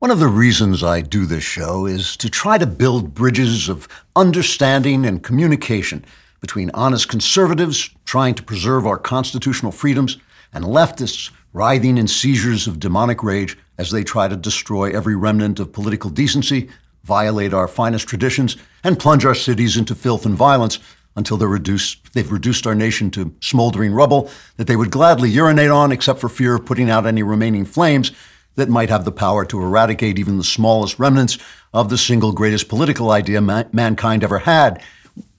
One 0.00 0.12
of 0.12 0.20
the 0.20 0.28
reasons 0.28 0.84
I 0.84 1.00
do 1.00 1.26
this 1.26 1.42
show 1.42 1.84
is 1.84 2.16
to 2.18 2.30
try 2.30 2.56
to 2.56 2.68
build 2.68 3.14
bridges 3.14 3.68
of 3.68 3.88
understanding 4.14 5.04
and 5.04 5.24
communication 5.24 6.04
between 6.40 6.70
honest 6.72 7.08
conservatives 7.08 7.90
trying 8.04 8.36
to 8.36 8.44
preserve 8.44 8.86
our 8.86 8.96
constitutional 8.96 9.72
freedoms 9.72 10.16
and 10.52 10.64
leftists 10.64 11.32
writhing 11.52 11.98
in 11.98 12.06
seizures 12.06 12.68
of 12.68 12.78
demonic 12.78 13.24
rage 13.24 13.58
as 13.76 13.90
they 13.90 14.04
try 14.04 14.28
to 14.28 14.36
destroy 14.36 14.92
every 14.92 15.16
remnant 15.16 15.58
of 15.58 15.72
political 15.72 16.10
decency, 16.10 16.68
violate 17.02 17.52
our 17.52 17.66
finest 17.66 18.06
traditions, 18.06 18.56
and 18.84 19.00
plunge 19.00 19.24
our 19.24 19.34
cities 19.34 19.76
into 19.76 19.96
filth 19.96 20.24
and 20.24 20.36
violence 20.36 20.78
until 21.16 21.36
they're 21.36 21.48
reduced, 21.48 22.12
they've 22.12 22.30
reduced 22.30 22.68
our 22.68 22.74
nation 22.76 23.10
to 23.10 23.34
smoldering 23.40 23.92
rubble 23.92 24.30
that 24.58 24.68
they 24.68 24.76
would 24.76 24.92
gladly 24.92 25.28
urinate 25.28 25.72
on 25.72 25.90
except 25.90 26.20
for 26.20 26.28
fear 26.28 26.54
of 26.54 26.64
putting 26.64 26.88
out 26.88 27.04
any 27.04 27.24
remaining 27.24 27.64
flames 27.64 28.12
that 28.58 28.68
might 28.68 28.90
have 28.90 29.04
the 29.04 29.12
power 29.12 29.44
to 29.44 29.62
eradicate 29.62 30.18
even 30.18 30.36
the 30.36 30.44
smallest 30.44 30.98
remnants 30.98 31.38
of 31.72 31.88
the 31.88 31.96
single 31.96 32.32
greatest 32.32 32.68
political 32.68 33.12
idea 33.12 33.40
mankind 33.40 34.24
ever 34.24 34.40
had, 34.40 34.82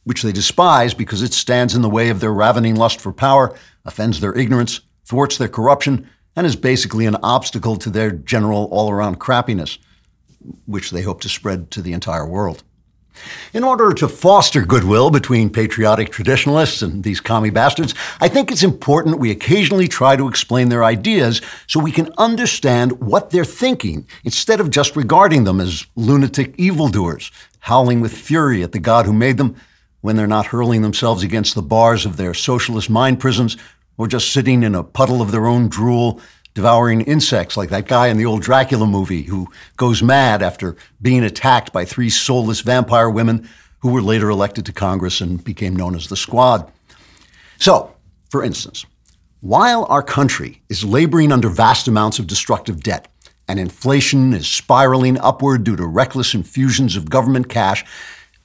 which 0.05 0.21
they 0.21 0.31
despise 0.31 0.93
because 0.93 1.21
it 1.21 1.33
stands 1.33 1.75
in 1.75 1.81
the 1.81 1.89
way 1.89 2.09
of 2.09 2.21
their 2.21 2.31
ravening 2.31 2.75
lust 2.75 3.01
for 3.01 3.11
power, 3.11 3.53
offends 3.83 4.21
their 4.21 4.37
ignorance, 4.37 4.79
thwarts 5.03 5.37
their 5.37 5.49
corruption, 5.49 6.09
and 6.35 6.47
is 6.47 6.55
basically 6.55 7.05
an 7.05 7.17
obstacle 7.17 7.75
to 7.75 7.89
their 7.89 8.09
general 8.09 8.69
all 8.71 8.89
around 8.89 9.19
crappiness, 9.19 9.77
which 10.65 10.91
they 10.91 11.01
hope 11.01 11.19
to 11.19 11.27
spread 11.27 11.69
to 11.71 11.81
the 11.81 11.91
entire 11.91 12.25
world. 12.25 12.63
In 13.53 13.63
order 13.63 13.93
to 13.93 14.07
foster 14.07 14.65
goodwill 14.65 15.09
between 15.09 15.49
patriotic 15.49 16.11
traditionalists 16.11 16.81
and 16.81 17.03
these 17.03 17.19
commie 17.19 17.49
bastards, 17.49 17.95
I 18.19 18.27
think 18.27 18.51
it's 18.51 18.63
important 18.63 19.19
we 19.19 19.31
occasionally 19.31 19.87
try 19.87 20.15
to 20.15 20.27
explain 20.27 20.69
their 20.69 20.83
ideas 20.83 21.41
so 21.67 21.79
we 21.79 21.91
can 21.91 22.13
understand 22.17 22.99
what 23.01 23.29
they're 23.29 23.45
thinking 23.45 24.07
instead 24.23 24.59
of 24.59 24.69
just 24.69 24.95
regarding 24.95 25.43
them 25.43 25.59
as 25.59 25.85
lunatic 25.95 26.53
evildoers, 26.57 27.31
howling 27.59 28.01
with 28.01 28.17
fury 28.17 28.63
at 28.63 28.71
the 28.71 28.79
God 28.79 29.05
who 29.05 29.13
made 29.13 29.37
them 29.37 29.55
when 30.01 30.15
they're 30.15 30.27
not 30.27 30.47
hurling 30.47 30.81
themselves 30.81 31.23
against 31.23 31.55
the 31.55 31.61
bars 31.61 32.05
of 32.05 32.17
their 32.17 32.33
socialist 32.33 32.89
mind 32.89 33.19
prisons 33.19 33.57
or 33.97 34.07
just 34.07 34.31
sitting 34.31 34.63
in 34.63 34.75
a 34.75 34.83
puddle 34.83 35.21
of 35.21 35.31
their 35.31 35.45
own 35.45 35.67
drool 35.67 36.21
devouring 36.53 37.01
insects 37.01 37.55
like 37.55 37.69
that 37.69 37.87
guy 37.87 38.07
in 38.07 38.17
the 38.17 38.25
old 38.25 38.41
Dracula 38.41 38.87
movie 38.87 39.23
who 39.23 39.47
goes 39.77 40.03
mad 40.03 40.41
after 40.41 40.75
being 41.01 41.23
attacked 41.23 41.71
by 41.71 41.85
three 41.85 42.09
soulless 42.09 42.61
vampire 42.61 43.09
women 43.09 43.47
who 43.79 43.91
were 43.91 44.01
later 44.01 44.29
elected 44.29 44.65
to 44.65 44.73
Congress 44.73 45.21
and 45.21 45.43
became 45.43 45.75
known 45.75 45.95
as 45.95 46.07
the 46.07 46.17
Squad. 46.17 46.71
So, 47.57 47.95
for 48.29 48.43
instance, 48.43 48.85
while 49.41 49.85
our 49.85 50.03
country 50.03 50.61
is 50.69 50.83
laboring 50.83 51.31
under 51.31 51.49
vast 51.49 51.87
amounts 51.87 52.19
of 52.19 52.27
destructive 52.27 52.83
debt 52.83 53.07
and 53.47 53.59
inflation 53.59 54.33
is 54.33 54.47
spiraling 54.47 55.17
upward 55.19 55.63
due 55.63 55.75
to 55.77 55.85
reckless 55.85 56.33
infusions 56.33 56.95
of 56.95 57.09
government 57.09 57.49
cash, 57.49 57.85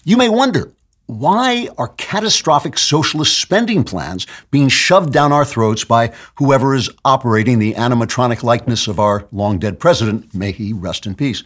you 0.05 0.16
may 0.16 0.28
wonder 0.28 0.72
why 1.06 1.69
are 1.77 1.88
catastrophic 1.88 2.78
socialist 2.78 3.38
spending 3.38 3.84
plans 3.84 4.27
being 4.50 4.69
shoved 4.69 5.12
down 5.12 5.33
our 5.33 5.44
throats 5.44 5.84
by 5.84 6.12
whoever 6.36 6.74
is 6.74 6.88
operating 7.05 7.58
the 7.58 7.74
animatronic 7.74 8.42
likeness 8.42 8.88
of 8.88 8.98
our 8.98 9.28
long 9.30 9.58
dead 9.58 9.78
president? 9.78 10.34
May 10.34 10.52
he 10.52 10.72
rest 10.72 11.06
in 11.06 11.14
peace. 11.14 11.44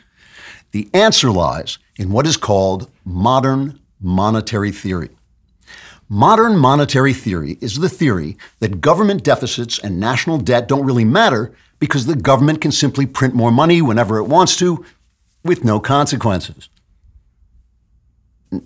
The 0.71 0.89
answer 0.95 1.31
lies 1.31 1.79
in 1.97 2.13
what 2.13 2.27
is 2.27 2.37
called 2.37 2.91
modern 3.05 3.81
monetary 4.01 4.71
theory. 4.71 5.11
Modern 6.09 6.57
monetary 6.57 7.13
theory 7.13 7.59
is 7.61 7.79
the 7.79 7.89
theory 7.89 8.37
that 8.61 8.81
government 8.81 9.25
deficits 9.25 9.79
and 9.79 9.99
national 9.99 10.39
debt 10.39 10.69
don't 10.69 10.87
really 10.87 11.05
matter 11.05 11.53
because 11.79 12.07
the 12.07 12.17
government 12.17 12.61
can 12.61 12.73
simply 12.73 13.07
print 13.07 13.35
more 13.35 13.53
money 13.53 13.83
whenever 13.83 14.19
it 14.19 14.25
wants 14.25 14.57
to 14.57 14.85
with 15.45 15.65
no 15.65 15.81
consequences. 15.81 16.69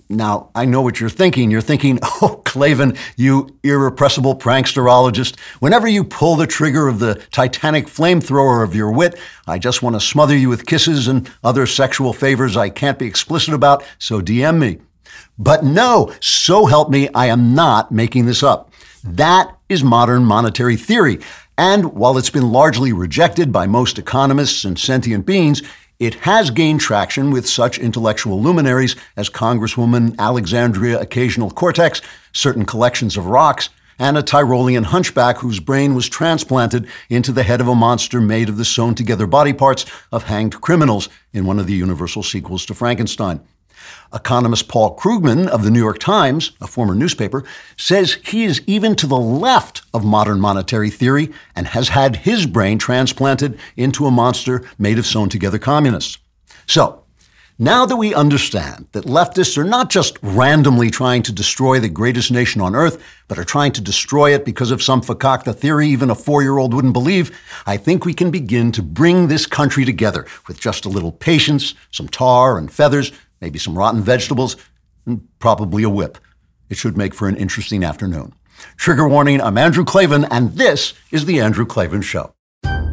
Now, 0.08 0.50
I 0.54 0.64
know 0.64 0.80
what 0.80 1.00
you're 1.00 1.10
thinking. 1.10 1.50
You're 1.50 1.60
thinking, 1.60 1.98
oh, 2.02 2.40
Klavan, 2.44 2.96
you 3.16 3.58
irrepressible 3.62 4.36
pranksterologist, 4.36 5.38
whenever 5.60 5.88
you 5.88 6.04
pull 6.04 6.36
the 6.36 6.46
trigger 6.46 6.86
of 6.86 6.98
the 6.98 7.16
titanic 7.30 7.86
flamethrower 7.86 8.62
of 8.62 8.76
your 8.76 8.92
wit, 8.92 9.18
I 9.46 9.58
just 9.58 9.82
want 9.82 9.96
to 9.96 10.00
smother 10.00 10.36
you 10.36 10.48
with 10.48 10.66
kisses 10.66 11.08
and 11.08 11.30
other 11.42 11.66
sexual 11.66 12.12
favors 12.12 12.56
I 12.56 12.68
can't 12.68 12.98
be 12.98 13.06
explicit 13.06 13.54
about, 13.54 13.84
so 13.98 14.20
DM 14.20 14.58
me. 14.58 14.78
But 15.38 15.64
no, 15.64 16.12
so 16.20 16.66
help 16.66 16.90
me, 16.90 17.08
I 17.14 17.26
am 17.26 17.54
not 17.54 17.90
making 17.90 18.26
this 18.26 18.42
up. 18.42 18.72
That 19.02 19.56
is 19.68 19.82
modern 19.82 20.24
monetary 20.24 20.76
theory. 20.76 21.18
And 21.58 21.92
while 21.92 22.16
it's 22.16 22.30
been 22.30 22.50
largely 22.50 22.92
rejected 22.92 23.52
by 23.52 23.66
most 23.66 23.98
economists 23.98 24.64
and 24.64 24.78
sentient 24.78 25.26
beings, 25.26 25.62
it 26.02 26.14
has 26.14 26.50
gained 26.50 26.80
traction 26.80 27.30
with 27.30 27.48
such 27.48 27.78
intellectual 27.78 28.42
luminaries 28.42 28.96
as 29.16 29.30
Congresswoman 29.30 30.18
Alexandria 30.18 30.98
Occasional 30.98 31.48
Cortex, 31.48 32.02
certain 32.32 32.64
collections 32.64 33.16
of 33.16 33.26
rocks, 33.26 33.68
and 34.00 34.18
a 34.18 34.22
Tyrolean 34.22 34.82
hunchback 34.82 35.38
whose 35.38 35.60
brain 35.60 35.94
was 35.94 36.08
transplanted 36.08 36.88
into 37.08 37.30
the 37.30 37.44
head 37.44 37.60
of 37.60 37.68
a 37.68 37.74
monster 37.76 38.20
made 38.20 38.48
of 38.48 38.56
the 38.56 38.64
sewn 38.64 38.96
together 38.96 39.28
body 39.28 39.52
parts 39.52 39.86
of 40.10 40.24
hanged 40.24 40.60
criminals 40.60 41.08
in 41.32 41.46
one 41.46 41.60
of 41.60 41.68
the 41.68 41.74
Universal 41.74 42.24
sequels 42.24 42.66
to 42.66 42.74
Frankenstein. 42.74 43.38
Economist 44.12 44.68
Paul 44.68 44.96
Krugman 44.96 45.48
of 45.48 45.64
the 45.64 45.70
New 45.70 45.78
York 45.78 45.98
Times, 45.98 46.52
a 46.60 46.66
former 46.66 46.94
newspaper, 46.94 47.44
says 47.76 48.18
he 48.24 48.44
is 48.44 48.62
even 48.66 48.94
to 48.96 49.06
the 49.06 49.18
left 49.18 49.82
of 49.94 50.04
modern 50.04 50.40
monetary 50.40 50.90
theory 50.90 51.30
and 51.56 51.68
has 51.68 51.88
had 51.88 52.16
his 52.16 52.46
brain 52.46 52.78
transplanted 52.78 53.58
into 53.76 54.06
a 54.06 54.10
monster 54.10 54.64
made 54.78 54.98
of 54.98 55.06
sewn 55.06 55.28
together 55.28 55.58
communists. 55.58 56.18
So, 56.66 57.02
now 57.58 57.86
that 57.86 57.96
we 57.96 58.14
understand 58.14 58.88
that 58.90 59.04
leftists 59.04 59.58
are 59.58 59.64
not 59.64 59.90
just 59.90 60.18
randomly 60.22 60.90
trying 60.90 61.22
to 61.22 61.32
destroy 61.32 61.78
the 61.78 61.88
greatest 61.88 62.32
nation 62.32 62.60
on 62.60 62.74
earth, 62.74 63.00
but 63.28 63.38
are 63.38 63.44
trying 63.44 63.72
to 63.72 63.80
destroy 63.80 64.34
it 64.34 64.44
because 64.44 64.70
of 64.70 64.82
some 64.82 65.02
fakakta 65.02 65.54
theory 65.54 65.86
even 65.86 66.10
a 66.10 66.14
four 66.14 66.42
year 66.42 66.58
old 66.58 66.74
wouldn't 66.74 66.94
believe, 66.94 67.30
I 67.66 67.76
think 67.76 68.04
we 68.04 68.14
can 68.14 68.30
begin 68.30 68.72
to 68.72 68.82
bring 68.82 69.28
this 69.28 69.46
country 69.46 69.84
together 69.84 70.26
with 70.48 70.58
just 70.58 70.86
a 70.86 70.88
little 70.88 71.12
patience, 71.12 71.74
some 71.90 72.08
tar 72.08 72.58
and 72.58 72.72
feathers, 72.72 73.12
maybe 73.42 73.58
some 73.58 73.76
rotten 73.76 74.00
vegetables, 74.00 74.56
and 75.04 75.28
probably 75.40 75.82
a 75.82 75.90
whip. 75.90 76.16
It 76.70 76.76
should 76.76 76.96
make 76.96 77.12
for 77.12 77.26
an 77.28 77.36
interesting 77.36 77.84
afternoon. 77.84 78.32
Trigger 78.76 79.08
warning 79.08 79.40
I'm 79.40 79.58
Andrew 79.58 79.84
Klavan, 79.84 80.26
and 80.30 80.52
this 80.52 80.94
is 81.10 81.24
The 81.24 81.40
Andrew 81.40 81.66
Klavan 81.66 82.02
Show. 82.02 82.32
I 82.64 82.92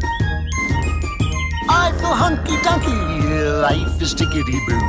feel 2.00 2.16
hunky 2.16 2.56
dunky, 2.58 3.62
life 3.62 4.02
is 4.02 4.16
tickety 4.16 4.58
boo. 4.68 4.82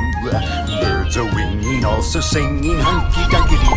Birds 0.81 1.17
are 1.17 1.29
winging, 1.35 1.85
also 1.85 2.19
singing 2.19 2.79
hunky 2.79 3.21
dunky 3.29 3.59
doo. 3.61 3.69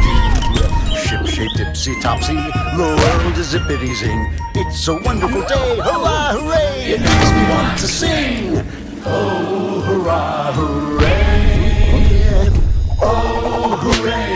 Ship 0.97 1.27
shaped 1.27 1.59
tipsy 1.59 1.95
topsy, 2.01 2.33
the 2.33 2.97
world 2.99 3.37
is 3.37 3.53
zippity 3.53 3.95
zing. 3.95 4.33
It's 4.55 4.89
a 4.89 4.95
wonderful 5.03 5.43
day, 5.43 5.77
hurrah, 5.77 6.33
hooray! 6.33 6.95
It 6.95 7.01
makes 7.01 7.31
me 7.31 7.43
want 7.51 7.78
to 7.78 7.87
sing. 7.87 8.65
Oh, 9.05 9.83
hurrah, 9.83 10.53
hooray! 10.55 10.94
Oh, 13.00 13.77
hooray. 13.81 14.34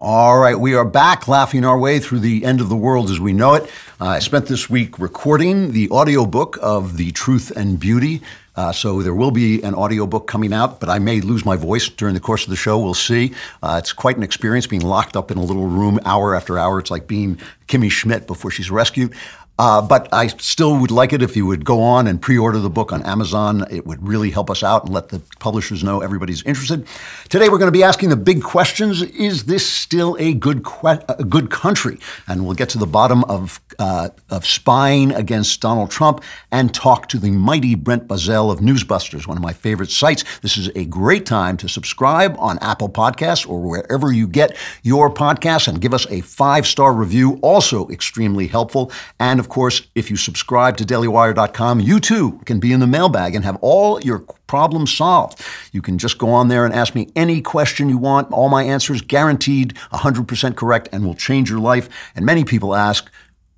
All 0.00 0.38
right, 0.38 0.58
we 0.58 0.74
are 0.74 0.84
back 0.84 1.26
laughing 1.28 1.64
our 1.64 1.78
way 1.78 1.98
through 1.98 2.20
the 2.20 2.44
end 2.44 2.60
of 2.60 2.68
the 2.68 2.76
world 2.76 3.10
as 3.10 3.18
we 3.20 3.32
know 3.32 3.54
it. 3.54 3.64
Uh, 4.00 4.06
I 4.06 4.18
spent 4.20 4.46
this 4.46 4.70
week 4.70 4.98
recording 4.98 5.72
the 5.72 5.90
audiobook 5.90 6.56
of 6.62 6.96
The 6.96 7.10
Truth 7.10 7.50
and 7.56 7.78
Beauty. 7.80 8.22
Uh, 8.54 8.72
so 8.72 9.02
there 9.02 9.14
will 9.14 9.30
be 9.30 9.62
an 9.62 9.74
audiobook 9.74 10.26
coming 10.26 10.52
out, 10.52 10.80
but 10.80 10.88
I 10.88 10.98
may 10.98 11.20
lose 11.20 11.44
my 11.44 11.56
voice 11.56 11.88
during 11.88 12.14
the 12.14 12.20
course 12.20 12.44
of 12.44 12.50
the 12.50 12.56
show. 12.56 12.78
We'll 12.78 12.94
see. 12.94 13.32
Uh, 13.62 13.76
it's 13.78 13.92
quite 13.92 14.16
an 14.16 14.22
experience 14.22 14.66
being 14.66 14.82
locked 14.82 15.16
up 15.16 15.30
in 15.30 15.38
a 15.38 15.42
little 15.42 15.66
room 15.66 16.00
hour 16.04 16.34
after 16.34 16.58
hour. 16.58 16.78
It's 16.78 16.90
like 16.90 17.06
being 17.06 17.38
Kimmy 17.68 17.90
Schmidt 17.90 18.26
before 18.26 18.50
she's 18.50 18.70
rescued. 18.70 19.14
Uh, 19.58 19.82
but 19.82 20.08
I 20.12 20.28
still 20.28 20.78
would 20.78 20.92
like 20.92 21.12
it 21.12 21.20
if 21.20 21.36
you 21.36 21.44
would 21.46 21.64
go 21.64 21.82
on 21.82 22.06
and 22.06 22.22
pre-order 22.22 22.60
the 22.60 22.70
book 22.70 22.92
on 22.92 23.02
Amazon. 23.02 23.64
It 23.70 23.86
would 23.86 24.06
really 24.06 24.30
help 24.30 24.50
us 24.50 24.62
out 24.62 24.84
and 24.84 24.94
let 24.94 25.08
the 25.08 25.20
publishers 25.40 25.82
know 25.82 26.00
everybody's 26.00 26.42
interested. 26.44 26.86
Today 27.28 27.48
we're 27.48 27.58
going 27.58 27.72
to 27.72 27.78
be 27.78 27.82
asking 27.82 28.10
the 28.10 28.16
big 28.16 28.42
questions: 28.42 29.02
Is 29.02 29.44
this 29.46 29.68
still 29.68 30.16
a 30.20 30.32
good 30.32 30.64
que- 30.64 31.04
a 31.08 31.24
good 31.24 31.50
country? 31.50 31.98
And 32.28 32.44
we'll 32.44 32.54
get 32.54 32.68
to 32.70 32.78
the 32.78 32.86
bottom 32.86 33.24
of 33.24 33.60
uh, 33.78 34.10
of 34.30 34.46
spying 34.46 35.12
against 35.12 35.60
Donald 35.60 35.90
Trump 35.90 36.22
and 36.52 36.72
talk 36.72 37.08
to 37.08 37.18
the 37.18 37.30
mighty 37.30 37.74
Brent 37.74 38.06
Bozell 38.06 38.52
of 38.52 38.60
Newsbusters, 38.60 39.26
one 39.26 39.36
of 39.36 39.42
my 39.42 39.52
favorite 39.52 39.90
sites. 39.90 40.24
This 40.40 40.56
is 40.56 40.68
a 40.76 40.84
great 40.84 41.26
time 41.26 41.56
to 41.58 41.68
subscribe 41.68 42.36
on 42.38 42.58
Apple 42.60 42.88
Podcasts 42.88 43.48
or 43.48 43.60
wherever 43.60 44.12
you 44.12 44.26
get 44.28 44.56
your 44.82 45.12
podcasts 45.12 45.68
and 45.68 45.80
give 45.80 45.94
us 45.94 46.06
a 46.10 46.20
five 46.20 46.66
star 46.66 46.92
review. 46.92 47.38
Also 47.42 47.88
extremely 47.88 48.46
helpful. 48.46 48.92
And 49.18 49.40
of 49.40 49.47
of 49.48 49.54
course, 49.54 49.80
if 49.94 50.10
you 50.10 50.16
subscribe 50.18 50.76
to 50.76 50.84
dailywire.com, 50.84 51.80
you 51.80 52.00
too 52.00 52.38
can 52.44 52.60
be 52.60 52.70
in 52.70 52.80
the 52.80 52.86
mailbag 52.86 53.34
and 53.34 53.46
have 53.46 53.56
all 53.62 53.98
your 54.02 54.18
problems 54.46 54.94
solved. 54.94 55.42
You 55.72 55.80
can 55.80 55.96
just 55.96 56.18
go 56.18 56.28
on 56.28 56.48
there 56.48 56.66
and 56.66 56.74
ask 56.74 56.94
me 56.94 57.10
any 57.16 57.40
question 57.40 57.88
you 57.88 57.96
want. 57.96 58.30
All 58.30 58.50
my 58.50 58.64
answers 58.64 59.00
guaranteed 59.00 59.72
100% 59.90 60.54
correct 60.54 60.90
and 60.92 61.02
will 61.02 61.14
change 61.14 61.48
your 61.48 61.60
life. 61.60 61.88
And 62.14 62.26
many 62.26 62.44
people 62.44 62.74
ask, 62.74 63.10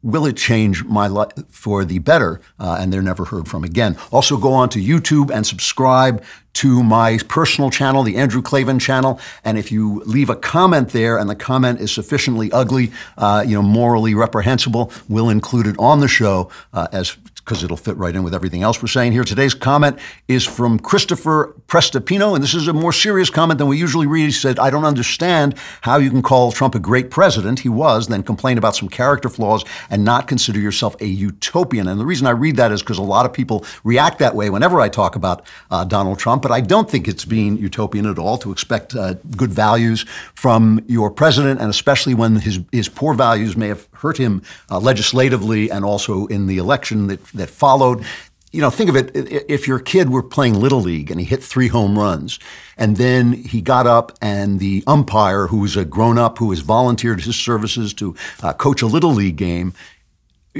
will 0.02 0.26
it 0.26 0.36
change 0.36 0.84
my 0.84 1.06
life 1.06 1.32
for 1.48 1.84
the 1.84 1.98
better? 1.98 2.40
Uh, 2.58 2.78
and 2.80 2.92
they're 2.92 3.02
never 3.02 3.24
heard 3.26 3.48
from 3.48 3.64
again. 3.64 3.96
Also, 4.10 4.36
go 4.36 4.52
on 4.52 4.68
to 4.70 4.78
YouTube 4.78 5.30
and 5.30 5.46
subscribe 5.46 6.22
to 6.52 6.82
my 6.82 7.18
personal 7.28 7.70
channel, 7.70 8.02
the 8.02 8.16
Andrew 8.16 8.42
Klavan 8.42 8.78
channel. 8.78 9.20
And 9.44 9.56
if 9.56 9.70
you 9.70 10.02
leave 10.04 10.30
a 10.30 10.36
comment 10.36 10.90
there 10.90 11.16
and 11.16 11.30
the 11.30 11.36
comment 11.36 11.80
is 11.80 11.92
sufficiently 11.92 12.50
ugly, 12.50 12.90
uh, 13.16 13.44
you 13.46 13.54
know, 13.54 13.62
morally 13.62 14.14
reprehensible, 14.14 14.92
we'll 15.08 15.28
include 15.28 15.66
it 15.66 15.76
on 15.78 16.00
the 16.00 16.08
show 16.08 16.50
uh, 16.72 16.88
as 16.92 17.16
because 17.50 17.64
it'll 17.64 17.76
fit 17.76 17.96
right 17.96 18.14
in 18.14 18.22
with 18.22 18.32
everything 18.32 18.62
else 18.62 18.80
we're 18.80 18.86
saying 18.86 19.10
here. 19.10 19.24
Today's 19.24 19.54
comment 19.54 19.98
is 20.28 20.44
from 20.44 20.78
Christopher 20.78 21.52
Prestapino, 21.66 22.36
and 22.36 22.44
this 22.44 22.54
is 22.54 22.68
a 22.68 22.72
more 22.72 22.92
serious 22.92 23.28
comment 23.28 23.58
than 23.58 23.66
we 23.66 23.76
usually 23.76 24.06
read. 24.06 24.26
He 24.26 24.30
said, 24.30 24.60
I 24.60 24.70
don't 24.70 24.84
understand 24.84 25.56
how 25.80 25.96
you 25.96 26.10
can 26.10 26.22
call 26.22 26.52
Trump 26.52 26.76
a 26.76 26.78
great 26.78 27.10
president. 27.10 27.58
He 27.58 27.68
was, 27.68 28.06
then 28.06 28.22
complain 28.22 28.56
about 28.56 28.76
some 28.76 28.88
character 28.88 29.28
flaws 29.28 29.64
and 29.90 30.04
not 30.04 30.28
consider 30.28 30.60
yourself 30.60 30.94
a 31.00 31.06
utopian. 31.06 31.88
And 31.88 31.98
the 31.98 32.06
reason 32.06 32.28
I 32.28 32.30
read 32.30 32.54
that 32.54 32.70
is 32.70 32.82
because 32.82 32.98
a 32.98 33.02
lot 33.02 33.26
of 33.26 33.32
people 33.32 33.64
react 33.82 34.20
that 34.20 34.36
way 34.36 34.48
whenever 34.48 34.80
I 34.80 34.88
talk 34.88 35.16
about 35.16 35.44
uh, 35.72 35.82
Donald 35.82 36.20
Trump, 36.20 36.42
but 36.42 36.52
I 36.52 36.60
don't 36.60 36.88
think 36.88 37.08
it's 37.08 37.24
being 37.24 37.56
utopian 37.56 38.06
at 38.06 38.16
all 38.16 38.38
to 38.38 38.52
expect 38.52 38.94
uh, 38.94 39.14
good 39.36 39.50
values 39.50 40.02
from 40.36 40.84
your 40.86 41.10
president, 41.10 41.60
and 41.60 41.68
especially 41.68 42.14
when 42.14 42.36
his, 42.36 42.60
his 42.70 42.88
poor 42.88 43.12
values 43.12 43.56
may 43.56 43.66
have 43.66 43.89
hurt 44.00 44.16
him 44.16 44.42
uh, 44.70 44.78
legislatively 44.78 45.70
and 45.70 45.84
also 45.84 46.26
in 46.26 46.46
the 46.46 46.58
election 46.58 47.06
that 47.08 47.24
that 47.28 47.50
followed. 47.50 48.04
You 48.52 48.60
know, 48.60 48.70
think 48.70 48.90
of 48.90 48.96
it 48.96 49.12
if 49.14 49.68
your 49.68 49.78
kid 49.78 50.10
were 50.10 50.24
playing 50.24 50.58
Little 50.58 50.80
League 50.80 51.10
and 51.12 51.20
he 51.20 51.26
hit 51.26 51.40
three 51.40 51.68
home 51.68 51.96
runs, 51.96 52.40
and 52.76 52.96
then 52.96 53.32
he 53.32 53.60
got 53.60 53.86
up 53.86 54.18
and 54.20 54.58
the 54.58 54.82
umpire, 54.88 55.46
who 55.46 55.58
was 55.58 55.76
a 55.76 55.84
grown 55.84 56.18
up 56.18 56.38
who 56.38 56.50
has 56.50 56.58
volunteered 56.58 57.20
his 57.20 57.36
services 57.36 57.94
to 57.94 58.16
uh, 58.42 58.52
coach 58.52 58.82
a 58.82 58.88
Little 58.88 59.12
League 59.12 59.36
game, 59.36 59.72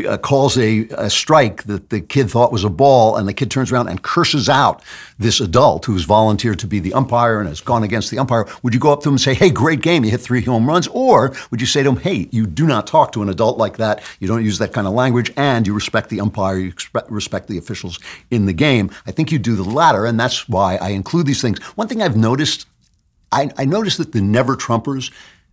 uh, 0.07 0.17
calls 0.19 0.57
a, 0.57 0.87
a, 0.91 1.11
strike 1.11 1.65
that 1.65 1.91
the 1.91 2.01
kid 2.01 2.31
thought 2.31 2.53
was 2.53 2.63
a 2.63 2.71
ball, 2.71 3.17
and 3.17 3.27
the 3.27 3.35
kid 3.35 3.51
turns 3.51 3.73
around 3.73 3.89
and 3.89 4.03
curses 4.03 4.49
out 4.49 4.83
this 5.19 5.41
adult 5.41 5.85
who's 5.85 6.05
volunteered 6.05 6.61
to 6.61 6.67
be 6.69 6.79
the 6.79 6.95
umpire 6.95 7.41
and 7.41 7.49
has 7.49 7.61
gone 7.61 7.83
against 7.83 8.09
the 8.11 8.19
umpire, 8.19 8.47
would 8.63 8.73
you 8.73 8.79
go 8.79 8.93
up 8.93 9.03
to 9.03 9.09
him 9.09 9.15
and 9.15 9.21
say, 9.21 9.35
"Hey, 9.35 9.51
great 9.51 9.81
game! 9.81 10.05
You 10.05 10.13
hit 10.13 10.21
three 10.21 10.43
home 10.43 10.67
runs," 10.67 10.87
or 10.89 11.35
would 11.51 11.61
you 11.61 11.67
say 11.67 11.83
to 11.83 11.89
him, 11.89 11.97
"Hey, 11.97 12.29
you 12.31 12.47
do 12.47 12.67
not 12.67 12.87
talk 12.87 13.11
to 13.13 13.23
an 13.23 13.29
adult 13.29 13.59
like 13.59 13.79
that. 13.79 14.01
You 14.21 14.29
don't 14.29 14.45
use 14.45 14.59
that 14.59 14.73
kind 14.73 14.87
of 14.87 14.93
language, 14.93 15.33
and 15.37 15.67
you 15.67 15.75
respect 15.75 16.09
the 16.09 16.21
umpire, 16.21 16.57
you 16.57 16.73
respect 17.09 17.49
the 17.49 17.59
officials 17.59 17.99
in 18.31 18.47
the 18.47 18.53
game." 18.53 18.91
I 19.07 19.11
think 19.11 19.33
you 19.33 19.41
do 19.41 19.57
the 19.57 19.65
latter, 19.65 20.07
and 20.07 20.21
that's 20.21 20.49
why 20.49 20.77
I 20.77 20.91
include 20.91 21.27
these 21.27 21.43
things. 21.43 21.59
One 21.75 21.89
thing 21.89 22.01
I've 22.01 22.17
noticed, 22.17 22.67
I, 23.33 23.51
I 23.59 23.65
noticed 23.65 23.99
that 23.99 24.13
the 24.13 24.21
never 24.21 24.57
Trumpers 24.57 25.11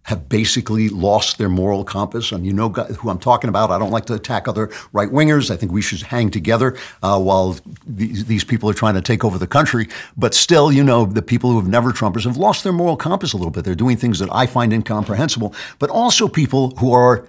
have 0.08 0.30
basically 0.30 0.88
lost 0.88 1.38
their 1.38 1.50
moral 1.50 1.84
compass. 1.84 2.32
And 2.32 2.46
you 2.46 2.54
know 2.54 2.70
who 2.70 3.10
I'm 3.10 3.20
talking 3.20 3.50
about. 3.50 3.72
I 3.72 3.78
don't 3.78 3.92
like 3.92 4.06
to 4.06 4.14
attack 4.14 4.48
other 4.48 4.70
right 4.94 5.10
wingers. 5.10 5.52
I 5.52 5.58
think 5.58 5.74
we 5.74 5.82
should 5.82 6.02
hang 6.02 6.32
together 6.32 6.78
uh, 7.04 7.20
while 7.20 7.58
these, 7.86 8.24
these, 8.24 8.46
people 8.46 8.70
are 8.70 8.74
trying 8.74 8.94
to 8.94 9.02
take 9.02 9.26
over 9.26 9.38
the 9.38 9.48
country. 9.48 9.90
But 10.16 10.34
still, 10.34 10.72
you 10.72 10.82
know, 10.82 11.06
the 11.06 11.22
people 11.22 11.52
who 11.52 11.60
have 11.60 11.68
never 11.68 11.92
Trumpers 11.92 12.24
have 12.24 12.38
lost 12.38 12.64
their 12.64 12.72
moral 12.72 12.96
compass 12.96 13.34
a 13.34 13.38
little 13.38 13.52
bit. 13.52 13.66
They're 13.66 13.76
doing 13.76 13.98
things 13.98 14.20
that 14.20 14.30
I 14.32 14.46
find 14.46 14.72
incomprehensible. 14.72 15.54
But 15.78 15.90
also 15.90 16.30
people 16.30 16.70
who 16.78 16.94
are 16.94 17.28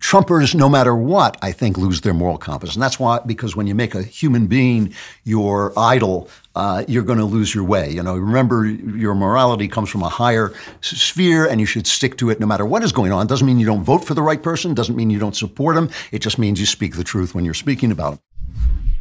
Trumpers, 0.00 0.54
no 0.54 0.68
matter 0.68 0.96
what, 0.96 1.36
I 1.42 1.52
think 1.52 1.76
lose 1.76 2.00
their 2.00 2.14
moral 2.14 2.38
compass. 2.38 2.74
And 2.74 2.82
that's 2.82 2.98
why, 2.98 3.20
because 3.24 3.54
when 3.54 3.66
you 3.66 3.74
make 3.74 3.94
a 3.94 4.02
human 4.02 4.46
being 4.46 4.94
your 5.24 5.72
idol, 5.78 6.28
uh, 6.54 6.84
you're 6.88 7.02
going 7.02 7.18
to 7.18 7.24
lose 7.24 7.54
your 7.54 7.64
way. 7.64 7.90
You 7.90 8.02
know, 8.02 8.16
remember 8.16 8.66
your 8.66 9.14
morality 9.14 9.68
comes 9.68 9.90
from 9.90 10.02
a 10.02 10.08
higher 10.08 10.52
sphere, 10.80 11.46
and 11.46 11.60
you 11.60 11.66
should 11.66 11.86
stick 11.86 12.16
to 12.16 12.30
it 12.30 12.40
no 12.40 12.46
matter 12.46 12.64
what 12.64 12.82
is 12.82 12.92
going 12.92 13.12
on. 13.12 13.26
It 13.26 13.28
doesn't 13.28 13.46
mean 13.46 13.60
you 13.60 13.66
don't 13.66 13.84
vote 13.84 14.04
for 14.04 14.14
the 14.14 14.22
right 14.22 14.42
person. 14.42 14.74
Doesn't 14.74 14.96
mean 14.96 15.10
you 15.10 15.18
don't 15.18 15.36
support 15.36 15.76
him. 15.76 15.90
It 16.10 16.20
just 16.20 16.38
means 16.38 16.58
you 16.58 16.66
speak 16.66 16.96
the 16.96 17.04
truth 17.04 17.34
when 17.34 17.44
you're 17.44 17.54
speaking 17.54 17.92
about 17.92 18.14
him. 18.14 18.20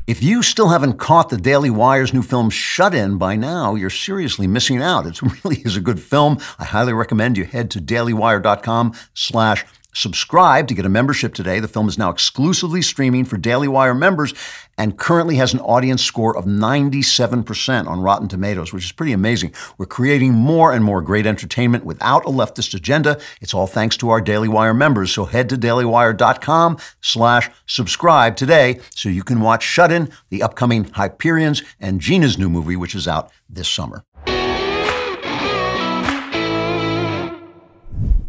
If 0.05 0.23
you 0.23 0.41
still 0.41 0.69
haven't 0.69 0.97
caught 0.97 1.29
the 1.29 1.37
Daily 1.37 1.69
Wire's 1.69 2.15
new 2.15 2.23
film 2.23 2.49
Shut 2.49 2.95
In 2.95 3.19
by 3.19 3.35
now, 3.35 3.75
you're 3.75 3.91
seriously 3.91 4.47
missing 4.47 4.81
out. 4.81 5.05
It 5.05 5.21
really 5.43 5.57
is 5.57 5.77
a 5.77 5.81
good 5.81 6.01
film. 6.01 6.39
I 6.57 6.65
highly 6.65 6.93
recommend 6.93 7.37
you 7.37 7.45
head 7.45 7.69
to 7.71 7.79
dailywire.com 7.79 8.93
slash 9.13 9.65
Subscribe 9.93 10.67
to 10.67 10.75
get 10.75 10.85
a 10.85 10.89
membership 10.89 11.33
today. 11.33 11.59
The 11.59 11.67
film 11.67 11.87
is 11.87 11.97
now 11.97 12.09
exclusively 12.09 12.81
streaming 12.81 13.25
for 13.25 13.37
Daily 13.37 13.67
Wire 13.67 13.95
members 13.95 14.33
and 14.77 14.97
currently 14.97 15.35
has 15.35 15.53
an 15.53 15.59
audience 15.59 16.03
score 16.03 16.37
of 16.37 16.45
97% 16.45 17.87
on 17.87 18.01
Rotten 18.01 18.27
Tomatoes, 18.27 18.71
which 18.71 18.85
is 18.85 18.91
pretty 18.91 19.11
amazing. 19.13 19.53
We're 19.77 19.87
creating 19.87 20.33
more 20.33 20.71
and 20.71 20.85
more 20.85 21.01
great 21.01 21.25
entertainment 21.25 21.85
without 21.85 22.23
a 22.25 22.29
leftist 22.29 22.73
agenda. 22.73 23.19
It's 23.41 23.53
all 23.53 23.67
thanks 23.67 23.97
to 23.97 24.09
our 24.09 24.21
Daily 24.21 24.47
Wire 24.47 24.73
members. 24.73 25.11
So 25.11 25.25
head 25.25 25.49
to 25.49 25.57
dailywire.com 25.57 26.77
slash 27.01 27.49
subscribe 27.65 28.35
today 28.35 28.79
so 28.95 29.09
you 29.09 29.23
can 29.23 29.41
watch 29.41 29.63
Shut 29.63 29.91
In, 29.91 30.11
the 30.29 30.43
upcoming 30.43 30.85
Hyperions, 30.85 31.63
and 31.79 31.99
Gina's 31.99 32.37
new 32.37 32.49
movie, 32.49 32.75
which 32.75 32.95
is 32.95 33.07
out 33.07 33.31
this 33.49 33.69
summer. 33.69 34.05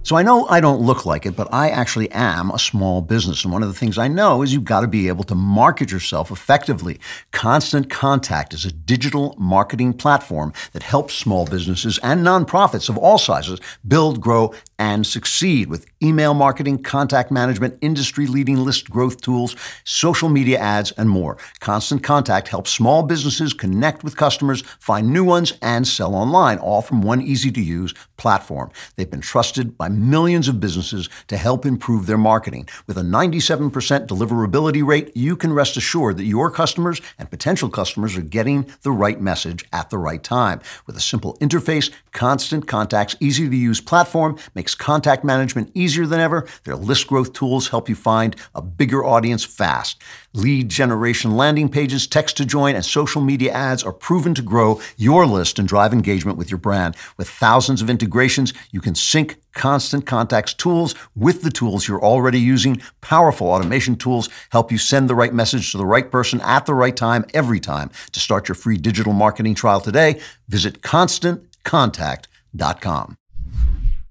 So 0.03 0.17
I 0.17 0.23
know 0.23 0.47
I 0.49 0.61
don't 0.61 0.81
look 0.81 1.05
like 1.05 1.27
it, 1.27 1.37
but 1.37 1.53
I 1.53 1.69
actually 1.69 2.11
am 2.11 2.51
a 2.51 2.59
small 2.59 3.03
business. 3.03 3.45
And 3.45 3.53
one 3.53 3.63
of 3.63 3.69
the 3.69 3.79
things 3.79 3.99
I 3.99 4.09
know 4.09 4.41
is 4.41 4.53
you've 4.53 4.65
got 4.65 4.81
to 4.81 4.89
be 4.89 5.09
able 5.09 5.25
to 5.25 5.35
market 5.35 5.93
yourself 5.93 6.31
effectively. 6.31 6.99
Constant 7.33 7.91
Contact 7.91 8.55
is 8.55 8.65
a 8.65 8.73
digital 8.73 9.35
marketing 9.39 9.93
platform 9.93 10.55
that 10.73 10.83
helps 10.83 11.15
small 11.15 11.45
businesses 11.45 11.99
and 12.03 12.27
nonprofits 12.27 12.89
of 12.89 12.97
all 12.97 13.19
sizes 13.19 13.61
build, 13.87 14.23
grow, 14.23 14.55
and 14.79 15.07
succeed 15.07 15.69
with 15.69 15.87
email 16.03 16.33
marketing, 16.33 16.83
contact 16.83 17.31
management, 17.31 17.77
industry 17.83 18.27
leading 18.27 18.57
list 18.57 18.89
growth 18.89 19.21
tools, 19.21 19.55
social 19.85 20.31
media 20.31 20.59
ads, 20.59 20.93
and 20.93 21.11
more. 21.11 21.37
Constant 21.61 22.03
Contact 22.03 22.49
helps 22.49 22.71
small 22.71 23.03
businesses 23.03 23.53
connect 23.53 24.03
with 24.03 24.17
customers, 24.17 24.63
find 24.79 25.13
new 25.13 25.23
ones, 25.25 25.53
and 25.61 25.87
sell 25.87 26.15
online, 26.15 26.57
all 26.59 26.81
from 26.81 27.03
one 27.03 27.21
easy 27.21 27.53
to 27.53 27.61
use 27.61 27.93
platform. 28.17 28.71
They've 28.97 29.11
been 29.11 29.21
trusted 29.21 29.77
by 29.77 29.90
millions 29.91 30.49
of 30.49 30.61
businesses 30.61 31.11
to 31.29 31.37
help 31.37 31.67
improve 31.67 32.07
their 32.07 32.17
marketing. 32.17 32.67
With 32.87 32.97
a 32.97 33.03
97% 33.03 33.71
deliverability 34.07 34.85
rate, 34.85 35.15
you 35.15 35.37
can 35.37 35.53
rest 35.53 35.77
assured 35.77 36.17
that 36.17 36.25
your 36.25 36.51
customers 36.51 37.03
and 37.19 37.31
potential 37.31 37.69
customers 37.69 38.17
are 38.17 38.23
getting 38.23 38.73
the 38.81 38.93
right 38.93 39.21
message 39.21 39.67
at 39.75 39.91
the 39.91 39.99
right 39.99 40.23
time. 40.23 40.61
With 40.87 40.97
a 40.97 41.01
simple 41.01 41.37
interface, 41.39 41.93
Constant 42.13 42.67
Contact's 42.67 43.17
easy 43.21 43.49
to 43.49 43.57
use 43.57 43.81
platform 43.81 44.39
makes 44.55 44.71
makes 44.71 44.75
contact 44.77 45.25
management 45.25 45.71
easier 45.75 46.07
than 46.07 46.21
ever. 46.21 46.47
Their 46.65 46.77
list 46.77 47.09
growth 47.09 47.33
tools 47.33 47.69
help 47.69 47.89
you 47.89 47.97
find 47.97 48.37
a 48.55 48.63
bigger 48.63 49.05
audience 49.05 49.45
fast. 49.45 50.01
Lead 50.33 50.69
generation 50.69 51.37
landing 51.37 51.69
pages, 51.69 52.07
text 52.07 52.37
to 52.37 52.45
join, 52.45 52.77
and 52.77 52.85
social 52.85 53.21
media 53.21 53.51
ads 53.51 53.83
are 53.83 53.93
proven 53.93 54.33
to 54.33 54.43
grow 54.43 54.81
your 54.97 55.27
list 55.27 55.59
and 55.59 55.67
drive 55.67 55.93
engagement 55.93 56.39
with 56.39 56.53
your 56.53 56.59
brand. 56.59 56.95
With 57.17 57.29
thousands 57.29 57.83
of 57.83 57.91
integrations, 57.91 58.55
you 58.71 58.81
can 58.81 58.95
sync 58.95 59.41
Constant 59.55 60.07
Contact's 60.07 60.55
tools 60.55 60.95
with 61.17 61.43
the 61.43 61.51
tools 61.51 61.89
you're 61.89 62.05
already 62.05 62.39
using. 62.39 62.81
Powerful 63.01 63.49
automation 63.49 63.97
tools 63.97 64.29
help 64.51 64.71
you 64.71 64.79
send 64.79 65.11
the 65.11 65.17
right 65.17 65.35
message 65.35 65.73
to 65.73 65.79
the 65.79 65.87
right 65.87 66.09
person 66.09 66.41
at 66.43 66.65
the 66.65 66.75
right 66.75 66.95
time 66.95 67.25
every 67.35 67.59
time. 67.59 67.91
To 68.13 68.21
start 68.21 68.49
your 68.49 68.55
free 68.55 68.77
digital 68.77 69.13
marketing 69.13 69.57
trial 69.57 69.81
today, 69.81 70.21
visit 70.49 70.83
constantcontact.com. 70.83 73.17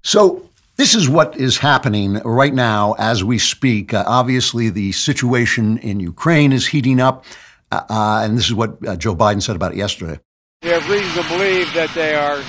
So, 0.02 0.49
this 0.80 0.94
is 0.94 1.10
what 1.10 1.36
is 1.36 1.58
happening 1.58 2.14
right 2.24 2.54
now 2.54 2.94
as 2.96 3.22
we 3.22 3.36
speak. 3.36 3.92
Uh, 3.92 4.02
obviously, 4.06 4.70
the 4.70 4.92
situation 4.92 5.76
in 5.76 6.00
Ukraine 6.00 6.54
is 6.54 6.66
heating 6.66 7.00
up, 7.00 7.26
uh, 7.70 7.82
uh, 7.90 8.22
and 8.24 8.34
this 8.34 8.46
is 8.46 8.54
what 8.54 8.80
uh, 8.88 8.96
Joe 8.96 9.14
Biden 9.14 9.42
said 9.42 9.56
about 9.56 9.72
it 9.72 9.76
yesterday. 9.76 10.18
We 10.62 10.70
have 10.70 10.88
reason 10.88 11.22
to 11.22 11.28
believe 11.28 11.68
that 11.74 11.92
they 11.92 12.14
are 12.14 12.40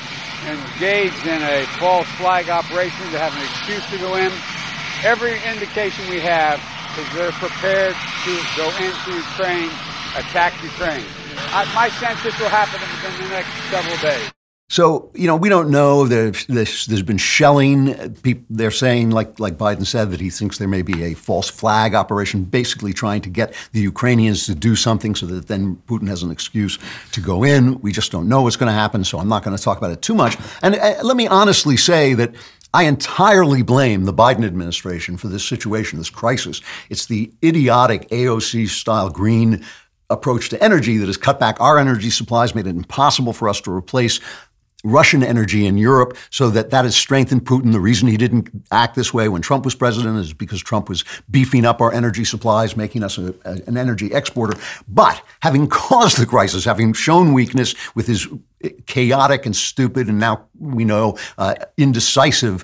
engaged 0.47 1.27
in 1.27 1.43
a 1.43 1.67
false 1.75 2.07
flag 2.15 2.47
operation 2.47 3.03
to 3.11 3.19
have 3.19 3.35
an 3.35 3.43
excuse 3.43 3.83
to 3.91 3.97
go 3.99 4.15
in. 4.15 4.31
Every 5.03 5.35
indication 5.51 6.07
we 6.07 6.21
have 6.21 6.55
is 6.95 7.03
they're 7.11 7.35
prepared 7.35 7.95
to 7.99 8.31
go 8.55 8.71
into 8.79 9.11
Ukraine, 9.11 9.75
attack 10.15 10.55
Ukraine. 10.63 11.03
my 11.75 11.91
sense 11.99 12.23
is 12.23 12.31
this 12.31 12.39
will 12.39 12.47
happen 12.47 12.79
within 12.79 13.27
the 13.27 13.35
next 13.35 13.51
several 13.67 13.99
days. 13.99 14.31
So 14.71 15.11
you 15.13 15.27
know, 15.27 15.35
we 15.35 15.49
don't 15.49 15.69
know. 15.69 16.07
There's, 16.07 16.45
there's, 16.47 17.03
been 17.03 17.17
shelling. 17.17 18.15
People, 18.21 18.45
they're 18.49 18.71
saying, 18.71 19.09
like 19.09 19.37
like 19.37 19.57
Biden 19.57 19.85
said, 19.85 20.11
that 20.11 20.21
he 20.21 20.29
thinks 20.29 20.59
there 20.59 20.67
may 20.69 20.81
be 20.81 21.03
a 21.03 21.13
false 21.13 21.49
flag 21.49 21.93
operation, 21.93 22.45
basically 22.45 22.93
trying 22.93 23.19
to 23.23 23.29
get 23.29 23.53
the 23.73 23.81
Ukrainians 23.81 24.45
to 24.45 24.55
do 24.55 24.77
something 24.77 25.13
so 25.13 25.25
that 25.25 25.49
then 25.49 25.75
Putin 25.87 26.07
has 26.07 26.23
an 26.23 26.31
excuse 26.31 26.79
to 27.11 27.19
go 27.19 27.43
in. 27.43 27.81
We 27.81 27.91
just 27.91 28.13
don't 28.13 28.29
know 28.29 28.43
what's 28.43 28.55
going 28.55 28.71
to 28.71 28.73
happen, 28.73 29.03
so 29.03 29.19
I'm 29.19 29.27
not 29.27 29.43
going 29.43 29.57
to 29.57 29.61
talk 29.61 29.77
about 29.77 29.91
it 29.91 30.01
too 30.01 30.15
much. 30.15 30.37
And 30.61 30.75
uh, 30.75 31.03
let 31.03 31.17
me 31.17 31.27
honestly 31.27 31.75
say 31.75 32.13
that. 32.13 32.33
I 32.73 32.83
entirely 32.83 33.63
blame 33.63 34.05
the 34.05 34.13
Biden 34.13 34.45
administration 34.45 35.17
for 35.17 35.27
this 35.27 35.45
situation, 35.45 35.97
this 35.97 36.09
crisis. 36.09 36.61
It's 36.89 37.05
the 37.05 37.29
idiotic 37.43 38.07
AOC 38.07 38.69
style 38.69 39.09
green 39.09 39.65
approach 40.09 40.47
to 40.49 40.63
energy 40.63 40.97
that 40.97 41.07
has 41.07 41.17
cut 41.17 41.37
back 41.37 41.59
our 41.59 41.77
energy 41.77 42.09
supplies, 42.09 42.55
made 42.55 42.67
it 42.67 42.75
impossible 42.75 43.33
for 43.33 43.49
us 43.49 43.59
to 43.61 43.71
replace 43.71 44.21
Russian 44.83 45.23
energy 45.23 45.65
in 45.65 45.77
Europe 45.77 46.17
so 46.29 46.49
that 46.49 46.71
that 46.71 46.85
has 46.85 46.95
strengthened 46.95 47.45
Putin. 47.45 47.71
The 47.71 47.79
reason 47.79 48.07
he 48.07 48.17
didn't 48.17 48.49
act 48.71 48.95
this 48.95 49.13
way 49.13 49.29
when 49.29 49.41
Trump 49.41 49.65
was 49.65 49.75
president 49.75 50.17
is 50.17 50.33
because 50.33 50.61
Trump 50.61 50.89
was 50.89 51.03
beefing 51.29 51.65
up 51.65 51.81
our 51.81 51.93
energy 51.93 52.23
supplies, 52.23 52.75
making 52.75 53.03
us 53.03 53.17
a, 53.17 53.33
a, 53.45 53.61
an 53.67 53.77
energy 53.77 54.13
exporter. 54.13 54.59
But 54.87 55.21
having 55.41 55.67
caused 55.69 56.17
the 56.19 56.25
crisis, 56.25 56.65
having 56.65 56.93
shown 56.93 57.33
weakness 57.33 57.75
with 57.95 58.07
his 58.07 58.27
chaotic 58.85 59.45
and 59.45 59.55
stupid, 59.55 60.07
and 60.07 60.19
now 60.19 60.45
we 60.59 60.85
know 60.85 61.17
uh, 61.37 61.55
indecisive 61.77 62.63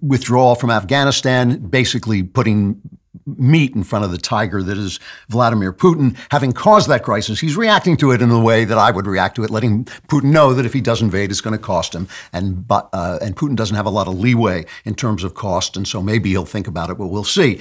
withdrawal 0.00 0.54
from 0.54 0.70
Afghanistan, 0.70 1.58
basically 1.58 2.22
putting 2.22 2.80
meat 3.26 3.74
in 3.74 3.82
front 3.82 4.04
of 4.04 4.10
the 4.10 4.18
tiger 4.18 4.62
that 4.62 4.76
is 4.76 5.00
Vladimir 5.28 5.72
Putin. 5.72 6.16
Having 6.30 6.52
caused 6.52 6.88
that 6.88 7.02
crisis, 7.02 7.40
he's 7.40 7.56
reacting 7.56 7.96
to 7.98 8.10
it 8.10 8.22
in 8.22 8.28
the 8.28 8.40
way 8.40 8.64
that 8.64 8.78
I 8.78 8.90
would 8.90 9.06
react 9.06 9.36
to 9.36 9.44
it, 9.44 9.50
letting 9.50 9.84
Putin 10.08 10.32
know 10.32 10.54
that 10.54 10.66
if 10.66 10.72
he 10.72 10.80
does 10.80 11.02
invade, 11.02 11.30
it's 11.30 11.40
going 11.40 11.56
to 11.56 11.62
cost 11.62 11.94
him. 11.94 12.08
And 12.32 12.64
uh, 12.70 13.18
and 13.22 13.36
Putin 13.36 13.56
doesn't 13.56 13.76
have 13.76 13.86
a 13.86 13.90
lot 13.90 14.08
of 14.08 14.18
leeway 14.18 14.66
in 14.84 14.94
terms 14.94 15.24
of 15.24 15.34
cost, 15.34 15.76
and 15.76 15.86
so 15.86 16.02
maybe 16.02 16.30
he'll 16.30 16.44
think 16.44 16.66
about 16.66 16.90
it, 16.90 16.98
but 16.98 17.08
we'll 17.08 17.24
see. 17.24 17.60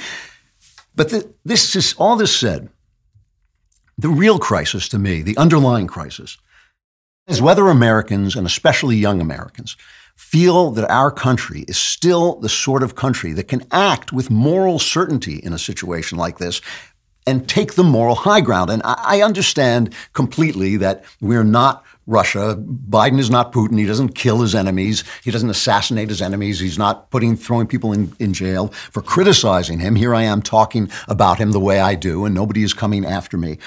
But 0.95 1.09
the, 1.09 1.33
this 1.43 1.75
is 1.75 1.93
all 1.97 2.15
this 2.15 2.35
said. 2.35 2.69
The 3.97 4.09
real 4.09 4.39
crisis 4.39 4.89
to 4.89 4.97
me, 4.97 5.21
the 5.21 5.37
underlying 5.37 5.87
crisis, 5.87 6.37
is 7.27 7.41
whether 7.41 7.67
Americans, 7.67 8.35
and 8.35 8.45
especially 8.45 8.97
young 8.97 9.21
Americans, 9.21 9.77
feel 10.15 10.71
that 10.71 10.89
our 10.89 11.11
country 11.11 11.65
is 11.67 11.77
still 11.77 12.35
the 12.39 12.49
sort 12.49 12.83
of 12.83 12.95
country 12.95 13.33
that 13.33 13.47
can 13.47 13.63
act 13.71 14.11
with 14.11 14.29
moral 14.29 14.79
certainty 14.79 15.35
in 15.35 15.53
a 15.53 15.59
situation 15.59 16.17
like 16.17 16.37
this 16.37 16.61
and 17.25 17.47
take 17.47 17.75
the 17.75 17.83
moral 17.83 18.15
high 18.15 18.41
ground. 18.41 18.69
And 18.69 18.81
I 18.83 19.21
understand 19.21 19.93
completely 20.13 20.77
that 20.77 21.03
we're 21.21 21.43
not 21.43 21.83
Russia. 22.05 22.57
Biden 22.57 23.19
is 23.19 23.29
not 23.29 23.53
Putin. 23.53 23.79
He 23.79 23.85
doesn't 23.85 24.09
kill 24.09 24.41
his 24.41 24.55
enemies. 24.55 25.03
He 25.23 25.31
doesn't 25.31 25.49
assassinate 25.49 26.09
his 26.09 26.21
enemies. 26.21 26.59
He's 26.59 26.77
not 26.77 27.09
putting 27.11 27.37
throwing 27.37 27.67
people 27.67 27.93
in, 27.93 28.13
in 28.19 28.33
jail 28.33 28.67
for 28.91 29.01
criticizing 29.01 29.79
him. 29.79 29.95
Here 29.95 30.13
I 30.13 30.23
am 30.23 30.41
talking 30.41 30.91
about 31.07 31.37
him 31.37 31.51
the 31.51 31.61
way 31.61 31.79
I 31.79 31.95
do, 31.95 32.25
and 32.25 32.35
nobody 32.35 32.63
is 32.63 32.73
coming 32.73 33.05
after 33.05 33.37
me. 33.37 33.57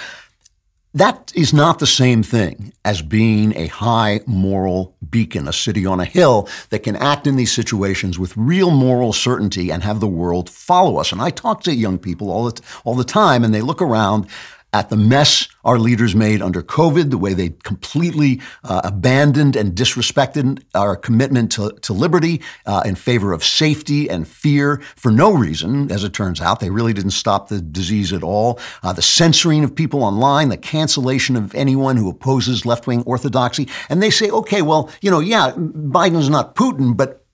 That 0.96 1.30
is 1.34 1.52
not 1.52 1.78
the 1.78 1.86
same 1.86 2.22
thing 2.22 2.72
as 2.82 3.02
being 3.02 3.54
a 3.54 3.66
high 3.66 4.22
moral 4.24 4.96
beacon, 5.10 5.46
a 5.46 5.52
city 5.52 5.84
on 5.84 6.00
a 6.00 6.06
hill 6.06 6.48
that 6.70 6.84
can 6.84 6.96
act 6.96 7.26
in 7.26 7.36
these 7.36 7.52
situations 7.52 8.18
with 8.18 8.34
real 8.34 8.70
moral 8.70 9.12
certainty 9.12 9.70
and 9.70 9.82
have 9.82 10.00
the 10.00 10.06
world 10.06 10.48
follow 10.48 10.96
us. 10.96 11.12
And 11.12 11.20
I 11.20 11.28
talk 11.28 11.62
to 11.64 11.74
young 11.74 11.98
people 11.98 12.30
all 12.30 12.50
the, 12.50 12.62
all 12.84 12.94
the 12.94 13.04
time, 13.04 13.44
and 13.44 13.52
they 13.52 13.60
look 13.60 13.82
around 13.82 14.26
at 14.72 14.88
the 14.88 14.96
mess 14.96 15.48
our 15.66 15.78
leaders 15.78 16.14
made 16.14 16.40
under 16.40 16.62
COVID, 16.62 17.10
the 17.10 17.18
way 17.18 17.34
they 17.34 17.50
completely 17.64 18.40
uh, 18.64 18.80
abandoned 18.84 19.56
and 19.56 19.74
disrespected 19.74 20.62
our 20.74 20.96
commitment 20.96 21.52
to, 21.52 21.72
to 21.82 21.92
liberty 21.92 22.40
uh, 22.64 22.82
in 22.86 22.94
favor 22.94 23.32
of 23.32 23.44
safety 23.44 24.08
and 24.08 24.26
fear 24.26 24.80
for 24.94 25.10
no 25.10 25.32
reason, 25.32 25.90
as 25.90 26.04
it 26.04 26.14
turns 26.14 26.40
out. 26.40 26.60
They 26.60 26.70
really 26.70 26.92
didn't 26.92 27.10
stop 27.10 27.48
the 27.48 27.60
disease 27.60 28.12
at 28.12 28.22
all. 28.22 28.60
Uh, 28.82 28.92
the 28.92 29.02
censoring 29.02 29.64
of 29.64 29.74
people 29.74 30.04
online, 30.04 30.48
the 30.48 30.56
cancellation 30.56 31.36
of 31.36 31.54
anyone 31.54 31.96
who 31.96 32.08
opposes 32.08 32.64
left 32.64 32.86
wing 32.86 33.02
orthodoxy. 33.02 33.68
And 33.90 34.02
they 34.02 34.10
say, 34.10 34.30
okay, 34.30 34.62
well, 34.62 34.90
you 35.02 35.10
know, 35.10 35.20
yeah, 35.20 35.50
Biden's 35.52 36.30
not 36.30 36.54
Putin, 36.54 36.96
but 36.96 37.25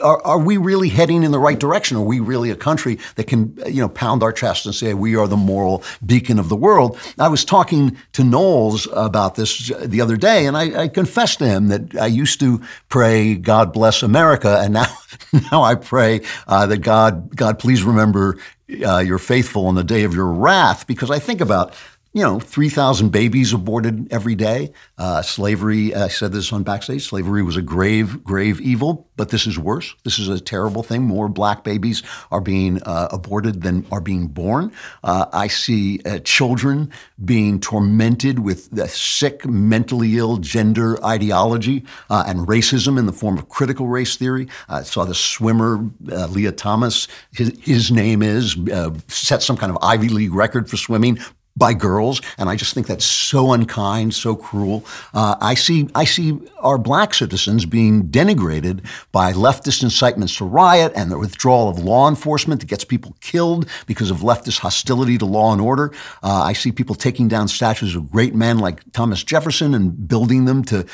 are, 0.00 0.24
are, 0.24 0.38
we 0.38 0.56
really 0.56 0.88
heading 0.88 1.22
in 1.22 1.30
the 1.30 1.38
right 1.38 1.58
direction? 1.58 1.96
Are 1.96 2.02
we 2.02 2.20
really 2.20 2.50
a 2.50 2.56
country 2.56 2.98
that 3.16 3.24
can, 3.24 3.58
you 3.66 3.80
know, 3.80 3.88
pound 3.88 4.22
our 4.22 4.32
chest 4.32 4.66
and 4.66 4.74
say 4.74 4.94
we 4.94 5.16
are 5.16 5.26
the 5.26 5.36
moral 5.36 5.82
beacon 6.04 6.38
of 6.38 6.48
the 6.48 6.56
world? 6.56 6.98
I 7.18 7.28
was 7.28 7.44
talking 7.44 7.96
to 8.12 8.24
Knowles 8.24 8.88
about 8.92 9.34
this 9.34 9.72
the 9.84 10.00
other 10.00 10.16
day, 10.16 10.46
and 10.46 10.56
I, 10.56 10.82
I 10.82 10.88
confessed 10.88 11.38
to 11.40 11.46
him 11.46 11.68
that 11.68 11.96
I 11.96 12.06
used 12.06 12.40
to 12.40 12.60
pray, 12.88 13.34
"God 13.34 13.72
bless 13.72 14.02
America," 14.02 14.60
and 14.60 14.74
now, 14.74 14.96
now 15.52 15.62
I 15.62 15.74
pray 15.74 16.22
uh, 16.46 16.66
that 16.66 16.78
God, 16.78 17.34
God, 17.34 17.58
please 17.58 17.82
remember 17.82 18.38
uh, 18.86 18.98
your 18.98 19.18
faithful 19.18 19.66
on 19.66 19.74
the 19.74 19.84
day 19.84 20.04
of 20.04 20.14
your 20.14 20.26
wrath, 20.26 20.86
because 20.86 21.10
I 21.10 21.18
think 21.18 21.40
about 21.40 21.74
you 22.18 22.24
know, 22.24 22.40
3,000 22.40 23.10
babies 23.10 23.52
aborted 23.52 24.12
every 24.12 24.34
day. 24.34 24.72
Uh, 24.98 25.22
slavery, 25.22 25.94
I 25.94 26.08
said 26.08 26.32
this 26.32 26.52
on 26.52 26.64
backstage, 26.64 27.06
slavery 27.06 27.44
was 27.44 27.56
a 27.56 27.62
grave, 27.62 28.24
grave 28.24 28.60
evil, 28.60 29.06
but 29.14 29.28
this 29.28 29.46
is 29.46 29.56
worse. 29.56 29.94
This 30.02 30.18
is 30.18 30.28
a 30.28 30.40
terrible 30.40 30.82
thing. 30.82 31.02
More 31.02 31.28
black 31.28 31.62
babies 31.62 32.02
are 32.32 32.40
being 32.40 32.82
uh, 32.82 33.06
aborted 33.12 33.62
than 33.62 33.86
are 33.92 34.00
being 34.00 34.26
born. 34.26 34.72
Uh, 35.04 35.26
I 35.32 35.46
see 35.46 36.00
uh, 36.04 36.18
children 36.18 36.90
being 37.24 37.60
tormented 37.60 38.40
with 38.40 38.68
the 38.72 38.88
sick, 38.88 39.46
mentally 39.46 40.18
ill 40.18 40.38
gender 40.38 41.04
ideology 41.04 41.84
uh, 42.10 42.24
and 42.26 42.48
racism 42.48 42.98
in 42.98 43.06
the 43.06 43.12
form 43.12 43.38
of 43.38 43.48
critical 43.48 43.86
race 43.86 44.16
theory. 44.16 44.48
I 44.68 44.82
saw 44.82 45.04
the 45.04 45.14
swimmer, 45.14 45.88
uh, 46.10 46.26
Lia 46.26 46.50
Thomas, 46.50 47.06
his, 47.32 47.56
his 47.62 47.92
name 47.92 48.22
is, 48.22 48.56
set 49.06 49.40
some 49.40 49.56
kind 49.56 49.70
of 49.70 49.78
Ivy 49.82 50.08
League 50.08 50.34
record 50.34 50.68
for 50.68 50.76
swimming, 50.76 51.20
by 51.58 51.74
girls, 51.74 52.22
and 52.38 52.48
I 52.48 52.56
just 52.56 52.74
think 52.74 52.86
that's 52.86 53.04
so 53.04 53.52
unkind, 53.52 54.14
so 54.14 54.36
cruel. 54.36 54.84
Uh, 55.12 55.36
I 55.40 55.54
see, 55.54 55.88
I 55.94 56.04
see 56.04 56.38
our 56.60 56.78
black 56.78 57.14
citizens 57.14 57.66
being 57.66 58.04
denigrated 58.04 58.86
by 59.12 59.32
leftist 59.32 59.82
incitements 59.82 60.36
to 60.36 60.44
riot 60.44 60.92
and 60.94 61.10
the 61.10 61.18
withdrawal 61.18 61.68
of 61.68 61.78
law 61.78 62.08
enforcement 62.08 62.60
that 62.60 62.66
gets 62.66 62.84
people 62.84 63.16
killed 63.20 63.68
because 63.86 64.10
of 64.10 64.18
leftist 64.18 64.60
hostility 64.60 65.18
to 65.18 65.26
law 65.26 65.52
and 65.52 65.60
order. 65.60 65.92
Uh, 66.22 66.42
I 66.44 66.52
see 66.52 66.72
people 66.72 66.94
taking 66.94 67.28
down 67.28 67.48
statues 67.48 67.94
of 67.96 68.10
great 68.10 68.34
men 68.34 68.58
like 68.58 68.80
Thomas 68.92 69.24
Jefferson 69.24 69.74
and 69.74 70.08
building 70.08 70.44
them 70.44 70.62
to 70.64 70.86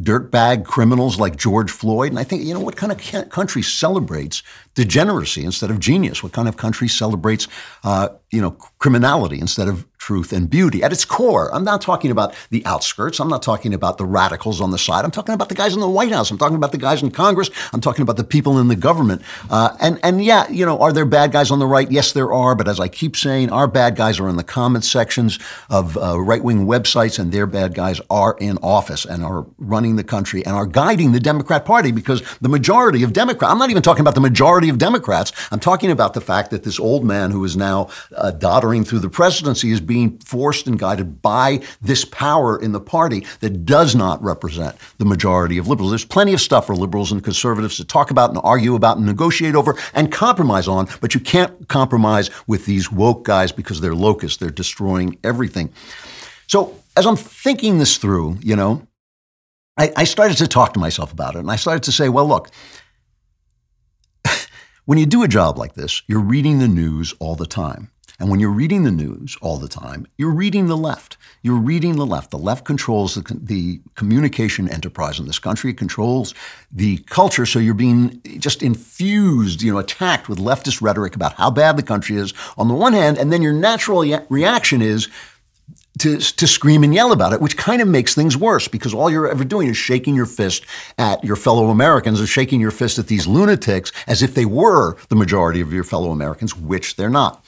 dirtbag 0.00 0.64
criminals 0.64 1.18
like 1.18 1.36
George 1.36 1.70
Floyd. 1.70 2.10
And 2.10 2.18
I 2.18 2.24
think, 2.24 2.44
you 2.44 2.54
know, 2.54 2.60
what 2.60 2.76
kind 2.76 2.92
of 2.92 3.30
country 3.30 3.62
celebrates 3.62 4.42
degeneracy 4.74 5.44
instead 5.44 5.70
of 5.70 5.80
genius? 5.80 6.22
What 6.22 6.32
kind 6.32 6.48
of 6.48 6.56
country 6.56 6.86
celebrates, 6.88 7.48
uh, 7.82 8.10
you 8.30 8.40
know, 8.40 8.52
criminality 8.78 9.40
instead 9.40 9.66
of 9.66 9.86
truth 9.98 10.32
and 10.32 10.48
beauty 10.48 10.82
at 10.82 10.92
its 10.92 11.04
core. 11.04 11.54
I'm 11.54 11.64
not 11.64 11.82
talking 11.82 12.10
about 12.10 12.34
the 12.50 12.64
outskirts. 12.64 13.20
I'm 13.20 13.28
not 13.28 13.42
talking 13.42 13.74
about 13.74 13.98
the 13.98 14.06
radicals 14.06 14.60
on 14.60 14.70
the 14.70 14.78
side. 14.78 15.04
I'm 15.04 15.10
talking 15.10 15.34
about 15.34 15.48
the 15.48 15.54
guys 15.54 15.74
in 15.74 15.80
the 15.80 15.88
White 15.88 16.12
House. 16.12 16.30
I'm 16.30 16.38
talking 16.38 16.56
about 16.56 16.72
the 16.72 16.78
guys 16.78 17.02
in 17.02 17.10
Congress. 17.10 17.50
I'm 17.72 17.80
talking 17.80 18.02
about 18.02 18.16
the 18.16 18.24
people 18.24 18.58
in 18.58 18.68
the 18.68 18.76
government. 18.76 19.22
Uh, 19.50 19.76
and 19.80 19.98
and 20.02 20.24
yeah, 20.24 20.48
you 20.48 20.64
know, 20.64 20.78
are 20.80 20.92
there 20.92 21.04
bad 21.04 21.32
guys 21.32 21.50
on 21.50 21.58
the 21.58 21.66
right? 21.66 21.90
Yes, 21.90 22.12
there 22.12 22.32
are. 22.32 22.54
But 22.54 22.68
as 22.68 22.80
I 22.80 22.88
keep 22.88 23.16
saying, 23.16 23.50
our 23.50 23.66
bad 23.66 23.96
guys 23.96 24.20
are 24.20 24.28
in 24.28 24.36
the 24.36 24.44
comment 24.44 24.84
sections 24.84 25.38
of 25.68 25.96
uh, 25.96 26.20
right 26.20 26.42
wing 26.42 26.66
websites, 26.66 27.18
and 27.18 27.32
their 27.32 27.46
bad 27.46 27.74
guys 27.74 28.00
are 28.08 28.36
in 28.40 28.58
office 28.62 29.04
and 29.04 29.24
are 29.24 29.46
running 29.58 29.96
the 29.96 30.04
country 30.04 30.44
and 30.46 30.54
are 30.54 30.66
guiding 30.66 31.12
the 31.12 31.20
Democrat 31.20 31.64
Party 31.64 31.92
because 31.92 32.22
the 32.38 32.48
majority 32.48 33.02
of 33.02 33.12
Democrats. 33.12 33.52
I'm 33.52 33.58
not 33.58 33.70
even 33.70 33.82
talking 33.82 34.02
about 34.02 34.14
the 34.14 34.20
majority 34.20 34.68
of 34.68 34.78
Democrats. 34.78 35.32
I'm 35.50 35.60
talking 35.60 35.90
about 35.90 36.14
the 36.14 36.20
fact 36.20 36.50
that 36.50 36.62
this 36.62 36.78
old 36.78 37.04
man 37.04 37.30
who 37.30 37.44
is 37.44 37.56
now 37.56 37.88
uh, 38.16 38.30
doddering 38.30 38.84
through 38.84 39.00
the 39.00 39.10
presidency 39.10 39.70
is 39.72 39.80
being 39.88 40.18
forced 40.18 40.68
and 40.68 40.78
guided 40.78 41.20
by 41.20 41.60
this 41.82 42.04
power 42.04 42.60
in 42.60 42.70
the 42.70 42.80
party 42.80 43.26
that 43.40 43.66
does 43.66 43.96
not 43.96 44.22
represent 44.22 44.76
the 44.98 45.04
majority 45.04 45.58
of 45.58 45.66
liberals. 45.66 45.90
There's 45.90 46.04
plenty 46.04 46.32
of 46.32 46.40
stuff 46.40 46.66
for 46.68 46.76
liberals 46.76 47.10
and 47.10 47.24
conservatives 47.24 47.78
to 47.78 47.84
talk 47.84 48.12
about 48.12 48.30
and 48.30 48.38
argue 48.44 48.76
about 48.76 48.98
and 48.98 49.06
negotiate 49.06 49.56
over 49.56 49.76
and 49.94 50.12
compromise 50.12 50.68
on, 50.68 50.88
but 51.00 51.14
you 51.14 51.20
can't 51.20 51.66
compromise 51.66 52.30
with 52.46 52.66
these 52.66 52.92
woke 52.92 53.24
guys 53.24 53.50
because 53.50 53.80
they're 53.80 53.96
locusts. 53.96 54.38
They're 54.38 54.50
destroying 54.50 55.18
everything. 55.24 55.72
So 56.46 56.76
as 56.96 57.06
I'm 57.06 57.16
thinking 57.16 57.78
this 57.78 57.96
through, 57.96 58.38
you 58.42 58.54
know, 58.54 58.86
I, 59.76 59.92
I 59.96 60.04
started 60.04 60.36
to 60.38 60.48
talk 60.48 60.74
to 60.74 60.80
myself 60.80 61.12
about 61.12 61.36
it 61.36 61.38
and 61.40 61.50
I 61.50 61.56
started 61.56 61.84
to 61.84 61.92
say, 61.92 62.08
well, 62.08 62.26
look, 62.26 62.50
when 64.84 64.98
you 64.98 65.06
do 65.06 65.22
a 65.22 65.28
job 65.28 65.56
like 65.56 65.74
this, 65.74 66.02
you're 66.06 66.20
reading 66.20 66.58
the 66.58 66.68
news 66.68 67.14
all 67.20 67.36
the 67.36 67.46
time. 67.46 67.90
And 68.18 68.30
when 68.30 68.40
you're 68.40 68.50
reading 68.50 68.82
the 68.82 68.90
news 68.90 69.36
all 69.40 69.58
the 69.58 69.68
time, 69.68 70.06
you're 70.16 70.32
reading 70.32 70.66
the 70.66 70.76
left. 70.76 71.16
You're 71.42 71.60
reading 71.60 71.96
the 71.96 72.06
left. 72.06 72.32
The 72.32 72.38
left 72.38 72.64
controls 72.64 73.14
the, 73.14 73.22
the 73.40 73.80
communication 73.94 74.68
enterprise 74.68 75.20
in 75.20 75.26
this 75.26 75.38
country. 75.38 75.70
It 75.70 75.78
controls 75.78 76.34
the 76.72 76.98
culture. 77.06 77.46
So 77.46 77.60
you're 77.60 77.74
being 77.74 78.20
just 78.38 78.62
infused, 78.62 79.62
you 79.62 79.72
know, 79.72 79.78
attacked 79.78 80.28
with 80.28 80.38
leftist 80.38 80.82
rhetoric 80.82 81.14
about 81.14 81.34
how 81.34 81.50
bad 81.50 81.76
the 81.76 81.82
country 81.82 82.16
is 82.16 82.34
on 82.56 82.66
the 82.66 82.74
one 82.74 82.92
hand, 82.92 83.18
and 83.18 83.32
then 83.32 83.40
your 83.40 83.52
natural 83.52 84.04
reaction 84.28 84.82
is 84.82 85.08
to, 85.98 86.18
to 86.18 86.46
scream 86.46 86.84
and 86.84 86.94
yell 86.94 87.12
about 87.12 87.32
it, 87.32 87.40
which 87.40 87.56
kind 87.56 87.82
of 87.82 87.88
makes 87.88 88.14
things 88.14 88.36
worse 88.36 88.68
because 88.68 88.94
all 88.94 89.10
you're 89.10 89.28
ever 89.28 89.44
doing 89.44 89.68
is 89.68 89.76
shaking 89.76 90.14
your 90.14 90.26
fist 90.26 90.64
at 90.96 91.22
your 91.24 91.36
fellow 91.36 91.70
Americans 91.70 92.20
or 92.20 92.26
shaking 92.26 92.60
your 92.60 92.70
fist 92.70 92.98
at 92.98 93.08
these 93.08 93.26
lunatics 93.26 93.92
as 94.06 94.22
if 94.22 94.34
they 94.34 94.44
were 94.44 94.96
the 95.08 95.16
majority 95.16 95.60
of 95.60 95.72
your 95.72 95.84
fellow 95.84 96.10
Americans, 96.10 96.56
which 96.56 96.96
they're 96.96 97.10
not. 97.10 97.44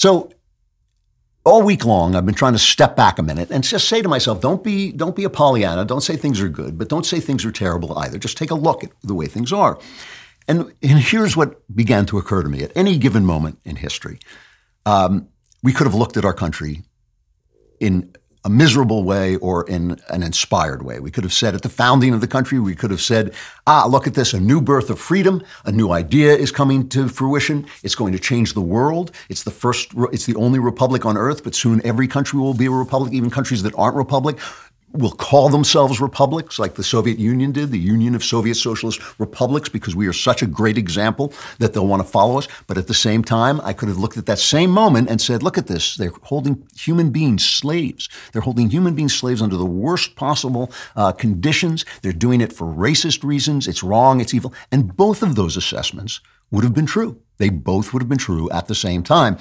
So 0.00 0.30
all 1.44 1.62
week 1.62 1.84
long, 1.84 2.16
I've 2.16 2.24
been 2.24 2.34
trying 2.34 2.54
to 2.54 2.58
step 2.58 2.96
back 2.96 3.18
a 3.18 3.22
minute 3.22 3.50
and 3.50 3.62
just 3.62 3.86
say 3.86 4.00
to 4.00 4.08
myself, 4.08 4.40
don't 4.40 4.64
be, 4.64 4.92
don't 4.92 5.14
be 5.14 5.24
a 5.24 5.28
Pollyanna. 5.28 5.84
Don't 5.84 6.00
say 6.00 6.16
things 6.16 6.40
are 6.40 6.48
good, 6.48 6.78
but 6.78 6.88
don't 6.88 7.04
say 7.04 7.20
things 7.20 7.44
are 7.44 7.52
terrible 7.52 7.98
either. 7.98 8.16
Just 8.16 8.38
take 8.38 8.50
a 8.50 8.54
look 8.54 8.82
at 8.82 8.92
the 9.02 9.12
way 9.12 9.26
things 9.26 9.52
are. 9.52 9.78
And, 10.48 10.72
and 10.82 10.98
here's 11.00 11.36
what 11.36 11.60
began 11.76 12.06
to 12.06 12.16
occur 12.16 12.42
to 12.42 12.48
me 12.48 12.62
at 12.62 12.74
any 12.74 12.96
given 12.96 13.26
moment 13.26 13.58
in 13.66 13.76
history. 13.76 14.20
Um, 14.86 15.28
we 15.62 15.74
could 15.74 15.86
have 15.86 15.94
looked 15.94 16.16
at 16.16 16.24
our 16.24 16.32
country 16.32 16.80
in 17.78 18.14
a 18.44 18.48
miserable 18.48 19.04
way 19.04 19.36
or 19.36 19.68
in 19.68 20.00
an 20.08 20.22
inspired 20.22 20.82
way. 20.82 20.98
We 20.98 21.10
could 21.10 21.24
have 21.24 21.32
said 21.32 21.54
at 21.54 21.62
the 21.62 21.68
founding 21.68 22.14
of 22.14 22.20
the 22.20 22.26
country, 22.26 22.58
we 22.58 22.74
could 22.74 22.90
have 22.90 23.00
said, 23.00 23.34
ah, 23.66 23.86
look 23.86 24.06
at 24.06 24.14
this, 24.14 24.32
a 24.32 24.40
new 24.40 24.60
birth 24.60 24.88
of 24.88 24.98
freedom, 24.98 25.42
a 25.64 25.72
new 25.72 25.90
idea 25.90 26.34
is 26.34 26.50
coming 26.50 26.88
to 26.90 27.08
fruition. 27.08 27.66
It's 27.82 27.94
going 27.94 28.12
to 28.12 28.18
change 28.18 28.54
the 28.54 28.60
world. 28.60 29.12
It's 29.28 29.42
the 29.42 29.50
first, 29.50 29.92
it's 30.12 30.26
the 30.26 30.36
only 30.36 30.58
republic 30.58 31.04
on 31.04 31.18
earth, 31.18 31.44
but 31.44 31.54
soon 31.54 31.84
every 31.84 32.08
country 32.08 32.40
will 32.40 32.54
be 32.54 32.66
a 32.66 32.70
republic, 32.70 33.12
even 33.12 33.30
countries 33.30 33.62
that 33.62 33.74
aren't 33.76 33.96
republic 33.96 34.38
will 34.92 35.12
call 35.12 35.48
themselves 35.48 36.00
republics 36.00 36.58
like 36.58 36.74
the 36.74 36.82
Soviet 36.82 37.18
Union 37.18 37.52
did, 37.52 37.70
the 37.70 37.78
Union 37.78 38.14
of 38.14 38.24
Soviet 38.24 38.56
Socialist 38.56 39.00
Republics, 39.18 39.68
because 39.68 39.94
we 39.94 40.06
are 40.08 40.12
such 40.12 40.42
a 40.42 40.46
great 40.46 40.76
example 40.76 41.32
that 41.58 41.72
they'll 41.72 41.86
want 41.86 42.02
to 42.02 42.08
follow 42.08 42.38
us. 42.38 42.48
But 42.66 42.78
at 42.78 42.86
the 42.86 42.94
same 42.94 43.22
time, 43.22 43.60
I 43.62 43.72
could 43.72 43.88
have 43.88 43.98
looked 43.98 44.16
at 44.16 44.26
that 44.26 44.38
same 44.38 44.70
moment 44.70 45.08
and 45.08 45.20
said, 45.20 45.42
look 45.42 45.58
at 45.58 45.68
this. 45.68 45.96
They're 45.96 46.12
holding 46.22 46.66
human 46.76 47.10
beings 47.10 47.44
slaves. 47.44 48.08
They're 48.32 48.42
holding 48.42 48.70
human 48.70 48.94
beings 48.94 49.14
slaves 49.14 49.42
under 49.42 49.56
the 49.56 49.66
worst 49.66 50.16
possible 50.16 50.72
uh, 50.96 51.12
conditions. 51.12 51.84
They're 52.02 52.12
doing 52.12 52.40
it 52.40 52.52
for 52.52 52.66
racist 52.66 53.22
reasons. 53.22 53.68
It's 53.68 53.82
wrong. 53.82 54.20
It's 54.20 54.34
evil. 54.34 54.52
And 54.72 54.96
both 54.96 55.22
of 55.22 55.36
those 55.36 55.56
assessments 55.56 56.20
would 56.50 56.64
have 56.64 56.74
been 56.74 56.86
true. 56.86 57.20
They 57.38 57.48
both 57.48 57.92
would 57.92 58.02
have 58.02 58.08
been 58.08 58.18
true 58.18 58.50
at 58.50 58.66
the 58.66 58.74
same 58.74 59.02
time. 59.02 59.38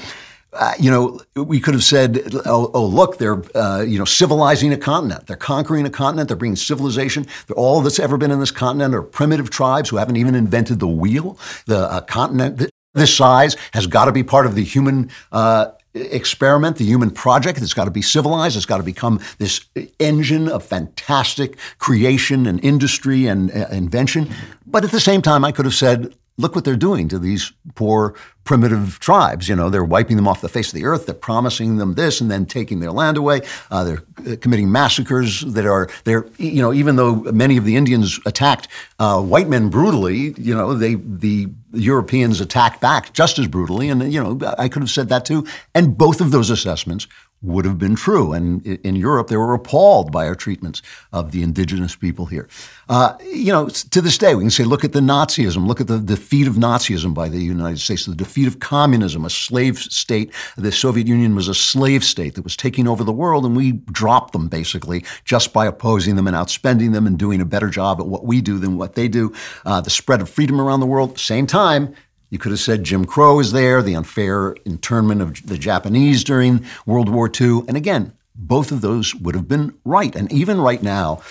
Uh, 0.51 0.73
you 0.79 0.89
know, 0.89 1.19
we 1.35 1.59
could 1.59 1.75
have 1.75 1.83
said, 1.83 2.23
oh, 2.45 2.71
oh 2.73 2.85
look, 2.85 3.17
they're, 3.19 3.43
uh, 3.55 3.81
you 3.81 3.99
know, 3.99 4.05
civilizing 4.05 4.73
a 4.73 4.77
continent. 4.77 5.27
They're 5.27 5.37
conquering 5.37 5.85
a 5.85 5.91
continent. 5.91 6.27
They're 6.27 6.37
bringing 6.37 6.55
civilization. 6.55 7.27
They're, 7.45 7.55
all 7.55 7.81
that's 7.81 7.99
ever 7.99 8.17
been 8.17 8.31
in 8.31 8.39
this 8.39 8.51
continent 8.51 8.95
are 8.95 9.03
primitive 9.03 9.51
tribes 9.51 9.89
who 9.89 9.97
haven't 9.97 10.17
even 10.17 10.33
invented 10.33 10.79
the 10.79 10.87
wheel. 10.87 11.37
The 11.67 11.79
uh, 11.79 12.01
continent 12.01 12.71
this 12.95 13.15
size 13.15 13.55
has 13.73 13.85
got 13.87 14.05
to 14.05 14.11
be 14.11 14.23
part 14.23 14.45
of 14.45 14.55
the 14.55 14.63
human 14.63 15.11
uh, 15.31 15.67
experiment, 15.93 16.77
the 16.77 16.85
human 16.85 17.11
project. 17.11 17.61
It's 17.61 17.73
got 17.73 17.85
to 17.85 17.91
be 17.91 18.01
civilized. 18.01 18.55
It's 18.57 18.65
got 18.65 18.77
to 18.77 18.83
become 18.83 19.19
this 19.37 19.65
engine 19.99 20.49
of 20.49 20.63
fantastic 20.63 21.57
creation 21.77 22.45
and 22.45 22.63
industry 22.63 23.27
and 23.27 23.51
uh, 23.51 23.67
invention. 23.71 24.29
But 24.65 24.83
at 24.83 24.91
the 24.91 24.99
same 24.99 25.21
time, 25.21 25.45
I 25.45 25.51
could 25.51 25.65
have 25.65 25.75
said, 25.75 26.15
look 26.39 26.55
what 26.55 26.63
they're 26.63 26.75
doing 26.75 27.09
to 27.09 27.19
these 27.19 27.51
poor 27.75 28.15
primitive 28.45 28.97
tribes. 28.99 29.47
You 29.47 29.55
know, 29.55 29.69
they're 29.69 29.83
wiping 29.83 30.15
them 30.15 30.27
off 30.27 30.41
the 30.41 30.49
face 30.49 30.69
of 30.69 30.73
the 30.73 30.85
earth. 30.85 31.05
They're 31.05 31.13
promising 31.13 31.77
them 31.77 31.93
this 31.93 32.21
and 32.21 32.31
then 32.31 32.45
taking 32.45 32.79
their 32.79 32.91
land 32.91 33.17
away. 33.17 33.41
Uh, 33.69 33.83
they're 33.83 34.03
uh, 34.25 34.35
committing 34.37 34.71
massacres 34.71 35.41
that 35.41 35.65
are, 35.65 35.89
they're, 36.05 36.25
you 36.37 36.61
know, 36.61 36.73
even 36.73 36.95
though 36.95 37.15
many 37.15 37.57
of 37.57 37.65
the 37.65 37.75
Indians 37.75 38.19
attacked 38.25 38.67
uh, 38.97 39.21
white 39.21 39.49
men 39.49 39.69
brutally, 39.69 40.33
you 40.37 40.55
know, 40.55 40.73
they, 40.73 40.95
the 40.95 41.49
Europeans 41.73 42.41
attacked 42.41 42.81
back 42.81 43.13
just 43.13 43.37
as 43.37 43.47
brutally. 43.47 43.89
And, 43.89 44.11
you 44.11 44.23
know, 44.23 44.39
I 44.57 44.69
could 44.69 44.81
have 44.81 44.89
said 44.89 45.09
that 45.09 45.25
too. 45.25 45.45
And 45.75 45.97
both 45.97 46.21
of 46.21 46.31
those 46.31 46.49
assessments 46.49 47.07
would 47.41 47.65
have 47.65 47.77
been 47.77 47.95
true. 47.95 48.33
And 48.33 48.65
in 48.65 48.95
Europe, 48.95 49.27
they 49.27 49.37
were 49.37 49.53
appalled 49.53 50.11
by 50.11 50.27
our 50.27 50.35
treatments 50.35 50.81
of 51.13 51.31
the 51.31 51.41
indigenous 51.41 51.95
people 51.95 52.25
here. 52.25 52.47
Uh, 52.89 53.15
you 53.31 53.51
know, 53.51 53.69
to 53.69 54.01
this 54.01 54.17
day, 54.17 54.35
we 54.35 54.43
can 54.43 54.49
say, 54.49 54.63
look 54.63 54.83
at 54.83 54.93
the 54.93 54.99
Nazism, 54.99 55.65
look 55.65 55.79
at 55.79 55.87
the 55.87 55.99
defeat 55.99 56.47
of 56.47 56.55
Nazism 56.55 57.13
by 57.13 57.29
the 57.29 57.41
United 57.41 57.79
States, 57.79 58.05
the 58.05 58.15
defeat 58.15 58.47
of 58.47 58.59
communism, 58.59 59.23
a 59.23 59.29
slave 59.29 59.77
state. 59.77 60.33
The 60.57 60.71
Soviet 60.71 61.07
Union 61.07 61.35
was 61.35 61.47
a 61.47 61.55
slave 61.55 62.03
state 62.03 62.35
that 62.35 62.43
was 62.43 62.57
taking 62.57 62.87
over 62.87 63.03
the 63.03 63.13
world, 63.13 63.45
and 63.45 63.55
we 63.55 63.73
dropped 63.91 64.33
them 64.33 64.49
basically 64.49 65.05
just 65.23 65.53
by 65.53 65.65
opposing 65.65 66.15
them 66.15 66.27
and 66.27 66.35
outspending 66.35 66.93
them 66.93 67.07
and 67.07 67.17
doing 67.17 67.39
a 67.39 67.45
better 67.45 67.69
job 67.69 67.99
at 67.99 68.07
what 68.07 68.25
we 68.25 68.41
do 68.41 68.59
than 68.59 68.77
what 68.77 68.95
they 68.95 69.07
do. 69.07 69.33
Uh, 69.65 69.79
the 69.79 69.89
spread 69.89 70.21
of 70.21 70.29
freedom 70.29 70.59
around 70.59 70.81
the 70.81 70.85
world, 70.85 71.17
same 71.17 71.47
time, 71.47 71.95
you 72.29 72.37
could 72.37 72.51
have 72.51 72.59
said 72.59 72.83
Jim 72.83 73.05
Crow 73.05 73.39
is 73.39 73.51
there, 73.51 73.81
the 73.81 73.95
unfair 73.95 74.55
internment 74.65 75.21
of 75.21 75.45
the 75.47 75.57
Japanese 75.57 76.23
during 76.23 76.65
World 76.85 77.09
War 77.09 77.29
II. 77.29 77.61
And 77.67 77.75
again, 77.75 78.13
both 78.35 78.71
of 78.71 78.81
those 78.81 79.15
would 79.15 79.35
have 79.35 79.47
been 79.47 79.73
right. 79.83 80.15
And 80.15 80.31
even 80.31 80.61
right 80.61 80.81
now, 80.81 81.21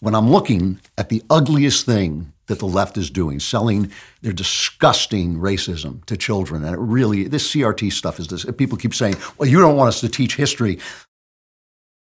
when 0.00 0.14
I'm 0.14 0.30
looking 0.30 0.80
at 0.98 1.08
the 1.08 1.22
ugliest 1.30 1.86
thing 1.86 2.32
that 2.46 2.58
the 2.58 2.66
left 2.66 2.98
is 2.98 3.08
doing, 3.08 3.40
selling 3.40 3.90
their 4.20 4.32
disgusting 4.32 5.36
racism 5.36 6.04
to 6.06 6.16
children, 6.16 6.64
and 6.64 6.74
it 6.74 6.78
really, 6.78 7.28
this 7.28 7.50
CRT 7.50 7.92
stuff 7.92 8.18
is 8.18 8.28
this. 8.28 8.44
People 8.56 8.76
keep 8.76 8.94
saying, 8.94 9.16
well, 9.38 9.48
you 9.48 9.60
don't 9.60 9.76
want 9.76 9.88
us 9.88 10.00
to 10.00 10.08
teach 10.08 10.36
history 10.36 10.78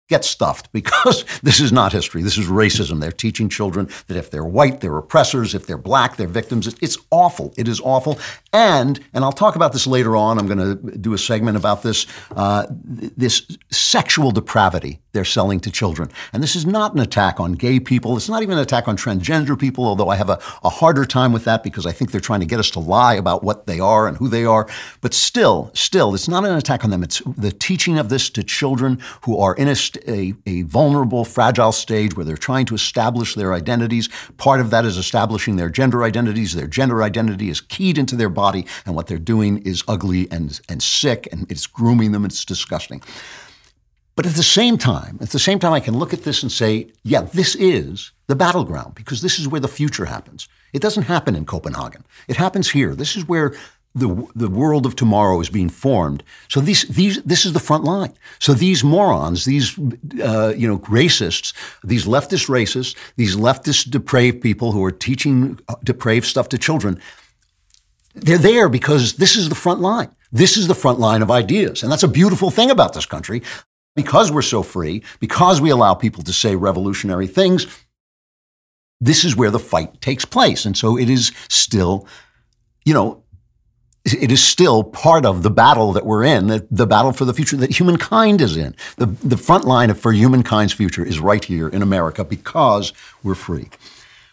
get 0.08 0.24
stuffed 0.24 0.72
because 0.72 1.24
this 1.42 1.60
is 1.60 1.72
not 1.72 1.92
history. 1.92 2.22
This 2.22 2.38
is 2.38 2.46
racism. 2.46 3.00
They're 3.00 3.12
teaching 3.12 3.48
children 3.48 3.88
that 4.06 4.16
if 4.16 4.30
they're 4.30 4.44
white, 4.44 4.80
they're 4.80 4.96
oppressors. 4.96 5.54
If 5.54 5.66
they're 5.66 5.78
black, 5.78 6.16
they're 6.16 6.28
victims. 6.28 6.66
It's 6.80 6.98
awful. 7.10 7.52
It 7.56 7.68
is 7.68 7.80
awful. 7.80 8.18
And, 8.56 9.00
and 9.12 9.22
I'll 9.22 9.32
talk 9.32 9.54
about 9.54 9.74
this 9.74 9.86
later 9.86 10.16
on. 10.16 10.38
I'm 10.38 10.46
going 10.46 10.58
to 10.58 10.96
do 10.96 11.12
a 11.12 11.18
segment 11.18 11.58
about 11.58 11.82
this, 11.82 12.06
uh, 12.34 12.64
this 12.70 13.46
sexual 13.70 14.30
depravity 14.30 15.02
they're 15.16 15.24
selling 15.24 15.60
to 15.60 15.70
children. 15.70 16.10
And 16.34 16.42
this 16.42 16.54
is 16.54 16.66
not 16.66 16.92
an 16.92 17.00
attack 17.00 17.40
on 17.40 17.52
gay 17.52 17.80
people. 17.80 18.18
It's 18.18 18.28
not 18.28 18.42
even 18.42 18.58
an 18.58 18.62
attack 18.62 18.86
on 18.86 18.98
transgender 18.98 19.58
people, 19.58 19.86
although 19.86 20.10
I 20.10 20.16
have 20.16 20.28
a, 20.28 20.38
a 20.62 20.68
harder 20.68 21.06
time 21.06 21.32
with 21.32 21.44
that 21.44 21.62
because 21.62 21.86
I 21.86 21.92
think 21.92 22.12
they're 22.12 22.20
trying 22.20 22.40
to 22.40 22.46
get 22.46 22.60
us 22.60 22.70
to 22.72 22.80
lie 22.80 23.14
about 23.14 23.42
what 23.42 23.66
they 23.66 23.80
are 23.80 24.06
and 24.06 24.18
who 24.18 24.28
they 24.28 24.44
are. 24.44 24.68
But 25.00 25.14
still, 25.14 25.70
still, 25.72 26.14
it's 26.14 26.28
not 26.28 26.44
an 26.44 26.54
attack 26.54 26.84
on 26.84 26.90
them. 26.90 27.02
It's 27.02 27.22
the 27.24 27.50
teaching 27.50 27.98
of 27.98 28.10
this 28.10 28.28
to 28.30 28.42
children 28.42 29.00
who 29.22 29.38
are 29.38 29.54
in 29.54 29.68
a 29.68 29.76
a, 30.06 30.34
a 30.46 30.62
vulnerable, 30.62 31.24
fragile 31.24 31.72
stage 31.72 32.14
where 32.14 32.24
they're 32.24 32.36
trying 32.36 32.66
to 32.66 32.74
establish 32.74 33.34
their 33.34 33.54
identities. 33.54 34.10
Part 34.36 34.60
of 34.60 34.68
that 34.68 34.84
is 34.84 34.98
establishing 34.98 35.56
their 35.56 35.70
gender 35.70 36.04
identities. 36.04 36.54
Their 36.54 36.66
gender 36.66 37.02
identity 37.02 37.48
is 37.48 37.62
keyed 37.62 37.96
into 37.96 38.16
their 38.16 38.28
body, 38.28 38.45
and 38.54 38.94
what 38.94 39.06
they're 39.06 39.18
doing 39.18 39.58
is 39.58 39.82
ugly 39.88 40.28
and, 40.30 40.60
and 40.68 40.82
sick, 40.82 41.28
and 41.32 41.50
it's 41.50 41.66
grooming 41.66 42.12
them. 42.12 42.24
It's 42.24 42.44
disgusting. 42.44 43.02
But 44.14 44.26
at 44.26 44.32
the 44.32 44.42
same 44.42 44.78
time, 44.78 45.18
at 45.20 45.30
the 45.30 45.38
same 45.38 45.58
time, 45.58 45.74
I 45.74 45.80
can 45.80 45.98
look 45.98 46.14
at 46.14 46.22
this 46.22 46.42
and 46.42 46.50
say, 46.50 46.88
yeah, 47.02 47.20
this 47.20 47.54
is 47.54 48.12
the 48.28 48.34
battleground 48.34 48.94
because 48.94 49.20
this 49.20 49.38
is 49.38 49.46
where 49.46 49.60
the 49.60 49.68
future 49.68 50.06
happens. 50.06 50.48
It 50.72 50.80
doesn't 50.80 51.04
happen 51.04 51.36
in 51.36 51.44
Copenhagen. 51.44 52.04
It 52.26 52.36
happens 52.36 52.70
here. 52.70 52.94
This 52.94 53.14
is 53.16 53.28
where 53.28 53.54
the, 53.94 54.26
the 54.34 54.50
world 54.50 54.84
of 54.84 54.94
tomorrow 54.94 55.40
is 55.40 55.48
being 55.48 55.70
formed. 55.70 56.22
So 56.48 56.60
these, 56.60 56.86
these, 56.88 57.22
this 57.22 57.46
is 57.46 57.54
the 57.54 57.60
front 57.60 57.84
line. 57.84 58.12
So 58.38 58.52
these 58.52 58.84
morons, 58.84 59.46
these, 59.46 59.78
uh, 60.22 60.52
you 60.56 60.68
know, 60.68 60.78
racists, 60.80 61.54
these 61.82 62.04
leftist 62.04 62.48
racists, 62.48 62.94
these 63.16 63.36
leftist 63.36 63.90
depraved 63.90 64.42
people 64.42 64.72
who 64.72 64.84
are 64.84 64.92
teaching 64.92 65.58
uh, 65.68 65.76
depraved 65.82 66.26
stuff 66.26 66.48
to 66.50 66.58
children, 66.58 67.00
they're 68.16 68.38
there 68.38 68.68
because 68.68 69.14
this 69.14 69.36
is 69.36 69.48
the 69.48 69.54
front 69.54 69.80
line. 69.80 70.10
This 70.32 70.56
is 70.56 70.66
the 70.66 70.74
front 70.74 70.98
line 70.98 71.22
of 71.22 71.30
ideas. 71.30 71.82
And 71.82 71.92
that's 71.92 72.02
a 72.02 72.08
beautiful 72.08 72.50
thing 72.50 72.70
about 72.70 72.92
this 72.92 73.06
country. 73.06 73.42
Because 73.94 74.30
we're 74.30 74.42
so 74.42 74.62
free, 74.62 75.02
because 75.20 75.60
we 75.60 75.70
allow 75.70 75.94
people 75.94 76.22
to 76.24 76.32
say 76.32 76.54
revolutionary 76.54 77.26
things, 77.26 77.66
this 79.00 79.24
is 79.24 79.34
where 79.34 79.50
the 79.50 79.58
fight 79.58 80.02
takes 80.02 80.26
place. 80.26 80.66
And 80.66 80.76
so 80.76 80.98
it 80.98 81.08
is 81.08 81.32
still, 81.48 82.06
you 82.84 82.92
know, 82.92 83.22
it 84.04 84.30
is 84.30 84.42
still 84.42 84.84
part 84.84 85.24
of 85.24 85.42
the 85.42 85.50
battle 85.50 85.92
that 85.94 86.06
we're 86.06 86.24
in, 86.24 86.46
the, 86.46 86.66
the, 86.70 86.86
battle 86.86 87.12
for 87.12 87.24
the 87.24 87.34
future 87.34 87.56
that 87.56 87.72
humankind 87.72 88.40
is 88.40 88.56
in. 88.56 88.76
The, 88.98 89.06
the 89.06 89.36
front 89.36 89.64
line 89.64 89.92
for 89.94 90.12
humankind's 90.12 90.72
future 90.72 91.04
is 91.04 91.18
right 91.18 91.44
here 91.44 91.68
in 91.68 91.82
America 91.82 92.22
because 92.22 92.92
we're 93.22 93.34
free. 93.34 93.70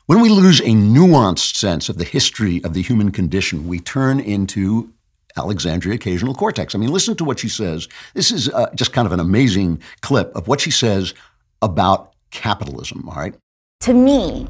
When 0.06 0.20
we 0.20 0.28
lose 0.28 0.60
a 0.60 0.66
nuanced 0.66 1.56
sense 1.56 1.88
of 1.88 1.98
the 1.98 2.04
history 2.04 2.62
of 2.66 2.74
the 2.74 2.82
human 2.82 3.10
condition, 3.10 3.70
we 3.70 3.80
turn 3.80 4.20
into 4.20 4.92
Alexandria 5.38 5.96
occasional 5.96 6.36
cortex. 6.36 6.76
I 6.76 6.78
mean, 6.78 6.92
listen 6.92 7.16
to 7.16 7.24
what 7.24 7.40
she 7.40 7.48
says. 7.48 7.88
This 8.14 8.30
is 8.30 8.50
uh, 8.50 8.70
just 8.76 8.92
kind 8.92 9.06
of 9.06 9.14
an 9.14 9.22
amazing 9.22 9.82
clip 10.02 10.36
of 10.36 10.50
what 10.50 10.60
she 10.60 10.72
says 10.72 11.14
about 11.62 12.12
capitalism, 12.32 13.08
all 13.08 13.16
right? 13.16 13.34
To 13.82 13.94
me, 13.94 14.50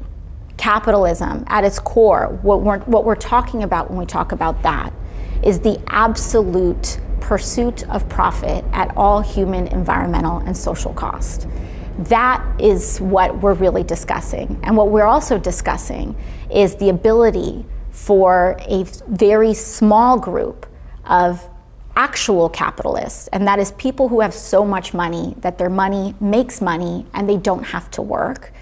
capitalism 0.56 1.44
at 1.46 1.62
its 1.62 1.78
core, 1.78 2.36
what 2.42 2.62
we're, 2.62 2.80
what 2.80 3.04
we're 3.04 3.14
talking 3.14 3.62
about 3.62 3.90
when 3.90 3.98
we 4.00 4.06
talk 4.06 4.32
about 4.32 4.60
that 4.64 4.92
is 5.44 5.60
the 5.60 5.80
absolute 5.86 6.98
pursuit 7.20 7.88
of 7.90 8.08
profit 8.08 8.64
at 8.72 8.92
all 8.96 9.20
human, 9.20 9.68
environmental, 9.68 10.38
and 10.38 10.56
social 10.56 10.92
cost. 10.94 11.46
That 11.98 12.60
is 12.60 12.98
what 12.98 13.40
we're 13.40 13.54
really 13.54 13.84
discussing. 13.84 14.58
And 14.62 14.76
what 14.76 14.88
we're 14.88 15.04
also 15.06 15.38
discussing 15.38 16.16
is 16.50 16.76
the 16.76 16.88
ability 16.88 17.64
for 17.90 18.56
a 18.60 18.84
very 19.08 19.54
small 19.54 20.18
group 20.18 20.66
of 21.06 21.48
actual 21.96 22.48
capitalists, 22.48 23.28
and 23.28 23.46
that 23.46 23.60
is 23.60 23.70
people 23.72 24.08
who 24.08 24.20
have 24.20 24.34
so 24.34 24.64
much 24.64 24.92
money 24.92 25.34
that 25.38 25.58
their 25.58 25.70
money 25.70 26.14
makes 26.20 26.60
money 26.60 27.06
and 27.14 27.28
they 27.28 27.36
don't 27.36 27.62
have 27.62 27.88
to 27.92 28.02
work. 28.02 28.52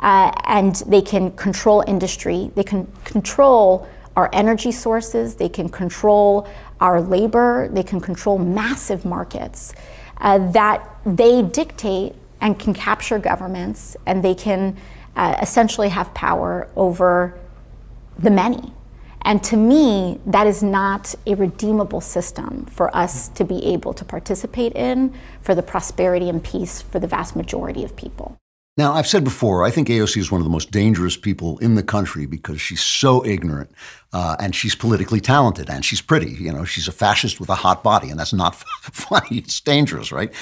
Uh, 0.00 0.30
and 0.44 0.76
they 0.86 1.02
can 1.02 1.32
control 1.32 1.82
industry, 1.88 2.52
they 2.54 2.62
can 2.62 2.86
control 3.04 3.88
our 4.14 4.30
energy 4.32 4.70
sources, 4.70 5.34
they 5.34 5.48
can 5.48 5.68
control 5.68 6.46
our 6.80 7.00
labor, 7.00 7.68
they 7.72 7.82
can 7.82 8.00
control 8.00 8.38
massive 8.38 9.04
markets 9.04 9.74
uh, 10.18 10.38
that 10.52 10.88
they 11.04 11.42
dictate 11.42 12.14
and 12.40 12.58
can 12.58 12.74
capture 12.74 13.18
governments 13.18 13.96
and 14.06 14.24
they 14.24 14.34
can 14.34 14.76
uh, 15.16 15.36
essentially 15.42 15.88
have 15.88 16.12
power 16.14 16.68
over 16.76 17.38
the 18.18 18.30
many. 18.30 18.72
And 19.22 19.42
to 19.44 19.56
me, 19.56 20.20
that 20.26 20.46
is 20.46 20.62
not 20.62 21.14
a 21.26 21.34
redeemable 21.34 22.00
system 22.00 22.66
for 22.66 22.94
us 22.96 23.28
to 23.30 23.44
be 23.44 23.64
able 23.66 23.92
to 23.94 24.04
participate 24.04 24.72
in 24.74 25.12
for 25.42 25.54
the 25.54 25.62
prosperity 25.62 26.28
and 26.28 26.42
peace 26.42 26.80
for 26.80 26.98
the 26.98 27.06
vast 27.06 27.36
majority 27.36 27.84
of 27.84 27.96
people. 27.96 28.38
Now, 28.78 28.92
I've 28.92 29.08
said 29.08 29.24
before, 29.24 29.64
I 29.64 29.72
think 29.72 29.88
AOC 29.88 30.18
is 30.18 30.30
one 30.30 30.40
of 30.40 30.44
the 30.44 30.52
most 30.52 30.70
dangerous 30.70 31.16
people 31.16 31.58
in 31.58 31.74
the 31.74 31.82
country 31.82 32.26
because 32.26 32.60
she's 32.60 32.80
so 32.80 33.26
ignorant 33.26 33.72
uh, 34.12 34.36
and 34.38 34.54
she's 34.54 34.76
politically 34.76 35.20
talented 35.20 35.68
and 35.68 35.84
she's 35.84 36.00
pretty. 36.00 36.30
You 36.30 36.52
know, 36.52 36.64
she's 36.64 36.86
a 36.86 36.92
fascist 36.92 37.40
with 37.40 37.48
a 37.48 37.56
hot 37.56 37.82
body, 37.82 38.08
and 38.08 38.20
that's 38.20 38.32
not 38.32 38.54
funny. 38.80 39.38
It's 39.38 39.60
dangerous, 39.60 40.12
right? 40.12 40.32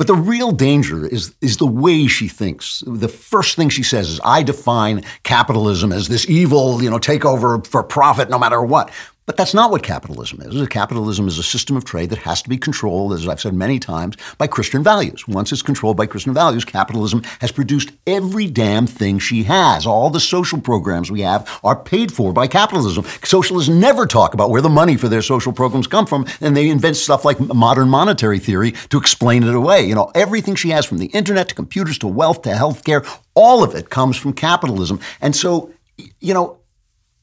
But 0.00 0.06
the 0.06 0.14
real 0.14 0.50
danger 0.50 1.06
is, 1.06 1.34
is 1.42 1.58
the 1.58 1.66
way 1.66 2.06
she 2.06 2.26
thinks. 2.26 2.82
The 2.86 3.06
first 3.06 3.54
thing 3.54 3.68
she 3.68 3.82
says 3.82 4.08
is, 4.08 4.18
I 4.24 4.42
define 4.42 5.04
capitalism 5.24 5.92
as 5.92 6.08
this 6.08 6.26
evil, 6.26 6.82
you 6.82 6.88
know, 6.88 6.98
takeover 6.98 7.66
for 7.66 7.82
profit 7.82 8.30
no 8.30 8.38
matter 8.38 8.62
what. 8.62 8.90
But 9.30 9.36
that's 9.36 9.54
not 9.54 9.70
what 9.70 9.84
capitalism 9.84 10.40
is. 10.42 10.66
Capitalism 10.66 11.28
is 11.28 11.38
a 11.38 11.44
system 11.44 11.76
of 11.76 11.84
trade 11.84 12.10
that 12.10 12.18
has 12.18 12.42
to 12.42 12.48
be 12.48 12.58
controlled, 12.58 13.12
as 13.12 13.28
I've 13.28 13.40
said 13.40 13.54
many 13.54 13.78
times, 13.78 14.16
by 14.38 14.48
Christian 14.48 14.82
values. 14.82 15.28
Once 15.28 15.52
it's 15.52 15.62
controlled 15.62 15.96
by 15.96 16.06
Christian 16.06 16.34
values, 16.34 16.64
capitalism 16.64 17.22
has 17.40 17.52
produced 17.52 17.92
every 18.08 18.48
damn 18.48 18.88
thing 18.88 19.20
she 19.20 19.44
has. 19.44 19.86
All 19.86 20.10
the 20.10 20.18
social 20.18 20.60
programs 20.60 21.12
we 21.12 21.20
have 21.20 21.60
are 21.62 21.76
paid 21.76 22.12
for 22.12 22.32
by 22.32 22.48
capitalism. 22.48 23.04
Socialists 23.22 23.68
never 23.68 24.04
talk 24.04 24.34
about 24.34 24.50
where 24.50 24.62
the 24.62 24.68
money 24.68 24.96
for 24.96 25.06
their 25.06 25.22
social 25.22 25.52
programs 25.52 25.86
come 25.86 26.06
from, 26.06 26.26
and 26.40 26.56
they 26.56 26.68
invent 26.68 26.96
stuff 26.96 27.24
like 27.24 27.38
modern 27.38 27.88
monetary 27.88 28.40
theory 28.40 28.72
to 28.88 28.98
explain 28.98 29.44
it 29.44 29.54
away. 29.54 29.84
You 29.84 29.94
know, 29.94 30.10
everything 30.12 30.56
she 30.56 30.70
has 30.70 30.84
from 30.84 30.98
the 30.98 31.06
internet 31.06 31.50
to 31.50 31.54
computers 31.54 31.98
to 31.98 32.08
wealth 32.08 32.42
to 32.42 32.48
healthcare, 32.48 33.06
all 33.34 33.62
of 33.62 33.76
it 33.76 33.90
comes 33.90 34.16
from 34.16 34.32
capitalism. 34.32 34.98
And 35.20 35.36
so, 35.36 35.72
you 36.18 36.34
know, 36.34 36.59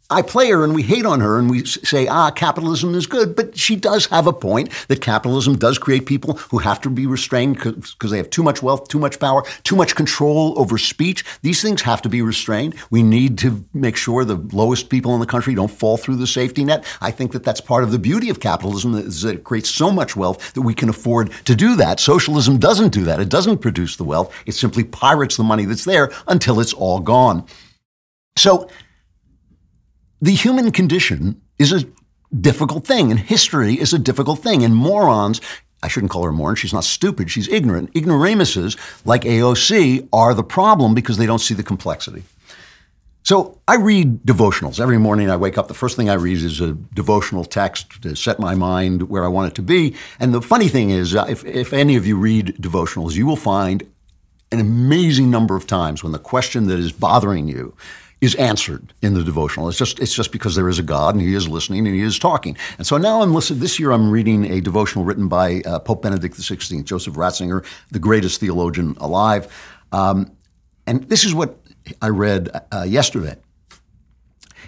I 0.09 0.21
play 0.21 0.49
her 0.51 0.63
and 0.63 0.73
we 0.73 0.83
hate 0.83 1.05
on 1.05 1.19
her 1.19 1.37
and 1.37 1.49
we 1.49 1.65
say, 1.65 2.07
ah, 2.07 2.31
capitalism 2.31 2.95
is 2.95 3.07
good. 3.07 3.35
But 3.35 3.57
she 3.57 3.75
does 3.75 4.05
have 4.05 4.25
a 4.25 4.31
point 4.31 4.71
that 4.87 5.01
capitalism 5.01 5.57
does 5.57 5.77
create 5.77 6.05
people 6.05 6.35
who 6.49 6.59
have 6.59 6.79
to 6.81 6.89
be 6.89 7.05
restrained 7.05 7.57
because 7.57 8.11
they 8.11 8.17
have 8.17 8.29
too 8.29 8.43
much 8.43 8.63
wealth, 8.63 8.87
too 8.87 8.99
much 8.99 9.19
power, 9.19 9.43
too 9.63 9.75
much 9.75 9.95
control 9.95 10.57
over 10.57 10.77
speech. 10.77 11.25
These 11.41 11.61
things 11.61 11.81
have 11.81 12.01
to 12.03 12.09
be 12.09 12.21
restrained. 12.21 12.75
We 12.89 13.03
need 13.03 13.37
to 13.39 13.65
make 13.73 13.97
sure 13.97 14.23
the 14.23 14.37
lowest 14.53 14.89
people 14.89 15.13
in 15.13 15.19
the 15.19 15.25
country 15.25 15.55
don't 15.55 15.71
fall 15.71 15.97
through 15.97 16.15
the 16.15 16.27
safety 16.27 16.63
net. 16.63 16.85
I 17.01 17.11
think 17.11 17.33
that 17.33 17.43
that's 17.43 17.59
part 17.59 17.83
of 17.83 17.91
the 17.91 17.99
beauty 17.99 18.29
of 18.29 18.39
capitalism 18.39 18.95
is 18.95 19.23
that 19.23 19.35
it 19.35 19.43
creates 19.43 19.69
so 19.69 19.91
much 19.91 20.15
wealth 20.15 20.53
that 20.53 20.61
we 20.61 20.73
can 20.73 20.87
afford 20.87 21.31
to 21.43 21.53
do 21.55 21.75
that. 21.75 21.99
Socialism 21.99 22.59
doesn't 22.59 22.93
do 22.93 23.03
that. 23.03 23.19
It 23.19 23.29
doesn't 23.29 23.57
produce 23.57 23.97
the 23.97 24.05
wealth. 24.05 24.33
It 24.45 24.53
simply 24.53 24.85
pirates 24.85 25.35
the 25.35 25.43
money 25.43 25.65
that's 25.65 25.85
there 25.85 26.11
until 26.27 26.61
it's 26.61 26.73
all 26.73 26.99
gone. 27.01 27.45
So 28.37 28.69
the 30.21 30.33
human 30.33 30.71
condition 30.71 31.41
is 31.59 31.71
a 31.71 31.85
difficult 32.39 32.85
thing, 32.85 33.11
and 33.11 33.19
history 33.19 33.75
is 33.75 33.93
a 33.93 33.99
difficult 33.99 34.39
thing, 34.39 34.63
and 34.63 34.75
morons. 34.75 35.41
I 35.83 35.87
shouldn't 35.87 36.11
call 36.11 36.23
her 36.23 36.31
moron. 36.31 36.55
She's 36.55 36.73
not 36.73 36.83
stupid. 36.83 37.29
She's 37.29 37.47
ignorant. 37.47 37.91
Ignoramuses 37.93 38.77
like 39.05 39.21
AOC 39.21 40.09
are 40.11 40.33
the 40.33 40.43
problem 40.43 40.95
because 40.95 41.17
they 41.17 41.27
don't 41.27 41.39
see 41.39 41.53
the 41.53 41.63
complexity. 41.63 42.23
So 43.21 43.59
I 43.67 43.75
read 43.75 44.23
devotionals. 44.23 44.79
Every 44.79 44.97
morning 44.97 45.29
I 45.29 45.35
wake 45.35 45.57
up, 45.57 45.67
the 45.67 45.73
first 45.73 45.97
thing 45.97 46.09
I 46.09 46.13
read 46.13 46.37
is 46.37 46.61
a 46.61 46.71
devotional 46.71 47.43
text 47.43 48.01
to 48.03 48.15
set 48.15 48.39
my 48.39 48.55
mind 48.55 49.09
where 49.09 49.25
I 49.25 49.27
want 49.27 49.51
it 49.51 49.55
to 49.55 49.61
be. 49.61 49.95
And 50.19 50.33
the 50.33 50.41
funny 50.41 50.69
thing 50.69 50.91
is, 50.91 51.13
uh, 51.13 51.25
if, 51.27 51.43
if 51.45 51.73
any 51.73 51.97
of 51.97 52.07
you 52.07 52.17
read 52.17 52.55
devotionals, 52.59 53.15
you 53.15 53.27
will 53.27 53.35
find 53.35 53.83
an 54.51 54.61
amazing 54.61 55.29
number 55.29 55.57
of 55.57 55.67
times 55.67 56.03
when 56.03 56.13
the 56.13 56.19
question 56.19 56.67
that 56.67 56.79
is 56.79 56.93
bothering 56.93 57.49
you 57.49 57.75
is 58.19 58.33
answered 58.35 58.93
in 59.01 59.13
the 59.13 59.23
devotional. 59.23 59.69
It's 59.69 59.77
just 59.77 59.99
it's 59.99 60.13
just 60.13 60.31
because 60.31 60.55
there 60.55 60.69
is 60.69 60.79
a 60.79 60.83
God 60.83 61.15
and 61.15 61.21
He 61.21 61.35
is 61.35 61.47
listening 61.47 61.85
and 61.85 61.95
He 61.95 62.01
is 62.01 62.17
talking. 62.17 62.57
And 62.77 62.87
so 62.87 62.97
now 62.97 63.21
I'm 63.21 63.33
listening. 63.33 63.59
This 63.59 63.79
year 63.79 63.91
I'm 63.91 64.09
reading 64.09 64.45
a 64.51 64.59
devotional 64.59 65.05
written 65.05 65.27
by 65.27 65.61
uh, 65.65 65.79
Pope 65.79 66.01
Benedict 66.01 66.35
XVI, 66.35 66.83
Joseph 66.83 67.13
Ratzinger, 67.13 67.65
the 67.91 67.99
greatest 67.99 68.39
theologian 68.39 68.95
alive. 68.99 69.47
Um, 69.91 70.31
and 70.87 71.03
this 71.09 71.23
is 71.25 71.33
what 71.33 71.59
I 72.01 72.09
read 72.09 72.49
uh, 72.71 72.83
yesterday. 72.83 73.35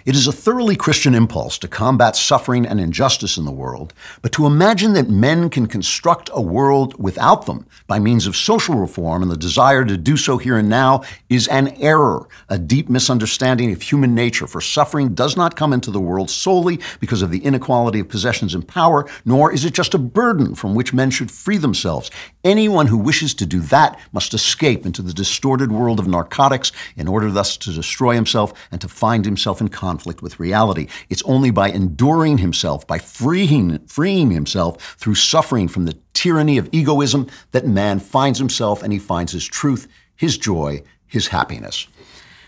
It 0.06 0.16
is 0.16 0.26
a 0.26 0.32
thoroughly 0.32 0.76
Christian 0.76 1.14
impulse 1.14 1.58
to 1.58 1.68
combat 1.68 2.16
suffering 2.16 2.64
and 2.64 2.80
injustice 2.80 3.36
in 3.36 3.44
the 3.44 3.50
world, 3.50 3.92
but 4.22 4.32
to 4.32 4.46
imagine 4.46 4.94
that 4.94 5.10
men 5.10 5.50
can 5.50 5.66
construct 5.66 6.30
a 6.32 6.40
world 6.40 6.98
without 6.98 7.44
them 7.44 7.66
by 7.86 7.98
means 7.98 8.26
of 8.26 8.34
social 8.34 8.76
reform 8.76 9.20
and 9.20 9.30
the 9.30 9.36
desire 9.36 9.84
to 9.84 9.98
do 9.98 10.16
so 10.16 10.38
here 10.38 10.56
and 10.56 10.70
now 10.70 11.02
is 11.28 11.48
an 11.48 11.68
error, 11.80 12.26
a 12.48 12.58
deep 12.58 12.88
misunderstanding 12.88 13.72
of 13.72 13.82
human 13.82 14.14
nature, 14.14 14.46
for 14.46 14.62
suffering 14.62 15.12
does 15.12 15.36
not 15.36 15.54
come 15.54 15.74
into 15.74 15.90
the 15.90 16.00
world 16.00 16.30
solely 16.30 16.80
because 16.98 17.20
of 17.20 17.30
the 17.30 17.44
inequality 17.44 18.00
of 18.00 18.08
possessions 18.08 18.54
and 18.54 18.66
power, 18.66 19.06
nor 19.26 19.52
is 19.52 19.66
it 19.66 19.74
just 19.74 19.92
a 19.92 19.98
burden 19.98 20.54
from 20.54 20.74
which 20.74 20.94
men 20.94 21.10
should 21.10 21.30
free 21.30 21.58
themselves. 21.58 22.10
Anyone 22.42 22.86
who 22.86 22.96
wishes 22.96 23.34
to 23.34 23.44
do 23.44 23.60
that 23.60 24.00
must 24.12 24.32
escape 24.32 24.86
into 24.86 25.02
the 25.02 25.12
distorted 25.12 25.70
world 25.70 26.00
of 26.00 26.08
narcotics 26.08 26.72
in 26.96 27.06
order 27.06 27.30
thus 27.30 27.58
to 27.58 27.72
destroy 27.72 28.14
himself 28.14 28.54
and 28.72 28.80
to 28.80 28.88
find 28.88 29.26
himself 29.26 29.60
in 29.60 29.68
conflict 29.68 29.89
conflict 29.90 30.22
with 30.22 30.38
reality. 30.38 30.86
It's 31.08 31.22
only 31.24 31.50
by 31.50 31.68
enduring 31.70 32.38
himself, 32.38 32.86
by 32.86 32.98
freeing, 32.98 33.78
freeing 33.86 34.30
himself 34.30 34.72
through 35.00 35.16
suffering 35.16 35.66
from 35.68 35.84
the 35.84 35.96
tyranny 36.14 36.58
of 36.58 36.68
egoism, 36.70 37.26
that 37.50 37.66
man 37.66 37.98
finds 37.98 38.38
himself 38.38 38.82
and 38.82 38.92
he 38.92 39.00
finds 39.00 39.32
his 39.32 39.46
truth, 39.46 39.88
his 40.14 40.38
joy, 40.38 40.82
his 41.06 41.26
happiness. 41.28 41.88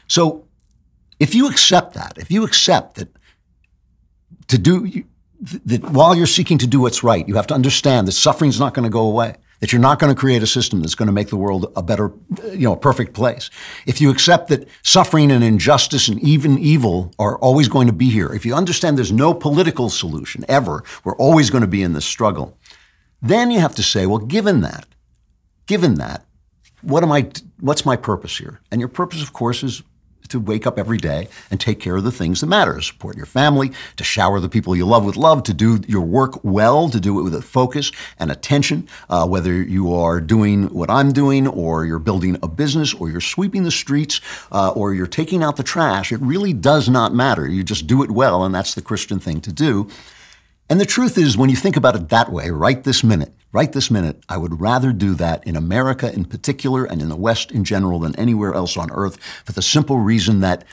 So, 0.07 0.45
if 1.19 1.35
you 1.35 1.49
accept 1.49 1.95
that, 1.95 2.15
if 2.17 2.31
you 2.31 2.45
accept 2.45 2.97
that 2.97 3.09
to 4.49 4.59
do 4.59 5.05
that 5.67 5.83
while 5.91 6.15
you're 6.15 6.37
seeking 6.39 6.59
to 6.59 6.69
do 6.69 6.81
what's 6.81 7.03
right, 7.03 7.27
you 7.29 7.35
have 7.35 7.49
to 7.49 7.55
understand 7.55 8.07
that 8.07 8.13
suffering's 8.13 8.61
not 8.61 8.75
going 8.75 8.85
to 8.85 8.97
go 9.01 9.07
away 9.13 9.35
that 9.63 9.73
you're 9.73 9.81
not 9.81 10.01
going 10.01 10.13
to 10.13 10.21
create 10.21 10.43
a 10.43 10.47
system 10.47 10.81
that's 10.81 10.97
going 10.97 11.07
to 11.07 11.13
make 11.13 11.29
the 11.29 11.37
world 11.37 11.73
a 11.77 11.85
better, 11.85 12.11
you 12.51 12.67
know, 12.67 12.73
a 12.73 12.77
perfect 12.77 13.15
place. 13.15 13.49
If 13.87 14.01
you 14.01 14.11
accept 14.11 14.49
that 14.49 14.67
suffering 14.83 15.31
and 15.31 15.45
injustice 15.45 16.09
and 16.09 16.19
even 16.21 16.59
evil 16.59 17.15
are 17.17 17.39
always 17.39 17.69
going 17.69 17.87
to 17.87 17.93
be 17.93 18.11
here, 18.11 18.27
if 18.35 18.45
you 18.45 18.57
understand 18.57 18.99
there's 18.99 19.13
no 19.13 19.33
political 19.33 19.89
solution 19.89 20.45
ever, 20.49 20.83
we're 21.05 21.15
always 21.15 21.49
going 21.49 21.61
to 21.61 21.69
be 21.69 21.85
in 21.85 21.93
this 21.93 22.05
struggle, 22.05 22.59
then 23.23 23.53
you 23.53 23.61
have 23.61 23.77
to 23.77 23.85
say, 23.85 24.05
well, 24.05 24.19
given 24.19 24.63
that, 24.63 24.85
given 25.67 25.95
that, 25.95 26.27
what 26.81 27.05
am 27.05 27.13
I, 27.13 27.31
what's 27.61 27.87
my 27.87 27.95
purpose 27.95 28.37
here? 28.37 28.61
And 28.73 28.81
your 28.81 28.89
purpose, 28.89 29.23
of 29.23 29.33
course, 29.33 29.63
is 29.63 29.85
to 30.33 30.41
wake 30.41 30.67
up 30.67 30.79
every 30.79 30.99
day 30.99 31.29
and 31.51 31.61
take 31.61 31.81
care 31.81 31.97
of 31.97 32.05
the 32.05 32.13
things 32.13 32.41
that 32.41 32.49
matter, 32.49 32.75
to 32.75 32.83
support 32.83 33.17
your 33.17 33.27
family, 33.27 33.71
to 33.97 34.05
shower 34.05 34.41
the 34.41 34.49
people 34.49 34.75
you 34.75 34.85
love 34.85 35.05
with 35.05 35.17
love, 35.17 35.43
to 35.45 35.55
do 35.55 35.81
your 35.87 36.03
work 36.03 36.43
well, 36.43 36.89
to 36.91 37.01
do 37.01 37.19
it 37.19 37.23
with 37.23 37.35
a 37.35 37.43
focus 37.43 37.93
and 38.19 38.31
attention, 38.31 38.89
uh, 39.09 39.27
whether 39.27 39.63
you 39.63 39.95
are 39.95 40.21
doing 40.21 40.65
what 40.75 40.91
I'm 40.91 41.13
doing 41.13 41.47
or 41.47 41.85
you're 41.87 41.99
building 41.99 42.37
a 42.43 42.49
business 42.49 42.93
or 42.93 43.09
you're 43.09 43.21
sweeping 43.21 43.63
the 43.63 43.71
streets 43.71 44.21
uh, 44.51 44.71
or 44.71 44.95
you're 44.95 45.07
taking 45.07 45.43
out 45.43 45.57
the 45.57 45.63
trash. 45.63 46.13
It 46.13 46.21
really 46.21 46.53
does 46.53 46.89
not 46.89 47.15
matter. 47.15 47.47
You 47.49 47.63
just 47.63 47.87
do 47.87 48.03
it 48.03 48.11
well, 48.11 48.45
and 48.45 48.55
that's 48.55 48.75
the 48.75 48.83
Christian 48.83 49.21
thing 49.21 49.41
to 49.43 49.53
do. 49.53 49.89
And 50.69 50.81
the 50.81 50.87
truth 50.87 51.19
is, 51.19 51.37
when 51.37 51.51
you 51.51 51.57
think 51.57 51.77
about 51.77 51.95
it 51.95 52.09
that 52.09 52.33
way, 52.33 52.51
right 52.51 52.83
this 52.83 53.05
minute, 53.05 53.33
right 53.53 53.73
this 53.73 53.91
minute, 53.91 54.23
I 54.29 54.37
would 54.37 54.61
rather 54.61 54.93
do 54.93 55.15
that 55.15 55.47
in 55.47 55.57
America 55.57 56.13
in 56.13 56.25
particular 56.25 56.85
and 56.85 57.01
in 57.03 57.09
the 57.09 57.17
West 57.17 57.53
in 57.53 57.65
general 57.65 58.01
than 58.01 58.17
anywhere 58.17 58.55
else 58.55 58.77
on 58.77 58.91
earth 58.91 59.23
for 59.45 59.53
the 59.53 59.63
simple 59.63 59.99
reason 59.99 60.41
that 60.41 60.65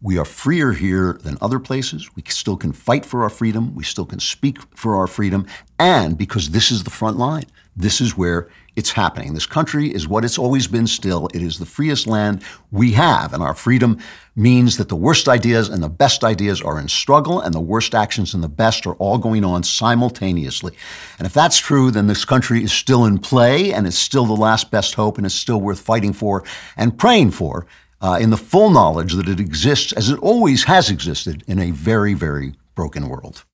we 0.00 0.16
are 0.16 0.24
freer 0.24 0.72
here 0.72 1.18
than 1.22 1.36
other 1.40 1.58
places. 1.58 2.08
We 2.14 2.22
still 2.28 2.56
can 2.56 2.72
fight 2.72 3.04
for 3.04 3.24
our 3.24 3.30
freedom. 3.30 3.74
We 3.74 3.82
still 3.82 4.06
can 4.06 4.20
speak 4.20 4.58
for 4.76 4.94
our 4.94 5.08
freedom. 5.08 5.46
And 5.78 6.16
because 6.16 6.50
this 6.50 6.70
is 6.70 6.84
the 6.84 6.90
front 6.90 7.18
line, 7.18 7.46
this 7.78 8.00
is 8.00 8.16
where 8.16 8.48
it's 8.74 8.90
happening. 8.90 9.34
This 9.34 9.46
country 9.46 9.88
is 9.88 10.08
what 10.08 10.24
it's 10.24 10.38
always 10.38 10.66
been 10.66 10.86
still. 10.86 11.28
It 11.32 11.42
is 11.42 11.58
the 11.58 11.66
freest 11.66 12.06
land 12.06 12.42
we 12.72 12.92
have. 12.92 13.32
And 13.32 13.42
our 13.42 13.54
freedom 13.54 13.98
means 14.34 14.76
that 14.76 14.88
the 14.88 14.96
worst 14.96 15.28
ideas 15.28 15.68
and 15.68 15.82
the 15.82 15.88
best 15.88 16.24
ideas 16.24 16.60
are 16.60 16.78
in 16.78 16.88
struggle, 16.88 17.40
and 17.40 17.54
the 17.54 17.60
worst 17.60 17.94
actions 17.94 18.34
and 18.34 18.42
the 18.42 18.48
best 18.48 18.86
are 18.86 18.94
all 18.94 19.18
going 19.18 19.44
on 19.44 19.62
simultaneously. 19.62 20.74
And 21.18 21.26
if 21.26 21.32
that's 21.32 21.58
true, 21.58 21.90
then 21.90 22.08
this 22.08 22.24
country 22.24 22.62
is 22.62 22.72
still 22.72 23.04
in 23.04 23.18
play 23.18 23.72
and 23.72 23.86
it's 23.86 23.98
still 23.98 24.26
the 24.26 24.32
last 24.32 24.70
best 24.70 24.94
hope 24.94 25.16
and 25.16 25.26
it's 25.26 25.34
still 25.34 25.60
worth 25.60 25.80
fighting 25.80 26.12
for 26.12 26.44
and 26.76 26.98
praying 26.98 27.30
for 27.30 27.66
uh, 28.00 28.18
in 28.20 28.30
the 28.30 28.36
full 28.36 28.70
knowledge 28.70 29.14
that 29.14 29.28
it 29.28 29.40
exists 29.40 29.92
as 29.92 30.08
it 30.08 30.18
always 30.20 30.64
has 30.64 30.90
existed 30.90 31.44
in 31.46 31.58
a 31.58 31.70
very, 31.70 32.14
very 32.14 32.54
broken 32.74 33.08
world. 33.08 33.44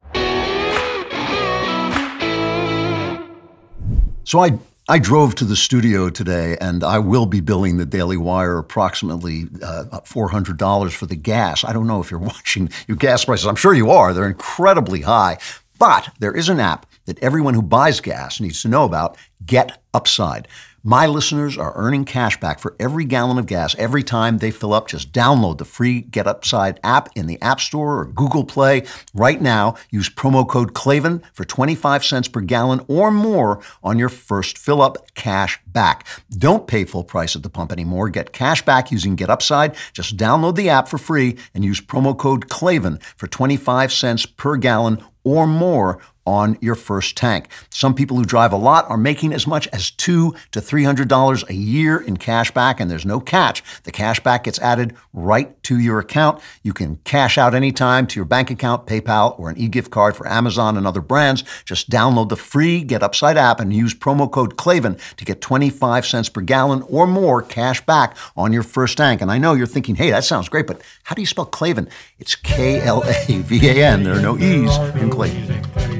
So 4.25 4.41
I 4.41 4.59
I 4.87 4.99
drove 4.99 5.35
to 5.37 5.47
the 5.47 5.57
studio 5.57 6.11
today, 6.11 6.59
and 6.61 6.85
I 6.85 6.99
will 6.99 7.25
be 7.25 7.41
billing 7.41 7.79
the 7.79 7.87
Daily 7.87 8.19
Wire 8.19 8.59
approximately 8.59 9.45
uh, 9.63 9.85
$400 10.05 10.93
for 10.93 11.07
the 11.07 11.17
gas. 11.17 11.65
I 11.65 11.73
don't 11.73 11.87
know 11.87 12.03
if 12.03 12.11
you're 12.11 12.21
watching 12.35 12.69
your 12.87 12.99
gas 12.99 13.25
prices. 13.25 13.47
I'm 13.47 13.57
sure 13.57 13.73
you 13.73 13.91
are. 13.91 14.13
They're 14.13 14.27
incredibly 14.27 15.01
high. 15.01 15.39
But 15.79 16.11
there 16.19 16.37
is 16.37 16.51
an 16.51 16.61
app 16.61 16.85
that 17.07 17.19
everyone 17.21 17.55
who 17.55 17.63
buys 17.63 18.01
gas 18.01 18.41
needs 18.41 18.61
to 18.61 18.69
know 18.69 18.85
about 18.85 19.17
Get 19.47 19.83
Upside. 19.95 20.49
My 20.87 21.07
listeners 21.07 21.57
are 21.57 21.73
earning 21.77 22.05
cash 22.05 22.39
back 22.39 22.59
for 22.59 22.77
every 22.79 23.07
gallon 23.07 23.39
of 23.39 23.47
gas 23.47 23.75
every 23.77 24.03
time 24.03 24.37
they 24.37 24.51
fill 24.51 24.75
up. 24.75 24.87
Just 24.87 25.13
download 25.13 25.57
the 25.57 25.65
free 25.65 26.03
Get 26.03 26.27
Upside 26.27 26.79
app 26.85 27.09
in 27.17 27.27
the 27.27 27.41
App 27.41 27.59
Store 27.59 28.01
or 28.01 28.05
Google 28.05 28.45
Play 28.45 28.83
right 29.15 29.41
now. 29.41 29.77
Use 29.89 30.11
promo 30.11 30.47
code 30.47 30.75
KLAVAN 30.75 31.23
for 31.33 31.47
25 31.47 32.05
cents 32.05 32.29
per 32.29 32.43
gallon 32.43 32.85
or 32.87 33.11
more 33.11 33.63
on 33.83 33.99
your 33.99 34.11
first 34.11 34.59
fill 34.59 34.83
up 34.83 34.99
cash 35.15 35.59
back. 35.67 36.07
Don't 36.31 36.67
pay 36.67 36.85
full 36.85 37.03
price 37.03 37.35
at 37.35 37.43
the 37.43 37.49
pump 37.49 37.73
anymore. 37.73 38.11
Get 38.11 38.35
cash 38.35 38.61
back 38.61 38.93
using 38.93 39.17
Get 39.17 39.31
Upside. 39.31 39.75
Just 39.95 40.19
download 40.19 40.55
the 40.55 40.69
app 40.69 40.89
for 40.89 40.99
free 40.99 41.39
and 41.55 41.65
use 41.65 41.81
promo 41.81 42.15
code 42.15 42.51
KLAVAN 42.51 43.03
for 43.17 43.27
25 43.27 43.91
cents 43.91 44.27
per 44.27 44.59
gallon 44.59 45.03
or 45.25 45.47
more 45.47 45.99
on 46.27 46.59
your 46.61 46.75
first 46.75 47.17
tank. 47.17 47.49
Some 47.71 47.95
people 47.95 48.17
who 48.17 48.25
drive 48.25 48.53
a 48.53 48.57
lot 48.57 48.89
are 48.89 48.97
making 48.97 49.33
as 49.33 49.47
much 49.47 49.69
as 49.69 49.91
two 49.91 50.35
to 50.53 50.61
three 50.61 50.85
hundred 50.85 51.09
dollars 51.09 51.45
a 51.49 51.55
year 51.55 51.99
in 51.99 52.17
cash 52.17 52.51
back, 52.51 52.81
and 52.81 52.91
there's 52.91 53.07
no 53.07 53.21
catch. 53.21 53.63
The 53.85 53.93
cash 53.93 54.21
back 54.21 54.45
gets 54.45 54.59
added 54.59 54.95
right 55.13 55.63
to 55.65 55.79
your 55.79 55.99
account. 55.99 56.41
You 56.63 56.73
can 56.73 56.97
cash 57.05 57.39
out 57.39 57.55
anytime 57.55 58.07
to 58.09 58.17
your 58.17 58.25
bank 58.25 58.51
account, 58.51 58.87
PayPal, 58.87 59.39
or 59.39 59.51
an 59.51 59.59
e-gift 59.59 59.91
card 59.91 60.17
for 60.17 60.29
Amazon 60.29 60.77
and 60.77 60.87
other 60.87 61.01
brands. 61.01 61.45
Just 61.65 61.91
download 61.91 62.29
the 62.29 62.37
free 62.37 62.83
Get 62.83 63.03
Upside 63.03 63.37
app 63.37 63.61
and 63.61 63.73
use 63.73 63.95
promo 63.95 64.31
code 64.31 64.57
Klavan 64.57 64.99
to 65.17 65.25
get 65.25 65.41
25 65.41 66.07
cents 66.07 66.29
per 66.29 66.41
gallon 66.41 66.83
or 66.89 67.07
more 67.07 67.43
cash 67.43 67.85
back 67.85 68.17
on 68.37 68.53
your 68.53 68.63
first 68.63 68.97
tank. 68.97 69.21
And 69.21 69.31
I 69.31 69.39
know 69.39 69.55
you're 69.55 69.67
thinking, 69.67 69.97
hey, 69.97 70.11
that 70.11 70.25
sounds 70.25 70.49
great, 70.49 70.67
but 70.67 70.81
how 71.05 71.15
do 71.15 71.23
you 71.23 71.27
spell 71.27 71.47
Klavan? 71.47 71.89
It's 72.19 72.35
K-L-A-V-A-N. 72.35 74.03
There 74.03 74.15
are 74.15 74.23
no 74.23 74.37
E's 74.39 74.77
in 75.01 75.11
Klavan. 75.11 75.94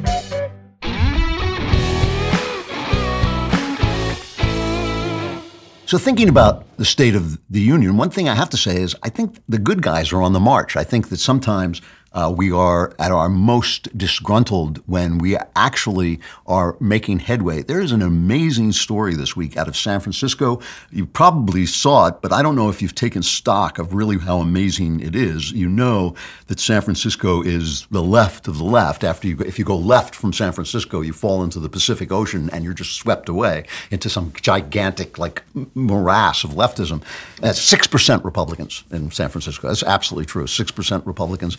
So, 5.87 5.99
thinking 5.99 6.31
about 6.31 6.79
the 6.79 6.85
state 6.85 7.15
of 7.15 7.39
the 7.51 7.61
union, 7.61 7.99
one 7.99 8.09
thing 8.09 8.27
I 8.27 8.35
have 8.35 8.49
to 8.51 8.57
say 8.57 8.81
is 8.81 8.97
I 9.03 9.11
think 9.11 9.39
the 9.49 9.59
good 9.59 9.83
guys 9.83 10.13
are 10.13 10.23
on 10.23 10.33
the 10.33 10.41
march. 10.41 10.77
I 10.77 10.85
think 10.85 11.11
that 11.11 11.19
sometimes 11.19 11.83
uh, 12.15 12.33
we 12.35 12.53
are 12.53 12.95
at 12.99 13.11
our 13.11 13.29
most 13.29 13.97
disgruntled 13.97 14.83
when 14.87 15.19
we 15.19 15.37
actually 15.57 16.21
are 16.47 16.77
making 16.81 17.19
headway. 17.19 17.63
There 17.63 17.81
is 17.81 17.93
an 17.93 18.03
amazing 18.03 18.73
story 18.73 19.15
this 19.15 19.35
week 19.35 19.57
out 19.57 19.69
of 19.69 19.77
San 19.77 20.01
Francisco. 20.01 20.61
You 20.91 21.07
probably 21.07 21.67
saw 21.67 22.07
it, 22.07 22.23
but 22.23 22.33
I 22.33 22.41
don't 22.43 22.57
know 22.57 22.71
if 22.71 22.81
you've 22.81 22.95
taken 22.95 23.23
stock 23.23 23.79
of 23.79 23.95
really 23.95 24.19
how 24.19 24.39
amazing 24.39 25.01
it 25.01 25.17
is. 25.17 25.51
You 25.51 25.69
know 25.69 26.15
that 26.47 26.61
San 26.61 26.83
Francisco 26.83 27.43
is 27.43 27.87
the 27.91 28.03
left 28.03 28.47
of 28.47 28.59
the 28.59 28.65
left. 28.65 29.03
After 29.03 29.27
you, 29.27 29.39
if 29.41 29.59
you 29.59 29.65
go 29.65 29.77
left 29.77 30.15
from 30.15 30.33
San 30.33 30.53
Francisco, 30.53 31.01
you 31.01 31.13
fall 31.13 31.43
into 31.43 31.59
the 31.59 31.69
Pacific 31.69 32.13
Ocean 32.13 32.49
and 32.51 32.65
you're 32.65 32.75
just 32.75 32.93
swept 32.97 33.29
away 33.29 33.67
into 33.91 34.09
some 34.09 34.33
gigantic 34.41 35.19
like 35.19 35.43
morass 35.75 36.45
of 36.45 36.51
leftism. 36.51 37.03
That's 37.41 37.61
six 37.61 37.89
percent 37.89 38.25
Republicans 38.25 38.85
in 38.93 39.11
San 39.11 39.29
Francisco. 39.31 39.67
That's 39.69 39.83
absolutely 39.83 40.27
true. 40.27 40.47
Six 40.47 40.71
percent 40.71 41.05
Republicans 41.07 41.59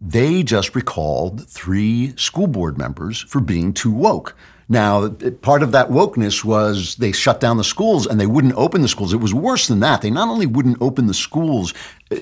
they 0.00 0.42
just 0.42 0.74
recalled 0.74 1.48
three 1.48 2.14
school 2.16 2.46
board 2.46 2.78
members 2.78 3.20
for 3.20 3.40
being 3.40 3.72
too 3.72 3.90
woke. 3.90 4.36
Now, 4.68 5.08
part 5.08 5.64
of 5.64 5.72
that 5.72 5.88
wokeness 5.88 6.44
was 6.44 6.94
they 6.96 7.10
shut 7.10 7.40
down 7.40 7.56
the 7.56 7.64
schools 7.64 8.06
and 8.06 8.20
they 8.20 8.26
wouldn't 8.26 8.54
open 8.54 8.82
the 8.82 8.88
schools. 8.88 9.12
It 9.12 9.16
was 9.16 9.34
worse 9.34 9.66
than 9.66 9.80
that. 9.80 10.00
They 10.00 10.10
not 10.10 10.28
only 10.28 10.46
wouldn't 10.46 10.80
open 10.80 11.08
the 11.08 11.14
schools 11.14 11.74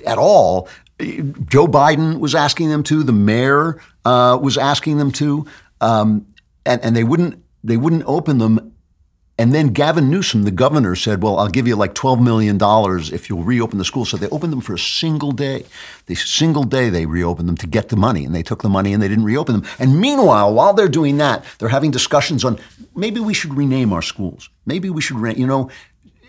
at 0.07 0.17
all, 0.17 0.67
Joe 0.99 1.67
Biden 1.67 2.21
was 2.21 2.35
asking 2.35 2.71
them 2.71 2.83
to, 2.85 3.03
the 3.03 3.13
mayor 3.13 3.81
uh, 4.07 4.39
was 4.41 4.57
asking 4.57 4.97
them 4.97 5.13
to, 5.13 5.47
um, 5.83 6.27
and, 6.65 6.83
and 6.83 6.97
they 6.97 7.05
wouldn't 7.05 7.43
they 7.65 7.77
wouldn't 7.77 8.05
open 8.07 8.39
them 8.39 8.68
and 9.39 9.55
then 9.55 9.69
Gavin 9.69 10.11
Newsom, 10.11 10.43
the 10.43 10.51
governor, 10.51 10.97
said, 10.97 11.23
Well, 11.23 11.39
I'll 11.39 11.49
give 11.49 11.69
you 11.69 11.77
like 11.77 11.95
$12 11.95 12.21
million 12.21 12.59
if 13.15 13.31
you'll 13.31 13.45
reopen 13.45 13.79
the 13.79 13.85
schools. 13.85 14.11
So 14.11 14.17
they 14.17 14.29
opened 14.31 14.53
them 14.53 14.61
for 14.61 14.75
a 14.75 14.79
single 14.79 15.31
day. 15.31 15.65
The 16.07 16.17
single 16.17 16.65
day 16.65 16.91
they 16.91 17.07
reopened 17.07 17.49
them 17.49 17.57
to 17.59 17.69
get 17.69 17.89
the 17.89 17.97
money, 17.97 18.25
and 18.25 18.35
they 18.35 18.43
took 18.43 18.63
the 18.63 18.69
money 18.69 18.93
and 18.93 19.01
they 19.01 19.07
didn't 19.07 19.25
reopen 19.25 19.61
them. 19.61 19.71
And 19.79 20.01
meanwhile, 20.01 20.53
while 20.53 20.75
they're 20.75 20.89
doing 20.89 21.19
that, 21.19 21.45
they're 21.59 21.69
having 21.69 21.93
discussions 21.93 22.45
on 22.45 22.59
maybe 22.97 23.21
we 23.21 23.33
should 23.33 23.55
rename 23.55 23.93
our 23.93 24.03
schools. 24.03 24.51
Maybe 24.67 24.91
we 24.91 25.01
should, 25.01 25.19
re- 25.19 25.37
you 25.37 25.47
know, 25.47 25.71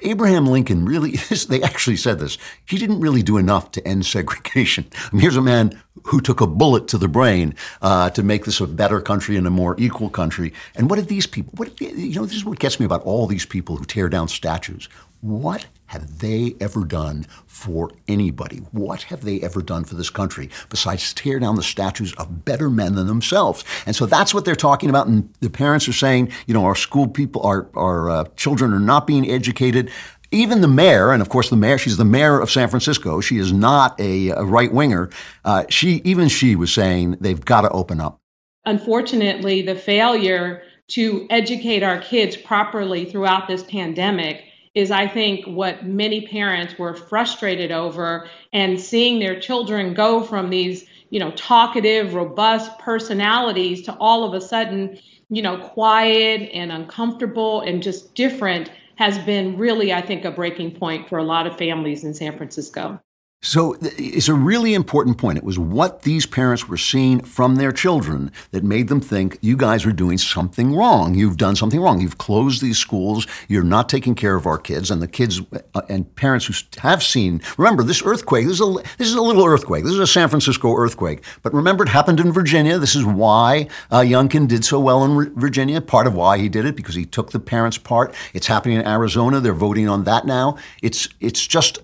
Abraham 0.01 0.45
Lincoln 0.45 0.85
really, 0.85 1.11
they 1.49 1.61
actually 1.61 1.97
said 1.97 2.19
this, 2.19 2.37
he 2.65 2.77
didn't 2.77 2.99
really 2.99 3.23
do 3.23 3.37
enough 3.37 3.71
to 3.71 3.87
end 3.87 4.05
segregation. 4.05 4.85
I 4.95 5.09
mean, 5.11 5.21
here's 5.21 5.37
a 5.37 5.41
man 5.41 5.81
who 6.05 6.21
took 6.21 6.41
a 6.41 6.47
bullet 6.47 6.87
to 6.89 6.97
the 6.97 7.07
brain 7.07 7.55
uh, 7.81 8.09
to 8.11 8.23
make 8.23 8.45
this 8.45 8.59
a 8.61 8.67
better 8.67 9.01
country 9.01 9.35
and 9.37 9.45
a 9.45 9.51
more 9.51 9.75
equal 9.77 10.09
country. 10.09 10.53
And 10.75 10.89
what 10.89 10.97
did 10.97 11.07
these 11.07 11.27
people, 11.27 11.53
what, 11.57 11.79
you 11.81 12.15
know, 12.15 12.25
this 12.25 12.35
is 12.35 12.45
what 12.45 12.59
gets 12.59 12.79
me 12.79 12.85
about 12.85 13.03
all 13.03 13.27
these 13.27 13.45
people 13.45 13.75
who 13.75 13.85
tear 13.85 14.09
down 14.09 14.27
statues. 14.27 14.87
What 15.21 15.65
have 15.89 16.19
they 16.19 16.55
ever 16.61 16.85
done 16.85 17.25
for 17.47 17.89
anybody? 18.07 18.57
What 18.71 19.01
have 19.03 19.21
they 19.21 19.41
ever 19.41 19.59
done 19.63 19.85
for 19.85 19.95
this 19.95 20.11
country 20.11 20.51
besides 20.69 21.15
tear 21.15 21.39
down 21.39 21.55
the 21.55 21.63
statues 21.63 22.13
of 22.13 22.45
better 22.45 22.69
men 22.69 22.93
than 22.93 23.07
themselves? 23.07 23.63
And 23.87 23.95
so 23.95 24.05
that's 24.05 24.31
what 24.31 24.45
they're 24.45 24.55
talking 24.55 24.91
about. 24.91 25.07
And 25.07 25.33
the 25.39 25.49
parents 25.49 25.87
are 25.87 25.93
saying, 25.93 26.31
you 26.45 26.53
know, 26.53 26.63
our 26.63 26.75
school 26.75 27.07
people, 27.07 27.41
our, 27.41 27.67
our 27.73 28.07
uh, 28.07 28.25
children 28.35 28.71
are 28.71 28.79
not 28.79 29.07
being 29.07 29.27
educated. 29.31 29.89
Even 30.29 30.61
the 30.61 30.67
mayor, 30.67 31.11
and 31.11 31.23
of 31.23 31.29
course 31.29 31.49
the 31.49 31.55
mayor, 31.55 31.79
she's 31.79 31.97
the 31.97 32.05
mayor 32.05 32.39
of 32.39 32.51
San 32.51 32.69
Francisco. 32.69 33.19
She 33.19 33.39
is 33.39 33.51
not 33.51 33.99
a, 33.99 34.29
a 34.29 34.43
right 34.43 34.71
winger. 34.71 35.09
Uh, 35.43 35.63
she, 35.69 36.03
even 36.05 36.27
she 36.27 36.55
was 36.55 36.71
saying 36.71 37.17
they've 37.19 37.43
got 37.43 37.61
to 37.61 37.69
open 37.71 37.99
up. 37.99 38.19
Unfortunately, 38.63 39.63
the 39.63 39.73
failure 39.73 40.61
to 40.89 41.25
educate 41.31 41.81
our 41.81 41.99
kids 41.99 42.37
properly 42.37 43.05
throughout 43.05 43.47
this 43.47 43.63
pandemic 43.63 44.43
is 44.79 44.91
I 44.91 45.07
think 45.07 45.45
what 45.45 45.85
many 45.85 46.27
parents 46.27 46.79
were 46.79 46.95
frustrated 46.95 47.71
over 47.71 48.27
and 48.53 48.79
seeing 48.79 49.19
their 49.19 49.39
children 49.39 49.93
go 49.93 50.23
from 50.23 50.49
these, 50.49 50.85
you 51.09 51.19
know, 51.19 51.31
talkative, 51.31 52.13
robust 52.13 52.79
personalities 52.79 53.83
to 53.83 53.93
all 53.95 54.23
of 54.23 54.33
a 54.33 54.41
sudden, 54.41 54.97
you 55.29 55.41
know, 55.41 55.57
quiet 55.57 56.49
and 56.53 56.71
uncomfortable 56.71 57.61
and 57.61 57.83
just 57.83 58.15
different 58.15 58.71
has 58.95 59.17
been 59.19 59.57
really, 59.57 59.93
I 59.93 60.01
think, 60.01 60.25
a 60.25 60.31
breaking 60.31 60.75
point 60.75 61.09
for 61.09 61.17
a 61.17 61.23
lot 61.23 61.45
of 61.45 61.57
families 61.57 62.03
in 62.03 62.13
San 62.13 62.35
Francisco. 62.37 62.99
So 63.41 63.77
it's 63.81 64.27
a 64.27 64.33
really 64.33 64.73
important 64.73 65.17
point. 65.17 65.37
It 65.37 65.45
was 65.45 65.57
what 65.57 66.01
these 66.01 66.25
parents 66.25 66.67
were 66.67 66.75
seeing 66.75 67.21
from 67.21 67.55
their 67.55 67.71
children 67.71 68.33
that 68.51 68.65
made 68.65 68.89
them 68.89 68.99
think 68.99 69.37
you 69.39 69.55
guys 69.55 69.85
are 69.85 69.93
doing 69.93 70.17
something 70.17 70.75
wrong. 70.75 71.15
You've 71.15 71.37
done 71.37 71.55
something 71.55 71.79
wrong. 71.79 72.01
You've 72.01 72.17
closed 72.17 72.61
these 72.61 72.77
schools. 72.77 73.25
You're 73.47 73.63
not 73.63 73.87
taking 73.87 74.13
care 74.13 74.35
of 74.35 74.45
our 74.45 74.57
kids. 74.57 74.91
And 74.91 75.01
the 75.01 75.07
kids 75.07 75.41
uh, 75.73 75.81
and 75.87 76.13
parents 76.17 76.47
who 76.47 76.53
have 76.81 77.01
seen, 77.01 77.41
remember 77.57 77.81
this 77.81 78.03
earthquake, 78.03 78.45
this 78.45 78.59
is, 78.59 78.61
a, 78.61 78.73
this 78.97 79.07
is 79.07 79.15
a 79.15 79.21
little 79.21 79.45
earthquake. 79.45 79.85
This 79.85 79.93
is 79.93 79.99
a 79.99 80.07
San 80.07 80.27
Francisco 80.27 80.75
earthquake. 80.75 81.23
But 81.41 81.53
remember, 81.53 81.85
it 81.85 81.89
happened 81.89 82.19
in 82.19 82.33
Virginia. 82.33 82.77
This 82.77 82.93
is 82.93 83.05
why 83.05 83.69
uh, 83.89 84.01
Youngkin 84.01 84.49
did 84.49 84.65
so 84.65 84.81
well 84.81 85.05
in 85.05 85.33
Virginia. 85.35 85.79
Part 85.79 86.07
of 86.07 86.13
why 86.13 86.39
he 86.39 86.49
did 86.49 86.65
it, 86.65 86.75
because 86.75 86.95
he 86.95 87.05
took 87.05 87.31
the 87.31 87.39
parents' 87.39 87.77
part. 87.77 88.13
It's 88.33 88.47
happening 88.47 88.79
in 88.79 88.85
Arizona. 88.85 89.39
They're 89.39 89.53
voting 89.53 89.87
on 89.87 90.03
that 90.03 90.25
now. 90.25 90.57
It's, 90.81 91.07
it's 91.21 91.47
just 91.47 91.79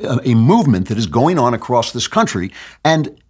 a 0.00 0.34
movement 0.34 0.88
that 0.88 0.98
is 0.98 1.06
going 1.06 1.38
on 1.38 1.54
across 1.54 1.92
this 1.92 2.08
country. 2.08 2.52
And 2.84 3.20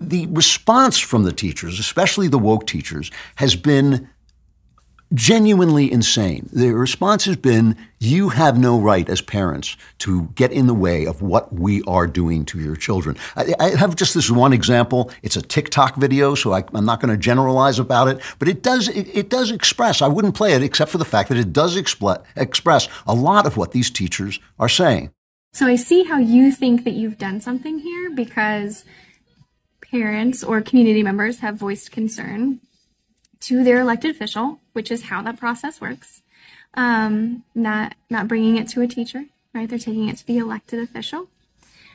the 0.00 0.26
response 0.26 0.98
from 0.98 1.24
the 1.24 1.32
teachers, 1.32 1.78
especially 1.78 2.28
the 2.28 2.38
woke 2.38 2.66
teachers, 2.66 3.10
has 3.36 3.56
been 3.56 4.08
genuinely 5.14 5.90
insane. 5.90 6.48
The 6.52 6.72
response 6.72 7.24
has 7.24 7.36
been 7.36 7.76
you 7.98 8.28
have 8.28 8.58
no 8.58 8.78
right 8.78 9.08
as 9.08 9.20
parents 9.20 9.76
to 9.98 10.28
get 10.34 10.52
in 10.52 10.66
the 10.66 10.74
way 10.74 11.06
of 11.06 11.22
what 11.22 11.52
we 11.52 11.82
are 11.84 12.06
doing 12.06 12.44
to 12.46 12.60
your 12.60 12.76
children. 12.76 13.16
I, 13.34 13.54
I 13.58 13.70
have 13.70 13.96
just 13.96 14.14
this 14.14 14.30
one 14.30 14.52
example. 14.52 15.10
It's 15.22 15.36
a 15.36 15.42
TikTok 15.42 15.96
video, 15.96 16.34
so 16.34 16.52
I, 16.52 16.62
am 16.74 16.84
not 16.84 17.00
going 17.00 17.10
to 17.10 17.16
generalize 17.16 17.78
about 17.78 18.08
it, 18.08 18.20
but 18.38 18.48
it 18.48 18.62
does 18.62 18.88
it, 18.88 19.08
it, 19.14 19.30
does 19.30 19.50
express. 19.50 20.02
I 20.02 20.08
wouldn't 20.08 20.34
play 20.34 20.52
it 20.52 20.62
except 20.62 20.90
for 20.90 20.98
the 20.98 21.04
fact 21.04 21.30
that 21.30 21.38
it 21.38 21.52
does 21.52 21.76
expl- 21.76 22.22
express 22.36 22.88
a 23.06 23.14
lot 23.14 23.46
of 23.46 23.56
what 23.56 23.72
these 23.72 23.90
teachers 23.90 24.38
are 24.58 24.68
saying. 24.68 25.10
So 25.52 25.66
I 25.66 25.76
see 25.76 26.04
how 26.04 26.18
you 26.18 26.52
think 26.52 26.84
that 26.84 26.92
you've 26.94 27.18
done 27.18 27.40
something 27.40 27.78
here 27.80 28.10
because 28.10 28.84
parents 29.90 30.44
or 30.44 30.60
community 30.60 31.02
members 31.02 31.40
have 31.40 31.56
voiced 31.56 31.90
concern 31.90 32.60
to 33.40 33.64
their 33.64 33.80
elected 33.80 34.10
official, 34.10 34.60
which 34.72 34.90
is 34.90 35.04
how 35.04 35.22
that 35.22 35.38
process 35.38 35.80
works. 35.80 36.22
Um, 36.74 37.44
not 37.54 37.94
not 38.10 38.28
bringing 38.28 38.56
it 38.56 38.68
to 38.68 38.82
a 38.82 38.86
teacher, 38.86 39.24
right? 39.54 39.68
They're 39.68 39.78
taking 39.78 40.08
it 40.08 40.18
to 40.18 40.26
the 40.26 40.38
elected 40.38 40.80
official. 40.80 41.28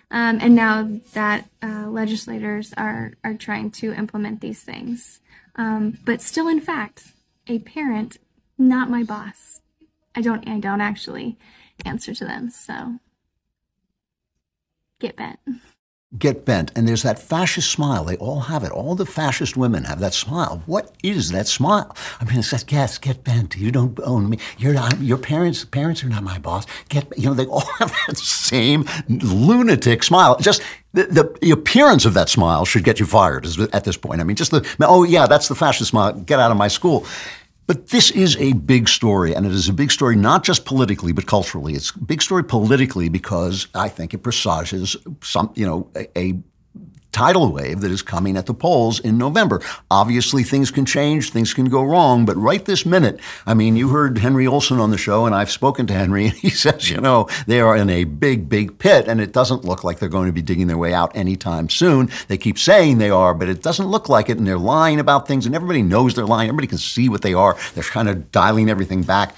Um, 0.09 0.39
and 0.41 0.55
now 0.55 0.89
that 1.13 1.49
uh, 1.61 1.87
legislators 1.89 2.73
are 2.75 3.13
are 3.23 3.35
trying 3.35 3.71
to 3.71 3.93
implement 3.93 4.41
these 4.41 4.61
things, 4.61 5.21
um, 5.55 5.99
but 6.05 6.21
still, 6.21 6.47
in 6.47 6.59
fact, 6.59 7.13
a 7.47 7.59
parent, 7.59 8.17
not 8.57 8.89
my 8.89 9.03
boss. 9.03 9.61
I 10.15 10.21
don't 10.21 10.47
I 10.47 10.59
don't 10.59 10.81
actually 10.81 11.37
answer 11.85 12.13
to 12.13 12.25
them. 12.25 12.49
So 12.49 12.99
get 15.03 15.17
bent. 15.17 15.39
get 16.17 16.45
bent. 16.45 16.71
And 16.75 16.87
there's 16.87 17.03
that 17.03 17.19
fascist 17.19 17.69
smile. 17.71 18.05
They 18.05 18.15
all 18.17 18.39
have 18.41 18.63
it. 18.63 18.71
All 18.71 18.95
the 18.95 19.05
fascist 19.05 19.57
women 19.57 19.83
have 19.83 19.99
that 19.99 20.13
smile. 20.13 20.63
What 20.65 20.95
is 21.03 21.31
that 21.31 21.47
smile? 21.47 21.95
I 22.21 22.25
mean, 22.25 22.39
it 22.39 22.43
says, 22.43 22.65
yes, 22.69 22.97
get 22.97 23.23
bent. 23.23 23.57
You 23.57 23.71
don't 23.71 23.99
own 24.03 24.29
me. 24.29 24.37
You're 24.57 24.73
not, 24.73 25.01
your 25.01 25.17
parents, 25.17 25.65
parents 25.65 26.03
are 26.03 26.09
not 26.09 26.23
my 26.23 26.39
boss. 26.39 26.65
Get, 26.87 27.05
you 27.17 27.25
know, 27.25 27.33
they 27.33 27.47
all 27.47 27.67
have 27.79 27.91
that 28.07 28.17
same 28.17 28.85
lunatic 29.09 30.03
smile. 30.03 30.37
Just 30.39 30.61
the, 30.93 31.03
the, 31.03 31.37
the 31.41 31.51
appearance 31.51 32.05
of 32.05 32.13
that 32.13 32.29
smile 32.29 32.63
should 32.63 32.85
get 32.85 32.99
you 32.99 33.05
fired 33.05 33.45
at 33.73 33.83
this 33.83 33.97
point. 33.97 34.21
I 34.21 34.23
mean, 34.23 34.37
just 34.37 34.51
the, 34.51 34.65
oh 34.81 35.03
yeah, 35.03 35.27
that's 35.27 35.49
the 35.49 35.55
fascist 35.55 35.89
smile. 35.89 36.13
Get 36.13 36.39
out 36.39 36.51
of 36.51 36.57
my 36.57 36.69
school. 36.69 37.05
But 37.65 37.88
this 37.89 38.12
is 38.12 38.36
a 38.38 38.54
big 38.54 38.89
story, 38.89 39.34
and 39.34 39.45
it 39.45 39.52
is 39.54 39.69
a 39.69 39.73
big 39.73 39.91
story 39.91 40.15
not 40.15 40.43
just 40.43 40.65
politically 40.65 41.13
but 41.13 41.28
culturally. 41.28 41.73
It's 41.73 41.91
a 41.95 41.99
big 41.99 42.21
story 42.21 42.43
politically 42.43 43.10
because 43.10 43.67
I 43.73 43.88
think 43.88 44.13
it 44.13 44.19
presages 44.19 44.97
some, 45.21 45.52
you 45.56 45.65
know, 45.65 45.89
a, 45.95 46.19
a 46.19 46.34
tidal 47.13 47.52
wave 47.54 47.80
that 47.82 47.91
is 47.91 48.02
coming 48.02 48.36
at 48.36 48.47
the 48.47 48.54
polls 48.54 48.99
in 48.99 49.17
November. 49.17 49.62
Obviously, 49.89 50.43
things 50.43 50.71
can 50.71 50.86
change, 50.86 51.30
things 51.30 51.54
can 51.54 51.65
go 51.65 51.84
wrong, 51.84 52.26
but 52.26 52.36
right 52.36 52.65
this 52.65 52.86
minute, 52.86 53.19
I 53.45 53.54
mean, 53.54 53.76
you 53.78 53.89
heard 53.89 54.17
Henry 54.17 54.47
Olsen 54.47 54.80
on 54.80 54.91
the 54.91 54.97
show, 54.97 55.26
and 55.26 55.34
I've 55.34 55.52
spoken 55.52 55.88
to 55.88 55.93
Henry, 55.93 56.26
and 56.28 56.34
he 56.34 56.49
says, 56.49 56.89
you 56.89 56.99
know, 56.99 57.28
they 57.47 57.62
are 57.62 57.78
in 57.78 57.89
a 57.89 58.04
big, 58.04 58.49
big 58.49 58.80
pit, 58.80 59.08
and 59.08 59.21
it 59.21 59.32
doesn't 59.32 59.63
look 59.63 59.84
like 59.84 59.99
they're 59.99 60.10
going 60.10 60.28
to 60.28 60.34
be 60.34 60.41
digging 60.41 60.67
their 60.67 60.78
way 60.78 60.93
out 60.93 61.15
anytime 61.15 61.69
soon. 61.69 62.10
They 62.28 62.38
keep 62.38 62.58
saying 62.58 62.97
they 62.97 63.12
are, 63.12 63.34
but 63.34 63.47
it 63.47 63.62
doesn't 63.62 63.88
look 63.88 64.10
like 64.10 64.30
it, 64.30 64.38
and 64.38 64.47
they're 64.47 64.58
lying 64.58 64.99
about 64.99 65.28
things, 65.28 65.45
and 65.45 65.56
everybody 65.56 65.84
knows 65.84 66.15
they're 66.15 66.26
lying. 66.26 66.49
Everybody 66.49 66.67
can 66.67 66.80
see 66.80 67.08
what 67.10 67.21
they 67.21 67.34
are. 67.34 67.56
They're 67.76 67.84
kind 67.84 68.10
of 68.10 68.32
dialing 68.32 68.69
everything 68.69 69.04
back. 69.04 69.36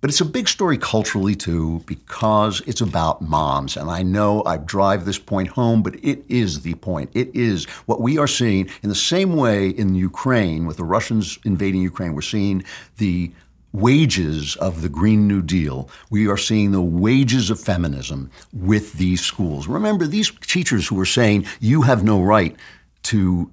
But 0.00 0.10
it's 0.10 0.20
a 0.20 0.26
big 0.26 0.48
story 0.48 0.78
culturally 0.78 1.34
too 1.34 1.82
because 1.86 2.60
it's 2.66 2.80
about 2.80 3.22
moms. 3.22 3.76
And 3.76 3.90
I 3.90 4.02
know 4.02 4.44
I 4.44 4.58
drive 4.58 5.04
this 5.04 5.18
point 5.18 5.48
home, 5.48 5.82
but 5.82 5.96
it 6.04 6.24
is 6.28 6.62
the 6.62 6.74
point. 6.74 7.10
It 7.14 7.34
is 7.34 7.64
what 7.86 8.00
we 8.00 8.18
are 8.18 8.28
seeing 8.28 8.68
in 8.82 8.88
the 8.88 8.94
same 8.94 9.36
way 9.36 9.70
in 9.70 9.94
Ukraine 9.94 10.66
with 10.66 10.76
the 10.76 10.84
Russians 10.84 11.38
invading 11.44 11.82
Ukraine. 11.82 12.14
We're 12.14 12.22
seeing 12.22 12.64
the 12.98 13.32
wages 13.72 14.56
of 14.56 14.80
the 14.82 14.88
Green 14.88 15.28
New 15.28 15.42
Deal. 15.42 15.88
We 16.10 16.28
are 16.28 16.38
seeing 16.38 16.72
the 16.72 16.80
wages 16.80 17.50
of 17.50 17.60
feminism 17.60 18.30
with 18.52 18.94
these 18.94 19.20
schools. 19.20 19.66
Remember, 19.66 20.06
these 20.06 20.30
teachers 20.30 20.86
who 20.86 20.98
are 21.00 21.06
saying 21.06 21.46
you 21.60 21.82
have 21.82 22.02
no 22.02 22.22
right 22.22 22.56
to 23.04 23.50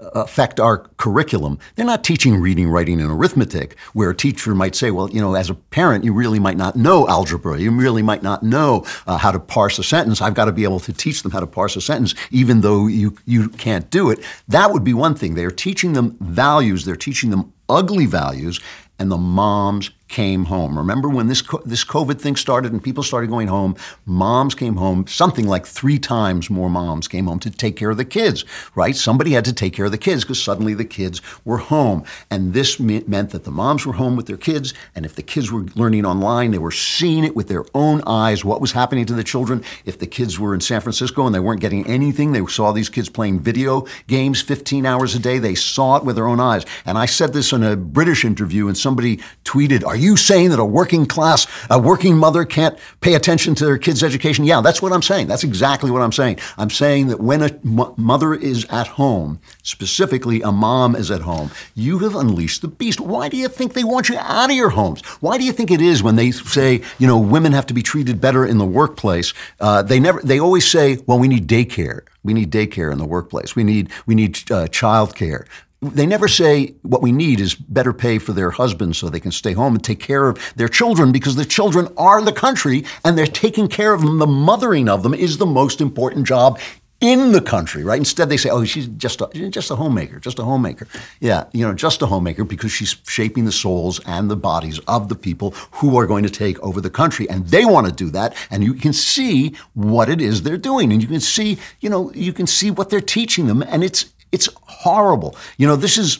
affect 0.00 0.60
our 0.60 0.78
curriculum. 0.96 1.58
They're 1.74 1.86
not 1.86 2.04
teaching 2.04 2.40
reading, 2.40 2.68
writing, 2.68 3.00
and 3.00 3.10
arithmetic, 3.10 3.78
where 3.92 4.10
a 4.10 4.16
teacher 4.16 4.54
might 4.54 4.74
say, 4.74 4.90
well, 4.90 5.10
you 5.10 5.20
know, 5.20 5.34
as 5.34 5.50
a 5.50 5.54
parent, 5.54 6.04
you 6.04 6.12
really 6.12 6.38
might 6.38 6.56
not 6.56 6.76
know 6.76 7.08
algebra. 7.08 7.58
You 7.58 7.70
really 7.70 8.02
might 8.02 8.22
not 8.22 8.42
know 8.42 8.84
uh, 9.06 9.18
how 9.18 9.30
to 9.30 9.40
parse 9.40 9.78
a 9.78 9.84
sentence. 9.84 10.20
I've 10.20 10.34
got 10.34 10.46
to 10.46 10.52
be 10.52 10.64
able 10.64 10.80
to 10.80 10.92
teach 10.92 11.22
them 11.22 11.32
how 11.32 11.40
to 11.40 11.46
parse 11.46 11.76
a 11.76 11.80
sentence, 11.80 12.14
even 12.30 12.60
though 12.60 12.86
you, 12.86 13.16
you 13.26 13.48
can't 13.48 13.90
do 13.90 14.10
it. 14.10 14.20
That 14.48 14.72
would 14.72 14.84
be 14.84 14.94
one 14.94 15.14
thing. 15.14 15.34
They 15.34 15.44
are 15.44 15.50
teaching 15.50 15.92
them 15.92 16.16
values. 16.20 16.84
They're 16.84 16.96
teaching 16.96 17.30
them 17.30 17.52
ugly 17.68 18.06
values, 18.06 18.60
and 18.98 19.10
the 19.10 19.18
moms 19.18 19.90
came 20.08 20.46
home. 20.46 20.76
Remember 20.76 21.08
when 21.08 21.26
this 21.26 21.42
this 21.64 21.84
COVID 21.84 22.20
thing 22.20 22.36
started 22.36 22.72
and 22.72 22.82
people 22.82 23.02
started 23.02 23.30
going 23.30 23.48
home? 23.48 23.76
Moms 24.06 24.54
came 24.54 24.76
home. 24.76 25.06
Something 25.06 25.46
like 25.46 25.66
three 25.66 25.98
times 25.98 26.50
more 26.50 26.70
moms 26.70 27.08
came 27.08 27.26
home 27.26 27.38
to 27.40 27.50
take 27.50 27.76
care 27.76 27.90
of 27.90 27.96
the 27.96 28.04
kids. 28.04 28.44
Right? 28.74 28.96
Somebody 28.96 29.32
had 29.32 29.44
to 29.44 29.52
take 29.52 29.72
care 29.74 29.86
of 29.86 29.92
the 29.92 29.98
kids 29.98 30.24
because 30.24 30.42
suddenly 30.42 30.74
the 30.74 30.84
kids 30.84 31.20
were 31.44 31.58
home, 31.58 32.04
and 32.30 32.54
this 32.54 32.80
meant 32.80 33.30
that 33.30 33.44
the 33.44 33.50
moms 33.50 33.86
were 33.86 33.94
home 33.94 34.16
with 34.16 34.26
their 34.26 34.36
kids. 34.36 34.74
And 34.94 35.04
if 35.04 35.14
the 35.14 35.22
kids 35.22 35.52
were 35.52 35.66
learning 35.74 36.04
online, 36.04 36.50
they 36.50 36.58
were 36.58 36.70
seeing 36.70 37.24
it 37.24 37.36
with 37.36 37.48
their 37.48 37.64
own 37.74 38.02
eyes. 38.06 38.44
What 38.44 38.60
was 38.60 38.72
happening 38.72 39.06
to 39.06 39.14
the 39.14 39.24
children? 39.24 39.62
If 39.84 39.98
the 39.98 40.06
kids 40.06 40.38
were 40.38 40.54
in 40.54 40.60
San 40.60 40.80
Francisco 40.80 41.26
and 41.26 41.34
they 41.34 41.40
weren't 41.40 41.60
getting 41.60 41.86
anything, 41.86 42.32
they 42.32 42.44
saw 42.46 42.72
these 42.72 42.88
kids 42.88 43.08
playing 43.08 43.40
video 43.40 43.86
games 44.06 44.40
15 44.40 44.86
hours 44.86 45.14
a 45.14 45.18
day. 45.18 45.38
They 45.38 45.54
saw 45.54 45.96
it 45.96 46.04
with 46.04 46.16
their 46.16 46.28
own 46.28 46.40
eyes. 46.40 46.64
And 46.86 46.96
I 46.96 47.06
said 47.06 47.32
this 47.32 47.52
in 47.52 47.62
a 47.62 47.76
British 47.76 48.24
interview, 48.24 48.68
and 48.68 48.76
somebody 48.76 49.20
tweeted, 49.44 49.84
"Are 49.84 49.96
you 49.98 50.16
saying 50.16 50.50
that 50.50 50.58
a 50.58 50.64
working 50.64 51.06
class, 51.06 51.46
a 51.70 51.78
working 51.78 52.16
mother 52.16 52.44
can't 52.44 52.78
pay 53.00 53.14
attention 53.14 53.54
to 53.56 53.64
their 53.64 53.78
kids' 53.78 54.02
education? 54.02 54.44
Yeah, 54.44 54.60
that's 54.60 54.82
what 54.82 54.92
I'm 54.92 55.02
saying. 55.02 55.26
That's 55.28 55.44
exactly 55.44 55.90
what 55.90 56.02
I'm 56.02 56.12
saying. 56.12 56.38
I'm 56.56 56.70
saying 56.70 57.08
that 57.08 57.20
when 57.20 57.42
a 57.42 57.50
m- 57.64 57.94
mother 57.96 58.34
is 58.34 58.64
at 58.70 58.86
home, 58.86 59.40
specifically 59.62 60.42
a 60.42 60.52
mom 60.52 60.94
is 60.96 61.10
at 61.10 61.22
home, 61.22 61.50
you 61.74 61.98
have 62.00 62.14
unleashed 62.14 62.62
the 62.62 62.68
beast. 62.68 63.00
Why 63.00 63.28
do 63.28 63.36
you 63.36 63.48
think 63.48 63.74
they 63.74 63.84
want 63.84 64.08
you 64.08 64.18
out 64.18 64.50
of 64.50 64.56
your 64.56 64.70
homes? 64.70 65.02
Why 65.20 65.38
do 65.38 65.44
you 65.44 65.52
think 65.52 65.70
it 65.70 65.80
is 65.80 66.02
when 66.02 66.16
they 66.16 66.30
say, 66.30 66.82
you 66.98 67.06
know, 67.06 67.18
women 67.18 67.52
have 67.52 67.66
to 67.66 67.74
be 67.74 67.82
treated 67.82 68.20
better 68.20 68.44
in 68.44 68.58
the 68.58 68.66
workplace? 68.66 69.34
Uh, 69.60 69.82
they 69.82 70.00
never, 70.00 70.20
they 70.22 70.38
always 70.38 70.68
say, 70.68 70.98
well, 71.06 71.18
we 71.18 71.28
need 71.28 71.46
daycare. 71.48 72.02
We 72.24 72.34
need 72.34 72.50
daycare 72.50 72.92
in 72.92 72.98
the 72.98 73.06
workplace. 73.06 73.56
We 73.56 73.64
need 73.64 73.90
we 74.04 74.14
need 74.14 74.50
uh, 74.50 74.68
child 74.68 75.14
care 75.14 75.46
they 75.80 76.06
never 76.06 76.26
say 76.26 76.74
what 76.82 77.02
we 77.02 77.12
need 77.12 77.40
is 77.40 77.54
better 77.54 77.92
pay 77.92 78.18
for 78.18 78.32
their 78.32 78.50
husbands 78.50 78.98
so 78.98 79.08
they 79.08 79.20
can 79.20 79.30
stay 79.30 79.52
home 79.52 79.74
and 79.74 79.84
take 79.84 80.00
care 80.00 80.28
of 80.28 80.38
their 80.56 80.68
children 80.68 81.12
because 81.12 81.36
the 81.36 81.44
children 81.44 81.88
are 81.96 82.20
the 82.20 82.32
country 82.32 82.84
and 83.04 83.16
they're 83.16 83.26
taking 83.26 83.68
care 83.68 83.92
of 83.92 84.00
them. 84.00 84.18
The 84.18 84.26
mothering 84.26 84.88
of 84.88 85.02
them 85.02 85.14
is 85.14 85.38
the 85.38 85.46
most 85.46 85.80
important 85.80 86.26
job 86.26 86.58
in 87.00 87.30
the 87.30 87.40
country, 87.40 87.84
right? 87.84 87.98
Instead, 87.98 88.28
they 88.28 88.36
say, 88.36 88.50
"Oh, 88.50 88.64
she's 88.64 88.88
just 88.88 89.20
a, 89.20 89.28
just 89.50 89.70
a 89.70 89.76
homemaker, 89.76 90.18
just 90.18 90.40
a 90.40 90.44
homemaker." 90.44 90.88
Yeah, 91.20 91.44
you 91.52 91.64
know, 91.64 91.72
just 91.72 92.02
a 92.02 92.06
homemaker 92.06 92.42
because 92.42 92.72
she's 92.72 92.96
shaping 93.06 93.44
the 93.44 93.52
souls 93.52 94.00
and 94.04 94.28
the 94.28 94.36
bodies 94.36 94.80
of 94.88 95.08
the 95.08 95.14
people 95.14 95.52
who 95.72 95.96
are 95.96 96.06
going 96.06 96.24
to 96.24 96.30
take 96.30 96.58
over 96.58 96.80
the 96.80 96.90
country, 96.90 97.28
and 97.30 97.46
they 97.46 97.64
want 97.64 97.86
to 97.86 97.92
do 97.92 98.10
that. 98.10 98.34
And 98.50 98.64
you 98.64 98.74
can 98.74 98.92
see 98.92 99.54
what 99.74 100.08
it 100.08 100.20
is 100.20 100.42
they're 100.42 100.56
doing, 100.56 100.92
and 100.92 101.00
you 101.00 101.06
can 101.06 101.20
see, 101.20 101.58
you 101.80 101.88
know, 101.88 102.10
you 102.14 102.32
can 102.32 102.48
see 102.48 102.72
what 102.72 102.90
they're 102.90 103.00
teaching 103.00 103.46
them, 103.46 103.62
and 103.62 103.84
it's 103.84 104.06
it's 104.32 104.48
horrible. 104.62 105.36
You 105.56 105.66
know, 105.66 105.76
this 105.76 105.98
is 105.98 106.18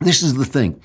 this 0.00 0.22
is 0.22 0.34
the 0.34 0.44
thing. 0.44 0.80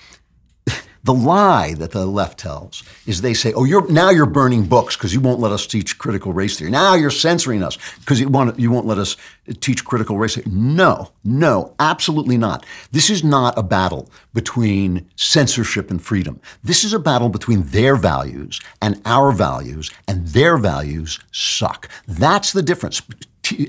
The 1.04 1.14
lie 1.14 1.74
that 1.76 1.92
the 1.92 2.06
left 2.06 2.38
tells 2.38 2.84
is 3.06 3.22
they 3.22 3.34
say, 3.34 3.54
"Oh, 3.54 3.64
you're 3.64 3.90
now 3.90 4.10
you're 4.10 4.26
burning 4.26 4.66
books 4.66 4.98
because 4.98 5.14
you 5.14 5.22
won't 5.22 5.40
let 5.40 5.54
us 5.54 5.66
teach 5.66 5.98
critical 5.98 6.34
race 6.34 6.60
theory. 6.60 6.70
Now 6.70 6.96
you're 6.96 7.12
censoring 7.12 7.64
us 7.64 7.78
because 8.00 8.20
you 8.20 8.28
want 8.28 8.60
you 8.60 8.72
won't 8.72 8.88
let 8.88 8.98
us 8.98 9.16
teach 9.62 9.86
critical 9.86 10.18
race 10.18 10.36
theory." 10.36 10.52
No, 10.52 11.14
no, 11.24 11.74
absolutely 11.80 12.38
not. 12.38 12.66
This 12.92 13.10
is 13.10 13.24
not 13.24 13.58
a 13.58 13.64
battle 13.64 14.10
between 14.34 15.10
censorship 15.16 15.90
and 15.90 16.04
freedom. 16.04 16.42
This 16.62 16.84
is 16.84 16.92
a 16.92 17.00
battle 17.00 17.30
between 17.30 17.64
their 17.68 17.96
values 17.96 18.60
and 18.82 19.02
our 19.06 19.32
values, 19.32 19.90
and 20.10 20.28
their 20.28 20.58
values 20.58 21.22
suck. 21.32 21.88
That's 22.06 22.52
the 22.52 22.64
difference 22.64 23.02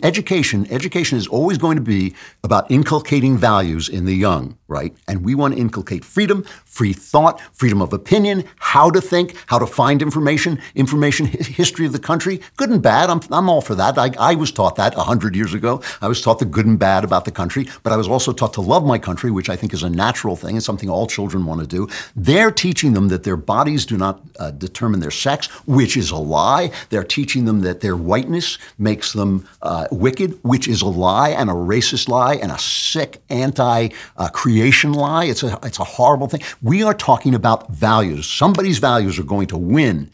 education, 0.02 0.66
education 0.70 1.18
is 1.18 1.26
always 1.26 1.58
going 1.58 1.76
to 1.76 1.82
be 1.82 2.14
about 2.44 2.70
inculcating 2.70 3.36
values 3.36 3.88
in 3.88 4.04
the 4.04 4.14
young, 4.14 4.56
right? 4.68 4.94
And 5.06 5.24
we 5.24 5.34
want 5.34 5.54
to 5.54 5.60
inculcate 5.60 6.04
freedom, 6.04 6.44
free 6.64 6.92
thought, 6.92 7.40
freedom 7.52 7.82
of 7.82 7.92
opinion, 7.92 8.44
how 8.56 8.90
to 8.90 9.00
think, 9.00 9.36
how 9.46 9.58
to 9.58 9.66
find 9.66 10.02
information, 10.02 10.60
information 10.74 11.26
history 11.26 11.86
of 11.86 11.92
the 11.92 11.98
country, 11.98 12.40
good 12.56 12.70
and 12.70 12.82
bad. 12.82 13.10
I'm, 13.10 13.20
I'm 13.30 13.48
all 13.48 13.60
for 13.60 13.74
that. 13.74 13.98
I, 13.98 14.10
I 14.18 14.34
was 14.34 14.52
taught 14.52 14.76
that 14.76 14.96
100 14.96 15.34
years 15.34 15.54
ago. 15.54 15.82
I 16.00 16.08
was 16.08 16.20
taught 16.20 16.38
the 16.38 16.44
good 16.44 16.66
and 16.66 16.78
bad 16.78 17.04
about 17.04 17.24
the 17.24 17.30
country, 17.30 17.68
but 17.82 17.92
I 17.92 17.96
was 17.96 18.08
also 18.08 18.32
taught 18.32 18.54
to 18.54 18.60
love 18.60 18.84
my 18.84 18.98
country, 18.98 19.30
which 19.30 19.48
I 19.48 19.56
think 19.56 19.72
is 19.72 19.82
a 19.82 19.90
natural 19.90 20.36
thing 20.36 20.54
and 20.56 20.62
something 20.62 20.88
all 20.88 21.06
children 21.06 21.44
want 21.46 21.60
to 21.60 21.66
do. 21.66 21.88
They're 22.16 22.50
teaching 22.50 22.92
them 22.92 23.08
that 23.08 23.22
their 23.24 23.36
bodies 23.36 23.86
do 23.86 23.96
not 23.96 24.20
uh, 24.38 24.50
determine 24.50 25.00
their 25.00 25.10
sex, 25.10 25.46
which 25.66 25.96
is 25.96 26.10
a 26.10 26.16
lie. 26.16 26.70
They're 26.90 27.04
teaching 27.04 27.44
them 27.44 27.60
that 27.60 27.80
their 27.80 27.96
whiteness 27.96 28.58
makes 28.78 29.12
them 29.12 29.46
uh, 29.62 29.67
wicked, 29.90 30.38
which 30.42 30.68
is 30.68 30.82
a 30.82 30.86
lie 30.86 31.30
and 31.30 31.50
a 31.50 31.54
racist 31.54 32.08
lie 32.08 32.34
and 32.34 32.50
a 32.50 32.58
sick 32.58 33.22
anti-creation 33.28 34.92
lie. 34.92 35.24
It's 35.24 35.42
a 35.42 35.58
it's 35.62 35.78
a 35.78 35.84
horrible 35.84 36.28
thing. 36.28 36.42
We 36.62 36.82
are 36.82 36.94
talking 36.94 37.34
about 37.34 37.70
values. 37.70 38.26
Somebody's 38.26 38.78
values 38.78 39.18
are 39.18 39.24
going 39.24 39.48
to 39.48 39.58
win 39.58 40.10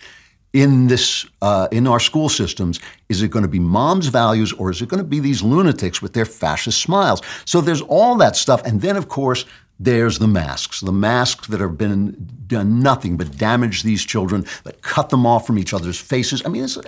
in 0.55 0.87
this 0.87 1.27
uh, 1.43 1.69
in 1.73 1.87
our 1.87 2.01
school 2.01 2.29
systems 2.29 2.81
is 3.09 3.21
it 3.23 3.29
going 3.29 3.43
to 3.43 3.49
be 3.49 3.59
mom's 3.59 4.07
values 4.07 4.53
or 4.55 4.71
is 4.71 4.81
it 4.81 4.89
going 4.89 5.03
to 5.03 5.09
be 5.09 5.21
these 5.21 5.43
lunatics 5.43 6.01
with 6.01 6.15
their 6.15 6.25
fascist 6.25 6.81
smiles 6.81 7.21
so 7.45 7.61
there's 7.61 7.83
all 7.83 8.15
that 8.15 8.37
stuff 8.37 8.63
and 8.65 8.81
then 8.81 8.97
of 8.97 9.09
course 9.09 9.45
there's 9.81 10.21
the 10.21 10.29
masks 10.29 10.81
the 10.81 10.93
masks 10.93 11.49
that 11.49 11.61
have 11.61 11.77
been 11.77 12.31
done 12.47 12.79
nothing 12.79 13.17
but 13.17 13.37
damage 13.37 13.83
these 13.83 14.05
children 14.05 14.47
that 14.63 14.81
cut 14.81 15.11
them 15.11 15.27
off 15.27 15.45
from 15.45 15.59
each 15.59 15.75
other's 15.75 16.01
faces 16.01 16.41
i 16.47 16.49
mean 16.49 16.63
it's 16.63 16.79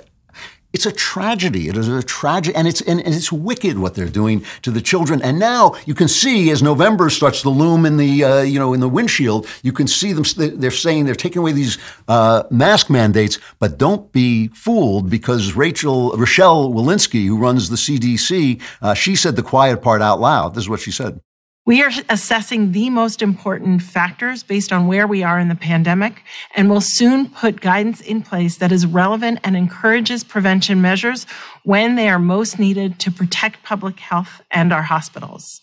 it's 0.76 0.84
a 0.84 0.92
tragedy. 0.92 1.70
It 1.70 1.76
is 1.78 1.88
a 1.88 2.02
tragedy, 2.02 2.54
and 2.54 2.68
it's 2.68 2.82
and, 2.82 3.00
and, 3.00 3.14
it's 3.14 3.32
wicked 3.32 3.78
what 3.78 3.94
they're 3.94 4.10
doing 4.10 4.44
to 4.60 4.70
the 4.70 4.82
children. 4.82 5.22
And 5.22 5.38
now 5.38 5.74
you 5.86 5.94
can 5.94 6.06
see 6.06 6.50
as 6.50 6.62
November 6.62 7.08
starts 7.08 7.40
to 7.42 7.48
loom 7.48 7.86
in 7.86 7.96
the 7.96 8.22
uh, 8.22 8.42
you 8.42 8.58
know 8.58 8.74
in 8.74 8.80
the 8.80 8.88
windshield, 8.88 9.46
you 9.62 9.72
can 9.72 9.86
see 9.86 10.12
them. 10.12 10.24
They're 10.36 10.70
saying 10.70 11.06
they're 11.06 11.14
taking 11.14 11.38
away 11.38 11.52
these 11.52 11.78
uh, 12.08 12.42
mask 12.50 12.90
mandates, 12.90 13.38
but 13.58 13.78
don't 13.78 14.12
be 14.12 14.48
fooled 14.48 15.08
because 15.08 15.54
Rachel 15.54 16.14
Rochelle 16.14 16.68
Walensky, 16.68 17.26
who 17.26 17.38
runs 17.38 17.70
the 17.70 17.76
CDC, 17.76 18.60
uh, 18.82 18.92
she 18.92 19.16
said 19.16 19.34
the 19.36 19.42
quiet 19.42 19.80
part 19.80 20.02
out 20.02 20.20
loud. 20.20 20.54
This 20.54 20.64
is 20.64 20.68
what 20.68 20.80
she 20.80 20.90
said. 20.90 21.22
We 21.66 21.82
are 21.82 21.90
assessing 22.08 22.70
the 22.70 22.90
most 22.90 23.22
important 23.22 23.82
factors 23.82 24.44
based 24.44 24.72
on 24.72 24.86
where 24.86 25.08
we 25.08 25.24
are 25.24 25.40
in 25.40 25.48
the 25.48 25.56
pandemic 25.56 26.22
and 26.54 26.70
will 26.70 26.80
soon 26.80 27.28
put 27.28 27.60
guidance 27.60 28.00
in 28.00 28.22
place 28.22 28.58
that 28.58 28.70
is 28.70 28.86
relevant 28.86 29.40
and 29.42 29.56
encourages 29.56 30.22
prevention 30.22 30.80
measures 30.80 31.26
when 31.64 31.96
they 31.96 32.08
are 32.08 32.20
most 32.20 32.60
needed 32.60 33.00
to 33.00 33.10
protect 33.10 33.64
public 33.64 33.98
health 33.98 34.40
and 34.52 34.72
our 34.72 34.82
hospitals. 34.82 35.60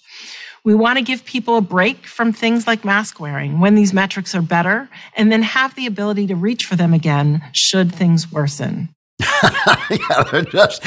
We 0.66 0.76
want 0.76 0.98
to 0.98 1.06
give 1.06 1.24
people 1.24 1.56
a 1.56 1.62
break 1.62 2.06
from 2.06 2.34
things 2.34 2.68
like 2.68 2.84
mask 2.84 3.22
wearing 3.22 3.62
when 3.62 3.76
these 3.76 3.94
metrics 3.94 4.36
are 4.36 4.42
better 4.42 4.90
and 5.16 5.32
then 5.32 5.42
have 5.42 5.74
the 5.76 5.88
ability 5.88 6.28
to 6.28 6.36
reach 6.36 6.66
for 6.66 6.76
them 6.76 6.94
again 6.94 7.42
should 7.54 7.96
things 7.96 8.30
worsen. 8.30 8.93
yeah, 9.90 10.42
just, 10.50 10.84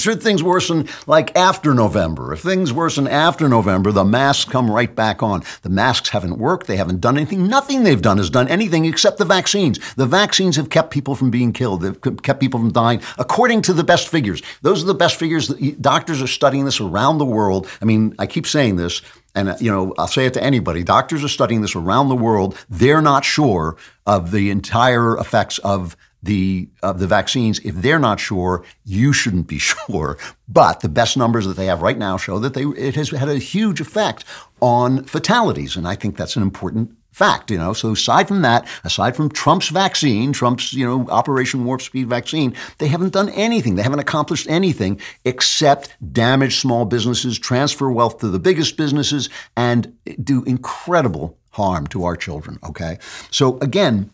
should 0.00 0.22
things 0.22 0.42
worsen 0.42 0.88
like 1.06 1.36
after 1.36 1.74
November? 1.74 2.32
If 2.32 2.40
things 2.40 2.72
worsen 2.72 3.06
after 3.06 3.48
November, 3.48 3.92
the 3.92 4.04
masks 4.04 4.50
come 4.50 4.70
right 4.70 4.94
back 4.94 5.22
on. 5.22 5.42
The 5.62 5.68
masks 5.68 6.08
haven't 6.08 6.38
worked. 6.38 6.66
They 6.66 6.76
haven't 6.76 7.00
done 7.00 7.16
anything. 7.16 7.46
Nothing 7.46 7.82
they've 7.84 8.02
done 8.02 8.18
has 8.18 8.30
done 8.30 8.48
anything 8.48 8.84
except 8.84 9.18
the 9.18 9.24
vaccines. 9.24 9.78
The 9.94 10.06
vaccines 10.06 10.56
have 10.56 10.70
kept 10.70 10.90
people 10.90 11.14
from 11.14 11.30
being 11.30 11.52
killed. 11.52 11.82
They've 11.82 12.00
kept 12.22 12.40
people 12.40 12.58
from 12.58 12.72
dying, 12.72 13.00
according 13.18 13.62
to 13.62 13.72
the 13.72 13.84
best 13.84 14.08
figures. 14.08 14.42
Those 14.62 14.82
are 14.82 14.86
the 14.86 14.94
best 14.94 15.16
figures. 15.16 15.48
Doctors 15.48 16.20
are 16.20 16.26
studying 16.26 16.64
this 16.64 16.80
around 16.80 17.18
the 17.18 17.24
world. 17.24 17.68
I 17.80 17.84
mean, 17.84 18.14
I 18.18 18.26
keep 18.26 18.46
saying 18.46 18.76
this, 18.76 19.02
and 19.34 19.50
uh, 19.50 19.56
you 19.60 19.70
know, 19.70 19.94
I'll 19.98 20.08
say 20.08 20.26
it 20.26 20.34
to 20.34 20.42
anybody. 20.42 20.82
Doctors 20.82 21.22
are 21.22 21.28
studying 21.28 21.62
this 21.62 21.76
around 21.76 22.08
the 22.08 22.16
world. 22.16 22.58
They're 22.68 23.02
not 23.02 23.24
sure 23.24 23.76
of 24.06 24.30
the 24.32 24.50
entire 24.50 25.16
effects 25.16 25.58
of 25.58 25.96
the 26.22 26.68
uh, 26.82 26.92
the 26.92 27.06
vaccines, 27.06 27.58
if 27.60 27.74
they're 27.76 27.98
not 27.98 28.20
sure, 28.20 28.64
you 28.84 29.12
shouldn't 29.12 29.46
be 29.46 29.58
sure. 29.70 30.18
But 30.48 30.80
the 30.80 30.88
best 30.88 31.16
numbers 31.16 31.46
that 31.46 31.56
they 31.56 31.66
have 31.66 31.82
right 31.82 31.98
now 31.98 32.16
show 32.16 32.38
that 32.38 32.54
they 32.54 32.64
it 32.64 32.94
has 32.94 33.10
had 33.10 33.28
a 33.28 33.38
huge 33.38 33.80
effect 33.80 34.24
on 34.60 35.04
fatalities, 35.04 35.76
and 35.76 35.86
I 35.86 35.94
think 35.94 36.16
that's 36.16 36.36
an 36.36 36.42
important 36.42 36.96
fact. 37.12 37.50
You 37.50 37.58
know, 37.58 37.72
so 37.72 37.92
aside 37.92 38.28
from 38.28 38.42
that, 38.42 38.66
aside 38.84 39.16
from 39.16 39.30
Trump's 39.30 39.68
vaccine, 39.68 40.32
Trump's 40.32 40.72
you 40.72 40.86
know 40.86 41.06
Operation 41.10 41.64
Warp 41.64 41.82
Speed 41.82 42.08
vaccine, 42.08 42.54
they 42.78 42.88
haven't 42.88 43.12
done 43.12 43.28
anything. 43.30 43.76
They 43.76 43.82
haven't 43.82 43.98
accomplished 43.98 44.48
anything 44.48 45.00
except 45.24 45.96
damage 46.12 46.60
small 46.60 46.84
businesses, 46.84 47.38
transfer 47.38 47.90
wealth 47.90 48.18
to 48.18 48.28
the 48.28 48.38
biggest 48.38 48.76
businesses, 48.76 49.28
and 49.56 49.96
do 50.22 50.44
incredible 50.44 51.38
harm 51.50 51.86
to 51.88 52.04
our 52.04 52.16
children. 52.16 52.58
Okay, 52.68 52.98
so 53.30 53.58
again. 53.58 54.10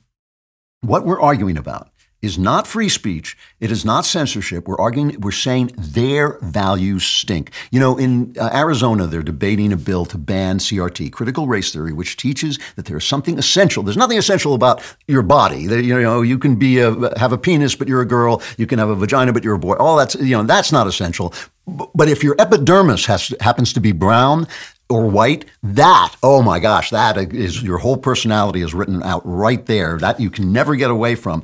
What 0.80 1.06
we're 1.06 1.18
arguing 1.18 1.56
about 1.56 1.88
is 2.24 2.38
not 2.38 2.66
free 2.66 2.88
speech. 2.88 3.36
It 3.60 3.70
is 3.70 3.84
not 3.84 4.06
censorship. 4.06 4.66
We're 4.66 4.78
arguing, 4.78 5.20
we're 5.20 5.30
saying 5.30 5.72
their 5.76 6.38
values 6.40 7.04
stink. 7.04 7.50
You 7.70 7.80
know, 7.80 7.98
in 7.98 8.34
uh, 8.40 8.50
Arizona, 8.54 9.06
they're 9.06 9.22
debating 9.22 9.72
a 9.72 9.76
bill 9.76 10.06
to 10.06 10.16
ban 10.16 10.58
CRT, 10.58 11.12
critical 11.12 11.46
race 11.46 11.72
theory, 11.72 11.92
which 11.92 12.16
teaches 12.16 12.58
that 12.76 12.86
there's 12.86 13.04
something 13.04 13.38
essential. 13.38 13.82
There's 13.82 13.96
nothing 13.96 14.18
essential 14.18 14.54
about 14.54 14.82
your 15.06 15.22
body. 15.22 15.66
That, 15.66 15.84
you 15.84 16.00
know, 16.00 16.22
you 16.22 16.38
can 16.38 16.56
be 16.56 16.78
a, 16.78 17.18
have 17.18 17.32
a 17.32 17.38
penis, 17.38 17.74
but 17.74 17.88
you're 17.88 18.00
a 18.00 18.06
girl. 18.06 18.42
You 18.56 18.66
can 18.66 18.78
have 18.78 18.88
a 18.88 18.96
vagina, 18.96 19.32
but 19.32 19.44
you're 19.44 19.56
a 19.56 19.58
boy. 19.58 19.74
All 19.74 19.96
that's, 19.96 20.14
you 20.14 20.36
know, 20.36 20.42
that's 20.44 20.72
not 20.72 20.86
essential. 20.86 21.34
But 21.66 22.08
if 22.08 22.24
your 22.24 22.36
epidermis 22.38 23.06
has, 23.06 23.34
happens 23.40 23.72
to 23.74 23.80
be 23.80 23.92
brown, 23.92 24.46
or 24.90 25.06
white, 25.06 25.46
that, 25.62 26.14
oh 26.22 26.42
my 26.42 26.60
gosh, 26.60 26.90
that 26.90 27.16
is 27.32 27.62
your 27.62 27.78
whole 27.78 27.96
personality 27.96 28.60
is 28.60 28.74
written 28.74 29.02
out 29.02 29.22
right 29.24 29.64
there. 29.64 29.96
That 29.96 30.20
you 30.20 30.28
can 30.28 30.52
never 30.52 30.76
get 30.76 30.90
away 30.90 31.14
from 31.14 31.42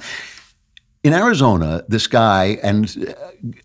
in 1.03 1.15
Arizona, 1.15 1.83
this 1.89 2.07
guy, 2.07 2.59
and 2.63 3.15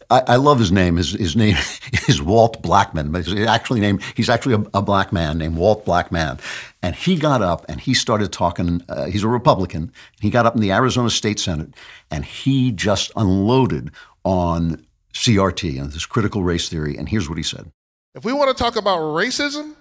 I, 0.09 0.21
I, 0.27 0.35
love 0.37 0.57
his 0.57 0.71
name. 0.71 0.95
His, 0.95 1.11
his 1.11 1.35
name 1.35 1.57
is 2.07 2.21
Walt 2.21 2.61
Blackman. 2.61 3.11
But 3.11 3.25
he's 3.25 3.45
actually 3.45 3.81
named, 3.81 4.03
he's 4.15 4.29
actually 4.29 4.55
a, 4.55 4.77
a, 4.77 4.81
black 4.81 5.11
man 5.11 5.37
named 5.37 5.57
Walt 5.57 5.83
Blackman. 5.83 6.39
And 6.81 6.95
he 6.95 7.17
got 7.17 7.41
up 7.41 7.65
and 7.67 7.81
he 7.81 7.93
started 7.93 8.31
talking. 8.31 8.81
Uh, 8.87 9.05
he's 9.05 9.23
a 9.23 9.27
Republican. 9.27 9.91
He 10.21 10.29
got 10.29 10.45
up 10.45 10.55
in 10.55 10.61
the 10.61 10.71
Arizona 10.71 11.09
State 11.09 11.39
Senate 11.39 11.73
and 12.09 12.23
he 12.23 12.71
just 12.71 13.11
unloaded 13.17 13.91
on 14.23 14.85
CRT 15.13 15.79
and 15.79 15.91
this 15.91 16.05
critical 16.05 16.43
race 16.43 16.69
theory. 16.69 16.95
And 16.95 17.09
here's 17.09 17.27
what 17.27 17.37
he 17.37 17.43
said: 17.43 17.69
If 18.13 18.23
we 18.23 18.31
want 18.31 18.55
to 18.55 18.63
talk 18.63 18.77
about 18.77 18.99
racism, 18.99 19.75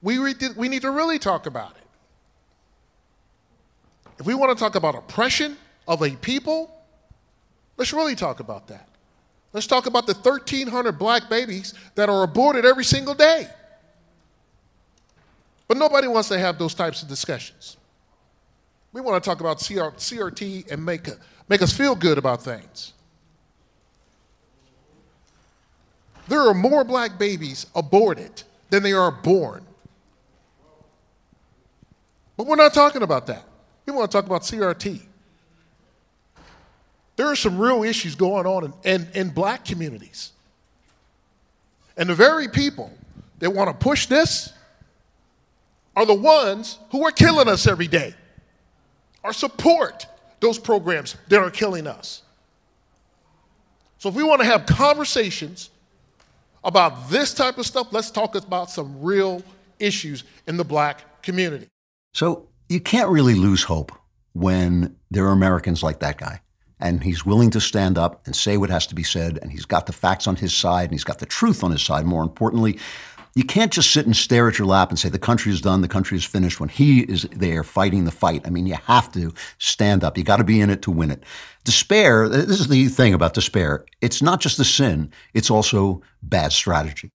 we 0.00 0.18
re- 0.18 0.34
we 0.56 0.68
need 0.68 0.82
to 0.82 0.90
really 0.90 1.18
talk 1.18 1.46
about 1.46 1.72
it. 1.72 1.82
If 4.18 4.24
we 4.24 4.34
want 4.34 4.56
to 4.56 4.62
talk 4.62 4.76
about 4.76 4.94
oppression 4.94 5.58
of 5.86 6.02
a 6.02 6.10
people 6.16 6.75
Let's 7.76 7.92
really 7.92 8.14
talk 8.14 8.40
about 8.40 8.68
that. 8.68 8.88
Let's 9.52 9.66
talk 9.66 9.86
about 9.86 10.06
the 10.06 10.14
1,300 10.14 10.98
black 10.98 11.30
babies 11.30 11.72
that 11.94 12.08
are 12.08 12.22
aborted 12.22 12.64
every 12.64 12.84
single 12.84 13.14
day. 13.14 13.48
But 15.68 15.78
nobody 15.78 16.08
wants 16.08 16.28
to 16.28 16.38
have 16.38 16.58
those 16.58 16.74
types 16.74 17.02
of 17.02 17.08
discussions. 17.08 17.76
We 18.92 19.00
want 19.00 19.22
to 19.22 19.28
talk 19.28 19.40
about 19.40 19.58
CRT 19.58 20.70
and 20.70 20.84
make, 20.84 21.08
make 21.48 21.62
us 21.62 21.72
feel 21.72 21.94
good 21.94 22.18
about 22.18 22.42
things. 22.42 22.92
There 26.28 26.40
are 26.40 26.54
more 26.54 26.82
black 26.84 27.18
babies 27.18 27.66
aborted 27.74 28.42
than 28.70 28.82
they 28.82 28.92
are 28.92 29.10
born. 29.10 29.64
But 32.36 32.46
we're 32.46 32.56
not 32.56 32.74
talking 32.74 33.02
about 33.02 33.26
that. 33.28 33.44
We 33.86 33.92
want 33.92 34.10
to 34.10 34.16
talk 34.18 34.26
about 34.26 34.42
CRT. 34.42 35.05
There 37.16 37.26
are 37.26 37.36
some 37.36 37.58
real 37.58 37.82
issues 37.82 38.14
going 38.14 38.46
on 38.46 38.64
in, 38.64 38.74
in, 38.84 39.08
in 39.14 39.28
black 39.30 39.64
communities. 39.64 40.32
And 41.96 42.10
the 42.10 42.14
very 42.14 42.48
people 42.48 42.92
that 43.38 43.50
want 43.50 43.70
to 43.70 43.74
push 43.74 44.06
this 44.06 44.52
are 45.94 46.04
the 46.04 46.14
ones 46.14 46.78
who 46.90 47.06
are 47.06 47.10
killing 47.10 47.48
us 47.48 47.66
every 47.66 47.86
day 47.86 48.14
or 49.24 49.32
support 49.32 50.06
those 50.40 50.58
programs 50.58 51.16
that 51.28 51.40
are 51.40 51.50
killing 51.50 51.86
us. 51.86 52.22
So 53.98 54.10
if 54.10 54.14
we 54.14 54.22
want 54.22 54.42
to 54.42 54.46
have 54.46 54.66
conversations 54.66 55.70
about 56.62 57.08
this 57.08 57.32
type 57.32 57.56
of 57.56 57.64
stuff, 57.64 57.88
let's 57.92 58.10
talk 58.10 58.34
about 58.34 58.70
some 58.70 59.00
real 59.00 59.42
issues 59.78 60.24
in 60.46 60.58
the 60.58 60.64
black 60.64 61.22
community. 61.22 61.68
So 62.12 62.48
you 62.68 62.80
can't 62.80 63.08
really 63.08 63.34
lose 63.34 63.62
hope 63.62 63.92
when 64.34 64.96
there 65.10 65.24
are 65.26 65.32
Americans 65.32 65.82
like 65.82 66.00
that 66.00 66.18
guy 66.18 66.40
and 66.80 67.02
he's 67.02 67.24
willing 67.24 67.50
to 67.50 67.60
stand 67.60 67.98
up 67.98 68.26
and 68.26 68.36
say 68.36 68.56
what 68.56 68.70
has 68.70 68.86
to 68.88 68.94
be 68.94 69.02
said, 69.02 69.38
and 69.40 69.50
he's 69.50 69.64
got 69.64 69.86
the 69.86 69.92
facts 69.92 70.26
on 70.26 70.36
his 70.36 70.54
side, 70.54 70.84
and 70.84 70.92
he's 70.92 71.04
got 71.04 71.18
the 71.18 71.26
truth 71.26 71.64
on 71.64 71.70
his 71.70 71.82
side, 71.82 72.04
more 72.06 72.22
importantly. 72.22 72.78
You 73.34 73.44
can't 73.44 73.72
just 73.72 73.90
sit 73.90 74.06
and 74.06 74.16
stare 74.16 74.48
at 74.48 74.58
your 74.58 74.66
lap 74.66 74.88
and 74.88 74.98
say 74.98 75.10
the 75.10 75.18
country 75.18 75.52
is 75.52 75.60
done, 75.60 75.82
the 75.82 75.88
country 75.88 76.16
is 76.16 76.24
finished 76.24 76.58
when 76.58 76.70
he 76.70 77.00
is 77.00 77.24
there 77.32 77.62
fighting 77.62 78.04
the 78.04 78.10
fight. 78.10 78.46
I 78.46 78.50
mean, 78.50 78.66
you 78.66 78.76
have 78.86 79.12
to 79.12 79.34
stand 79.58 80.04
up. 80.04 80.16
You 80.16 80.24
got 80.24 80.38
to 80.38 80.44
be 80.44 80.60
in 80.60 80.70
it 80.70 80.80
to 80.82 80.90
win 80.90 81.10
it. 81.10 81.22
Despair, 81.64 82.30
this 82.30 82.60
is 82.60 82.68
the 82.68 82.88
thing 82.88 83.12
about 83.12 83.34
despair. 83.34 83.84
It's 84.00 84.22
not 84.22 84.40
just 84.40 84.56
the 84.56 84.64
sin, 84.64 85.12
it's 85.34 85.50
also 85.50 86.00
bad 86.22 86.52
strategy. 86.52 87.10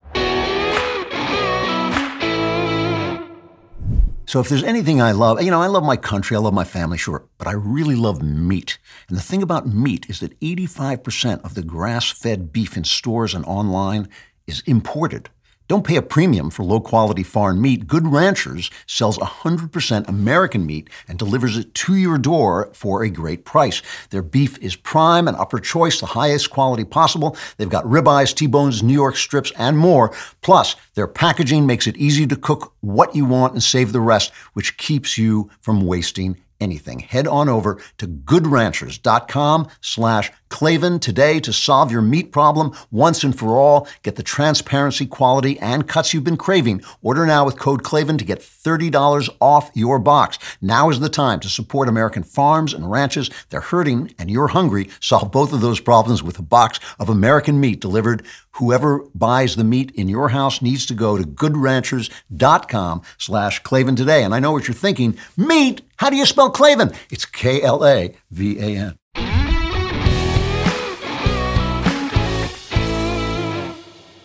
So 4.30 4.40
if 4.40 4.48
there's 4.48 4.64
anything 4.64 5.02
I 5.02 5.12
love, 5.12 5.42
you 5.42 5.50
know, 5.50 5.60
I 5.60 5.66
love 5.66 5.84
my 5.84 5.98
country, 5.98 6.38
I 6.38 6.40
love 6.40 6.54
my 6.54 6.64
family, 6.64 7.00
sure, 7.00 7.24
but 7.40 7.48
I 7.48 7.54
really 7.54 7.96
love 7.96 8.22
meat. 8.22 8.78
And 9.08 9.18
the 9.18 9.24
thing 9.24 9.42
about 9.42 9.66
meat 9.66 10.08
is 10.08 10.20
that 10.20 10.40
85% 10.40 11.44
of 11.44 11.56
the 11.56 11.64
grass 11.64 12.12
fed 12.12 12.54
beef 12.54 12.78
in 12.78 12.84
stores 12.84 13.34
and 13.34 13.44
online 13.46 14.08
is 14.46 14.62
imported. 14.68 15.32
Don't 15.70 15.86
pay 15.86 15.98
a 15.98 16.02
premium 16.02 16.50
for 16.50 16.64
low 16.64 16.80
quality 16.80 17.22
foreign 17.22 17.62
meat. 17.62 17.86
Good 17.86 18.08
Ranchers 18.08 18.72
sells 18.88 19.20
100% 19.20 20.08
American 20.08 20.66
meat 20.66 20.90
and 21.08 21.20
delivers 21.20 21.58
it 21.58 21.76
to 21.76 21.96
your 21.96 22.18
door 22.18 22.72
for 22.74 23.04
a 23.04 23.10
great 23.12 23.46
price. 23.46 23.84
Their 24.10 24.24
beef 24.24 24.58
is 24.64 24.76
prime 24.76 25.28
and 25.28 25.38
upper 25.38 25.60
choice, 25.60 26.00
the 26.00 26.08
highest 26.08 26.50
quality 26.50 26.86
possible. 26.86 27.38
They've 27.58 27.70
got 27.70 27.86
ribeyes, 27.86 28.34
T-bones, 28.34 28.82
New 28.82 28.96
York 28.96 29.16
strips, 29.16 29.52
and 29.60 29.78
more. 29.78 30.12
Plus, 30.42 30.76
their 30.96 31.08
packaging 31.08 31.68
makes 31.68 31.86
it 31.86 31.98
easy 31.98 32.26
to 32.26 32.36
cook 32.36 32.74
what 32.82 33.16
you 33.16 33.26
want 33.26 33.54
and 33.54 33.62
save 33.62 33.94
the 33.94 34.02
rest, 34.02 34.32
which 34.54 34.76
keeps 34.78 35.20
you 35.20 35.52
from 35.62 35.86
wasting 35.86 36.36
anything. 36.60 37.00
Head 37.00 37.28
on 37.28 37.50
over 37.50 37.82
to 37.98 38.08
goodranchers.com 38.08 39.68
slash 39.82 40.32
Klavan 40.50 41.00
today 41.00 41.40
to 41.40 41.54
solve 41.54 41.92
your 41.92 42.02
meat 42.02 42.32
problem 42.32 42.72
once 42.92 43.24
and 43.24 43.38
for 43.38 43.58
all. 43.58 43.88
Get 44.04 44.16
the 44.16 44.24
transparency, 44.24 45.06
quality, 45.06 45.60
and 45.60 45.88
cuts 45.88 46.14
you've 46.14 46.24
been 46.24 46.38
craving. 46.38 46.82
Order 47.02 47.26
now 47.26 47.46
with 47.46 47.60
code 47.60 47.84
Klavan 47.84 48.18
to 48.18 48.26
get 48.26 48.40
$30 48.40 49.30
off 49.40 49.72
your 49.74 50.00
box. 50.00 50.40
Now 50.62 50.90
is 50.90 51.00
the 51.00 51.10
time 51.10 51.40
to 51.42 51.50
support 51.50 51.88
American 51.88 52.24
farms 52.24 52.74
and 52.74 52.90
ranches. 52.92 53.30
They're 53.50 53.62
hurting 53.62 54.14
and 54.18 54.30
you're 54.30 54.48
hungry. 54.48 54.90
Solve 55.00 55.32
both 55.32 55.54
of 55.54 55.62
those 55.62 55.80
problems 55.80 56.24
with 56.24 56.40
a 56.40 56.44
box 56.44 56.80
of 57.00 57.10
American 57.10 57.60
meat 57.60 57.80
delivered. 57.80 58.26
Whoever 58.54 59.06
buys 59.16 59.56
the 59.56 59.64
meat 59.64 59.92
in 59.92 60.10
your 60.10 60.30
house 60.30 60.62
needs 60.62 60.86
to 60.88 60.94
go 60.94 61.18
to 61.18 61.24
goodranchers.com 61.24 63.02
slash 63.18 63.60
Klavan 63.60 63.96
today. 63.96 64.24
And 64.24 64.34
I 64.34 64.40
know 64.40 64.52
what 64.52 64.68
you're 64.68 64.76
thinking. 64.76 65.18
Meat? 65.38 65.82
How 66.00 66.10
do 66.10 66.16
you 66.16 66.26
spell 66.26 66.50
Klavan? 66.50 66.94
It's 67.12 67.26
K-L-A-V-A-N. 67.26 68.99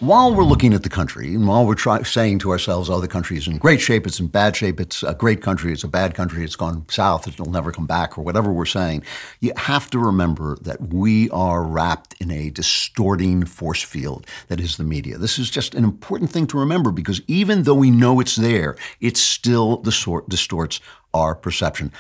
While 0.07 0.35
we're 0.35 0.45
looking 0.45 0.75
at 0.75 0.83
the 0.83 0.89
country 0.89 1.35
and 1.35 1.47
while 1.47 1.67
we're 1.67 1.75
try- 1.75 2.03
saying 2.03 2.39
to 2.41 2.51
ourselves, 2.51 2.91
oh, 2.91 3.01
the 3.01 3.09
country 3.09 3.37
is 3.37 3.47
in 3.47 3.59
great 3.59 3.81
shape, 3.81 4.07
it's 4.07 4.21
in 4.21 4.27
bad 4.27 4.57
shape, 4.57 4.81
it's 4.81 5.03
a 5.03 5.15
great 5.15 5.43
country, 5.43 5.73
it's 5.73 5.85
a 5.85 5.89
bad 5.89 6.15
country, 6.15 6.45
it's 6.45 6.57
gone 6.57 6.85
south, 6.89 7.27
it'll 7.27 7.51
never 7.51 7.73
come 7.73 7.87
back, 7.87 8.19
or 8.19 8.23
whatever 8.23 8.53
we're 8.53 8.65
saying, 8.65 9.03
you 9.41 9.53
have 9.57 9.89
to 9.91 9.99
remember 9.99 10.57
that 10.63 10.93
we 10.93 11.31
are 11.31 11.63
wrapped 11.63 12.15
in 12.21 12.31
a 12.31 12.51
distorting 12.51 13.45
force 13.45 13.83
field 13.83 14.27
that 14.49 14.61
is 14.61 14.77
the 14.77 14.85
media. 14.85 15.19
This 15.19 15.39
is 15.39 15.51
just 15.51 15.75
an 15.75 15.85
important 15.85 16.31
thing 16.31 16.47
to 16.49 16.59
remember 16.59 16.91
because 16.91 17.21
even 17.27 17.63
though 17.63 17.75
we 17.75 17.91
know 17.91 18.21
it's 18.21 18.37
there, 18.37 18.77
it 19.01 19.17
still 19.17 19.79
distort- 19.79 20.29
distorts 20.29 20.81
our 21.13 21.35
perception. 21.35 21.93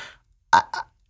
I, 0.53 0.63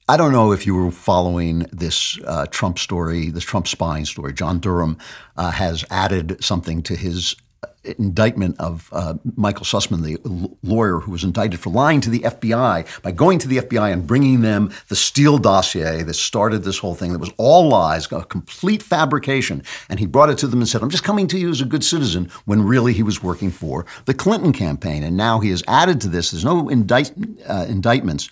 I 0.07 0.18
don't 0.18 0.32
know 0.32 0.52
if 0.52 0.66
you 0.66 0.74
were 0.74 0.90
following 0.90 1.61
this 1.72 2.18
uh, 2.26 2.44
Trump 2.50 2.78
story, 2.78 3.30
this 3.30 3.44
Trump 3.44 3.66
spying 3.66 4.05
story. 4.05 4.34
John 4.34 4.59
Durham 4.59 4.98
uh, 5.38 5.50
has 5.50 5.82
added 5.90 6.44
something 6.44 6.82
to 6.82 6.94
his 6.94 7.34
uh, 7.62 7.68
indictment 7.98 8.61
of 8.61 8.90
uh, 8.92 9.14
Michael 9.34 9.64
Sussmann, 9.64 10.02
the 10.02 10.18
l- 10.26 10.59
lawyer 10.62 11.00
who 11.00 11.11
was 11.11 11.24
indicted 11.24 11.59
for 11.59 11.70
lying 11.70 12.02
to 12.02 12.11
the 12.11 12.18
FBI 12.18 13.02
by 13.02 13.12
going 13.12 13.38
to 13.38 13.48
the 13.48 13.57
FBI 13.57 13.94
and 13.94 14.07
bringing 14.07 14.42
them 14.42 14.70
the 14.88 14.94
Steele 14.94 15.38
dossier 15.38 16.02
that 16.02 16.12
started 16.12 16.64
this 16.64 16.76
whole 16.76 16.94
thing 16.94 17.12
that 17.14 17.18
was 17.18 17.32
all 17.38 17.66
lies, 17.66 18.12
a 18.12 18.24
complete 18.24 18.82
fabrication. 18.82 19.62
And 19.88 19.98
he 19.98 20.05
brought 20.05 20.28
it 20.28 20.36
to 20.36 20.46
them 20.46 20.61
and 20.61 20.68
said, 20.68 20.82
I'm 20.82 20.90
just 20.90 21.02
coming 21.02 21.28
to 21.28 21.38
you 21.38 21.48
as 21.48 21.62
a 21.62 21.64
good 21.64 21.82
citizen, 21.82 22.30
when 22.44 22.61
really 22.62 22.92
he 22.92 23.02
was 23.02 23.22
working 23.22 23.50
for 23.50 23.86
the 24.05 24.12
Clinton 24.12 24.52
campaign. 24.52 25.02
And 25.02 25.16
now 25.16 25.40
he 25.40 25.48
has 25.48 25.62
added 25.66 26.02
to 26.02 26.09
this, 26.09 26.32
there's 26.32 26.44
no 26.44 26.68
indict, 26.68 27.11
uh, 27.48 27.64
indictments, 27.70 28.28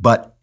but 0.00 0.33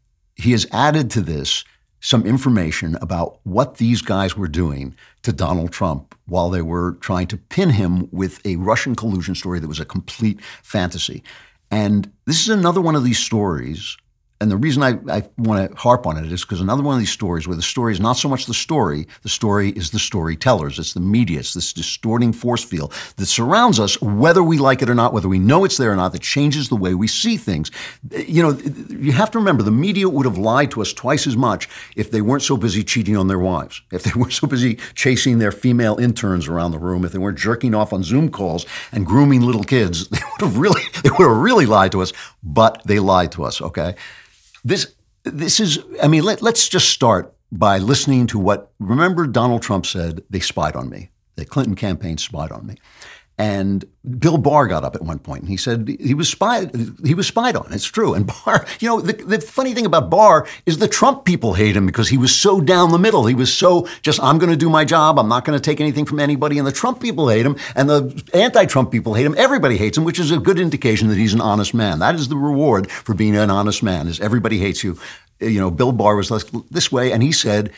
he 0.42 0.52
has 0.52 0.66
added 0.72 1.12
to 1.12 1.22
this 1.22 1.64
some 2.00 2.26
information 2.26 2.96
about 3.02 3.40
what 3.44 3.78
these 3.78 4.02
guys 4.02 4.36
were 4.36 4.48
doing 4.48 4.96
to 5.22 5.32
Donald 5.32 5.72
Trump 5.72 6.16
while 6.26 6.50
they 6.50 6.64
were 6.64 6.94
trying 6.94 7.28
to 7.28 7.38
pin 7.38 7.70
him 7.70 8.10
with 8.12 8.44
a 8.46 8.56
Russian 8.56 8.96
collusion 8.96 9.36
story 9.36 9.60
that 9.60 9.68
was 9.68 9.80
a 9.80 9.86
complete 9.86 10.42
fantasy. 10.64 11.24
And 11.70 12.12
this 12.26 12.42
is 12.42 12.50
another 12.50 12.82
one 12.82 12.96
of 12.96 13.04
these 13.04 13.20
stories 13.20 13.98
and 14.42 14.50
the 14.50 14.58
reason 14.58 14.82
I, 14.82 14.98
I 15.08 15.24
want 15.38 15.70
to 15.70 15.78
harp 15.78 16.08
on 16.08 16.18
it 16.18 16.32
is 16.32 16.42
because 16.42 16.62
another 16.62 16.82
one 16.82 16.96
of 16.96 17.00
these 17.00 17.12
stories 17.12 17.48
where 17.48 17.56
the 17.56 17.62
story 17.62 17.94
is 17.94 18.00
not 18.00 18.14
so 18.14 18.28
much 18.28 18.48
the 18.48 18.56
story, 18.56 19.08
the 19.22 19.30
story 19.30 19.70
is 19.70 19.92
the 19.92 20.00
storytellers. 20.00 20.80
It's 20.80 20.94
the 20.94 21.00
media. 21.00 21.40
It's 21.40 21.54
this 21.54 21.72
distorting 21.72 22.34
force 22.34 22.64
field 22.64 22.92
that 23.18 23.28
surrounds 23.28 23.80
us, 23.80 24.02
whether 24.02 24.42
we 24.42 24.58
like 24.58 24.82
it 24.82 24.90
or 24.90 24.96
not, 24.96 25.14
whether 25.14 25.30
we 25.30 25.38
know 25.38 25.64
it's 25.64 25.78
there 25.78 25.92
or 25.92 25.96
not, 25.96 26.12
that 26.14 26.24
changes 26.24 26.70
the 26.70 26.76
way 26.76 26.96
we 26.96 27.08
see 27.08 27.38
things. 27.38 27.70
You 28.10 28.42
know, 28.42 28.58
you 28.90 29.12
have 29.12 29.30
to 29.32 29.38
remember 29.38 29.62
the 29.62 29.70
media 29.70 30.10
would 30.10 30.26
have 30.26 30.40
lied 30.40 30.72
to 30.72 30.82
us 30.82 30.92
twice 30.92 31.28
as 31.28 31.38
much 31.38 31.70
if 31.96 32.10
they 32.10 32.22
weren't 32.22 32.44
so 32.44 32.58
busy 32.58 32.84
cheating 32.84 33.16
on 33.16 33.28
their 33.28 33.40
wives, 33.40 33.84
if 33.92 34.02
they 34.02 34.12
weren't 34.16 34.34
so 34.34 34.48
busy 34.48 34.80
chasing 34.96 35.38
their 35.38 35.52
female 35.52 35.98
interns 35.98 36.48
around 36.48 36.72
the 36.72 36.80
room, 36.80 37.06
if 37.06 37.12
they 37.12 37.20
weren't 37.20 37.38
jerking 37.38 37.76
off 37.76 37.94
on 37.94 38.02
Zoom 38.02 38.28
calls 38.30 38.66
and 38.92 39.06
grooming 39.06 39.42
little 39.42 39.64
kids. 39.64 40.10
They 40.22 40.46
would 40.46 40.54
have 40.54 40.58
really, 40.58 40.82
they 41.04 41.10
would 41.10 41.28
have 41.28 41.38
really 41.38 41.66
lied 41.66 41.92
to 41.92 42.02
us, 42.02 42.14
but 42.42 42.82
they 42.86 43.00
lied 43.00 43.32
to 43.34 43.44
us, 43.44 43.62
okay? 43.62 43.96
This 44.64 44.94
this 45.24 45.60
is 45.60 45.80
I 46.02 46.08
mean 46.08 46.24
let, 46.24 46.42
let's 46.42 46.68
just 46.68 46.90
start 46.90 47.34
by 47.52 47.78
listening 47.78 48.28
to 48.28 48.40
what 48.40 48.72
remember 48.80 49.28
Donald 49.28 49.62
Trump 49.62 49.86
said 49.86 50.24
they 50.30 50.40
spied 50.40 50.76
on 50.76 50.90
me. 50.90 51.10
The 51.36 51.46
Clinton 51.46 51.76
campaign 51.76 52.18
spied 52.18 52.52
on 52.52 52.66
me. 52.66 52.76
And 53.38 53.86
Bill 54.20 54.38
Barr 54.38 54.68
got 54.68 54.84
up 54.84 54.96
at 54.96 55.02
one 55.02 55.18
point 55.18 55.42
and 55.42 55.50
he 55.50 55.58
said 55.58 55.88
he 56.00 56.14
was 56.14 56.30
spied. 56.30 56.76
He 57.04 57.16
was 57.16 57.28
spied 57.28 57.56
on. 57.56 57.74
It's 57.74 57.86
true. 57.86 58.14
And 58.14 58.28
Barr, 58.28 58.66
you 58.80 58.88
know, 58.88 59.02
the, 59.02 59.14
the 59.14 59.42
funny 59.42 59.74
thing 59.74 59.86
about 59.86 60.10
Barr 60.10 60.48
is 60.66 60.78
the 60.78 60.88
Trump 60.88 61.26
people 61.26 61.54
hate 61.54 61.76
him 61.76 61.86
because 61.86 62.10
he 62.10 62.18
was 62.18 62.36
so 62.36 62.62
down 62.62 62.92
the 62.92 63.00
middle. 63.00 63.26
He 63.26 63.34
was 63.34 63.52
so 63.52 63.88
just, 64.02 64.22
I'm 64.22 64.38
going 64.38 64.52
to 64.52 64.58
do 64.58 64.70
my 64.70 64.86
job. 64.86 65.18
I'm 65.18 65.28
not 65.28 65.46
going 65.46 65.58
to 65.58 65.64
take 65.64 65.82
anything 65.82 66.06
from 66.06 66.20
anybody. 66.20 66.58
And 66.58 66.68
the 66.68 66.72
Trump 66.72 67.02
people 67.02 67.30
hate 67.30 67.46
him, 67.46 67.58
and 67.76 67.90
the 67.90 68.24
anti-Trump 68.34 68.92
people 68.92 69.14
hate 69.16 69.26
him. 69.26 69.36
Everybody 69.38 69.78
hates 69.78 69.98
him, 69.98 70.04
which 70.04 70.20
is 70.20 70.32
a 70.32 70.38
good 70.38 70.60
indication 70.60 71.08
that 71.08 71.18
he's 71.18 71.34
an 71.34 71.42
honest 71.42 71.74
man. 71.74 72.00
That 72.00 72.16
is 72.16 72.28
the 72.28 72.38
reward 72.38 72.92
for 72.92 73.16
being 73.16 73.36
an 73.36 73.50
honest 73.50 73.82
man. 73.82 74.08
Is 74.08 74.20
everybody 74.20 74.60
hates 74.60 74.84
you. 74.84 75.00
You 75.40 75.60
know, 75.60 75.72
Bill 75.72 75.92
Barr 75.92 76.16
was 76.16 76.30
this 76.70 76.92
way, 76.92 77.12
and 77.12 77.24
he 77.24 77.32
said 77.32 77.72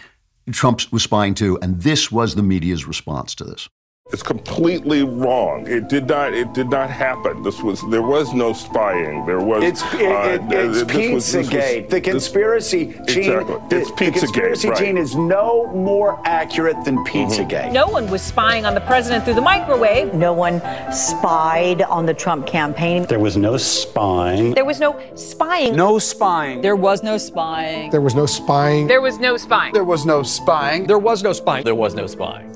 Trump 0.52 0.82
was 0.92 1.04
spying 1.04 1.36
too, 1.36 1.58
and 1.62 1.82
this 1.82 2.12
was 2.12 2.36
the 2.36 2.44
media's 2.44 2.86
response 2.86 3.34
to 3.36 3.46
this. 3.46 3.70
It's 4.14 4.22
completely 4.22 5.02
wrong. 5.02 5.66
It 5.66 5.90
did 5.90 6.08
not. 6.08 6.34
It 6.34 6.54
did 6.54 6.70
not 6.70 6.92
happen. 6.92 7.42
This 7.42 7.64
was. 7.64 7.82
There 7.90 8.04
was 8.04 8.32
no 8.32 8.54
spying. 8.54 9.26
There 9.26 9.40
was. 9.40 9.64
It's, 9.64 9.82
it, 9.96 10.06
uh, 10.06 10.38
it's 10.52 10.84
Pizzagate. 10.84 11.90
the 11.90 12.00
conspiracy 12.00 12.86
this, 12.86 13.16
gene. 13.16 13.32
Exactly. 13.32 13.78
It's 13.78 13.90
the, 13.90 13.96
Pizzagate. 13.96 14.14
The 14.14 14.20
conspiracy 14.20 14.70
right. 14.70 14.78
gene 14.78 14.98
is 14.98 15.16
no 15.16 15.66
more 15.74 16.22
accurate 16.26 16.76
than 16.86 16.98
Pizzagate. 17.06 17.64
Mm-hmm. 17.64 17.74
No 17.74 17.88
one 17.88 18.08
was 18.12 18.22
spying 18.22 18.66
on 18.66 18.76
the 18.76 18.82
president 18.82 19.26
through 19.26 19.34
the 19.34 19.42
microwave. 19.42 20.14
No 20.14 20.32
one 20.32 20.62
spied 20.92 21.82
on 21.82 22.06
the 22.06 22.14
Trump 22.14 22.46
campaign. 22.46 23.06
There 23.06 23.18
was 23.18 23.36
no 23.36 23.58
spying. 23.58 24.54
There 24.54 24.66
was 24.66 24.80
no 24.80 25.02
spying. 25.16 25.76
No 25.76 25.98
spying. 25.98 26.62
There 26.62 26.76
was 26.76 27.02
no 27.02 27.18
spying. 27.18 27.90
There 27.90 28.02
was 28.02 28.14
no 28.14 28.28
spying. 28.28 28.86
There 28.86 29.02
was 29.02 29.18
no 29.18 29.38
spying. 29.38 29.74
There 29.74 29.84
was 29.84 30.06
no 30.06 30.22
spying. 30.22 30.86
There 30.86 31.00
was 31.00 31.24
no 31.24 31.34
spying. 31.34 31.64
There 31.64 31.74
was 31.74 31.96
no 31.96 32.06
spying. 32.06 32.54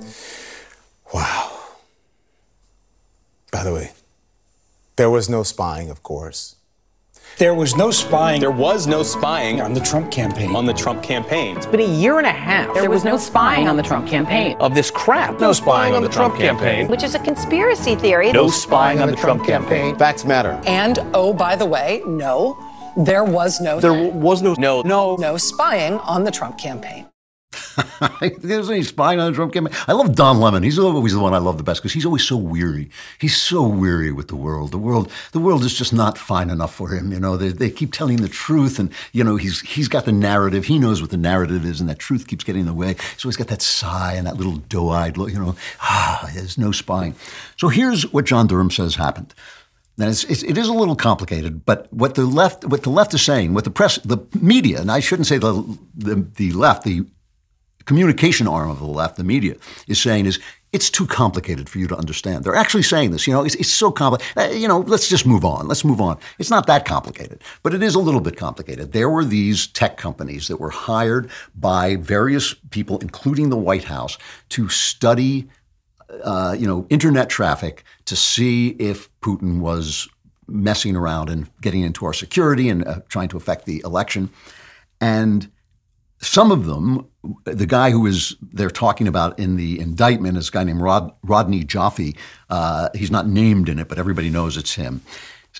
Wow. 1.13 1.51
By 3.51 3.63
the 3.63 3.73
way, 3.73 3.91
there 4.97 5.09
was 5.09 5.29
no 5.29 5.43
spying, 5.43 5.89
of 5.89 6.03
course. 6.03 6.55
There 7.37 7.53
was 7.53 7.75
no 7.75 7.91
spying. 7.91 8.41
There 8.41 8.49
was 8.49 8.87
no 8.87 9.03
spying 9.03 9.61
on 9.61 9.73
the 9.73 9.79
Trump 9.79 10.11
campaign. 10.11 10.55
On 10.55 10.65
the 10.65 10.73
Trump 10.73 11.03
campaign. 11.03 11.55
It's 11.55 11.67
been 11.67 11.81
a 11.81 11.83
year 11.83 12.17
and 12.17 12.25
a 12.25 12.31
half. 12.31 12.73
There, 12.73 12.81
there 12.81 12.89
was, 12.89 13.03
was, 13.03 13.05
no 13.05 13.17
spying 13.17 13.67
on 13.67 13.77
the 13.77 13.83
Trump 13.83 14.07
campaign. 14.07 14.57
Of 14.59 14.73
this 14.73 14.89
crap. 14.89 15.39
No 15.39 15.53
spying 15.53 15.93
on 15.93 16.01
the 16.01 16.09
Trump 16.09 16.35
campaign. 16.35 16.87
Which 16.87 17.03
is 17.03 17.13
a 17.13 17.19
conspiracy 17.19 17.95
theory. 17.95 18.31
No 18.31 18.49
spying 18.49 19.01
on 19.01 19.11
the 19.11 19.15
Trump 19.15 19.45
campaign. 19.45 19.95
Facts 19.97 20.25
matter. 20.25 20.59
And 20.65 20.97
oh, 21.13 21.31
by 21.31 21.55
the 21.55 21.65
way, 21.65 22.01
no, 22.07 22.57
there 22.97 23.23
was 23.23 23.61
no. 23.61 23.79
There 23.79 23.93
was 23.93 24.41
no. 24.41 24.55
No. 24.57 24.81
No. 24.81 25.15
No 25.17 25.37
spying 25.37 25.99
on 25.99 26.23
the 26.23 26.31
Trump 26.31 26.57
campaign. 26.57 27.07
There's 28.39 28.69
any 28.69 28.83
spying 28.83 29.19
on 29.19 29.31
the 29.31 29.35
Trump 29.35 29.53
campaign. 29.53 29.73
I 29.87 29.93
love 29.93 30.15
Don 30.15 30.39
Lemon. 30.39 30.63
He's 30.63 30.79
always 30.79 31.13
the 31.13 31.19
one 31.19 31.33
I 31.33 31.37
love 31.37 31.57
the 31.57 31.63
best 31.63 31.81
because 31.81 31.93
he's 31.93 32.05
always 32.05 32.23
so 32.23 32.37
weary. 32.37 32.89
He's 33.19 33.37
so 33.37 33.67
weary 33.67 34.11
with 34.11 34.27
the 34.27 34.35
world. 34.35 34.71
The 34.71 34.77
world, 34.77 35.11
the 35.31 35.39
world 35.39 35.63
is 35.63 35.73
just 35.73 35.93
not 35.93 36.17
fine 36.17 36.49
enough 36.49 36.73
for 36.73 36.89
him. 36.89 37.11
You 37.11 37.19
know, 37.19 37.37
they, 37.37 37.49
they 37.49 37.69
keep 37.69 37.93
telling 37.93 38.17
the 38.17 38.29
truth, 38.29 38.79
and 38.79 38.91
you 39.11 39.23
know 39.23 39.35
he's 39.35 39.61
he's 39.61 39.87
got 39.87 40.05
the 40.05 40.11
narrative. 40.11 40.65
He 40.65 40.79
knows 40.79 41.01
what 41.01 41.11
the 41.11 41.17
narrative 41.17 41.65
is, 41.65 41.79
and 41.79 41.89
that 41.89 41.99
truth 41.99 42.27
keeps 42.27 42.43
getting 42.43 42.61
in 42.61 42.67
the 42.67 42.73
way. 42.73 42.95
He's 43.13 43.25
always 43.25 43.37
got 43.37 43.47
that 43.47 43.61
sigh 43.61 44.13
and 44.13 44.27
that 44.27 44.37
little 44.37 44.57
doe-eyed 44.57 45.17
look. 45.17 45.31
You 45.31 45.39
know, 45.39 45.55
ah, 45.81 46.29
there's 46.33 46.57
no 46.57 46.71
spying. 46.71 47.15
So 47.57 47.69
here's 47.69 48.11
what 48.11 48.25
John 48.25 48.47
Durham 48.47 48.71
says 48.71 48.95
happened. 48.95 49.33
Now 49.97 50.07
it's, 50.07 50.23
it's, 50.25 50.43
it 50.43 50.57
is 50.57 50.67
a 50.67 50.73
little 50.73 50.95
complicated, 50.95 51.65
but 51.65 51.91
what 51.91 52.13
the 52.13 52.25
left, 52.25 52.63
what 52.65 52.83
the 52.83 52.91
left 52.91 53.15
is 53.15 53.23
saying, 53.23 53.55
what 53.55 53.63
the 53.63 53.71
press, 53.71 53.97
the 53.97 54.19
media, 54.39 54.79
and 54.79 54.91
I 54.91 54.99
shouldn't 54.99 55.27
say 55.27 55.39
the 55.39 55.77
the, 55.95 56.27
the 56.35 56.51
left, 56.51 56.83
the 56.83 57.05
communication 57.87 58.47
arm 58.47 58.69
of 58.69 58.79
the 58.79 58.85
left, 58.85 59.15
the 59.15 59.23
media, 59.23 59.55
is 59.87 59.99
saying 59.99 60.27
is 60.27 60.39
it's 60.73 60.89
too 60.89 61.07
complicated 61.07 61.69
for 61.69 61.79
you 61.79 61.87
to 61.87 61.95
understand. 61.95 62.43
They're 62.43 62.55
actually 62.55 62.83
saying 62.83 63.11
this. 63.11 63.25
You 63.25 63.33
know, 63.33 63.43
it's, 63.43 63.55
it's 63.55 63.71
so 63.71 63.89
complicated. 63.89 64.37
Uh, 64.37 64.53
you 64.53 64.67
know, 64.67 64.79
let's 64.79 65.07
just 65.07 65.25
move 65.25 65.45
on. 65.45 65.67
Let's 65.67 65.85
move 65.85 66.01
on. 66.01 66.19
It's 66.37 66.49
not 66.49 66.67
that 66.67 66.83
complicated, 66.85 67.41
but 67.63 67.73
it 67.73 67.81
is 67.81 67.95
a 67.95 67.99
little 67.99 68.19
bit 68.19 68.35
complicated. 68.35 68.91
There 68.91 69.09
were 69.09 69.23
these 69.23 69.67
tech 69.67 69.97
companies 69.97 70.49
that 70.49 70.59
were 70.59 70.69
hired 70.69 71.31
by 71.55 71.95
various 71.95 72.53
people, 72.69 72.97
including 72.99 73.49
the 73.49 73.57
White 73.57 73.85
House, 73.85 74.17
to 74.49 74.67
study, 74.67 75.47
uh, 76.23 76.55
you 76.59 76.67
know, 76.67 76.85
internet 76.89 77.29
traffic 77.29 77.85
to 78.05 78.15
see 78.17 78.69
if 78.71 79.09
Putin 79.21 79.61
was 79.61 80.09
messing 80.49 80.95
around 80.95 81.29
and 81.29 81.49
getting 81.61 81.81
into 81.81 82.05
our 82.05 82.13
security 82.13 82.67
and 82.69 82.85
uh, 82.85 82.99
trying 83.07 83.29
to 83.29 83.37
affect 83.37 83.65
the 83.65 83.81
election. 83.85 84.29
And 84.99 85.49
some 86.19 86.51
of 86.51 86.65
them, 86.65 87.07
the 87.43 87.65
guy 87.65 87.91
who 87.91 88.05
is 88.05 88.35
they're 88.41 88.69
talking 88.69 89.07
about 89.07 89.37
in 89.37 89.55
the 89.55 89.79
indictment 89.79 90.37
is 90.37 90.49
a 90.49 90.51
guy 90.51 90.63
named 90.63 90.81
Rod, 90.81 91.11
Rodney 91.23 91.63
Joffe. 91.63 92.15
Uh, 92.49 92.89
he's 92.95 93.11
not 93.11 93.27
named 93.27 93.69
in 93.69 93.79
it, 93.79 93.87
but 93.87 93.99
everybody 93.99 94.29
knows 94.29 94.57
it's 94.57 94.73
him. 94.73 95.01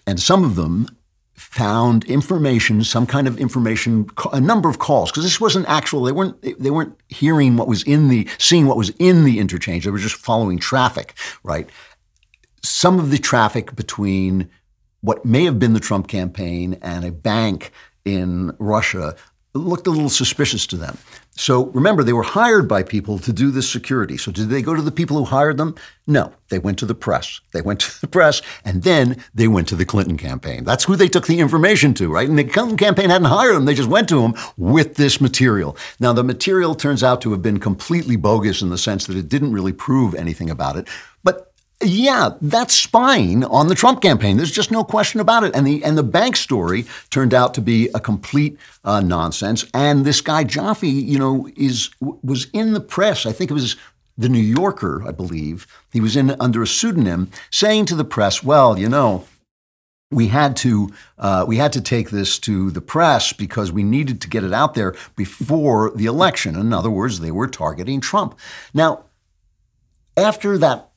And 0.05 0.20
some 0.20 0.43
of 0.43 0.55
them 0.55 0.88
found 1.34 2.03
information, 2.05 2.84
some 2.84 3.05
kind 3.05 3.28
of 3.28 3.39
information, 3.39 4.10
a 4.34 4.41
number 4.41 4.70
of 4.70 4.80
calls, 4.80 5.12
because 5.12 5.24
this 5.24 5.39
wasn't 5.39 5.68
actual. 5.68 6.03
They 6.03 6.12
weren't 6.12 6.41
they 6.41 6.72
weren't 6.72 6.97
hearing 7.10 7.58
what 7.58 7.68
was 7.68 7.84
in 7.84 8.08
the, 8.08 8.28
seeing 8.39 8.66
what 8.66 8.78
was 8.78 8.89
in 8.97 9.24
the 9.24 9.39
interchange. 9.39 9.86
They 9.86 9.91
were 9.91 9.99
just 9.99 10.16
following 10.16 10.58
traffic, 10.58 11.14
right? 11.43 11.70
Some 12.64 12.99
of 12.99 13.12
the 13.12 13.20
traffic 13.20 13.76
between 13.76 14.49
what 15.01 15.24
may 15.24 15.45
have 15.45 15.60
been 15.60 15.74
the 15.74 15.80
Trump 15.80 16.08
campaign 16.08 16.80
and 16.82 17.05
a 17.05 17.12
bank 17.12 17.72
in 18.03 18.55
Russia 18.58 19.16
looked 19.58 19.88
a 19.88 19.91
little 19.91 20.10
suspicious 20.10 20.68
to 20.68 20.78
them. 20.78 20.97
So 21.36 21.66
remember, 21.68 22.03
they 22.03 22.14
were 22.14 22.24
hired 22.24 22.68
by 22.68 22.82
people 22.82 23.20
to 23.20 23.32
do 23.32 23.51
this 23.51 23.70
security. 23.70 24.18
So 24.18 24.32
did 24.32 24.49
they 24.49 24.64
go 24.64 24.74
to 24.74 24.82
the 24.82 24.91
people 24.91 25.18
who 25.18 25.26
hired 25.26 25.58
them? 25.58 25.76
No, 26.08 26.34
they 26.49 26.58
went 26.58 26.80
to 26.80 26.86
the 26.86 26.95
press. 26.95 27.41
They 27.51 27.62
went 27.62 27.82
to 27.82 28.01
the 28.01 28.08
press, 28.08 28.41
and 28.66 28.84
then 28.84 29.24
they 29.36 29.47
went 29.47 29.68
to 29.68 29.76
the 29.76 29.86
Clinton 29.86 30.18
campaign. 30.18 30.64
That's 30.64 30.86
who 30.86 30.95
they 30.95 31.08
took 31.08 31.28
the 31.28 31.39
information 31.39 31.93
to, 31.95 32.12
right? 32.12 32.28
And 32.28 32.39
the 32.39 32.43
Clinton 32.43 32.78
campaign 32.78 33.10
hadn't 33.10 33.28
hired 33.28 33.55
them. 33.55 33.66
They 33.66 33.76
just 33.76 33.89
went 33.89 34.10
to 34.10 34.22
them 34.22 34.34
with 34.58 34.95
this 34.95 35.22
material. 35.22 35.78
Now, 35.99 36.14
the 36.14 36.24
material 36.24 36.74
turns 36.74 37.03
out 37.03 37.22
to 37.22 37.32
have 37.32 37.41
been 37.41 37.60
completely 37.60 38.16
bogus 38.16 38.62
in 38.62 38.70
the 38.70 38.78
sense 38.78 39.05
that 39.05 39.18
it 39.18 39.30
didn't 39.30 39.53
really 39.53 39.74
prove 39.74 40.16
anything 40.16 40.49
about 40.49 40.76
it. 40.76 40.88
But 41.24 41.53
Yeah, 41.84 42.32
that's 42.41 42.73
spying 42.73 43.43
on 43.43 43.67
the 43.67 43.75
Trump 43.75 44.01
campaign. 44.01 44.38
There's 44.38 44.51
just 44.51 44.71
no 44.71 44.84
question 44.84 45.19
about 45.19 45.43
it. 45.43 45.55
And 45.55 45.65
the 45.65 45.84
and 45.84 45.95
the 45.95 46.03
bank 46.03 46.36
story 46.36 46.86
turned 47.11 47.36
out 47.36 47.53
to 47.53 47.61
be 47.61 47.89
a 47.93 47.99
complete 47.99 48.57
uh, 48.84 49.01
nonsense. 49.01 49.63
And 49.75 50.03
this 50.03 50.19
guy 50.19 50.43
Jaffe, 50.43 50.89
you 50.89 51.19
know, 51.19 51.47
is 51.55 51.91
was 51.99 52.47
in 52.51 52.73
the 52.73 52.80
press. 52.80 53.28
I 53.28 53.32
think 53.32 53.51
it 53.51 53.53
was 53.53 53.75
the 54.17 54.30
New 54.30 54.39
Yorker, 54.39 55.03
I 55.07 55.11
believe. 55.11 55.67
He 55.93 56.01
was 56.01 56.15
in 56.15 56.36
under 56.39 56.63
a 56.63 56.67
pseudonym, 56.67 57.30
saying 57.51 57.86
to 57.88 57.95
the 57.95 58.05
press, 58.05 58.43
"Well, 58.43 58.78
you 58.78 58.89
know." 58.89 59.25
we 60.09 60.28
had 60.28 60.55
to 60.55 60.89
uh, 61.17 61.43
we 61.45 61.57
had 61.57 61.73
to 61.73 61.82
take 61.82 62.11
this 62.11 62.39
to 62.39 62.71
the 62.71 62.80
press 62.80 63.34
because 63.34 63.73
we 63.73 63.84
needed 63.84 64.21
to 64.21 64.30
get 64.30 64.45
it 64.45 64.53
out 64.53 64.73
there 64.73 64.95
before 65.17 65.91
the 65.95 66.05
election. 66.05 66.55
In 66.55 66.71
other 66.71 66.89
words, 66.89 67.19
they 67.19 67.30
were 67.30 67.47
targeting 67.47 67.99
Trump. 67.99 68.39
Now, 68.73 69.03
after 70.15 70.57
that 70.59 70.91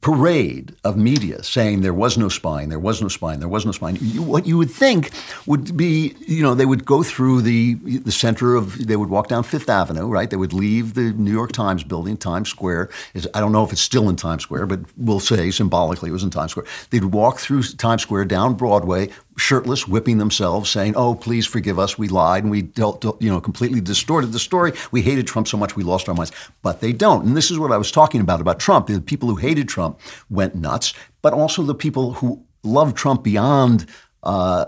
parade 0.00 0.74
of 0.84 0.96
media 0.96 1.42
saying 1.42 1.80
there 1.80 1.94
was 1.94 2.16
no 2.16 2.28
spying, 2.28 2.68
there 2.68 2.78
was 2.78 3.02
no 3.02 3.08
spying, 3.08 3.40
there 3.40 3.48
was 3.48 3.66
no 3.66 3.72
spying. 3.72 3.98
You, 4.00 4.22
what 4.22 4.46
you 4.46 4.56
would 4.56 4.70
think 4.70 5.10
would 5.46 5.76
be, 5.76 6.14
you 6.20 6.42
know, 6.42 6.54
they 6.54 6.66
would 6.66 6.84
go 6.84 7.02
through 7.02 7.42
the 7.42 7.74
the 7.74 8.12
center 8.12 8.54
of, 8.54 8.86
they 8.86 8.96
would 8.96 9.10
walk 9.10 9.28
down 9.28 9.42
Fifth 9.42 9.68
Avenue, 9.68 10.06
right? 10.06 10.30
They 10.30 10.36
would 10.36 10.52
leave 10.52 10.94
the 10.94 11.12
New 11.12 11.32
York 11.32 11.52
Times 11.52 11.82
building, 11.82 12.16
Times 12.16 12.48
Square. 12.48 12.90
Is, 13.14 13.28
I 13.34 13.40
don't 13.40 13.52
know 13.52 13.64
if 13.64 13.72
it's 13.72 13.80
still 13.80 14.08
in 14.08 14.16
Times 14.16 14.44
Square, 14.44 14.66
but 14.66 14.80
we'll 14.96 15.20
say 15.20 15.50
symbolically 15.50 16.10
it 16.10 16.12
was 16.12 16.22
in 16.22 16.30
Times 16.30 16.52
Square. 16.52 16.66
They'd 16.90 17.04
walk 17.06 17.38
through 17.38 17.62
Times 17.62 18.02
Square 18.02 18.26
down 18.26 18.54
Broadway, 18.54 19.10
shirtless, 19.38 19.88
whipping 19.88 20.18
themselves, 20.18 20.68
saying, 20.70 20.94
"Oh, 20.96 21.14
please 21.14 21.46
forgive 21.46 21.78
us. 21.78 21.96
We 21.96 22.08
lied 22.08 22.44
and 22.44 22.50
we 22.50 22.62
dealt, 22.62 23.04
you 23.20 23.30
know, 23.30 23.40
completely 23.40 23.80
distorted 23.80 24.32
the 24.32 24.38
story. 24.38 24.72
We 24.90 25.02
hated 25.02 25.26
Trump 25.26 25.48
so 25.48 25.56
much 25.56 25.76
we 25.76 25.84
lost 25.84 26.08
our 26.08 26.14
minds." 26.14 26.32
But 26.62 26.80
they 26.80 26.92
don't. 26.92 27.24
And 27.24 27.36
this 27.36 27.50
is 27.50 27.58
what 27.58 27.72
I 27.72 27.78
was 27.78 27.90
talking 27.90 28.20
about 28.20 28.40
about 28.40 28.58
Trump. 28.58 28.86
The 28.86 29.00
people 29.00 29.28
who 29.28 29.36
hated 29.36 29.68
Trump 29.68 29.98
went 30.28 30.54
nuts, 30.54 30.92
but 31.22 31.32
also 31.32 31.62
the 31.62 31.74
people 31.74 32.14
who 32.14 32.42
loved 32.62 32.96
Trump 32.96 33.22
beyond. 33.22 33.86
Uh, 34.22 34.66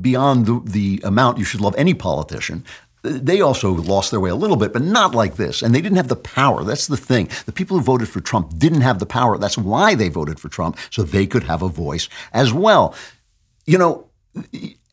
beyond 0.00 0.46
the, 0.46 0.60
the 0.64 1.00
amount 1.02 1.38
you 1.38 1.44
should 1.44 1.60
love 1.60 1.74
any 1.76 1.94
politician, 1.94 2.64
they 3.02 3.40
also 3.40 3.72
lost 3.72 4.10
their 4.10 4.20
way 4.20 4.30
a 4.30 4.34
little 4.34 4.56
bit, 4.56 4.72
but 4.72 4.82
not 4.82 5.14
like 5.14 5.36
this. 5.36 5.62
And 5.62 5.74
they 5.74 5.80
didn't 5.80 5.96
have 5.96 6.08
the 6.08 6.16
power. 6.16 6.64
That's 6.64 6.86
the 6.86 6.96
thing. 6.96 7.28
The 7.46 7.52
people 7.52 7.76
who 7.76 7.82
voted 7.82 8.08
for 8.08 8.20
Trump 8.20 8.58
didn't 8.58 8.80
have 8.80 8.98
the 8.98 9.06
power. 9.06 9.38
That's 9.38 9.58
why 9.58 9.94
they 9.94 10.08
voted 10.08 10.40
for 10.40 10.48
Trump, 10.48 10.76
so 10.90 11.02
they 11.02 11.26
could 11.26 11.44
have 11.44 11.62
a 11.62 11.68
voice 11.68 12.08
as 12.32 12.52
well 12.52 12.94
you 13.66 13.78
know, 13.78 14.08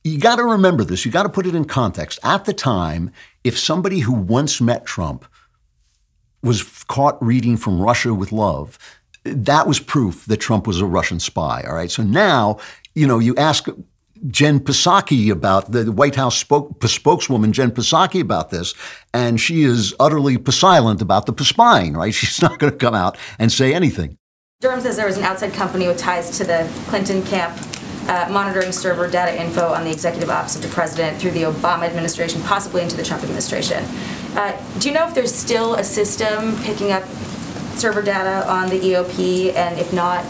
you 0.03 0.19
got 0.19 0.37
to 0.37 0.43
remember 0.43 0.83
this. 0.83 1.05
You 1.05 1.11
got 1.11 1.23
to 1.23 1.29
put 1.29 1.45
it 1.45 1.55
in 1.55 1.65
context. 1.65 2.19
At 2.23 2.45
the 2.45 2.53
time, 2.53 3.11
if 3.43 3.57
somebody 3.57 3.99
who 3.99 4.13
once 4.13 4.59
met 4.59 4.85
Trump 4.85 5.25
was 6.41 6.83
caught 6.85 7.23
reading 7.23 7.55
from 7.55 7.81
Russia 7.81 8.13
with 8.13 8.31
love, 8.31 8.77
that 9.23 9.67
was 9.67 9.79
proof 9.79 10.25
that 10.25 10.37
Trump 10.37 10.67
was 10.67 10.81
a 10.81 10.85
Russian 10.85 11.19
spy. 11.19 11.63
All 11.65 11.75
right. 11.75 11.89
So 11.89 12.03
now, 12.03 12.57
you 12.95 13.07
know, 13.07 13.19
you 13.19 13.35
ask 13.37 13.67
Jen 14.27 14.59
Psaki 14.59 15.31
about 15.31 15.71
the 15.71 15.89
White 15.91 16.15
House 16.15 16.37
spoke, 16.37 16.83
spokeswoman 16.85 17.53
Jen 17.53 17.71
Psaki 17.71 18.19
about 18.19 18.49
this, 18.49 18.73
and 19.13 19.39
she 19.39 19.63
is 19.63 19.93
utterly 19.99 20.37
silent 20.49 21.01
about 21.01 21.25
the 21.25 21.45
spying. 21.45 21.93
Right? 21.93 22.13
She's 22.13 22.41
not 22.41 22.59
going 22.59 22.71
to 22.71 22.77
come 22.77 22.95
out 22.95 23.17
and 23.39 23.51
say 23.51 23.73
anything. 23.73 24.17
Durham 24.59 24.81
says 24.81 24.95
there 24.95 25.07
was 25.07 25.17
an 25.17 25.23
outside 25.23 25.53
company 25.53 25.87
with 25.87 25.97
ties 25.97 26.37
to 26.37 26.45
the 26.45 26.69
Clinton 26.87 27.21
camp 27.23 27.57
uh, 28.07 28.27
monitoring 28.31 28.71
server 28.71 29.09
data 29.09 29.39
info 29.41 29.73
on 29.73 29.83
the 29.83 29.91
executive 29.91 30.29
office 30.29 30.55
of 30.55 30.61
the 30.61 30.67
president 30.69 31.19
through 31.19 31.31
the 31.31 31.43
Obama 31.43 31.83
administration, 31.83 32.41
possibly 32.43 32.81
into 32.81 32.95
the 32.95 33.03
Trump 33.03 33.23
administration. 33.23 33.83
Uh, 34.35 34.59
do 34.79 34.89
you 34.89 34.93
know 34.93 35.07
if 35.07 35.13
there's 35.13 35.33
still 35.33 35.75
a 35.75 35.83
system 35.83 36.57
picking 36.63 36.91
up 36.91 37.03
server 37.75 38.01
data 38.01 38.49
on 38.49 38.69
the 38.69 38.79
EOP, 38.79 39.53
and 39.55 39.79
if 39.79 39.93
not, 39.93 40.23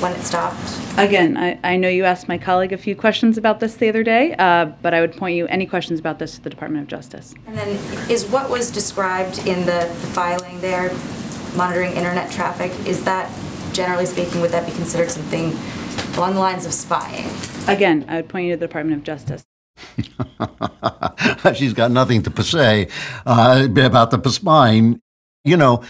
when 0.00 0.12
it 0.12 0.22
stopped? 0.22 0.78
Again, 0.98 1.36
I, 1.36 1.58
I 1.64 1.76
know 1.76 1.88
you 1.88 2.04
asked 2.04 2.28
my 2.28 2.36
colleague 2.36 2.72
a 2.72 2.76
few 2.76 2.94
questions 2.94 3.38
about 3.38 3.60
this 3.60 3.76
the 3.76 3.88
other 3.88 4.02
day, 4.02 4.34
uh, 4.38 4.66
but 4.82 4.92
I 4.92 5.00
would 5.00 5.16
point 5.16 5.36
you 5.36 5.46
any 5.46 5.64
questions 5.64 5.98
about 5.98 6.18
this 6.18 6.34
to 6.34 6.42
the 6.42 6.50
Department 6.50 6.82
of 6.82 6.88
Justice. 6.88 7.34
And 7.46 7.56
then, 7.56 7.68
is 8.10 8.26
what 8.26 8.50
was 8.50 8.70
described 8.70 9.38
in 9.46 9.60
the, 9.60 9.88
the 10.00 10.06
filing 10.08 10.60
there, 10.60 10.92
monitoring 11.56 11.92
internet 11.92 12.30
traffic, 12.30 12.72
is 12.86 13.04
that 13.04 13.32
generally 13.72 14.06
speaking, 14.06 14.40
would 14.40 14.50
that 14.50 14.66
be 14.66 14.72
considered 14.72 15.10
something 15.10 15.56
along 16.16 16.34
the 16.34 16.40
lines 16.40 16.66
of 16.66 16.72
spying? 16.72 17.28
Again, 17.68 18.04
I 18.08 18.16
would 18.16 18.28
point 18.28 18.46
you 18.46 18.52
to 18.52 18.56
the 18.58 18.66
Department 18.66 18.98
of 18.98 19.04
Justice. 19.04 19.44
She's 21.58 21.72
got 21.72 21.90
nothing 21.90 22.22
to 22.22 22.42
say 22.42 22.88
uh, 23.26 23.68
about 23.76 24.10
the 24.10 24.30
spying. 24.30 25.00
You 25.44 25.56
know, 25.56 25.82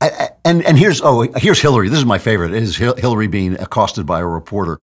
and 0.00 0.64
and 0.64 0.78
here's 0.78 1.00
oh 1.02 1.22
here's 1.36 1.60
Hillary. 1.60 1.88
This 1.88 1.98
is 1.98 2.04
my 2.04 2.18
favorite. 2.18 2.52
Is 2.52 2.76
Hillary 2.76 3.28
being 3.28 3.54
accosted 3.54 4.06
by 4.06 4.20
a 4.20 4.26
reporter? 4.26 4.78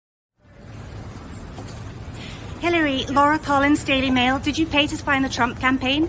Hillary, 2.60 3.06
Laura 3.08 3.40
Collins, 3.40 3.84
Daily 3.84 4.10
Mail. 4.10 4.40
Did 4.40 4.58
you 4.58 4.66
pay 4.66 4.88
to 4.88 4.96
spy 4.96 5.18
on 5.18 5.24
the 5.24 5.30
Trump 5.30 5.60
campaign? 5.60 6.08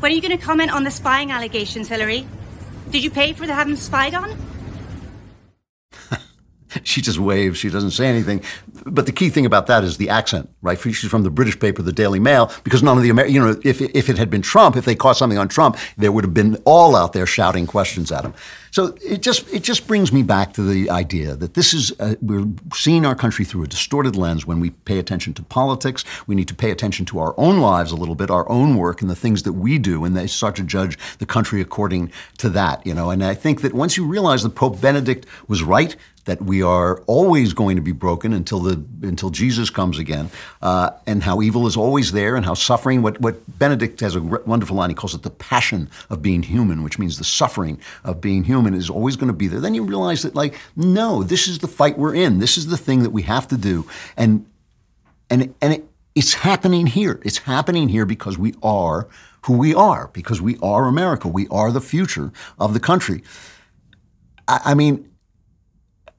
When 0.00 0.12
are 0.12 0.14
you 0.14 0.20
going 0.20 0.36
to 0.36 0.44
comment 0.44 0.70
on 0.70 0.84
the 0.84 0.90
spying 0.90 1.30
allegations, 1.30 1.88
Hillary? 1.88 2.26
Did 2.90 3.02
you 3.02 3.10
pay 3.10 3.32
for 3.32 3.46
the 3.46 3.54
having 3.54 3.76
spied 3.76 4.14
on? 4.14 4.36
she 6.82 7.00
just 7.00 7.18
waves. 7.18 7.58
She 7.58 7.70
doesn't 7.70 7.92
say 7.92 8.06
anything. 8.06 8.42
But 8.84 9.06
the 9.06 9.12
key 9.12 9.30
thing 9.30 9.46
about 9.46 9.66
that 9.68 9.84
is 9.84 9.96
the 9.96 10.08
accent, 10.08 10.48
right? 10.62 10.78
She's 10.78 11.04
from 11.04 11.22
the 11.22 11.30
British 11.30 11.58
paper, 11.58 11.82
the 11.82 11.92
Daily 11.92 12.20
Mail, 12.20 12.50
because 12.64 12.82
none 12.82 12.96
of 12.96 13.02
the 13.02 13.10
Amer- 13.10 13.26
you 13.26 13.40
know, 13.40 13.60
if 13.64 13.80
if 13.80 14.08
it 14.08 14.18
had 14.18 14.30
been 14.30 14.42
Trump, 14.42 14.76
if 14.76 14.84
they 14.84 14.94
caught 14.94 15.16
something 15.16 15.38
on 15.38 15.48
Trump, 15.48 15.76
there 15.96 16.12
would 16.12 16.24
have 16.24 16.34
been 16.34 16.56
all 16.64 16.96
out 16.96 17.12
there 17.12 17.26
shouting 17.26 17.66
questions 17.66 18.10
at 18.12 18.24
him. 18.24 18.34
So 18.74 18.96
it 19.04 19.22
just 19.22 19.46
it 19.54 19.62
just 19.62 19.86
brings 19.86 20.12
me 20.12 20.24
back 20.24 20.52
to 20.54 20.62
the 20.62 20.90
idea 20.90 21.36
that 21.36 21.54
this 21.54 21.72
is 21.72 21.92
a, 22.00 22.16
we're 22.20 22.46
seeing 22.74 23.06
our 23.06 23.14
country 23.14 23.44
through 23.44 23.62
a 23.62 23.68
distorted 23.68 24.16
lens 24.16 24.46
when 24.46 24.58
we 24.58 24.70
pay 24.70 24.98
attention 24.98 25.32
to 25.34 25.44
politics. 25.44 26.04
We 26.26 26.34
need 26.34 26.48
to 26.48 26.56
pay 26.56 26.72
attention 26.72 27.06
to 27.06 27.20
our 27.20 27.34
own 27.38 27.60
lives 27.60 27.92
a 27.92 27.96
little 27.96 28.16
bit, 28.16 28.30
our 28.30 28.48
own 28.50 28.76
work, 28.76 29.00
and 29.00 29.08
the 29.08 29.14
things 29.14 29.44
that 29.44 29.52
we 29.52 29.78
do, 29.78 30.04
and 30.04 30.16
they 30.16 30.26
start 30.26 30.56
to 30.56 30.64
judge 30.64 30.98
the 31.18 31.26
country 31.26 31.60
according 31.60 32.10
to 32.38 32.48
that. 32.50 32.84
You 32.84 32.94
know, 32.94 33.10
and 33.10 33.22
I 33.22 33.34
think 33.34 33.60
that 33.60 33.74
once 33.74 33.96
you 33.96 34.04
realize 34.04 34.42
that 34.42 34.56
Pope 34.56 34.80
Benedict 34.80 35.24
was 35.46 35.62
right 35.62 35.94
that 36.24 36.40
we 36.42 36.62
are 36.62 37.00
always 37.02 37.52
going 37.52 37.76
to 37.76 37.82
be 37.82 37.92
broken 37.92 38.32
until 38.32 38.60
the 38.60 38.82
until 39.02 39.30
Jesus 39.30 39.70
comes 39.70 39.98
again, 39.98 40.30
uh, 40.62 40.90
and 41.06 41.22
how 41.22 41.42
evil 41.42 41.66
is 41.66 41.76
always 41.76 42.12
there, 42.12 42.36
and 42.36 42.44
how 42.44 42.54
suffering. 42.54 43.02
What 43.02 43.20
what 43.20 43.36
Benedict 43.58 44.00
has 44.00 44.16
a 44.16 44.20
wonderful 44.20 44.76
line. 44.76 44.90
He 44.90 44.94
calls 44.94 45.14
it 45.14 45.22
the 45.22 45.30
passion 45.30 45.90
of 46.10 46.22
being 46.22 46.42
human, 46.42 46.82
which 46.82 46.98
means 46.98 47.18
the 47.18 47.24
suffering 47.24 47.78
of 48.04 48.20
being 48.20 48.44
human 48.44 48.74
is 48.74 48.90
always 48.90 49.16
going 49.16 49.28
to 49.28 49.36
be 49.36 49.48
there. 49.48 49.60
Then 49.60 49.74
you 49.74 49.84
realize 49.84 50.22
that, 50.22 50.34
like, 50.34 50.58
no, 50.76 51.22
this 51.22 51.46
is 51.46 51.58
the 51.58 51.68
fight 51.68 51.98
we're 51.98 52.14
in. 52.14 52.38
This 52.38 52.56
is 52.56 52.66
the 52.68 52.76
thing 52.76 53.02
that 53.02 53.10
we 53.10 53.22
have 53.22 53.46
to 53.48 53.56
do, 53.56 53.86
and 54.16 54.46
and 55.30 55.54
and 55.60 55.74
it, 55.74 55.84
it's 56.14 56.34
happening 56.34 56.86
here. 56.86 57.20
It's 57.24 57.38
happening 57.38 57.88
here 57.88 58.06
because 58.06 58.38
we 58.38 58.54
are 58.62 59.08
who 59.42 59.58
we 59.58 59.74
are, 59.74 60.08
because 60.14 60.40
we 60.40 60.56
are 60.62 60.86
America. 60.86 61.28
We 61.28 61.46
are 61.48 61.70
the 61.70 61.80
future 61.80 62.32
of 62.58 62.72
the 62.72 62.80
country. 62.80 63.22
I, 64.48 64.60
I 64.66 64.74
mean 64.74 65.10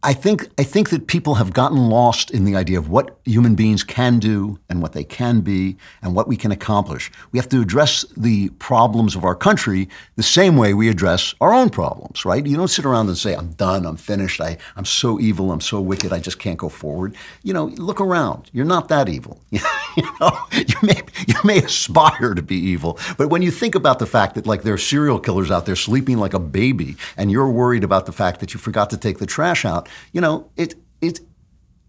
I 0.06 0.14
think 0.14 0.50
I 0.60 0.64
think 0.64 0.92
that 0.92 1.08
people 1.08 1.34
have 1.36 1.52
gotten 1.52 1.90
lost 1.90 2.30
in 2.30 2.46
the 2.46 2.56
idea 2.56 2.78
of 2.78 2.90
what 2.90 3.18
human 3.26 3.56
beings 3.56 3.84
can 3.84 4.20
do 4.20 4.60
and 4.70 4.80
what 4.80 4.94
they 4.94 5.04
can 5.04 5.42
be 5.42 5.78
and 6.04 6.14
what 6.14 6.28
we 6.28 6.38
can 6.38 6.52
accomplish. 6.52 7.12
We 7.32 7.40
have 7.40 7.50
to 7.50 7.60
address 7.60 8.06
the 8.16 8.50
problems 8.60 9.16
of 9.16 9.26
our 9.26 9.34
country 9.34 9.90
the 10.16 10.22
same 10.22 10.58
way 10.58 10.76
we 10.76 10.90
address 10.90 11.34
our 11.42 11.56
own 11.56 11.72
problems, 11.72 12.24
right? 12.24 12.46
You 12.46 12.56
don't 12.56 12.68
sit 12.68 12.86
around 12.86 13.08
and 13.08 13.18
say, 13.18 13.34
"I'm 13.36 13.54
done, 13.54 13.84
I'm 13.84 13.98
finished, 13.98 14.40
I, 14.40 14.58
I'm 14.76 14.86
so 14.86 15.20
evil, 15.20 15.52
I'm 15.52 15.60
so 15.60 15.82
wicked, 15.82 16.14
I 16.14 16.20
just 16.20 16.38
can't 16.38 16.60
go 16.60 16.70
forward." 16.70 17.16
You 17.42 17.54
know, 17.54 17.66
look 17.66 18.00
around. 18.00 18.52
You're 18.54 18.64
not 18.66 18.90
that 18.90 19.10
evil. 19.10 19.40
you 19.50 20.08
know, 20.22 20.38
you 20.52 20.76
may 20.84 21.02
you 21.26 21.36
may 21.44 21.58
aspire 21.64 22.36
to 22.36 22.44
be 22.44 22.58
evil, 22.58 23.00
but 23.18 23.30
when 23.30 23.42
you 23.42 23.50
think 23.50 23.74
about 23.74 23.98
the 23.98 24.06
fact 24.06 24.36
that 24.36 24.46
like 24.46 24.62
there 24.62 24.76
are 24.76 24.88
serial 24.94 25.20
killers 25.20 25.50
out 25.50 25.66
there 25.66 25.76
sleeping 25.76 26.20
like 26.20 26.36
a 26.36 26.40
baby, 26.40 26.96
and 27.18 27.32
you're 27.32 27.50
worried 27.50 27.84
about 27.84 28.06
the 28.06 28.12
fact 28.12 28.40
that 28.42 28.54
you 28.54 28.60
forgot 28.60 28.92
to 28.92 28.98
take 28.98 29.18
the 29.18 29.26
trash 29.26 29.66
out 29.66 29.90
you 30.12 30.22
know, 30.22 30.50
it, 30.56 30.76
it, 31.02 31.20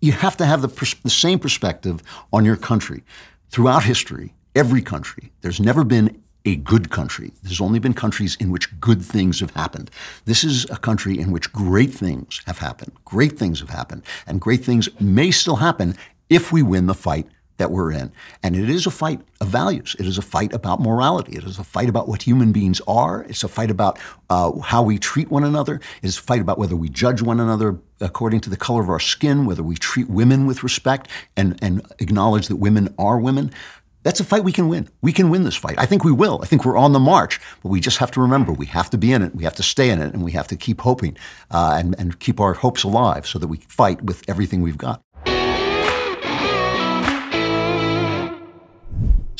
you 0.00 0.12
have 0.12 0.36
to 0.36 0.46
have 0.46 0.62
the, 0.62 0.68
pers- 0.68 0.94
the 1.02 1.10
same 1.10 1.38
perspective 1.38 2.02
on 2.32 2.44
your 2.44 2.56
country. 2.56 3.02
Throughout 3.50 3.84
history, 3.84 4.34
every 4.54 4.82
country, 4.82 5.32
there's 5.40 5.60
never 5.60 5.84
been 5.84 6.22
a 6.44 6.56
good 6.56 6.90
country. 6.90 7.32
There's 7.42 7.60
only 7.60 7.78
been 7.78 7.92
countries 7.92 8.36
in 8.36 8.50
which 8.50 8.80
good 8.80 9.02
things 9.02 9.40
have 9.40 9.50
happened. 9.50 9.90
This 10.24 10.44
is 10.44 10.64
a 10.70 10.76
country 10.76 11.18
in 11.18 11.32
which 11.32 11.52
great 11.52 11.92
things 11.92 12.40
have 12.46 12.58
happened. 12.58 12.92
Great 13.04 13.38
things 13.38 13.60
have 13.60 13.70
happened. 13.70 14.02
And 14.26 14.40
great 14.40 14.64
things 14.64 14.88
may 15.00 15.30
still 15.32 15.56
happen 15.56 15.96
if 16.30 16.52
we 16.52 16.62
win 16.62 16.86
the 16.86 16.94
fight 16.94 17.26
that 17.58 17.70
we're 17.70 17.92
in. 17.92 18.12
And 18.42 18.54
it 18.54 18.68
is 18.68 18.86
a 18.86 18.90
fight 18.90 19.20
of 19.40 19.48
values. 19.48 19.96
It 19.98 20.06
is 20.06 20.18
a 20.18 20.22
fight 20.22 20.52
about 20.52 20.80
morality. 20.80 21.36
It 21.36 21.44
is 21.44 21.58
a 21.58 21.64
fight 21.64 21.88
about 21.88 22.08
what 22.08 22.22
human 22.22 22.52
beings 22.52 22.80
are. 22.86 23.22
It's 23.24 23.44
a 23.44 23.48
fight 23.48 23.70
about 23.70 23.98
uh, 24.28 24.58
how 24.60 24.82
we 24.82 24.98
treat 24.98 25.30
one 25.30 25.44
another. 25.44 25.80
It's 26.02 26.18
a 26.18 26.22
fight 26.22 26.40
about 26.40 26.58
whether 26.58 26.76
we 26.76 26.88
judge 26.88 27.22
one 27.22 27.40
another 27.40 27.78
according 28.00 28.40
to 28.40 28.50
the 28.50 28.56
color 28.56 28.82
of 28.82 28.90
our 28.90 29.00
skin, 29.00 29.46
whether 29.46 29.62
we 29.62 29.76
treat 29.76 30.08
women 30.10 30.46
with 30.46 30.62
respect 30.62 31.08
and, 31.36 31.58
and 31.62 31.80
acknowledge 31.98 32.48
that 32.48 32.56
women 32.56 32.94
are 32.98 33.18
women. 33.18 33.50
that's 34.02 34.20
a 34.20 34.24
fight 34.24 34.44
we 34.44 34.52
can 34.52 34.68
win. 34.68 34.88
We 35.02 35.12
can 35.12 35.30
win 35.30 35.42
this 35.42 35.56
fight. 35.56 35.74
I 35.78 35.86
think 35.86 36.04
we 36.04 36.12
will. 36.12 36.38
I 36.40 36.46
think 36.46 36.64
we're 36.64 36.76
on 36.76 36.92
the 36.92 37.00
march, 37.00 37.40
but 37.62 37.70
we 37.70 37.80
just 37.80 37.98
have 37.98 38.12
to 38.12 38.20
remember 38.20 38.52
we 38.52 38.66
have 38.66 38.88
to 38.90 38.98
be 38.98 39.12
in 39.12 39.20
it. 39.22 39.34
We 39.34 39.42
have 39.42 39.56
to 39.56 39.64
stay 39.64 39.90
in 39.90 40.00
it, 40.00 40.14
and 40.14 40.22
we 40.22 40.30
have 40.32 40.46
to 40.48 40.56
keep 40.56 40.82
hoping 40.82 41.16
uh, 41.50 41.76
and, 41.80 41.98
and 41.98 42.20
keep 42.20 42.38
our 42.38 42.52
hopes 42.52 42.84
alive 42.84 43.26
so 43.26 43.40
that 43.40 43.48
we 43.48 43.56
fight 43.56 44.02
with 44.02 44.22
everything 44.28 44.62
we've 44.62 44.78
got. 44.78 45.02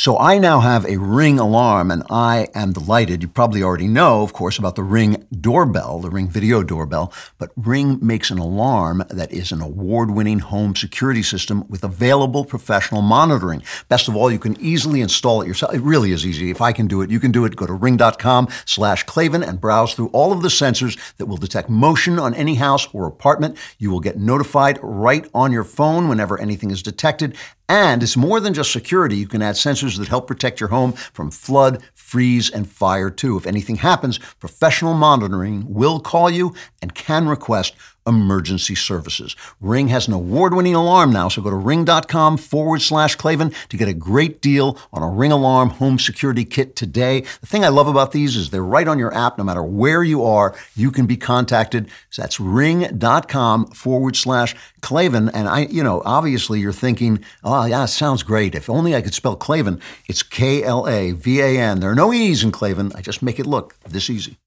So 0.07 0.17
I 0.21 0.39
now 0.39 0.61
have 0.61 0.85
a 0.85 0.99
Ring 0.99 1.41
alarm, 1.41 1.91
and 1.91 2.05
I 2.09 2.47
am 2.55 2.73
delighted. 2.73 3.23
You 3.23 3.29
probably 3.29 3.65
already 3.65 3.89
know, 3.89 4.23
of 4.23 4.33
course, 4.33 4.57
about 4.57 4.77
the 4.77 4.85
Ring 4.85 5.27
doorbell, 5.41 5.99
the 5.99 6.11
Ring 6.11 6.29
video 6.29 6.63
doorbell, 6.63 7.13
but 7.39 7.51
Ring 7.57 7.99
makes 8.01 8.31
an 8.31 8.39
alarm 8.39 9.03
that 9.11 9.33
is 9.33 9.51
an 9.51 9.61
award-winning 9.61 10.39
home 10.39 10.77
security 10.77 11.25
system 11.25 11.67
with 11.69 11.83
available 11.83 12.45
professional 12.45 13.03
monitoring. 13.03 13.65
Best 13.89 14.07
of 14.07 14.15
all, 14.15 14.31
you 14.31 14.39
can 14.39 14.57
easily 14.61 15.01
install 15.01 15.43
it 15.43 15.49
yourself. 15.49 15.75
It 15.75 15.83
really 15.83 16.13
is 16.13 16.25
easy. 16.25 16.53
If 16.53 16.61
I 16.61 16.71
can 16.71 16.87
do 16.87 17.03
it, 17.03 17.11
you 17.11 17.19
can 17.19 17.33
do 17.33 17.45
it. 17.45 17.57
Go 17.57 17.67
to 17.67 17.73
ring.com 17.73 18.47
slash 18.65 19.03
Klavan 19.03 19.43
and 19.43 19.61
browse 19.61 19.95
through 19.95 20.11
all 20.11 20.33
of 20.33 20.43
the 20.43 20.51
sensors 20.51 20.97
that 21.17 21.27
will 21.27 21.37
detect 21.37 21.69
motion 21.69 22.21
on 22.21 22.33
any 22.33 22.55
house 22.55 22.87
or 22.95 23.09
apartment. 23.09 23.59
You 23.79 23.91
will 23.91 23.99
get 23.99 24.21
notified 24.21 24.79
right 24.85 25.29
on 25.35 25.51
your 25.51 25.65
phone 25.65 26.09
whenever 26.09 26.39
anything 26.39 26.71
is 26.71 26.81
detected, 26.81 27.37
and 27.69 28.03
it's 28.03 28.17
more 28.17 28.41
than 28.41 28.55
just 28.55 28.73
security. 28.73 29.17
You 29.17 29.27
can 29.27 29.43
add 29.43 29.57
sensors 29.57 29.99
that 29.99 30.09
help 30.09 30.27
protect 30.27 30.61
your 30.61 30.69
home 30.69 30.93
from 30.93 31.31
flood, 31.31 31.83
freeze, 31.95 32.51
and 32.51 32.69
fire, 32.69 33.11
too. 33.11 33.37
If 33.37 33.47
anything 33.47 33.77
happens, 33.77 34.19
professional 34.19 34.95
monitoring 34.95 35.73
will 35.73 36.01
call 36.01 36.31
you 36.31 36.55
and 36.81 36.95
can 36.95 37.29
request 37.29 37.75
emergency 38.07 38.75
services. 38.75 39.37
Ring 39.61 39.89
has 39.89 40.07
an 40.09 40.15
award 40.15 40.55
winning 40.55 40.75
alarm 40.75 41.13
now, 41.13 41.29
so 41.29 41.43
go 41.43 41.51
to 41.51 41.57
ring.com 41.57 42.37
forward 42.37 42.83
slash 42.83 43.17
Klavan 43.17 43.53
to 43.69 43.77
get 43.77 43.89
a 43.89 43.95
great 43.95 44.41
deal 44.41 44.79
on 44.93 45.03
a 45.03 45.09
Ring 45.09 45.33
Alarm 45.33 45.71
home 45.71 45.99
security 45.99 46.45
kit 46.45 46.77
today. 46.77 47.21
The 47.41 47.47
thing 47.47 47.65
I 47.65 47.69
love 47.69 47.89
about 47.89 48.13
these 48.13 48.37
is 48.37 48.51
they're 48.51 48.63
right 48.63 48.89
on 48.89 48.99
your 48.99 49.15
app. 49.15 49.39
No 49.39 49.45
matter 49.45 49.63
where 49.63 50.03
you 50.03 50.25
are, 50.25 50.55
you 50.75 50.91
can 50.91 51.07
be 51.07 51.17
contacted. 51.17 51.89
So 52.11 52.23
that's 52.23 52.39
ring.com 52.41 53.67
forward 53.69 54.17
slash 54.17 54.55
Klavan. 54.81 55.29
And 55.31 55.49
I, 55.49 55.67
you 55.67 55.83
know, 55.83 56.03
obviously 56.05 56.61
you're 56.61 56.73
thinking, 56.73 57.25
oh, 57.43 57.65
yeah, 57.67 57.87
sounds 57.87 58.23
great. 58.23 58.55
If 58.55 58.71
only 58.71 58.95
I 58.95 59.03
could 59.03 59.15
spell 59.15 59.37
Klavan. 59.37 59.81
It's 60.09 60.23
K 60.23 60.63
L 60.63 60.87
A 60.87 61.13
V 61.13 61.41
A 61.41 61.59
N. 61.59 61.81
There 61.81 61.91
are 61.91 61.95
no 61.95 62.13
E's 62.13 62.45
in 62.45 62.53
Klavan. 62.53 62.93
I 62.95 63.01
just 63.01 63.23
make 63.23 63.39
it 63.39 63.47
look 63.47 63.75
this 63.83 64.11
easy. 64.11 64.39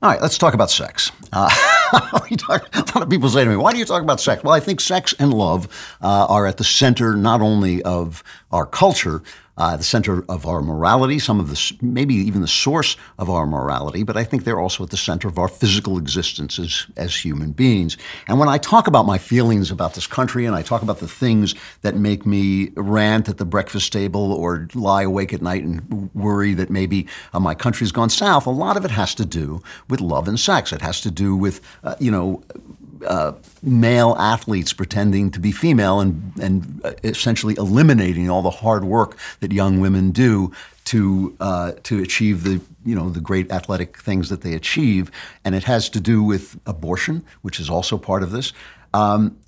All 0.00 0.10
right, 0.10 0.22
let's 0.22 0.38
talk 0.38 0.54
about 0.54 0.70
sex. 0.70 1.10
Uh, 1.32 1.48
a 1.92 2.92
lot 2.94 3.02
of 3.02 3.10
people 3.10 3.28
say 3.28 3.44
to 3.44 3.50
me, 3.50 3.56
why 3.56 3.72
do 3.72 3.78
you 3.78 3.84
talk 3.84 4.02
about 4.02 4.20
sex? 4.20 4.42
Well, 4.42 4.54
I 4.54 4.60
think 4.60 4.80
sex 4.80 5.14
and 5.18 5.32
love 5.32 5.68
uh, 6.02 6.26
are 6.28 6.46
at 6.46 6.56
the 6.56 6.64
center 6.64 7.14
not 7.16 7.40
only 7.40 7.82
of 7.82 8.22
our 8.52 8.66
culture, 8.66 9.22
uh, 9.58 9.76
the 9.76 9.84
center 9.84 10.24
of 10.28 10.46
our 10.46 10.62
morality, 10.62 11.18
some 11.18 11.40
of 11.40 11.50
the, 11.50 11.76
maybe 11.82 12.14
even 12.14 12.40
the 12.40 12.48
source 12.48 12.96
of 13.18 13.28
our 13.28 13.44
morality, 13.44 14.04
but 14.04 14.16
I 14.16 14.24
think 14.24 14.44
they're 14.44 14.60
also 14.60 14.84
at 14.84 14.90
the 14.90 14.96
center 14.96 15.28
of 15.28 15.38
our 15.38 15.48
physical 15.48 15.98
existence 15.98 16.58
as, 16.58 16.86
as 16.96 17.14
human 17.16 17.50
beings. 17.52 17.96
And 18.28 18.38
when 18.38 18.48
I 18.48 18.58
talk 18.58 18.86
about 18.86 19.04
my 19.04 19.18
feelings 19.18 19.70
about 19.70 19.94
this 19.94 20.06
country 20.06 20.46
and 20.46 20.54
I 20.54 20.62
talk 20.62 20.82
about 20.82 21.00
the 21.00 21.08
things 21.08 21.54
that 21.82 21.96
make 21.96 22.24
me 22.24 22.70
rant 22.76 23.28
at 23.28 23.38
the 23.38 23.44
breakfast 23.44 23.92
table 23.92 24.32
or 24.32 24.68
lie 24.74 25.02
awake 25.02 25.34
at 25.34 25.42
night 25.42 25.64
and 25.64 26.10
worry 26.14 26.54
that 26.54 26.70
maybe 26.70 27.08
uh, 27.32 27.40
my 27.40 27.54
country's 27.54 27.92
gone 27.92 28.10
south, 28.10 28.46
a 28.46 28.50
lot 28.50 28.76
of 28.76 28.84
it 28.84 28.92
has 28.92 29.14
to 29.16 29.24
do 29.24 29.60
with 29.88 30.00
love 30.00 30.28
and 30.28 30.38
sex. 30.38 30.72
It 30.72 30.82
has 30.82 31.00
to 31.00 31.10
do 31.10 31.34
with, 31.34 31.60
uh, 31.82 31.96
you 31.98 32.12
know, 32.12 32.44
uh, 33.06 33.32
male 33.62 34.16
athletes 34.18 34.72
pretending 34.72 35.30
to 35.30 35.40
be 35.40 35.52
female 35.52 36.00
and, 36.00 36.32
and 36.40 36.82
essentially 37.04 37.54
eliminating 37.58 38.30
all 38.30 38.42
the 38.42 38.50
hard 38.50 38.84
work 38.84 39.16
that 39.40 39.52
young 39.52 39.80
women 39.80 40.10
do 40.10 40.52
to 40.84 41.36
uh, 41.40 41.72
to 41.82 42.02
achieve 42.02 42.44
the 42.44 42.60
you 42.84 42.94
know 42.94 43.10
the 43.10 43.20
great 43.20 43.50
athletic 43.52 43.98
things 43.98 44.30
that 44.30 44.40
they 44.40 44.54
achieve, 44.54 45.10
and 45.44 45.54
it 45.54 45.64
has 45.64 45.90
to 45.90 46.00
do 46.00 46.22
with 46.22 46.58
abortion, 46.66 47.24
which 47.42 47.60
is 47.60 47.68
also 47.68 47.98
part 47.98 48.22
of 48.22 48.30
this. 48.30 48.52
Um, 48.94 49.38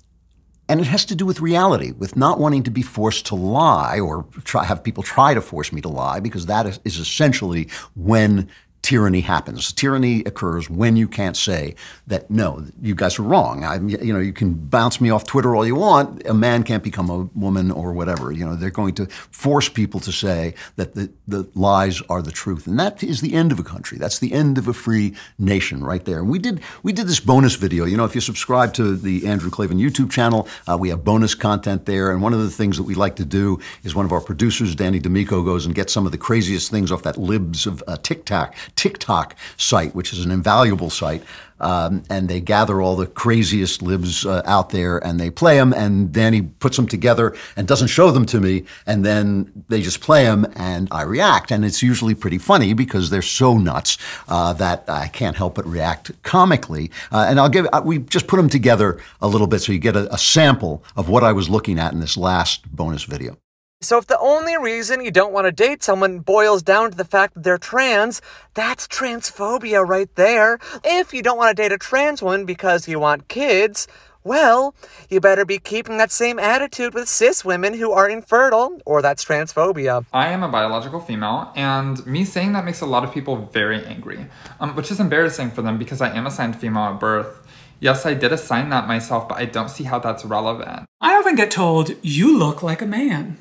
and 0.69 0.79
it 0.79 0.87
has 0.87 1.03
to 1.05 1.15
do 1.15 1.25
with 1.25 1.41
reality, 1.41 1.91
with 1.91 2.15
not 2.15 2.39
wanting 2.39 2.63
to 2.63 2.71
be 2.71 2.81
forced 2.81 3.25
to 3.25 3.35
lie 3.35 3.99
or 3.99 4.23
try, 4.43 4.63
have 4.63 4.83
people 4.83 5.03
try 5.03 5.33
to 5.33 5.41
force 5.41 5.73
me 5.73 5.81
to 5.81 5.89
lie, 5.89 6.19
because 6.19 6.45
that 6.45 6.65
is, 6.65 6.79
is 6.85 6.97
essentially 6.97 7.67
when 7.95 8.47
tyranny 8.81 9.21
happens. 9.21 9.71
Tyranny 9.71 10.23
occurs 10.25 10.69
when 10.69 10.95
you 10.95 11.07
can't 11.07 11.37
say 11.37 11.75
that 12.07 12.29
no, 12.29 12.65
you 12.81 12.95
guys 12.95 13.19
are 13.19 13.23
wrong. 13.23 13.63
I, 13.63 13.75
you 13.75 14.11
know, 14.11 14.19
you 14.19 14.33
can 14.33 14.53
bounce 14.53 14.99
me 14.99 15.09
off 15.09 15.25
Twitter 15.25 15.55
all 15.55 15.65
you 15.65 15.75
want. 15.75 16.25
A 16.27 16.33
man 16.33 16.63
can't 16.63 16.83
become 16.83 17.09
a 17.09 17.29
woman 17.37 17.71
or 17.71 17.93
whatever. 17.93 18.31
You 18.31 18.45
know, 18.45 18.55
they're 18.55 18.71
going 18.71 18.95
to 18.95 19.05
force 19.05 19.69
people 19.69 19.99
to 20.01 20.11
say 20.11 20.55
that 20.77 20.95
the, 20.95 21.11
the 21.27 21.49
lies 21.53 22.01
are 22.09 22.21
the 22.21 22.31
truth, 22.31 22.67
and 22.67 22.79
that 22.79 23.03
is 23.03 23.21
the 23.21 23.33
end 23.33 23.51
of 23.51 23.59
a 23.59 23.63
country. 23.63 23.97
That's 23.97 24.19
the 24.19 24.33
end 24.33 24.57
of 24.57 24.67
a 24.67 24.73
free 24.73 25.15
nation, 25.37 25.83
right 25.83 26.03
there. 26.03 26.19
And 26.19 26.29
we 26.29 26.39
did 26.39 26.61
we 26.83 26.91
did 26.91 27.07
this 27.07 27.19
bonus 27.19 27.55
video. 27.55 27.85
You 27.85 27.97
know, 27.97 28.05
if 28.05 28.15
you 28.15 28.21
subscribe 28.21 28.73
to 28.75 28.95
the 28.95 29.27
Andrew 29.27 29.49
Klavan 29.49 29.77
YouTube 29.77 30.11
channel, 30.11 30.47
uh, 30.67 30.77
we 30.79 30.89
have 30.89 31.03
bonus 31.03 31.35
content 31.35 31.85
there. 31.85 32.11
And 32.11 32.21
one 32.21 32.33
of 32.33 32.39
the 32.39 32.49
things 32.49 32.77
that 32.77 32.83
we 32.83 32.95
like 32.95 33.15
to 33.17 33.25
do 33.25 33.59
is 33.83 33.95
one 33.95 34.05
of 34.05 34.11
our 34.11 34.21
producers, 34.21 34.75
Danny 34.75 34.99
D'Amico, 34.99 35.43
goes 35.43 35.65
and 35.65 35.75
gets 35.75 35.93
some 35.93 36.05
of 36.05 36.11
the 36.11 36.17
craziest 36.17 36.71
things 36.71 36.91
off 36.91 37.03
that 37.03 37.17
libs 37.17 37.65
of 37.65 37.83
uh, 37.87 37.97
TikTok 37.97 38.55
TikTok 38.75 39.35
site, 39.57 39.95
which 39.95 40.13
is 40.13 40.25
an 40.25 40.31
invaluable 40.31 40.89
site. 40.89 41.23
Um, 41.61 42.01
and 42.09 42.27
they 42.27 42.41
gather 42.41 42.81
all 42.81 42.95
the 42.95 43.05
craziest 43.05 43.83
libs 43.83 44.25
uh, 44.25 44.41
out 44.45 44.71
there 44.71 44.97
and 44.97 45.19
they 45.19 45.29
play 45.29 45.57
them. 45.57 45.73
And 45.73 46.13
then 46.13 46.33
he 46.33 46.41
puts 46.41 46.75
them 46.75 46.87
together 46.87 47.35
and 47.55 47.67
doesn't 47.67 47.87
show 47.87 48.09
them 48.11 48.25
to 48.27 48.41
me. 48.41 48.65
And 48.87 49.05
then 49.05 49.51
they 49.69 49.81
just 49.81 50.01
play 50.01 50.25
them 50.25 50.51
and 50.55 50.87
I 50.91 51.03
react. 51.03 51.51
And 51.51 51.63
it's 51.63 51.83
usually 51.83 52.15
pretty 52.15 52.39
funny 52.39 52.73
because 52.73 53.09
they're 53.09 53.21
so 53.21 53.57
nuts 53.57 53.99
uh, 54.27 54.53
that 54.53 54.85
I 54.87 55.07
can't 55.07 55.37
help 55.37 55.55
but 55.55 55.67
react 55.67 56.11
comically. 56.23 56.89
Uh, 57.11 57.27
and 57.29 57.39
I'll 57.39 57.49
give, 57.49 57.67
uh, 57.71 57.81
we 57.85 57.99
just 57.99 58.25
put 58.27 58.37
them 58.37 58.49
together 58.49 58.99
a 59.21 59.27
little 59.27 59.47
bit 59.47 59.59
so 59.59 59.71
you 59.71 59.79
get 59.79 59.95
a, 59.95 60.11
a 60.11 60.17
sample 60.17 60.83
of 60.95 61.09
what 61.09 61.23
I 61.23 61.31
was 61.31 61.47
looking 61.47 61.77
at 61.77 61.93
in 61.93 61.99
this 61.99 62.17
last 62.17 62.69
bonus 62.75 63.03
video. 63.03 63.37
So 63.83 63.97
if 63.97 64.05
the 64.05 64.19
only 64.19 64.55
reason 64.57 65.03
you 65.03 65.09
don't 65.09 65.33
want 65.33 65.47
to 65.47 65.51
date 65.51 65.81
someone 65.81 66.19
boils 66.19 66.61
down 66.61 66.91
to 66.91 66.95
the 66.95 67.03
fact 67.03 67.33
that 67.33 67.43
they're 67.43 67.57
trans, 67.57 68.21
that's 68.53 68.87
transphobia 68.87 69.83
right 69.85 70.13
there. 70.15 70.59
If 70.83 71.15
you 71.15 71.23
don't 71.23 71.35
want 71.35 71.57
to 71.57 71.63
date 71.63 71.71
a 71.71 71.79
trans 71.79 72.21
woman 72.21 72.45
because 72.45 72.87
you 72.87 72.99
want 72.99 73.27
kids, 73.27 73.87
well, 74.23 74.75
you 75.09 75.19
better 75.19 75.45
be 75.45 75.57
keeping 75.57 75.97
that 75.97 76.11
same 76.11 76.37
attitude 76.37 76.93
with 76.93 77.09
cis 77.09 77.43
women 77.43 77.73
who 77.73 77.91
are 77.91 78.07
infertile, 78.07 78.79
or 78.85 79.01
that's 79.01 79.25
transphobia. 79.25 80.05
I 80.13 80.27
am 80.27 80.43
a 80.43 80.47
biological 80.47 80.99
female, 80.99 81.51
and 81.55 82.05
me 82.05 82.23
saying 82.23 82.53
that 82.53 82.63
makes 82.63 82.81
a 82.81 82.85
lot 82.85 83.03
of 83.03 83.11
people 83.11 83.47
very 83.47 83.83
angry, 83.83 84.27
um, 84.59 84.75
which 84.75 84.91
is 84.91 84.99
embarrassing 84.99 85.49
for 85.49 85.63
them 85.63 85.79
because 85.79 86.01
I 86.01 86.15
am 86.15 86.27
assigned 86.27 86.55
female 86.55 86.83
at 86.83 86.99
birth. 86.99 87.47
Yes, 87.79 88.05
I 88.05 88.13
did 88.13 88.31
assign 88.31 88.69
that 88.69 88.87
myself, 88.87 89.27
but 89.27 89.39
I 89.39 89.45
don't 89.45 89.71
see 89.71 89.85
how 89.85 89.97
that's 89.97 90.23
relevant. 90.23 90.85
I 91.01 91.15
often 91.15 91.33
get 91.33 91.49
told, 91.49 91.95
you 92.03 92.37
look 92.37 92.61
like 92.61 92.83
a 92.83 92.85
man. 92.85 93.37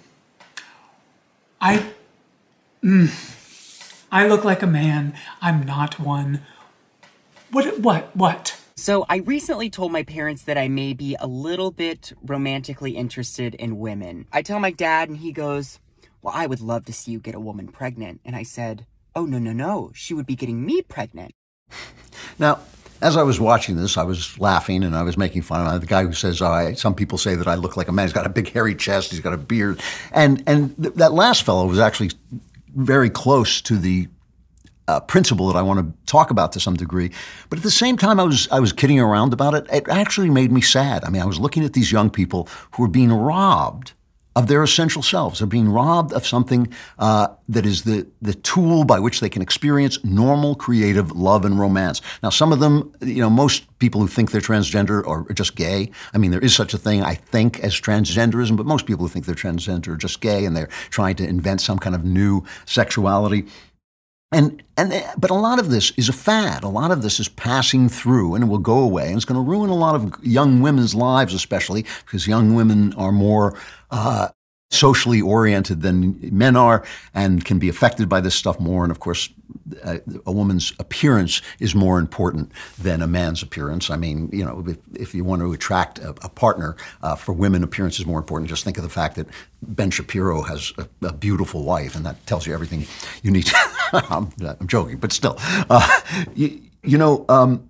I, 1.61 1.93
mm, 2.83 4.07
I 4.11 4.27
look 4.27 4.45
like 4.45 4.63
a 4.63 4.67
man. 4.67 5.15
I'm 5.43 5.67
not 5.67 6.01
one. 6.01 6.41
What? 7.51 7.81
What? 7.81 8.17
What? 8.17 8.59
So 8.77 9.05
I 9.11 9.17
recently 9.17 9.69
told 9.69 9.93
my 9.93 10.03
parents 10.03 10.43
that 10.45 10.57
I 10.57 10.69
may 10.69 10.95
be 10.95 11.17
a 11.21 11.27
little 11.27 11.71
bit 11.71 12.15
romantically 12.23 12.93
interested 12.93 13.55
in 13.57 13.79
women. 13.79 14.27
I 14.33 14.41
tell 14.41 14.59
my 14.59 14.71
dad, 14.71 15.11
and 15.11 15.19
he 15.19 15.33
goes, 15.33 15.81
"Well, 16.23 16.33
I 16.35 16.47
would 16.47 16.61
love 16.63 16.87
to 16.87 16.95
see 16.95 17.13
you 17.13 17.19
get 17.19 17.35
a 17.35 17.41
woman 17.41 17.69
pregnant." 17.69 18.23
And 18.25 18.35
I 18.35 18.43
said, 18.43 18.87
"Oh 19.15 19.27
no, 19.27 19.39
no, 19.39 19.53
no! 19.53 19.91
She 19.95 20.15
would 20.15 20.27
be 20.27 20.37
getting 20.37 20.65
me 20.65 20.81
pregnant." 20.81 21.33
Now, 22.39 22.61
as 23.03 23.17
I 23.17 23.23
was 23.23 23.41
watching 23.41 23.77
this, 23.77 23.97
I 23.97 24.03
was 24.03 24.39
laughing 24.39 24.85
and 24.85 24.95
I 24.95 25.03
was 25.03 25.17
making 25.17 25.43
fun 25.43 25.67
of 25.67 25.81
the 25.81 25.87
guy 25.87 26.05
who 26.05 26.13
says, 26.13 26.43
oh, 26.43 26.75
"Some 26.75 26.95
people 26.95 27.19
say 27.19 27.35
that 27.35 27.49
I 27.49 27.55
look 27.55 27.77
like 27.77 27.89
a 27.89 27.93
man. 27.93 28.07
He's 28.07 28.13
got 28.13 28.27
a 28.27 28.31
big 28.31 28.53
hairy 28.53 28.75
chest. 28.75 29.11
He's 29.11 29.21
got 29.21 29.33
a 29.33 29.39
beard." 29.39 29.81
And 30.13 30.43
and 30.47 30.77
th- 30.83 30.95
that 30.95 31.13
last 31.13 31.43
fellow 31.45 31.67
was 31.67 31.79
actually 31.79 32.11
very 32.75 33.11
close 33.11 33.61
to 33.63 33.77
the 33.77 34.09
uh, 34.87 35.01
principle 35.01 35.47
that 35.47 35.57
I 35.57 35.63
want 35.63 35.81
to 35.81 36.11
talk 36.13 36.31
about 36.31 36.53
to 36.53 36.61
some 36.61 36.75
degree. 36.75 37.11
But 37.49 37.59
at 37.59 37.63
the 37.63 37.71
same 37.71 37.97
time, 37.97 38.19
I 38.21 38.25
was 38.25 38.49
I 38.51 38.61
was 38.61 38.73
kidding 38.73 39.01
around 39.01 39.33
about 39.33 39.55
it. 39.55 39.67
It 39.73 39.89
actually 39.89 40.31
made 40.31 40.53
me 40.53 40.61
sad. 40.61 41.05
I 41.05 41.11
mean, 41.11 41.23
I 41.23 41.27
was 41.27 41.39
looking 41.39 41.65
at 41.65 41.73
these 41.73 41.93
young 41.93 42.11
people 42.11 42.49
who 42.73 42.83
were 42.83 42.89
being 42.89 43.13
robbed 43.13 43.93
of 44.41 44.47
their 44.49 44.63
essential 44.63 45.03
selves. 45.03 45.39
They're 45.39 45.47
being 45.47 45.69
robbed 45.69 46.15
of 46.15 46.27
something 46.27 46.73
uh, 46.99 47.29
that 47.51 47.67
is 47.67 47.83
the, 47.83 48.07
the 48.23 48.33
tool 48.33 48.85
by 48.85 48.99
which 48.99 49.21
they 49.21 49.29
can 49.29 49.43
experience 49.43 50.03
normal 50.03 50.55
creative 50.55 51.13
love 51.13 51.45
and 51.45 51.61
romance. 51.61 52.01
Now, 52.23 52.31
some 52.31 52.51
of 52.51 52.59
them, 52.59 52.91
you 53.03 53.21
know, 53.21 53.29
most 53.29 53.67
people 53.79 54.01
who 54.01 54.09
think 54.09 54.31
they're 54.31 54.41
transgender 54.41 55.07
are 55.07 55.31
just 55.35 55.57
gay. 55.57 55.91
I 56.15 56.19
mean, 56.19 56.31
there 56.31 56.41
is 56.41 56.55
such 56.55 56.73
a 56.73 56.79
thing, 56.79 57.03
I 57.03 57.17
think, 57.17 57.61
as 57.61 57.79
transgenderism, 57.79 58.57
but 58.57 58.65
most 58.65 58.87
people 58.87 59.05
who 59.05 59.13
think 59.13 59.27
they're 59.27 59.35
transgender 59.35 59.89
are 59.89 59.97
just 59.97 60.23
gay 60.23 60.47
and 60.47 60.57
they're 60.57 60.71
trying 60.89 61.17
to 61.17 61.29
invent 61.29 61.61
some 61.61 61.79
kind 61.79 61.95
of 61.95 62.03
new 62.03 62.43
sexuality. 62.65 63.47
And, 64.33 64.63
and, 64.77 65.05
but 65.19 65.31
a 65.31 65.35
lot 65.35 65.59
of 65.59 65.71
this 65.71 65.91
is 65.97 66.09
a 66.09 66.13
fad. 66.13 66.63
A 66.63 66.69
lot 66.69 66.93
of 66.93 67.03
this 67.03 67.19
is 67.19 67.29
passing 67.29 67.89
through 67.89 68.35
and 68.35 68.45
it 68.45 68.47
will 68.47 68.59
go 68.59 68.79
away. 68.79 69.09
And 69.09 69.17
it's 69.17 69.25
going 69.25 69.43
to 69.43 69.49
ruin 69.49 69.71
a 69.71 69.75
lot 69.75 69.97
of 69.97 70.15
young 70.25 70.61
women's 70.61 70.95
lives, 70.95 71.35
especially 71.35 71.85
because 72.05 72.29
young 72.29 72.55
women 72.55 72.95
are 72.95 73.11
more 73.11 73.59
uh, 73.91 74.29
socially 74.71 75.21
oriented 75.21 75.83
than 75.83 76.17
men 76.33 76.55
are 76.55 76.85
and 77.13 77.45
can 77.45 77.59
be 77.59 77.69
affected 77.69 78.09
by 78.09 78.21
this 78.21 78.37
stuff 78.37 78.61
more. 78.61 78.85
And 78.85 78.93
of 78.93 79.01
course, 79.01 79.29
a, 79.83 80.01
a, 80.27 80.33
woman's 80.33 80.73
appearance 80.79 81.43
is 81.59 81.75
more 81.75 81.99
important 81.99 82.53
than 82.79 83.03
a 83.03 83.07
man's 83.09 83.43
appearance. 83.43 83.91
I 83.91 83.97
mean, 83.97 84.31
you 84.33 84.45
know, 84.45 84.65
if, 84.67 84.79
if 84.95 85.15
you 85.15 85.25
want 85.25 85.43
to 85.43 85.53
attract 85.53 85.99
a, 85.99 86.11
a 86.23 86.29
partner 86.29 86.77
uh, 87.03 87.17
for 87.17 87.33
women, 87.33 87.65
appearance 87.65 87.99
is 87.99 88.07
more 88.07 88.19
important. 88.19 88.49
Just 88.49 88.63
think 88.63 88.79
of 88.79 88.85
the 88.85 88.91
fact 88.91 89.17
that 89.17 89.27
Ben 89.63 89.91
Shapiro 89.91 90.43
has 90.43 90.73
a, 90.79 90.89
a 91.07 91.13
beautiful 91.13 91.65
wife, 91.65 91.97
and 91.97 92.07
that 92.07 92.25
tells 92.27 92.47
you 92.47 92.55
everything 92.55 92.87
you 93.25 93.33
need. 93.33 93.51
I'm, 94.11 94.31
I'm, 94.61 94.67
joking, 94.67 94.99
but 94.99 95.13
still, 95.13 95.37
uh, 95.39 96.01
you, 96.35 96.61
you, 96.83 96.99
know, 96.99 97.25
um, 97.29 97.69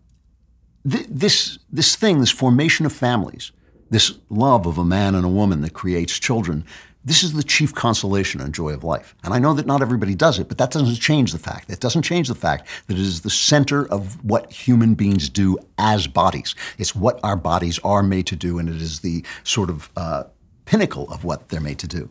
th- 0.88 1.06
this 1.08 1.58
this 1.72 1.96
thing, 1.96 2.20
this 2.20 2.30
formation 2.30 2.86
of 2.86 2.92
families, 2.92 3.52
this 3.90 4.18
love 4.28 4.66
of 4.66 4.78
a 4.78 4.84
man 4.84 5.14
and 5.14 5.24
a 5.24 5.28
woman 5.28 5.60
that 5.62 5.72
creates 5.72 6.18
children 6.18 6.64
this 7.04 7.22
is 7.22 7.32
the 7.32 7.42
chief 7.42 7.74
consolation 7.74 8.40
and 8.40 8.54
joy 8.54 8.72
of 8.72 8.84
life. 8.84 9.14
And 9.24 9.32
I 9.32 9.38
know 9.38 9.54
that 9.54 9.66
not 9.66 9.80
everybody 9.80 10.14
does 10.14 10.38
it, 10.38 10.48
but 10.48 10.58
that 10.58 10.70
doesn't 10.70 10.96
change 10.96 11.32
the 11.32 11.38
fact. 11.38 11.70
It 11.70 11.80
doesn't 11.80 12.02
change 12.02 12.28
the 12.28 12.34
fact 12.34 12.68
that 12.86 12.94
it 12.94 13.00
is 13.00 13.22
the 13.22 13.30
center 13.30 13.88
of 13.88 14.22
what 14.22 14.52
human 14.52 14.94
beings 14.94 15.28
do 15.30 15.58
as 15.78 16.06
bodies. 16.06 16.54
It's 16.76 16.94
what 16.94 17.18
our 17.22 17.36
bodies 17.36 17.78
are 17.84 18.02
made 18.02 18.26
to 18.26 18.36
do, 18.36 18.58
and 18.58 18.68
it 18.68 18.82
is 18.82 19.00
the 19.00 19.24
sort 19.44 19.70
of 19.70 19.90
uh, 19.96 20.24
pinnacle 20.66 21.10
of 21.10 21.24
what 21.24 21.48
they're 21.48 21.60
made 21.60 21.78
to 21.78 21.88
do. 21.88 22.10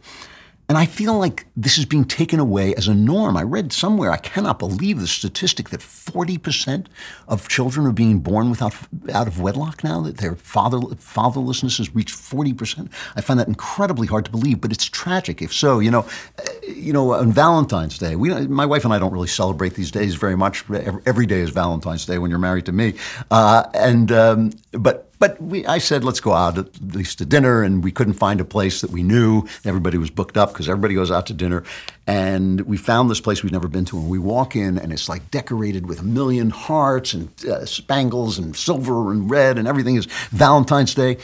And 0.69 0.77
I 0.77 0.85
feel 0.85 1.17
like 1.17 1.47
this 1.57 1.79
is 1.79 1.85
being 1.85 2.05
taken 2.05 2.39
away 2.39 2.75
as 2.75 2.87
a 2.87 2.93
norm. 2.93 3.35
I 3.35 3.41
read 3.41 3.73
somewhere, 3.73 4.11
I 4.11 4.17
cannot 4.17 4.59
believe 4.59 4.99
the 4.99 5.07
statistic 5.07 5.69
that 5.69 5.79
40% 5.79 6.85
of 7.27 7.47
children 7.47 7.87
are 7.87 7.91
being 7.91 8.19
born 8.19 8.51
without 8.51 8.75
out 9.11 9.27
of 9.27 9.41
wedlock 9.41 9.83
now, 9.83 10.01
that 10.01 10.17
their 10.17 10.35
father, 10.35 10.77
fatherlessness 10.77 11.79
has 11.79 11.95
reached 11.95 12.15
40%. 12.15 12.87
I 13.15 13.21
find 13.21 13.39
that 13.39 13.47
incredibly 13.47 14.05
hard 14.05 14.25
to 14.25 14.31
believe, 14.31 14.61
but 14.61 14.71
it's 14.71 14.85
tragic 14.85 15.41
if 15.41 15.51
so. 15.51 15.79
You 15.79 15.89
know, 15.89 16.05
you 16.75 16.93
know, 16.93 17.13
on 17.13 17.31
Valentine's 17.31 17.97
Day, 17.97 18.15
we, 18.15 18.33
my 18.47 18.65
wife 18.65 18.85
and 18.85 18.93
I 18.93 18.99
don't 18.99 19.11
really 19.11 19.27
celebrate 19.27 19.75
these 19.75 19.91
days 19.91 20.15
very 20.15 20.35
much. 20.35 20.69
Every 21.05 21.25
day 21.25 21.39
is 21.39 21.49
Valentine's 21.49 22.05
Day 22.05 22.17
when 22.17 22.29
you're 22.29 22.39
married 22.39 22.65
to 22.67 22.71
me. 22.71 22.93
Uh, 23.31 23.63
and, 23.73 24.11
um, 24.11 24.51
but 24.71 25.09
but 25.19 25.39
we, 25.41 25.65
I 25.65 25.79
said, 25.79 26.05
let's 26.05 26.21
go 26.21 26.31
out 26.31 26.57
at 26.57 26.81
least 26.81 27.17
to 27.17 27.25
dinner, 27.25 27.61
and 27.61 27.83
we 27.83 27.91
couldn't 27.91 28.13
find 28.13 28.39
a 28.39 28.45
place 28.45 28.79
that 28.79 28.89
we 28.89 29.03
knew. 29.03 29.43
Everybody 29.65 29.97
was 29.97 30.09
booked 30.09 30.37
up 30.37 30.53
because 30.53 30.69
everybody 30.69 30.95
goes 30.95 31.11
out 31.11 31.25
to 31.25 31.33
dinner. 31.33 31.63
And 32.07 32.61
we 32.61 32.77
found 32.77 33.11
this 33.11 33.19
place 33.19 33.43
we'd 33.43 33.51
never 33.51 33.67
been 33.67 33.83
to, 33.85 33.97
and 33.97 34.09
we 34.09 34.17
walk 34.17 34.55
in, 34.55 34.79
and 34.79 34.93
it's 34.93 35.09
like 35.09 35.29
decorated 35.29 35.87
with 35.87 35.99
a 35.99 36.03
million 36.03 36.49
hearts 36.51 37.13
and 37.13 37.29
uh, 37.45 37.65
spangles 37.65 38.39
and 38.39 38.55
silver 38.55 39.11
and 39.11 39.29
red, 39.29 39.57
and 39.57 39.67
everything 39.67 39.97
is 39.97 40.05
Valentine's 40.31 40.95
Day 40.95 41.17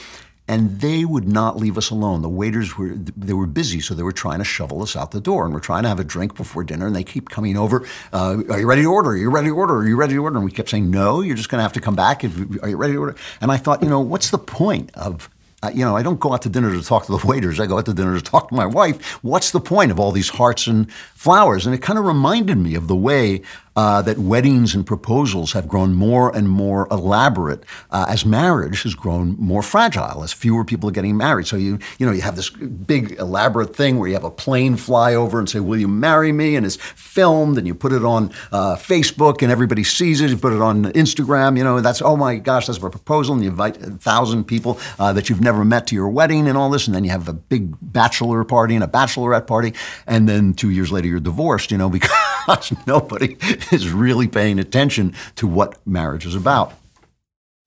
and 0.48 0.80
they 0.80 1.06
would 1.06 1.28
not 1.28 1.58
leave 1.58 1.78
us 1.78 1.90
alone. 1.90 2.22
The 2.22 2.30
waiters 2.30 2.78
were 2.78 2.90
they 2.96 3.34
were 3.34 3.48
busy, 3.48 3.80
so 3.82 3.96
they 3.96 4.04
were 4.04 4.12
trying 4.12 4.40
to 4.40 4.46
shovel 4.46 4.82
us 4.84 4.96
out 4.96 5.12
the 5.12 5.22
door, 5.22 5.46
and 5.46 5.54
we're 5.54 5.60
trying 5.60 5.84
to 5.84 5.90
have 5.90 6.00
a 6.00 6.04
drink 6.04 6.36
before 6.36 6.64
dinner, 6.64 6.88
and 6.88 6.96
they 6.96 7.04
keep 7.04 7.30
coming 7.30 7.58
over. 7.58 7.88
Uh, 8.14 8.44
are 8.50 8.60
you 8.60 8.68
ready 8.68 8.84
to 8.84 8.92
order? 8.92 9.12
Are 9.12 9.18
you 9.18 9.32
ready 9.32 9.48
to 9.48 9.56
order? 9.56 9.78
Are 9.78 9.88
you 9.88 9.96
ready 9.96 10.14
to 10.14 10.24
order? 10.24 10.38
And 10.38 10.46
we 10.46 10.52
kept 10.52 10.70
saying, 10.70 10.92
no, 10.92 11.22
you're 11.22 11.36
just 11.36 11.50
going 11.50 11.60
to 11.60 11.64
have 11.64 11.74
to 11.74 11.82
come 11.82 11.96
back. 11.96 12.24
Are 12.24 12.70
you 12.70 12.78
ready 12.78 12.94
to 12.94 13.00
order? 13.00 13.16
And 13.42 13.52
I 13.52 13.58
thought, 13.58 13.82
you 13.82 13.90
know, 13.90 14.00
what's 14.00 14.30
the 14.30 14.38
point 14.38 14.92
of 14.96 15.30
you 15.74 15.84
know, 15.84 15.96
I 15.96 16.04
don't 16.04 16.20
go 16.20 16.32
out 16.32 16.44
to 16.44 16.50
dinner 16.50 16.72
to 16.72 16.84
talk 16.84 17.06
to 17.08 17.18
the 17.18 17.26
waiters. 17.28 17.60
I 17.60 17.66
go 17.66 17.80
out 17.80 17.86
to 17.86 17.94
dinner 17.94 18.16
to 18.16 18.24
talk 18.24 18.50
to 18.50 18.56
my 18.56 18.68
wife. 18.68 19.24
What's 19.24 19.50
the 19.52 19.60
point 19.60 19.90
of 19.90 20.00
all 20.00 20.12
these 20.12 20.30
hearts 20.30 20.68
and 20.68 20.92
flowers? 20.92 21.66
And 21.66 21.74
it 21.74 21.82
kind 21.82 21.98
of 21.98 22.06
reminded 22.06 22.58
me 22.58 22.76
of 22.76 22.88
the 22.88 22.96
way 22.96 23.42
uh, 23.76 24.02
that 24.02 24.18
weddings 24.18 24.74
and 24.74 24.86
proposals 24.86 25.52
have 25.54 25.68
grown 25.68 25.94
more 25.94 26.36
and 26.36 26.50
more 26.50 26.88
elaborate 26.90 27.64
uh, 27.92 28.06
as 28.08 28.26
marriage 28.26 28.84
has 28.84 28.96
grown 28.96 29.36
more 29.38 29.62
fragile, 29.62 30.24
as 30.24 30.32
fewer 30.32 30.64
people 30.64 30.90
are 30.90 30.94
getting 30.94 31.18
married. 31.18 31.48
So 31.48 31.58
you, 31.58 31.80
you 32.00 32.06
know, 32.06 32.12
you 32.12 32.22
have 32.22 32.36
this 32.36 32.50
big 32.50 33.14
elaborate 33.20 33.76
thing 33.76 34.00
where 34.00 34.08
you 34.08 34.14
have 34.14 34.24
a 34.24 34.32
plane 34.32 34.78
fly 34.78 35.14
over 35.14 35.40
and 35.40 35.50
say, 35.50 35.60
"Will 35.60 35.78
you 35.78 35.88
marry 35.88 36.32
me?" 36.32 36.56
and 36.56 36.66
it's 36.66 36.78
filmed, 36.78 37.58
and 37.58 37.68
you 37.68 37.76
put 37.76 37.92
it 37.92 38.06
on 38.06 38.32
uh, 38.52 38.76
Facebook, 38.76 39.42
and 39.42 39.52
everybody 39.52 39.84
sees 39.84 40.22
it. 40.22 40.30
You 40.30 40.38
put 40.38 40.54
it 40.54 40.62
on 40.62 40.86
Instagram. 40.94 41.58
You 41.58 41.64
know, 41.64 41.82
that's 41.82 42.02
oh 42.02 42.16
my 42.16 42.38
gosh, 42.38 42.68
that's 42.68 42.78
a 42.78 42.82
proposal, 42.82 43.36
and 43.36 43.44
you 43.44 43.50
invite 43.50 43.78
a 43.82 43.92
thousand 43.92 44.46
people 44.46 44.80
uh, 45.00 45.12
that 45.14 45.30
you've 45.30 45.42
never 45.42 45.66
met 45.66 45.88
to 45.88 45.96
your 45.96 46.10
wedding 46.10 46.48
and 46.48 46.58
all 46.58 46.70
this, 46.70 46.88
and 46.88 46.96
then 46.96 47.04
you 47.04 47.12
have 47.12 47.28
a 47.28 47.34
big 47.34 47.76
bachelor 47.82 48.44
party 48.46 48.76
and 48.76 48.84
a 48.84 48.88
bachelorette 48.88 49.48
party, 49.48 49.74
and 50.08 50.30
then 50.30 50.54
two 50.54 50.70
years 50.70 50.92
later 50.92 51.08
you're 51.08 51.20
divorced. 51.20 51.72
You 51.72 51.78
know, 51.78 51.90
because 51.96 52.74
nobody 52.88 53.38
is 53.72 53.92
really 53.92 54.28
paying 54.28 54.60
attention 54.60 55.14
to 55.36 55.48
what 55.48 55.86
marriage 55.86 56.26
is 56.26 56.36
about. 56.36 56.74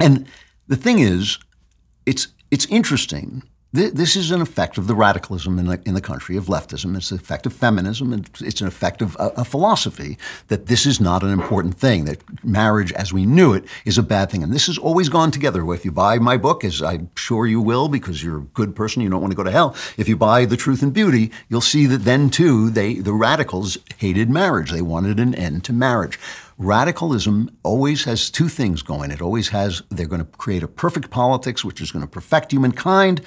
And 0.01 0.27
the 0.67 0.77
thing 0.77 0.99
is, 0.99 1.39
it's, 2.07 2.29
it's 2.51 2.67
interesting. 2.67 3.43
This 3.71 4.17
is 4.17 4.31
an 4.31 4.41
effect 4.41 4.79
of 4.79 4.87
the 4.87 4.95
radicalism 4.95 5.59
in 5.59 5.67
the, 5.67 5.79
in 5.85 5.93
the 5.93 6.01
country, 6.01 6.39
of 6.39 6.47
leftism. 6.47 6.97
It's 6.97 7.11
an 7.11 7.19
effect 7.19 7.45
of 7.45 7.53
feminism. 7.53 8.25
It's 8.41 8.63
an 8.63 8.67
effect 8.67 9.03
of 9.03 9.15
a, 9.17 9.29
a 9.37 9.45
philosophy 9.45 10.17
that 10.47 10.67
this 10.67 10.87
is 10.87 11.03
not 11.03 11.23
an 11.23 11.29
important 11.29 11.75
thing, 11.75 12.07
that 12.07 12.23
marriage 12.43 12.95
as 12.95 13.13
we 13.13 13.27
knew 13.27 13.53
it 13.53 13.67
is 13.85 13.99
a 13.99 14.03
bad 14.03 14.31
thing. 14.31 14.43
And 14.43 14.55
this 14.55 14.69
has 14.69 14.79
always 14.79 15.11
gone 15.11 15.31
together. 15.31 15.71
If 15.75 15.85
you 15.85 15.93
buy 15.93 16.19
my 16.19 16.39
book, 16.39 16.65
as 16.65 16.81
I'm 16.81 17.11
sure 17.15 17.47
you 17.47 17.61
will 17.61 17.91
because 17.91 18.25
you're 18.25 18.39
a 18.39 18.43
good 18.55 18.75
person, 18.75 19.03
you 19.03 19.11
don't 19.11 19.21
want 19.21 19.33
to 19.33 19.37
go 19.37 19.45
to 19.45 19.51
hell. 19.51 19.77
If 19.99 20.09
you 20.09 20.17
buy 20.17 20.47
The 20.47 20.57
Truth 20.57 20.83
and 20.83 20.95
Beauty, 20.95 21.31
you'll 21.51 21.61
see 21.61 21.85
that 21.87 22.05
then 22.05 22.31
too, 22.31 22.71
they, 22.71 22.95
the 22.95 23.13
radicals 23.13 23.77
hated 23.99 24.31
marriage. 24.31 24.71
They 24.71 24.81
wanted 24.81 25.21
an 25.21 25.35
end 25.35 25.65
to 25.65 25.75
marriage 25.75 26.19
radicalism 26.59 27.51
always 27.63 28.05
has 28.05 28.31
two 28.31 28.49
things 28.49 28.83
going. 28.83 29.11
It 29.11 29.23
always 29.23 29.49
has, 29.51 29.83
they're 29.91 30.07
going 30.07 30.25
to 30.25 30.37
create 30.39 30.63
a 30.63 30.69
perfect 30.69 31.11
politics, 31.11 31.65
which 31.65 31.81
is 31.81 31.93
going 31.93 32.05
to 32.05 32.11
perfect 32.11 32.51
humankind, 32.51 33.23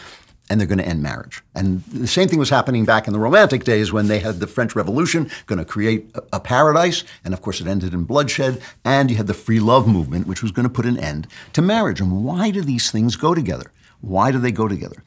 and 0.49 0.59
they're 0.59 0.67
going 0.67 0.79
to 0.79 0.88
end 0.88 1.01
marriage. 1.01 1.41
And 1.55 1.82
the 1.86 2.07
same 2.07 2.27
thing 2.27 2.39
was 2.39 2.49
happening 2.49 2.84
back 2.84 3.07
in 3.07 3.13
the 3.13 3.19
Romantic 3.19 3.63
days 3.63 3.93
when 3.93 4.07
they 4.07 4.19
had 4.19 4.41
the 4.41 4.47
French 4.47 4.75
Revolution 4.75 5.32
going 5.45 5.59
to 5.59 5.65
create 5.65 6.11
a, 6.13 6.23
a 6.34 6.39
paradise, 6.41 7.05
and 7.23 7.34
of 7.34 7.41
course 7.41 7.61
it 7.61 7.67
ended 7.67 7.93
in 7.93 8.03
bloodshed. 8.03 8.61
And 8.84 9.09
you 9.09 9.15
had 9.15 9.27
the 9.27 9.34
free 9.34 9.61
love 9.61 9.88
movement, 9.88 10.27
which 10.27 10.43
was 10.43 10.51
going 10.51 10.67
to 10.67 10.73
put 10.73 10.86
an 10.86 10.97
end 10.97 11.27
to 11.53 11.61
marriage. 11.61 12.01
And 12.01 12.25
why 12.25 12.51
do 12.51 12.61
these 12.61 12.91
things 12.91 13.15
go 13.15 13.34
together? 13.34 13.71
Why 14.01 14.32
do 14.32 14.39
they 14.39 14.51
go 14.51 14.67
together? 14.67 15.03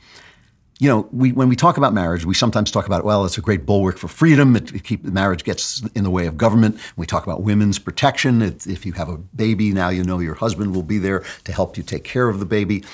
You 0.81 0.89
know, 0.89 1.09
we, 1.13 1.33
when 1.33 1.49
we 1.49 1.55
talk 1.55 1.77
about 1.77 1.95
marriage, 1.95 2.25
we 2.25 2.35
sometimes 2.35 2.71
talk 2.71 2.87
about, 2.87 3.05
well, 3.05 3.25
it's 3.25 3.39
a 3.39 3.41
great 3.41 3.65
bulwark 3.65 3.97
for 3.97 4.09
freedom. 4.09 4.57
It, 4.57 4.75
it 4.75 4.85
keep, 4.85 5.05
marriage 5.05 5.45
gets 5.45 5.83
in 5.95 6.03
the 6.03 6.11
way 6.11 6.27
of 6.27 6.37
government. 6.37 6.79
We 6.97 7.07
talk 7.07 7.25
about 7.25 7.43
women's 7.43 7.79
protection. 7.79 8.43
It, 8.43 8.67
if 8.67 8.85
you 8.85 8.93
have 8.95 9.09
a 9.09 9.17
baby, 9.17 9.71
now 9.73 9.89
you 9.91 10.03
know 10.03 10.19
your 10.19 10.35
husband 10.35 10.75
will 10.75 10.83
be 10.83 10.99
there 10.99 11.25
to 11.45 11.53
help 11.53 11.77
you 11.77 11.83
take 11.85 12.03
care 12.03 12.29
of 12.29 12.41
the 12.41 12.47
baby. 12.47 12.85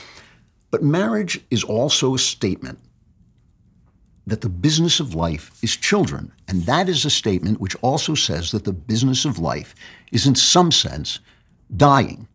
But 0.70 0.82
marriage 0.82 1.40
is 1.50 1.64
also 1.64 2.14
a 2.14 2.18
statement 2.18 2.78
that 4.26 4.42
the 4.42 4.48
business 4.48 5.00
of 5.00 5.14
life 5.14 5.50
is 5.62 5.74
children. 5.74 6.32
And 6.48 6.62
that 6.66 6.88
is 6.88 7.04
a 7.04 7.10
statement 7.10 7.60
which 7.60 7.74
also 7.76 8.14
says 8.14 8.50
that 8.52 8.64
the 8.64 8.72
business 8.72 9.24
of 9.24 9.38
life 9.38 9.74
is, 10.12 10.26
in 10.26 10.34
some 10.34 10.70
sense, 10.70 11.18
dying. 11.76 12.28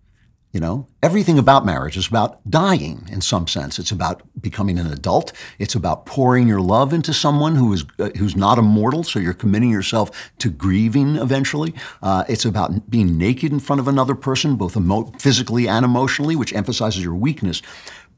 You 0.55 0.61
know, 0.61 0.87
everything 1.03 1.37
about 1.37 1.65
marriage 1.65 1.97
is 1.97 2.07
about 2.07 2.39
dying 2.49 3.09
in 3.11 3.19
some 3.19 3.45
sense. 3.45 3.77
It's 3.77 3.91
about 3.91 4.21
becoming 4.41 4.79
an 4.79 4.87
adult. 4.87 5.33
It's 5.59 5.75
about 5.75 6.05
pouring 6.05 6.47
your 6.47 6.61
love 6.61 6.93
into 6.93 7.13
someone 7.13 7.57
who 7.57 7.73
is 7.73 7.83
uh, 7.99 8.11
who's 8.17 8.37
not 8.37 8.57
immortal, 8.57 9.03
so 9.03 9.19
you're 9.19 9.33
committing 9.33 9.69
yourself 9.69 10.31
to 10.37 10.49
grieving 10.49 11.17
eventually. 11.17 11.73
Uh, 12.01 12.23
it's 12.29 12.45
about 12.45 12.89
being 12.89 13.17
naked 13.17 13.51
in 13.51 13.59
front 13.59 13.81
of 13.81 13.89
another 13.89 14.15
person, 14.15 14.55
both 14.55 14.77
emo- 14.77 15.11
physically 15.19 15.67
and 15.67 15.83
emotionally, 15.83 16.37
which 16.37 16.53
emphasizes 16.53 17.03
your 17.03 17.15
weakness. 17.15 17.61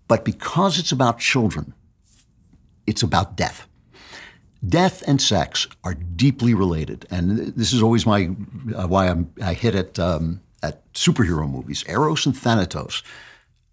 But 0.07 0.23
because 0.23 0.77
it's 0.77 0.91
about 0.91 1.17
children, 1.17 1.73
it's 2.85 3.01
about 3.01 3.35
death. 3.35 3.67
Death 4.63 5.03
and 5.07 5.19
sex 5.19 5.65
are 5.83 5.95
deeply 5.95 6.53
related, 6.53 7.07
and 7.09 7.55
this 7.55 7.73
is 7.73 7.81
always 7.81 8.05
my 8.05 8.29
uh, 8.75 8.85
why 8.85 9.07
I'm, 9.07 9.33
i 9.41 9.55
hit 9.55 9.73
at 9.73 9.97
um, 9.97 10.41
at 10.67 10.93
superhero 10.93 11.49
movies. 11.49 11.83
Eros 11.87 12.25
and 12.25 12.37
Thanatos 12.37 13.03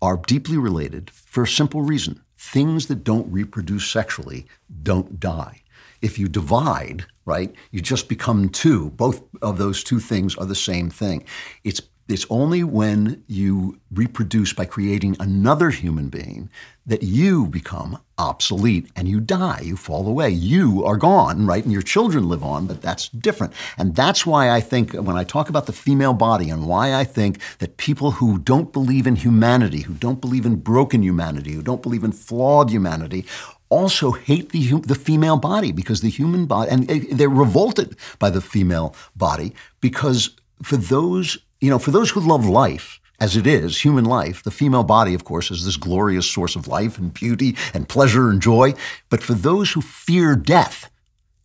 are 0.01 0.16
deeply 0.16 0.59
related 0.59 1.11
for 1.11 1.42
a 1.42 1.49
simple 1.49 1.82
reason: 1.82 2.22
things 2.38 2.86
that 2.86 3.05
don't 3.05 3.32
reproduce 3.32 3.90
sexually 3.90 4.47
don't 4.82 5.18
die. 5.18 5.62
If 6.01 6.18
you 6.18 6.28
divide, 6.28 7.07
right, 7.24 7.55
you 7.70 7.80
just 7.80 8.09
become 8.09 8.51
two. 8.51 8.90
Both 8.90 9.22
of 9.40 9.59
those 9.59 9.82
two 9.82 10.01
things 10.01 10.36
are 10.36 10.47
the 10.47 10.55
same 10.55 10.90
thing. 10.90 11.24
It's 11.62 11.80
it's 12.09 12.26
only 12.28 12.62
when 12.62 13.24
you 13.26 13.80
reproduce 13.90 14.52
by 14.52 14.66
creating 14.66 15.16
another 15.18 15.70
human 15.70 16.09
being 16.09 16.50
that 16.86 17.02
you 17.02 17.46
become 17.46 17.98
obsolete 18.18 18.90
and 18.94 19.09
you 19.09 19.20
die, 19.20 19.61
you 19.62 19.76
fall 19.76 20.07
away. 20.07 20.28
You 20.28 20.84
are 20.84 20.98
gone, 20.98 21.46
right? 21.46 21.64
And 21.64 21.72
your 21.72 21.82
children 21.82 22.28
live 22.28 22.44
on, 22.44 22.66
but 22.66 22.82
that's 22.82 23.09
different. 23.09 23.55
And 23.78 23.96
that's 23.96 24.26
why 24.26 24.50
I 24.50 24.61
think 24.61 24.92
when 24.92 25.16
I 25.16 25.24
talk 25.24 25.48
about 25.48 25.64
the 25.64 25.72
female 25.72 26.12
body 26.12 26.50
and 26.50 26.66
why 26.66 26.94
I 26.94 27.05
think 27.05 27.38
that 27.59 27.78
people 27.78 28.12
who 28.12 28.38
don't 28.38 28.72
believe 28.72 29.07
in 29.07 29.16
humanity, 29.16 29.80
who 29.80 29.94
don't 29.94 30.20
believe 30.20 30.44
in 30.44 30.57
broken 30.57 31.02
humanity, 31.02 31.52
who 31.52 31.62
don't 31.62 31.82
believe 31.82 32.05
in 32.05 32.12
flawed 32.12 32.70
humanity, 32.70 33.24
also 33.70 34.12
hate 34.12 34.50
the, 34.50 34.80
the 34.80 34.94
female 34.94 35.38
body 35.38 35.72
because 35.72 36.02
the 36.02 36.11
human 36.11 36.44
body, 36.44 36.70
and 36.70 36.90
eh, 36.90 37.00
they're 37.12 37.30
revolted 37.30 37.96
by 38.18 38.28
the 38.28 38.42
female 38.42 38.94
body 39.16 39.55
because 39.80 40.36
for 40.62 40.76
those 40.76 41.38
you 41.64 41.70
know, 41.70 41.78
for 41.78 41.92
those 41.92 42.10
who 42.10 42.20
love 42.20 42.44
life, 42.44 43.00
as 43.20 43.38
it 43.38 43.46
is, 43.46 43.80
human 43.80 44.04
life, 44.04 44.42
the 44.42 44.50
female 44.50 44.82
body, 44.84 45.14
of 45.14 45.24
course, 45.24 45.50
is 45.50 45.64
this 45.64 45.78
glorious 45.78 46.30
source 46.30 46.56
of 46.56 46.68
life 46.68 46.98
and 46.98 47.14
beauty 47.14 47.56
and 47.72 47.88
pleasure 47.88 48.28
and 48.28 48.42
joy. 48.42 48.74
But 49.08 49.22
for 49.22 49.32
those 49.32 49.72
who 49.72 49.80
fear 49.80 50.36
death, 50.36 50.90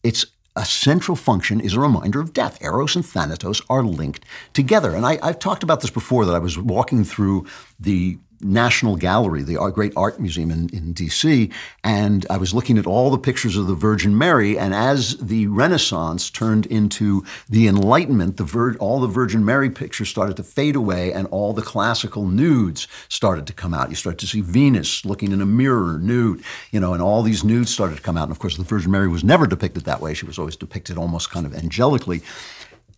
its 0.03 0.25
a 0.57 0.65
central 0.65 1.15
function 1.15 1.61
is 1.61 1.73
a 1.73 1.79
reminder 1.79 2.19
of 2.19 2.33
death. 2.33 2.61
Eros 2.61 2.97
and 2.97 3.05
Thanatos 3.05 3.61
are 3.69 3.81
linked 3.81 4.25
together. 4.51 4.93
And 4.93 5.05
I, 5.05 5.25
have 5.25 5.39
talked 5.39 5.63
about 5.63 5.79
this 5.79 5.91
before 5.91 6.25
that 6.25 6.35
I 6.35 6.39
was 6.39 6.57
walking 6.57 7.05
through 7.05 7.45
the 7.79 8.17
National 8.41 8.95
Gallery, 8.95 9.43
the 9.43 9.57
great 9.73 9.93
art 9.95 10.19
museum 10.19 10.51
in, 10.51 10.69
in 10.69 10.93
DC, 10.93 11.51
and 11.83 12.25
I 12.29 12.37
was 12.37 12.53
looking 12.53 12.77
at 12.77 12.87
all 12.87 13.09
the 13.09 13.17
pictures 13.17 13.57
of 13.57 13.67
the 13.67 13.75
Virgin 13.75 14.17
Mary. 14.17 14.57
And 14.57 14.73
as 14.73 15.17
the 15.17 15.47
Renaissance 15.47 16.29
turned 16.29 16.65
into 16.67 17.23
the 17.49 17.67
Enlightenment, 17.67 18.37
the 18.37 18.43
Vir- 18.43 18.77
all 18.77 18.99
the 18.99 19.07
Virgin 19.07 19.43
Mary 19.43 19.69
pictures 19.69 20.09
started 20.09 20.37
to 20.37 20.43
fade 20.43 20.75
away, 20.75 21.11
and 21.11 21.27
all 21.27 21.53
the 21.53 21.61
classical 21.61 22.27
nudes 22.27 22.87
started 23.09 23.47
to 23.47 23.53
come 23.53 23.73
out. 23.73 23.89
You 23.89 23.95
start 23.95 24.17
to 24.19 24.27
see 24.27 24.41
Venus 24.41 25.05
looking 25.05 25.31
in 25.31 25.41
a 25.41 25.45
mirror, 25.45 25.97
nude, 25.99 26.43
you 26.71 26.79
know, 26.79 26.93
and 26.93 27.01
all 27.01 27.21
these 27.21 27.43
nudes 27.43 27.73
started 27.73 27.97
to 27.97 28.01
come 28.01 28.17
out. 28.17 28.23
And 28.23 28.31
of 28.31 28.39
course, 28.39 28.57
the 28.57 28.63
Virgin 28.63 28.91
Mary 28.91 29.07
was 29.07 29.23
never 29.23 29.47
depicted 29.47 29.85
that 29.85 30.01
way. 30.01 30.13
She 30.13 30.25
was 30.25 30.39
always 30.39 30.55
depicted 30.55 30.97
almost 30.97 31.29
kind 31.29 31.45
of 31.45 31.53
angelically. 31.53 32.21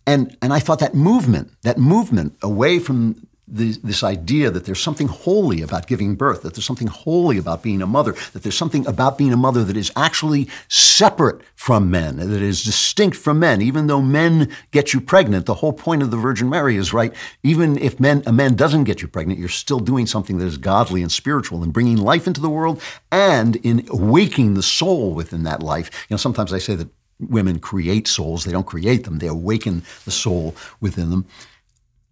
And, 0.06 0.36
and 0.42 0.52
I 0.52 0.58
thought 0.58 0.80
that 0.80 0.94
movement, 0.94 1.52
that 1.62 1.78
movement 1.78 2.36
away 2.42 2.78
from 2.78 3.26
this 3.52 4.02
idea 4.02 4.50
that 4.50 4.64
there's 4.64 4.80
something 4.80 5.08
holy 5.08 5.60
about 5.60 5.86
giving 5.86 6.14
birth, 6.14 6.42
that 6.42 6.54
there's 6.54 6.64
something 6.64 6.88
holy 6.88 7.36
about 7.36 7.62
being 7.62 7.82
a 7.82 7.86
mother, 7.86 8.12
that 8.32 8.42
there's 8.42 8.56
something 8.56 8.86
about 8.86 9.18
being 9.18 9.32
a 9.32 9.36
mother 9.36 9.62
that 9.62 9.76
is 9.76 9.92
actually 9.94 10.48
separate 10.68 11.42
from 11.54 11.90
men, 11.90 12.16
that 12.16 12.30
is 12.30 12.62
distinct 12.62 13.16
from 13.16 13.38
men. 13.38 13.60
Even 13.60 13.88
though 13.88 14.00
men 14.00 14.50
get 14.70 14.94
you 14.94 15.00
pregnant, 15.00 15.44
the 15.44 15.54
whole 15.54 15.74
point 15.74 16.02
of 16.02 16.10
the 16.10 16.16
Virgin 16.16 16.48
Mary 16.48 16.76
is 16.76 16.94
right. 16.94 17.12
Even 17.42 17.76
if 17.76 18.00
men, 18.00 18.22
a 18.26 18.32
man 18.32 18.54
doesn't 18.54 18.84
get 18.84 19.02
you 19.02 19.08
pregnant, 19.08 19.38
you're 19.38 19.48
still 19.50 19.80
doing 19.80 20.06
something 20.06 20.38
that 20.38 20.46
is 20.46 20.56
godly 20.56 21.02
and 21.02 21.12
spiritual 21.12 21.62
and 21.62 21.74
bringing 21.74 21.98
life 21.98 22.26
into 22.26 22.40
the 22.40 22.50
world 22.50 22.80
and 23.10 23.56
in 23.56 23.86
awakening 23.90 24.54
the 24.54 24.62
soul 24.62 25.12
within 25.12 25.42
that 25.42 25.62
life. 25.62 25.90
You 26.08 26.14
know, 26.14 26.18
sometimes 26.18 26.54
I 26.54 26.58
say 26.58 26.74
that 26.76 26.88
women 27.20 27.58
create 27.58 28.08
souls; 28.08 28.44
they 28.44 28.52
don't 28.52 28.66
create 28.66 29.04
them; 29.04 29.18
they 29.18 29.26
awaken 29.26 29.82
the 30.04 30.10
soul 30.10 30.56
within 30.80 31.10
them. 31.10 31.26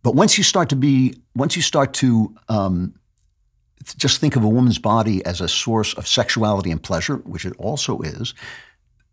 But 0.02 0.14
once 0.14 0.38
you 0.38 0.44
start 0.44 0.68
to 0.70 0.76
be, 0.76 1.14
once 1.34 1.56
you 1.56 1.62
start 1.62 1.92
to 1.94 2.34
um, 2.48 2.94
just 3.96 4.20
think 4.20 4.36
of 4.36 4.44
a 4.44 4.48
woman's 4.48 4.78
body 4.78 5.24
as 5.24 5.40
a 5.40 5.48
source 5.48 5.94
of 5.94 6.08
sexuality 6.08 6.70
and 6.70 6.82
pleasure, 6.82 7.16
which 7.16 7.44
it 7.44 7.54
also 7.58 8.00
is, 8.00 8.34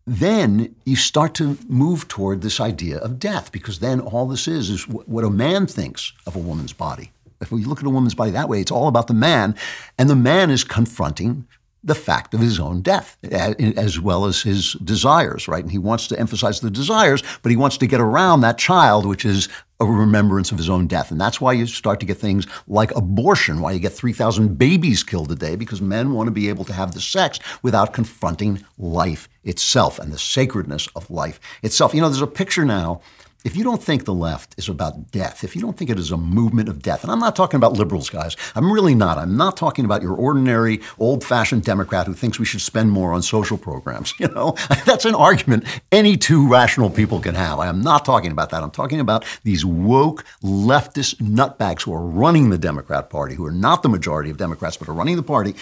then 0.05 0.73
you 0.85 0.95
start 0.95 1.33
to 1.35 1.57
move 1.67 2.07
toward 2.07 2.41
this 2.41 2.61
idea 2.61 2.97
of 2.97 3.19
death, 3.19 3.51
because 3.51 3.79
then 3.79 3.99
all 3.99 4.27
this 4.27 4.47
is 4.47 4.69
is 4.69 4.87
what 4.87 5.25
a 5.25 5.29
man 5.29 5.67
thinks 5.67 6.13
of 6.25 6.35
a 6.35 6.39
woman's 6.39 6.73
body. 6.73 7.11
If 7.41 7.51
we 7.51 7.65
look 7.65 7.79
at 7.79 7.85
a 7.85 7.89
woman's 7.89 8.15
body 8.15 8.31
that 8.31 8.49
way, 8.49 8.61
it's 8.61 8.71
all 8.71 8.87
about 8.87 9.07
the 9.07 9.13
man, 9.13 9.55
and 9.97 10.09
the 10.09 10.15
man 10.15 10.49
is 10.49 10.63
confronting 10.63 11.45
the 11.87 11.95
fact 11.95 12.33
of 12.33 12.41
his 12.41 12.59
own 12.59 12.81
death, 12.81 13.17
as 13.23 13.97
well 13.99 14.25
as 14.25 14.41
his 14.41 14.73
desires, 14.73 15.47
right? 15.47 15.63
And 15.63 15.71
he 15.71 15.77
wants 15.77 16.07
to 16.07 16.19
emphasize 16.19 16.59
the 16.59 16.69
desires, 16.69 17.23
but 17.41 17.49
he 17.49 17.55
wants 17.55 17.77
to 17.77 17.87
get 17.87 18.01
around 18.01 18.41
that 18.41 18.57
child, 18.57 19.05
which 19.05 19.23
is 19.23 19.47
a 19.79 19.85
remembrance 19.85 20.51
of 20.51 20.57
his 20.57 20.69
own 20.69 20.87
death. 20.87 21.11
And 21.11 21.21
that's 21.21 21.39
why 21.39 21.53
you 21.53 21.65
start 21.65 22.01
to 22.01 22.05
get 22.05 22.17
things 22.17 22.45
like 22.67 22.93
abortion, 22.93 23.61
why 23.61 23.71
you 23.71 23.79
get 23.79 23.93
3,000 23.93 24.57
babies 24.57 25.01
killed 25.01 25.31
a 25.31 25.35
day, 25.35 25.55
because 25.55 25.81
men 25.81 26.11
want 26.11 26.27
to 26.27 26.31
be 26.31 26.49
able 26.49 26.65
to 26.65 26.73
have 26.73 26.93
the 26.93 26.99
sex 26.99 27.39
without 27.61 27.93
confronting 27.93 28.65
life 28.77 29.29
itself 29.45 29.97
and 29.97 30.11
the 30.11 30.19
sacredness 30.19 30.89
of 30.93 31.09
life 31.09 31.39
itself. 31.63 31.93
You 31.93 32.01
know, 32.01 32.09
there's 32.09 32.21
a 32.21 32.27
picture 32.27 32.65
now 32.65 33.01
if 33.47 33.55
you 33.55 33.63
don't 33.63 33.81
think 33.81 34.03
the 34.03 34.13
left 34.13 34.55
is 34.57 34.67
about 34.67 35.09
death, 35.11 35.41
if 35.45 35.55
you 35.55 35.61
don't 35.61 35.77
think 35.77 35.89
it 35.89 35.97
is 35.97 36.11
a 36.11 36.17
movement 36.17 36.67
of 36.67 36.81
death, 36.81 37.03
and 37.03 37.09
I'm 37.13 37.19
not 37.21 37.33
talking 37.33 37.55
about 37.55 37.77
liberals, 37.77 38.09
guys, 38.09 38.35
I'm 38.55 38.69
really 38.69 38.93
not. 38.93 39.17
I'm 39.17 39.37
not 39.37 39.55
talking 39.55 39.85
about 39.85 40.01
your 40.01 40.15
ordinary 40.15 40.81
old 40.99 41.23
fashioned 41.23 41.63
Democrat 41.63 42.07
who 42.07 42.13
thinks 42.13 42.39
we 42.39 42.45
should 42.45 42.59
spend 42.59 42.91
more 42.91 43.13
on 43.13 43.21
social 43.21 43.57
programs. 43.57 44.13
You 44.27 44.29
know, 44.29 44.55
that's 44.85 45.05
an 45.05 45.13
argument 45.13 45.63
any 45.91 46.17
two 46.17 46.49
rational 46.49 46.89
people 46.89 47.19
can 47.19 47.35
have. 47.35 47.59
I 47.59 47.67
am 47.67 47.81
not 47.81 48.03
talking 48.03 48.31
about 48.31 48.49
that. 48.49 48.63
I'm 48.63 48.71
talking 48.71 48.99
about 48.99 49.23
these 49.43 49.63
woke 49.63 50.25
leftist 50.43 51.21
nutbags 51.21 51.83
who 51.83 51.93
are 51.93 52.01
running 52.01 52.49
the 52.49 52.57
Democrat 52.57 53.11
Party, 53.11 53.35
who 53.35 53.45
are 53.45 53.51
not 53.51 53.83
the 53.83 53.89
majority 53.89 54.31
of 54.31 54.37
Democrats, 54.37 54.75
but 54.75 54.89
are 54.89 54.93
running 54.93 55.15
the 55.17 55.23
party. 55.23 55.53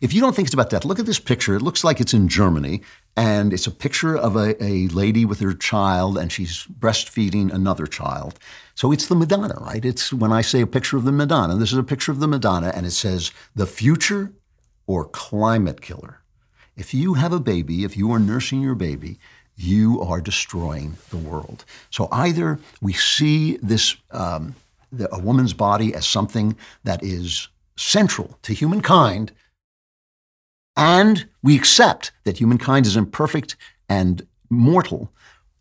If 0.00 0.12
you 0.12 0.20
don't 0.20 0.34
think 0.34 0.46
it's 0.46 0.54
about 0.54 0.70
death, 0.70 0.84
look 0.84 0.98
at 0.98 1.06
this 1.06 1.18
picture. 1.18 1.56
It 1.56 1.62
looks 1.62 1.82
like 1.82 2.00
it's 2.00 2.14
in 2.14 2.28
Germany, 2.28 2.82
and 3.16 3.52
it's 3.52 3.66
a 3.66 3.70
picture 3.70 4.16
of 4.16 4.36
a, 4.36 4.62
a 4.62 4.88
lady 4.88 5.24
with 5.24 5.40
her 5.40 5.54
child, 5.54 6.18
and 6.18 6.32
she's 6.32 6.66
breastfeeding 6.66 7.52
another 7.52 7.86
child. 7.86 8.38
So 8.74 8.90
it's 8.90 9.06
the 9.06 9.14
Madonna, 9.14 9.54
right? 9.60 9.84
It's 9.84 10.12
when 10.12 10.32
I 10.32 10.40
say 10.40 10.60
a 10.60 10.66
picture 10.66 10.96
of 10.96 11.04
the 11.04 11.12
Madonna, 11.12 11.56
this 11.56 11.72
is 11.72 11.78
a 11.78 11.84
picture 11.84 12.10
of 12.10 12.20
the 12.20 12.26
Madonna, 12.26 12.72
and 12.74 12.86
it 12.86 12.90
says, 12.90 13.30
the 13.54 13.66
future 13.66 14.32
or 14.86 15.04
climate 15.04 15.80
killer. 15.80 16.20
If 16.76 16.92
you 16.92 17.14
have 17.14 17.32
a 17.32 17.40
baby, 17.40 17.84
if 17.84 17.96
you 17.96 18.10
are 18.12 18.18
nursing 18.18 18.60
your 18.60 18.74
baby, 18.74 19.18
you 19.56 20.02
are 20.02 20.20
destroying 20.20 20.96
the 21.10 21.16
world. 21.16 21.64
So 21.90 22.08
either 22.10 22.58
we 22.80 22.92
see 22.92 23.58
this, 23.58 23.96
um, 24.10 24.56
the, 24.90 25.12
a 25.14 25.20
woman's 25.20 25.52
body 25.52 25.94
as 25.94 26.04
something 26.06 26.56
that 26.82 27.02
is 27.04 27.48
central 27.76 28.38
to 28.42 28.52
humankind 28.52 29.32
and 30.76 31.26
we 31.42 31.56
accept 31.56 32.12
that 32.24 32.38
humankind 32.38 32.86
is 32.86 32.96
imperfect 32.96 33.56
and 33.88 34.26
mortal, 34.50 35.10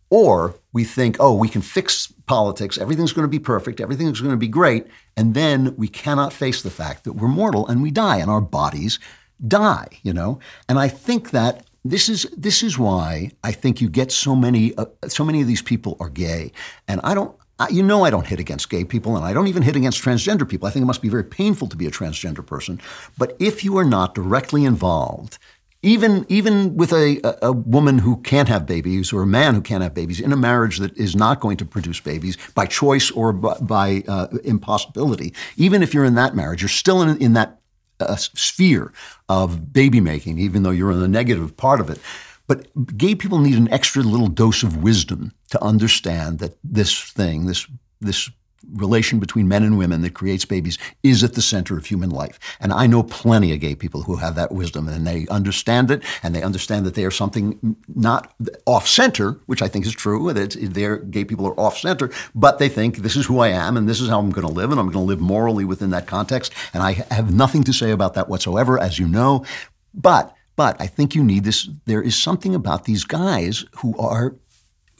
or 0.09 0.55
we 0.71 0.83
think, 0.83 1.17
oh, 1.19 1.35
we 1.35 1.49
can 1.49 1.61
fix 1.61 2.13
politics, 2.25 2.77
everything's 2.77 3.13
going 3.13 3.23
to 3.23 3.31
be 3.31 3.39
perfect, 3.39 3.81
everything's 3.81 4.21
going 4.21 4.31
to 4.31 4.37
be 4.37 4.47
great, 4.47 4.87
and 5.17 5.33
then 5.33 5.75
we 5.75 5.87
cannot 5.87 6.33
face 6.33 6.61
the 6.61 6.69
fact 6.69 7.03
that 7.03 7.13
we're 7.13 7.27
mortal 7.27 7.67
and 7.67 7.81
we 7.81 7.91
die 7.91 8.17
and 8.17 8.29
our 8.29 8.41
bodies 8.41 8.99
die, 9.47 9.87
you 10.03 10.13
know? 10.13 10.39
And 10.69 10.79
I 10.79 10.87
think 10.87 11.31
that 11.31 11.65
this 11.85 12.07
is 12.07 12.25
this 12.37 12.63
is 12.63 12.79
why 12.79 13.31
I 13.43 13.51
think 13.51 13.81
you 13.81 13.89
get 13.89 14.11
so 14.11 14.35
many 14.35 14.73
uh, 14.77 14.85
so 15.07 15.25
many 15.25 15.41
of 15.41 15.47
these 15.47 15.61
people 15.61 15.97
are 15.99 16.09
gay, 16.09 16.53
and 16.87 17.01
I 17.03 17.13
don't 17.13 17.35
you 17.69 17.83
know 17.83 18.03
I 18.03 18.09
don't 18.09 18.27
hit 18.27 18.39
against 18.39 18.69
gay 18.69 18.83
people, 18.83 19.15
and 19.15 19.25
I 19.25 19.33
don't 19.33 19.47
even 19.47 19.63
hit 19.63 19.75
against 19.75 20.01
transgender 20.01 20.47
people. 20.47 20.67
I 20.67 20.71
think 20.71 20.83
it 20.83 20.87
must 20.87 21.01
be 21.01 21.09
very 21.09 21.23
painful 21.23 21.67
to 21.67 21.77
be 21.77 21.85
a 21.85 21.91
transgender 21.91 22.45
person. 22.45 22.81
But 23.17 23.35
if 23.39 23.63
you 23.63 23.77
are 23.77 23.85
not 23.85 24.15
directly 24.15 24.65
involved, 24.65 25.37
even 25.83 26.25
even 26.29 26.75
with 26.75 26.91
a, 26.93 27.19
a, 27.23 27.49
a, 27.49 27.51
woman 27.51 27.99
who 27.99 28.17
can't 28.21 28.47
have 28.47 28.65
babies 28.65 29.13
or 29.13 29.21
a 29.21 29.27
man 29.27 29.53
who 29.53 29.61
can't 29.61 29.83
have 29.83 29.93
babies 29.93 30.19
in 30.19 30.31
a 30.31 30.37
marriage 30.37 30.79
that 30.79 30.97
is 30.97 31.15
not 31.15 31.41
going 31.41 31.57
to 31.57 31.65
produce 31.65 31.99
babies 31.99 32.37
by 32.55 32.65
choice 32.65 33.11
or 33.11 33.33
by, 33.33 33.57
by 33.59 34.03
uh, 34.07 34.27
impossibility, 34.45 35.33
even 35.57 35.83
if 35.83 35.93
you're 35.93 36.05
in 36.05 36.15
that 36.15 36.35
marriage, 36.35 36.61
you're 36.61 36.69
still 36.69 37.01
in, 37.01 37.21
in 37.21 37.33
that 37.33 37.59
uh, 37.99 38.15
sphere 38.15 38.93
of 39.29 39.71
baby 39.71 39.99
making, 39.99 40.39
even 40.39 40.63
though 40.63 40.71
you're 40.71 40.91
in 40.91 41.01
the 41.01 41.07
negative 41.07 41.55
part 41.57 41.79
of 41.79 41.89
it. 41.89 41.99
But 42.47 42.97
gay 42.97 43.15
people 43.15 43.39
need 43.39 43.57
an 43.57 43.71
extra 43.71 44.03
little 44.03 44.27
dose 44.27 44.63
of 44.63 44.83
wisdom 44.83 45.33
to 45.51 45.63
understand 45.63 46.39
that 46.39 46.57
this 46.63 47.01
thing, 47.01 47.45
this 47.45 47.67
this 48.01 48.29
relation 48.71 49.19
between 49.19 49.47
men 49.47 49.63
and 49.63 49.77
women 49.77 50.01
that 50.01 50.13
creates 50.13 50.45
babies 50.45 50.77
is 51.03 51.23
at 51.23 51.33
the 51.33 51.41
center 51.41 51.77
of 51.77 51.85
human 51.85 52.09
life. 52.09 52.39
And 52.59 52.71
I 52.71 52.87
know 52.87 53.03
plenty 53.03 53.53
of 53.53 53.59
gay 53.59 53.75
people 53.75 54.03
who 54.03 54.17
have 54.17 54.35
that 54.35 54.51
wisdom 54.51 54.87
and 54.87 55.05
they 55.05 55.27
understand 55.27 55.91
it 55.91 56.03
and 56.21 56.33
they 56.33 56.41
understand 56.41 56.85
that 56.85 56.95
they 56.95 57.05
are 57.05 57.11
something 57.11 57.75
not 57.93 58.33
off 58.65 58.87
center, 58.87 59.33
which 59.45 59.61
I 59.61 59.67
think 59.67 59.85
is 59.85 59.93
true. 59.93 60.31
That 60.31 60.55
they're 60.59 60.97
gay 60.97 61.25
people 61.25 61.45
are 61.47 61.59
off 61.59 61.77
center, 61.77 62.11
but 62.33 62.59
they 62.59 62.69
think 62.69 62.97
this 62.97 63.15
is 63.15 63.25
who 63.25 63.39
I 63.39 63.49
am 63.49 63.77
and 63.77 63.87
this 63.87 64.01
is 64.01 64.09
how 64.09 64.19
I'm 64.19 64.31
going 64.31 64.47
to 64.47 64.53
live 64.53 64.71
and 64.71 64.79
I'm 64.79 64.87
going 64.87 65.05
to 65.05 65.09
live 65.09 65.19
morally 65.19 65.65
within 65.65 65.89
that 65.91 66.07
context. 66.07 66.53
And 66.73 66.83
I 66.83 66.93
have 67.11 67.33
nothing 67.33 67.63
to 67.65 67.73
say 67.73 67.91
about 67.91 68.13
that 68.15 68.29
whatsoever, 68.29 68.79
as 68.79 68.99
you 68.99 69.07
know. 69.07 69.45
But 69.93 70.35
but 70.55 70.79
I 70.79 70.87
think 70.87 71.15
you 71.15 71.23
need 71.23 71.43
this. 71.43 71.69
There 71.85 72.01
is 72.01 72.15
something 72.15 72.55
about 72.55 72.85
these 72.85 73.03
guys 73.03 73.65
who 73.77 73.97
are, 73.97 74.35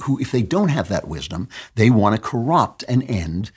who, 0.04 0.20
if 0.20 0.32
they 0.32 0.42
don't 0.42 0.70
have 0.70 0.90
that 0.90 1.08
wisdom, 1.08 1.48
they 1.76 1.90
want 1.90 2.16
to 2.16 2.22
corrupt 2.22 2.84
and 2.88 3.04
end 3.10 3.52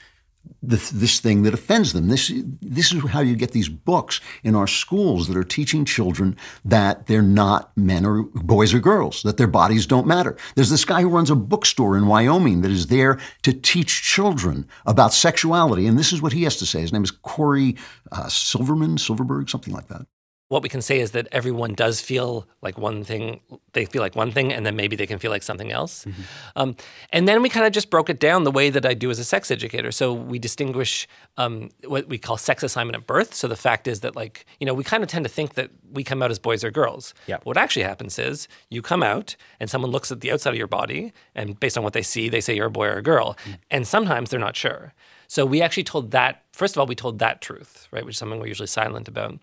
this, 0.61 0.89
this 0.89 1.19
thing 1.19 1.43
that 1.43 1.53
offends 1.53 1.93
them. 1.93 2.07
This, 2.07 2.31
this 2.61 2.91
is 2.93 3.03
how 3.09 3.21
you 3.21 3.35
get 3.35 3.51
these 3.51 3.69
books 3.69 4.21
in 4.43 4.55
our 4.55 4.67
schools 4.67 5.27
that 5.27 5.37
are 5.37 5.43
teaching 5.43 5.85
children 5.85 6.35
that 6.65 7.07
they're 7.07 7.21
not 7.21 7.75
men 7.77 8.05
or 8.05 8.23
boys 8.23 8.73
or 8.73 8.79
girls, 8.79 9.23
that 9.23 9.37
their 9.37 9.47
bodies 9.47 9.85
don't 9.85 10.07
matter. 10.07 10.37
There's 10.55 10.69
this 10.69 10.85
guy 10.85 11.01
who 11.01 11.09
runs 11.09 11.29
a 11.29 11.35
bookstore 11.35 11.97
in 11.97 12.07
Wyoming 12.07 12.61
that 12.61 12.71
is 12.71 12.87
there 12.87 13.19
to 13.43 13.53
teach 13.53 14.03
children 14.03 14.67
about 14.85 15.13
sexuality. 15.13 15.87
And 15.87 15.97
this 15.97 16.13
is 16.13 16.21
what 16.21 16.33
he 16.33 16.43
has 16.43 16.57
to 16.57 16.65
say. 16.65 16.81
His 16.81 16.93
name 16.93 17.03
is 17.03 17.11
Corey 17.11 17.75
uh, 18.11 18.29
Silverman, 18.29 18.97
Silverberg, 18.97 19.49
something 19.49 19.73
like 19.73 19.87
that 19.87 20.07
what 20.49 20.63
we 20.63 20.69
can 20.69 20.81
say 20.81 20.99
is 20.99 21.11
that 21.11 21.27
everyone 21.31 21.73
does 21.73 21.99
feel 21.99 22.47
like 22.61 22.77
one 22.77 23.03
thing 23.03 23.41
they 23.73 23.85
feel 23.85 24.01
like 24.01 24.15
one 24.15 24.31
thing 24.31 24.53
and 24.53 24.65
then 24.65 24.75
maybe 24.75 24.95
they 24.95 25.05
can 25.05 25.19
feel 25.19 25.31
like 25.31 25.43
something 25.43 25.71
else 25.71 26.05
mm-hmm. 26.05 26.21
um, 26.55 26.75
and 27.11 27.27
then 27.27 27.41
we 27.41 27.49
kind 27.49 27.65
of 27.65 27.71
just 27.71 27.89
broke 27.89 28.09
it 28.09 28.19
down 28.19 28.43
the 28.43 28.51
way 28.51 28.69
that 28.69 28.85
i 28.85 28.93
do 28.93 29.09
as 29.09 29.19
a 29.19 29.23
sex 29.23 29.51
educator 29.51 29.91
so 29.91 30.13
we 30.13 30.39
distinguish 30.39 31.07
um, 31.37 31.69
what 31.85 32.07
we 32.07 32.17
call 32.17 32.37
sex 32.37 32.63
assignment 32.63 32.95
at 32.95 33.05
birth 33.05 33.33
so 33.33 33.47
the 33.47 33.55
fact 33.55 33.87
is 33.87 33.99
that 34.01 34.15
like 34.15 34.45
you 34.59 34.65
know 34.65 34.73
we 34.73 34.83
kind 34.83 35.03
of 35.03 35.09
tend 35.09 35.25
to 35.25 35.29
think 35.29 35.55
that 35.55 35.69
we 35.91 36.03
come 36.03 36.21
out 36.23 36.31
as 36.31 36.39
boys 36.39 36.63
or 36.63 36.71
girls 36.71 37.13
yeah. 37.27 37.37
what 37.43 37.57
actually 37.57 37.83
happens 37.83 38.17
is 38.17 38.47
you 38.69 38.81
come 38.81 39.03
out 39.03 39.35
and 39.59 39.69
someone 39.69 39.91
looks 39.91 40.11
at 40.11 40.21
the 40.21 40.31
outside 40.31 40.51
of 40.51 40.57
your 40.57 40.67
body 40.67 41.11
and 41.35 41.59
based 41.59 41.77
on 41.77 41.83
what 41.83 41.93
they 41.93 42.01
see 42.01 42.29
they 42.29 42.41
say 42.41 42.55
you're 42.55 42.67
a 42.67 42.71
boy 42.71 42.87
or 42.87 42.97
a 42.97 43.03
girl 43.03 43.37
mm-hmm. 43.43 43.53
and 43.71 43.87
sometimes 43.87 44.29
they're 44.29 44.39
not 44.39 44.55
sure 44.55 44.93
So 45.27 45.45
we 45.45 45.61
actually 45.61 45.83
told 45.83 46.11
that, 46.11 46.43
first 46.53 46.75
of 46.75 46.79
all, 46.79 46.87
we 46.87 46.95
told 46.95 47.19
that 47.19 47.41
truth, 47.41 47.87
right, 47.91 48.05
which 48.05 48.15
is 48.15 48.19
something 48.19 48.39
we're 48.39 48.47
usually 48.47 48.67
silent 48.67 49.07
about. 49.07 49.37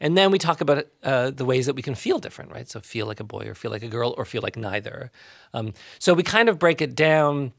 And 0.00 0.16
then 0.16 0.30
we 0.30 0.38
talk 0.38 0.60
about 0.60 0.86
uh, 1.02 1.30
the 1.30 1.44
ways 1.44 1.66
that 1.66 1.74
we 1.74 1.82
can 1.82 1.94
feel 1.94 2.18
different, 2.18 2.52
right? 2.52 2.68
So 2.68 2.80
feel 2.80 3.06
like 3.06 3.20
a 3.20 3.24
boy 3.24 3.44
or 3.46 3.54
feel 3.54 3.70
like 3.70 3.82
a 3.82 3.88
girl 3.88 4.14
or 4.18 4.24
feel 4.24 4.42
like 4.42 4.56
neither. 4.56 5.10
Um, 5.54 5.72
so 5.98 6.14
we 6.14 6.22
kind 6.22 6.48
of 6.48 6.58
break 6.58 6.80
it 6.80 6.94
down 6.94 7.52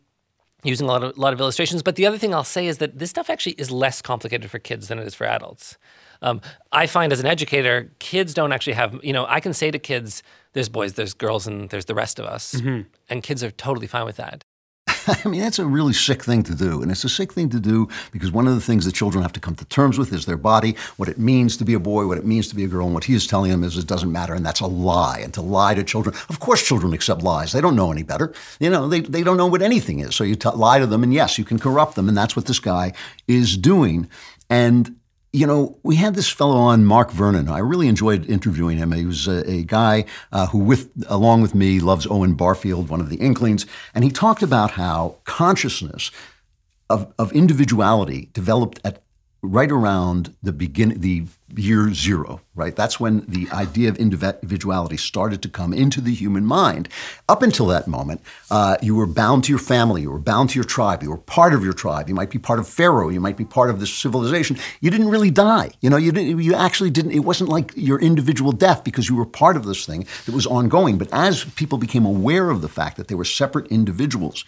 using 0.64 0.88
a 0.88 0.92
lot 0.92 1.04
of, 1.04 1.18
lot 1.18 1.34
of 1.34 1.40
illustrations. 1.40 1.84
But 1.84 1.96
the 1.96 2.06
other 2.06 2.18
thing 2.18 2.34
I'll 2.34 2.44
say 2.44 2.68
is 2.68 2.80
that 2.80 3.00
this 3.00 3.10
stuff 3.10 3.30
actually 3.30 3.54
is 3.54 3.72
less 3.72 4.02
complicated 4.02 4.50
for 4.50 4.60
kids 4.60 4.88
than 4.88 5.00
it 5.00 5.08
is 5.08 5.16
for 5.16 5.26
adults. 5.26 5.78
Um, 6.22 6.42
I 6.72 6.88
find 6.88 7.14
as 7.14 7.20
an 7.20 7.28
educator, 7.28 7.92
kids 8.00 8.34
don't 8.34 8.52
actually 8.52 8.74
have, 8.74 9.00
you 9.04 9.14
know, 9.14 9.26
I 9.30 9.40
can 9.40 9.54
say 9.54 9.70
to 9.70 9.78
kids, 9.80 10.24
there's 10.54 10.68
boys, 10.68 10.94
there's 10.94 11.14
girls, 11.14 11.46
and 11.46 11.70
there's 11.70 11.86
the 11.86 11.94
rest 11.94 12.18
of 12.18 12.26
us. 12.26 12.56
Mhm. 12.56 12.88
And 13.10 13.22
kids 13.22 13.44
are 13.44 13.52
totally 13.52 13.86
fine 13.88 14.06
with 14.06 14.18
that. 14.18 14.44
I 15.26 15.28
mean, 15.28 15.42
that's 15.42 15.60
a 15.60 15.66
really 15.66 15.94
sick 15.94 16.24
thing 16.24 16.44
to 16.44 16.56
do. 16.56 16.82
And 16.82 16.92
it's 16.92 17.04
a 17.04 17.10
sick 17.10 17.34
thing 17.34 17.50
to 17.50 17.60
do 17.60 17.88
because 18.12 18.32
one 18.32 18.48
of 18.48 18.56
the 18.56 18.62
things 18.62 18.86
that 18.86 18.94
children 18.94 19.22
have 19.22 19.34
to 19.34 19.40
come 19.40 19.56
to 19.56 19.66
terms 19.66 19.98
with 19.98 20.12
is 20.12 20.26
their 20.26 20.38
body, 20.38 20.76
what 20.98 21.08
it 21.10 21.18
means 21.18 21.58
to 21.58 21.66
be 21.66 21.74
a 21.74 21.80
boy, 21.80 22.08
what 22.08 22.18
it 22.18 22.26
means 22.26 22.48
to 22.50 22.56
be 22.56 22.64
a 22.64 22.68
girl. 22.68 22.86
And 22.86 22.94
what 22.94 23.06
he 23.06 23.14
is 23.14 23.26
telling 23.26 23.52
them 23.52 23.64
is 23.64 23.78
it 23.78 23.88
doesn't 23.88 24.12
matter. 24.12 24.34
And 24.34 24.46
that's 24.46 24.60
a 24.60 24.68
lie. 24.68 25.20
And 25.20 25.34
to 25.36 25.42
lie 25.42 25.74
to 25.76 25.84
children, 25.84 26.16
of 26.30 26.40
course, 26.40 26.66
children 26.66 26.94
accept 26.94 27.22
lies. 27.22 27.52
They 27.52 27.62
don't 27.62 27.76
know 27.76 27.92
any 27.92 28.04
better. 28.04 28.34
You 28.60 28.70
know, 28.70 28.88
they, 28.88 29.02
they 29.02 29.24
don't 29.24 29.38
know 29.38 29.48
what 29.48 29.62
anything 29.62 30.00
is. 30.00 30.16
So 30.16 30.24
you 30.24 30.36
t- 30.36 30.50
lie 30.50 30.80
to 30.80 30.88
them, 30.88 31.04
and 31.04 31.14
yes, 31.14 31.38
you 31.38 31.46
can 31.46 31.60
corrupt 31.60 31.96
them. 31.96 32.10
And 32.10 32.18
that's 32.18 32.36
what 32.36 32.46
this 32.46 32.60
guy 32.60 32.94
is 33.28 33.58
doing. 33.58 34.10
And 34.50 34.98
you 35.38 35.46
know, 35.46 35.78
we 35.84 35.98
had 35.98 36.16
this 36.16 36.30
fellow 36.30 36.56
on, 36.58 36.84
Mark 36.84 37.12
Vernon. 37.12 37.48
I 37.48 37.60
really 37.60 37.88
enjoyed 37.88 38.28
interviewing 38.28 38.78
him. 38.78 38.92
He 38.92 39.06
was 39.06 39.28
a, 39.28 39.48
a 39.48 39.64
guy 39.64 40.06
uh, 40.32 40.48
who, 40.48 40.58
with 40.58 40.90
along 41.08 41.44
with 41.44 41.54
me, 41.54 41.80
loves 41.80 42.08
Owen 42.08 42.34
Barfield, 42.34 42.90
one 42.90 43.00
of 43.00 43.10
the 43.10 43.18
Inklings, 43.18 43.68
and 43.94 44.04
he 44.04 44.10
talked 44.10 44.42
about 44.42 44.72
how 44.72 45.18
consciousness 45.26 46.10
of, 46.90 47.14
of 47.20 47.32
individuality 47.34 48.30
developed 48.34 48.80
at 48.84 49.04
right 49.42 49.72
around 49.72 50.36
the 50.42 50.52
begin 50.52 51.00
the 51.00 51.26
year 51.56 51.94
zero 51.94 52.42
right? 52.58 52.76
That's 52.76 53.00
when 53.00 53.24
the 53.28 53.48
idea 53.52 53.88
of 53.88 53.98
individuality 53.98 54.98
started 54.98 55.42
to 55.44 55.50
come 55.50 55.74
into 55.74 56.02
the 56.02 56.14
human 56.14 56.44
mind. 56.44 56.90
Up 57.30 57.44
until 57.44 57.68
that 57.68 57.88
moment 57.88 58.22
uh, 58.50 58.78
you 58.82 58.96
were 58.96 59.06
bound 59.06 59.44
to 59.46 59.52
your 59.52 59.60
family 59.60 60.02
you 60.02 60.12
were 60.12 60.20
bound 60.20 60.50
to 60.50 60.56
your 60.56 60.66
tribe 60.66 61.04
you 61.04 61.12
were 61.12 61.18
part 61.18 61.54
of 61.54 61.64
your 61.64 61.74
tribe. 61.74 62.10
You 62.10 62.16
might 62.16 62.32
be 62.32 62.40
part 62.40 62.60
of 62.60 62.68
pharaoh 62.68 63.10
you 63.10 63.22
might 63.22 63.38
be 63.38 63.46
part 63.46 63.70
of 63.70 63.80
this 63.80 63.94
civilization. 63.94 64.58
You 64.82 64.90
didn't 64.90 65.10
really 65.10 65.32
die. 65.32 65.72
You 65.82 65.90
know 65.90 65.98
you 65.98 66.12
didn't 66.12 66.40
you 66.42 66.56
actually 66.56 66.90
didn't 66.90 67.12
it 67.12 67.20
wasn't 67.20 67.50
like 67.50 67.72
your 67.76 68.00
individual 68.02 68.52
death 68.52 68.84
because 68.84 69.08
you 69.08 69.16
were 69.16 69.26
part 69.26 69.56
of 69.56 69.66
this 69.66 69.86
thing 69.86 70.08
that 70.26 70.34
was 70.34 70.48
ongoing. 70.48 70.98
But 70.98 71.10
as 71.14 71.44
people 71.44 71.78
became 71.78 72.06
aware 72.06 72.50
of 72.50 72.62
the 72.62 72.70
fact 72.70 72.98
that 72.98 73.08
they 73.08 73.16
were 73.16 73.26
separate 73.26 73.68
individuals 73.68 74.44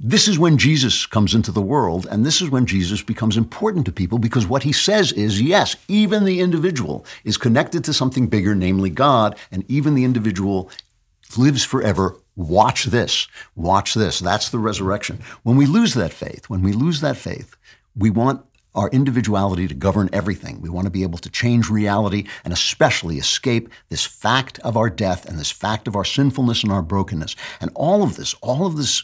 this 0.00 0.28
is 0.28 0.38
when 0.38 0.58
Jesus 0.58 1.06
comes 1.06 1.34
into 1.34 1.50
the 1.50 1.62
world, 1.62 2.06
and 2.10 2.24
this 2.24 2.40
is 2.40 2.50
when 2.50 2.66
Jesus 2.66 3.02
becomes 3.02 3.36
important 3.36 3.84
to 3.86 3.92
people 3.92 4.18
because 4.18 4.46
what 4.46 4.62
he 4.62 4.72
says 4.72 5.10
is 5.12 5.42
yes, 5.42 5.76
even 5.88 6.24
the 6.24 6.40
individual 6.40 7.04
is 7.24 7.36
connected 7.36 7.84
to 7.84 7.92
something 7.92 8.28
bigger, 8.28 8.54
namely 8.54 8.90
God, 8.90 9.36
and 9.50 9.68
even 9.68 9.94
the 9.94 10.04
individual 10.04 10.70
lives 11.36 11.64
forever. 11.64 12.16
Watch 12.36 12.84
this. 12.84 13.26
Watch 13.56 13.94
this. 13.94 14.20
That's 14.20 14.50
the 14.50 14.60
resurrection. 14.60 15.20
When 15.42 15.56
we 15.56 15.66
lose 15.66 15.94
that 15.94 16.12
faith, 16.12 16.48
when 16.48 16.62
we 16.62 16.72
lose 16.72 17.00
that 17.00 17.16
faith, 17.16 17.56
we 17.96 18.10
want 18.10 18.44
our 18.76 18.88
individuality 18.90 19.66
to 19.66 19.74
govern 19.74 20.08
everything. 20.12 20.60
We 20.60 20.68
want 20.68 20.84
to 20.84 20.90
be 20.92 21.02
able 21.02 21.18
to 21.18 21.30
change 21.30 21.68
reality 21.68 22.28
and 22.44 22.52
especially 22.52 23.18
escape 23.18 23.68
this 23.88 24.06
fact 24.06 24.60
of 24.60 24.76
our 24.76 24.88
death 24.88 25.28
and 25.28 25.36
this 25.36 25.50
fact 25.50 25.88
of 25.88 25.96
our 25.96 26.04
sinfulness 26.04 26.62
and 26.62 26.70
our 26.70 26.82
brokenness. 26.82 27.34
And 27.60 27.72
all 27.74 28.04
of 28.04 28.14
this, 28.14 28.34
all 28.34 28.64
of 28.64 28.76
this 28.76 29.02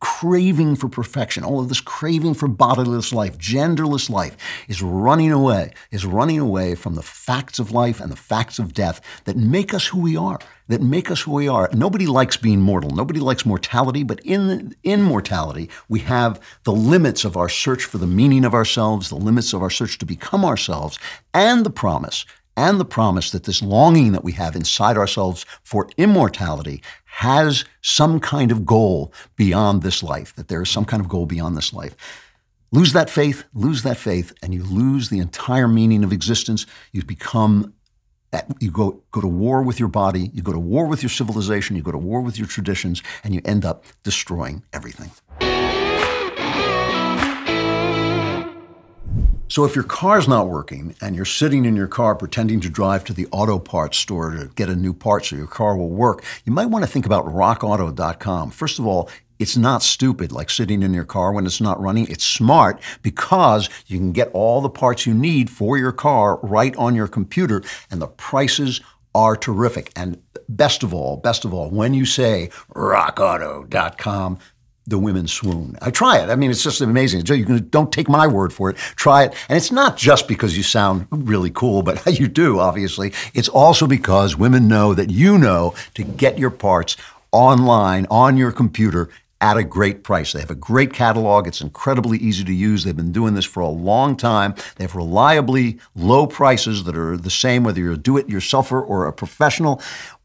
craving 0.00 0.76
for 0.76 0.88
perfection, 0.88 1.44
all 1.44 1.60
of 1.60 1.68
this 1.68 1.80
craving 1.80 2.34
for 2.34 2.48
bodiless 2.48 3.12
life, 3.12 3.38
genderless 3.38 4.10
life, 4.10 4.36
is 4.66 4.82
running 4.82 5.30
away, 5.30 5.72
is 5.90 6.06
running 6.06 6.38
away 6.38 6.74
from 6.74 6.94
the 6.94 7.02
facts 7.02 7.58
of 7.58 7.70
life 7.70 8.00
and 8.00 8.10
the 8.10 8.16
facts 8.16 8.58
of 8.58 8.74
death 8.74 9.00
that 9.24 9.36
make 9.36 9.72
us 9.72 9.88
who 9.88 10.00
we 10.00 10.16
are, 10.16 10.38
that 10.68 10.80
make 10.80 11.10
us 11.10 11.22
who 11.22 11.32
we 11.32 11.48
are. 11.48 11.68
Nobody 11.74 12.06
likes 12.06 12.36
being 12.36 12.60
mortal. 12.60 12.90
Nobody 12.90 13.20
likes 13.20 13.44
mortality, 13.44 14.02
but 14.02 14.20
in, 14.20 14.74
in 14.82 15.02
mortality, 15.02 15.68
we 15.88 16.00
have 16.00 16.40
the 16.64 16.72
limits 16.72 17.24
of 17.24 17.36
our 17.36 17.48
search 17.48 17.84
for 17.84 17.98
the 17.98 18.06
meaning 18.06 18.44
of 18.44 18.54
ourselves, 18.54 19.08
the 19.08 19.16
limits 19.16 19.52
of 19.52 19.62
our 19.62 19.70
search 19.70 19.98
to 19.98 20.06
become 20.06 20.44
ourselves, 20.44 20.98
and 21.34 21.64
the 21.64 21.70
promise 21.70 22.24
and 22.60 22.78
the 22.78 22.84
promise 22.84 23.30
that 23.30 23.44
this 23.44 23.62
longing 23.62 24.12
that 24.12 24.22
we 24.22 24.32
have 24.32 24.54
inside 24.54 24.98
ourselves 24.98 25.46
for 25.62 25.88
immortality 25.96 26.82
has 27.04 27.64
some 27.80 28.20
kind 28.20 28.52
of 28.52 28.66
goal 28.66 29.14
beyond 29.34 29.80
this 29.80 30.02
life, 30.02 30.34
that 30.36 30.48
there 30.48 30.60
is 30.60 30.68
some 30.68 30.84
kind 30.84 31.00
of 31.00 31.08
goal 31.08 31.24
beyond 31.24 31.56
this 31.56 31.72
life. 31.72 31.96
Lose 32.70 32.92
that 32.92 33.08
faith, 33.08 33.44
lose 33.54 33.82
that 33.82 33.96
faith, 33.96 34.34
and 34.42 34.52
you 34.52 34.62
lose 34.62 35.08
the 35.08 35.20
entire 35.20 35.66
meaning 35.66 36.04
of 36.04 36.12
existence. 36.12 36.66
You 36.92 37.02
become 37.02 37.72
you 38.60 38.70
go, 38.70 39.02
go 39.10 39.20
to 39.20 39.26
war 39.26 39.62
with 39.62 39.80
your 39.80 39.88
body, 39.88 40.30
you 40.32 40.42
go 40.42 40.52
to 40.52 40.58
war 40.58 40.86
with 40.86 41.02
your 41.02 41.10
civilization, 41.10 41.74
you 41.74 41.82
go 41.82 41.90
to 41.90 41.98
war 41.98 42.20
with 42.20 42.38
your 42.38 42.46
traditions, 42.46 43.02
and 43.24 43.34
you 43.34 43.40
end 43.44 43.64
up 43.64 43.84
destroying 44.04 44.62
everything. 44.72 45.10
So 49.50 49.64
if 49.64 49.74
your 49.74 49.84
car's 49.84 50.28
not 50.28 50.46
working 50.46 50.94
and 51.00 51.16
you're 51.16 51.24
sitting 51.24 51.64
in 51.64 51.74
your 51.74 51.88
car 51.88 52.14
pretending 52.14 52.60
to 52.60 52.70
drive 52.70 53.02
to 53.04 53.12
the 53.12 53.26
auto 53.32 53.58
parts 53.58 53.98
store 53.98 54.30
to 54.30 54.46
get 54.54 54.68
a 54.68 54.76
new 54.76 54.94
part 54.94 55.26
so 55.26 55.34
your 55.34 55.48
car 55.48 55.76
will 55.76 55.90
work, 55.90 56.22
you 56.44 56.52
might 56.52 56.66
want 56.66 56.84
to 56.84 56.90
think 56.90 57.04
about 57.04 57.26
rockauto.com. 57.26 58.52
First 58.52 58.78
of 58.78 58.86
all, 58.86 59.10
it's 59.40 59.56
not 59.56 59.82
stupid 59.82 60.30
like 60.30 60.50
sitting 60.50 60.84
in 60.84 60.94
your 60.94 61.04
car 61.04 61.32
when 61.32 61.46
it's 61.46 61.60
not 61.60 61.80
running. 61.80 62.06
It's 62.06 62.24
smart 62.24 62.80
because 63.02 63.68
you 63.88 63.98
can 63.98 64.12
get 64.12 64.30
all 64.32 64.60
the 64.60 64.70
parts 64.70 65.04
you 65.04 65.14
need 65.14 65.50
for 65.50 65.76
your 65.76 65.92
car 65.92 66.38
right 66.44 66.76
on 66.76 66.94
your 66.94 67.08
computer 67.08 67.60
and 67.90 68.00
the 68.00 68.06
prices 68.06 68.80
are 69.16 69.36
terrific. 69.36 69.90
And 69.96 70.22
best 70.48 70.82
of 70.84 70.94
all, 70.94 71.16
best 71.16 71.44
of 71.44 71.52
all, 71.52 71.70
when 71.70 71.92
you 71.94 72.04
say 72.04 72.50
rockauto.com, 72.74 74.38
the 74.86 74.98
women 74.98 75.26
swoon. 75.26 75.76
I 75.82 75.90
try 75.90 76.18
it. 76.18 76.30
I 76.30 76.36
mean, 76.36 76.50
it's 76.50 76.62
just 76.62 76.80
amazing. 76.80 77.24
You 77.26 77.44
can, 77.44 77.68
don't 77.68 77.92
take 77.92 78.08
my 78.08 78.26
word 78.26 78.52
for 78.52 78.70
it. 78.70 78.76
Try 78.76 79.24
it. 79.24 79.34
And 79.48 79.56
it's 79.56 79.70
not 79.70 79.96
just 79.96 80.26
because 80.26 80.56
you 80.56 80.62
sound 80.62 81.06
really 81.10 81.50
cool, 81.50 81.82
but 81.82 82.04
you 82.18 82.28
do, 82.28 82.58
obviously. 82.58 83.12
It's 83.34 83.48
also 83.48 83.86
because 83.86 84.36
women 84.36 84.68
know 84.68 84.94
that 84.94 85.10
you 85.10 85.38
know 85.38 85.74
to 85.94 86.02
get 86.02 86.38
your 86.38 86.50
parts 86.50 86.96
online 87.32 88.06
on 88.10 88.36
your 88.36 88.52
computer 88.52 89.10
at 89.40 89.56
a 89.56 89.64
great 89.64 90.02
price. 90.02 90.32
They 90.32 90.40
have 90.40 90.50
a 90.50 90.54
great 90.54 90.92
catalog. 90.92 91.46
It's 91.46 91.62
incredibly 91.62 92.18
easy 92.18 92.44
to 92.44 92.52
use. 92.52 92.84
They've 92.84 92.96
been 92.96 93.12
doing 93.12 93.34
this 93.34 93.46
for 93.46 93.60
a 93.60 93.68
long 93.68 94.16
time. 94.16 94.54
They 94.76 94.84
have 94.84 94.94
reliably 94.94 95.78
low 95.96 96.26
prices 96.26 96.84
that 96.84 96.96
are 96.96 97.16
the 97.16 97.30
same 97.30 97.64
whether 97.64 97.80
you're 97.80 97.92
a 97.92 97.96
do 97.96 98.18
it 98.18 98.28
yourselfer 98.28 98.86
or 98.86 99.06
a 99.06 99.12
professional 99.12 99.80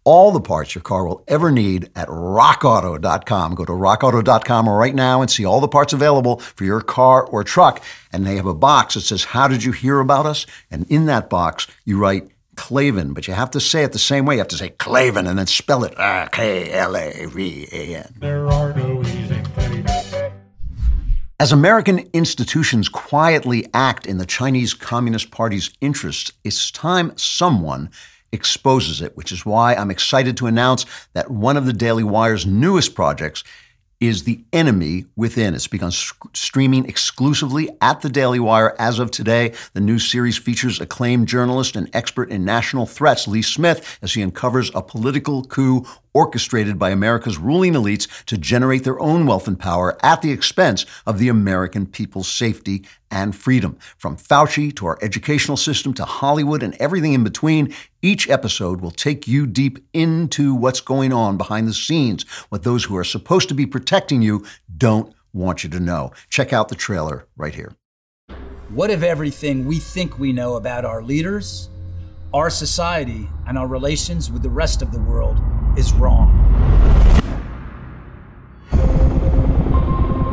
all 0.06 0.32
the 0.32 0.40
parts 0.40 0.76
your 0.76 0.84
car 0.84 1.06
will 1.06 1.24
ever 1.28 1.52
need 1.52 1.90
at 1.96 2.08
rockauto.com. 2.08 3.56
Go 3.56 3.66
to 3.66 3.72
rockauto.com 3.72 4.70
right 4.70 4.96
now 4.96 5.22
and 5.22 5.30
see 5.30 5.46
all 5.46 5.60
the 5.60 5.68
parts 5.68 5.94
available 5.94 6.38
for 6.38 6.64
your 6.64 6.80
car 6.80 7.26
or 7.26 7.44
truck. 7.44 7.84
And 8.14 8.26
they 8.26 8.36
have 8.36 8.46
a 8.46 8.54
box 8.54 8.94
that 8.94 9.02
says, 9.02 9.26
How 9.26 9.48
did 9.48 9.64
you 9.64 9.72
hear 9.72 10.00
about 10.00 10.26
us? 10.26 10.46
And 10.72 10.90
in 10.90 11.08
that 11.08 11.30
box, 11.30 11.68
you 11.84 11.98
write 11.98 12.30
Klavan, 12.56 13.14
but 13.14 13.28
you 13.28 13.34
have 13.34 13.52
to 13.52 13.60
say 13.60 13.84
it 13.84 13.92
the 13.92 14.00
same 14.00 14.26
way. 14.26 14.36
You 14.36 14.40
have 14.40 14.48
to 14.50 14.58
say 14.58 14.70
Klavan 14.70 15.28
and 15.28 15.38
then 15.38 15.48
spell 15.48 15.84
it 15.84 15.94
ah, 15.98 16.30
K 16.32 16.72
L 16.72 16.96
A 16.96 17.26
V 17.26 17.68
A 17.72 17.96
N. 17.98 18.14
There 18.20 18.48
are 18.48 18.74
no 18.74 19.02
easy 19.02 19.42
As 21.40 21.52
American 21.52 22.08
institutions 22.14 22.88
quietly 22.90 23.68
act 23.74 24.06
in 24.06 24.20
the 24.20 24.26
Chinese 24.26 24.74
Communist 24.74 25.32
Party's 25.32 25.72
interests, 25.82 26.32
it's 26.44 26.72
time 26.72 27.12
someone 27.18 27.90
exposes 28.36 29.02
it, 29.02 29.18
which 29.18 29.32
is 29.32 29.46
why 29.46 29.74
I'm 29.74 29.90
excited 29.90 30.38
to 30.38 30.46
announce 30.46 30.86
that 31.14 31.32
one 31.32 31.58
of 31.58 31.66
the 31.66 31.74
Daily 31.74 32.04
Wire's 32.04 32.46
newest 32.46 32.94
projects 32.94 33.44
is 34.00 34.24
The 34.24 34.44
Enemy 34.52 35.06
Within. 35.16 35.56
It's 35.56 35.68
begun 35.68 35.92
streaming 35.92 36.86
exclusively 36.86 37.70
at 37.82 38.02
the 38.02 38.10
Daily 38.10 38.40
Wire 38.40 38.76
as 38.78 39.00
of 39.00 39.10
today. 39.10 39.54
The 39.74 39.82
new 39.82 40.00
series 40.00 40.38
features 40.38 40.80
acclaimed 40.80 41.28
journalist 41.28 41.76
and 41.76 41.90
expert 41.94 42.30
in 42.30 42.46
national 42.46 42.86
threats, 42.86 43.28
Lee 43.28 43.42
Smith, 43.42 43.98
as 44.02 44.14
he 44.14 44.22
uncovers 44.22 44.70
a 44.76 44.82
political 44.82 45.44
coup 45.46 45.88
orchestrated 46.16 46.80
by 46.80 46.90
America's 46.90 47.38
ruling 47.38 47.74
elites 47.74 48.08
to 48.26 48.38
generate 48.38 48.86
their 48.86 49.00
own 49.00 49.28
wealth 49.28 49.48
and 49.48 49.60
power 49.60 49.98
at 50.02 50.22
the 50.22 50.32
expense 50.32 50.86
of 51.06 51.20
the 51.20 51.28
American 51.28 51.86
people's 51.86 52.32
safety 52.32 52.86
and 53.12 53.36
freedom. 53.36 53.78
From 53.98 54.16
Fauci 54.16 54.74
to 54.78 54.86
our 54.86 54.98
educational 55.02 55.58
system 55.58 55.94
to 55.94 56.06
Hollywood 56.06 56.64
and 56.64 56.74
everything 56.80 57.14
in 57.14 57.24
between, 57.24 57.74
each 58.02 58.30
episode 58.30 58.80
will 58.82 58.92
take 58.92 59.28
you 59.28 59.46
deep 59.46 59.86
into 59.94 60.56
what's 60.56 60.82
going 60.82 61.12
on 61.12 61.38
behind 61.38 61.68
the 61.68 61.74
scenes, 61.74 62.24
what 62.50 62.64
those 62.64 62.86
who 62.86 62.96
are 62.96 63.04
supposed 63.04 63.50
to 63.50 63.54
be 63.54 63.66
protecting 63.66 64.22
you 64.22 64.46
don't 64.78 65.14
want 65.34 65.64
you 65.64 65.70
to 65.70 65.80
know. 65.80 66.12
Check 66.30 66.54
out 66.54 66.70
the 66.70 66.76
trailer 66.76 67.28
right 67.36 67.54
here. 67.54 67.76
What 68.70 68.90
if 68.90 69.04
everything 69.04 69.66
we 69.66 69.80
think 69.80 70.18
we 70.18 70.34
know 70.34 70.56
about 70.56 70.86
our 70.86 71.04
leaders, 71.04 71.70
our 72.36 72.50
society, 72.50 73.30
and 73.48 73.58
our 73.58 73.66
relations 73.66 74.30
with 74.30 74.44
the 74.44 74.50
rest 74.50 74.82
of 74.82 74.92
the 74.92 75.00
world? 75.00 75.40
is 75.78 75.94
wrong. 75.94 76.32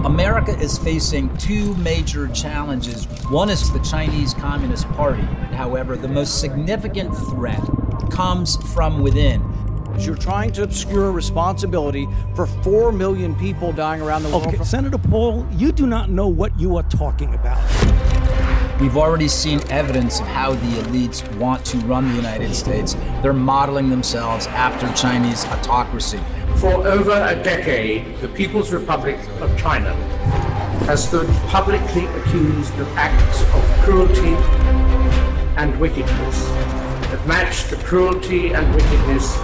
America 0.04 0.56
is 0.58 0.78
facing 0.78 1.34
two 1.36 1.74
major 1.76 2.28
challenges. 2.28 3.06
One 3.30 3.48
is 3.48 3.72
the 3.72 3.78
Chinese 3.80 4.34
Communist 4.34 4.88
Party. 4.90 5.22
However, 5.54 5.96
the 5.96 6.08
most 6.08 6.40
significant 6.40 7.16
threat 7.16 7.62
comes 8.10 8.56
from 8.72 9.02
within. 9.02 9.40
You're 9.98 10.16
trying 10.16 10.52
to 10.52 10.62
obscure 10.62 11.12
responsibility 11.12 12.08
for 12.34 12.46
4 12.46 12.92
million 12.92 13.34
people 13.36 13.72
dying 13.72 14.00
around 14.00 14.22
the 14.22 14.30
world. 14.30 14.46
Okay, 14.46 14.62
Senator 14.64 14.98
Paul, 14.98 15.46
you 15.52 15.72
do 15.72 15.86
not 15.86 16.10
know 16.10 16.28
what 16.28 16.58
you 16.58 16.76
are 16.76 16.82
talking 16.84 17.34
about. 17.34 17.60
We've 18.80 18.96
already 18.96 19.28
seen 19.28 19.60
evidence 19.70 20.18
of 20.18 20.26
how 20.26 20.54
the 20.54 20.82
elites 20.82 21.22
want 21.36 21.64
to 21.66 21.76
run 21.78 22.08
the 22.08 22.16
United 22.16 22.52
States. 22.54 22.94
They're 23.22 23.32
modeling 23.32 23.90
themselves 23.90 24.48
after 24.48 24.92
Chinese 24.94 25.44
autocracy. 25.44 26.20
For 26.56 26.86
over 26.86 27.12
a 27.12 27.40
decade, 27.40 28.18
the 28.18 28.28
People's 28.28 28.72
Republic 28.72 29.18
of 29.40 29.56
China 29.56 29.94
has 30.86 31.06
stood 31.06 31.28
publicly 31.46 32.06
accused 32.06 32.76
of 32.80 32.88
acts 32.96 33.42
of 33.42 33.84
cruelty 33.84 34.34
and 35.56 35.78
wickedness 35.78 36.48
that 37.12 37.24
match 37.26 37.64
the 37.64 37.76
cruelty 37.76 38.52
and 38.52 38.74
wickedness 38.74 39.36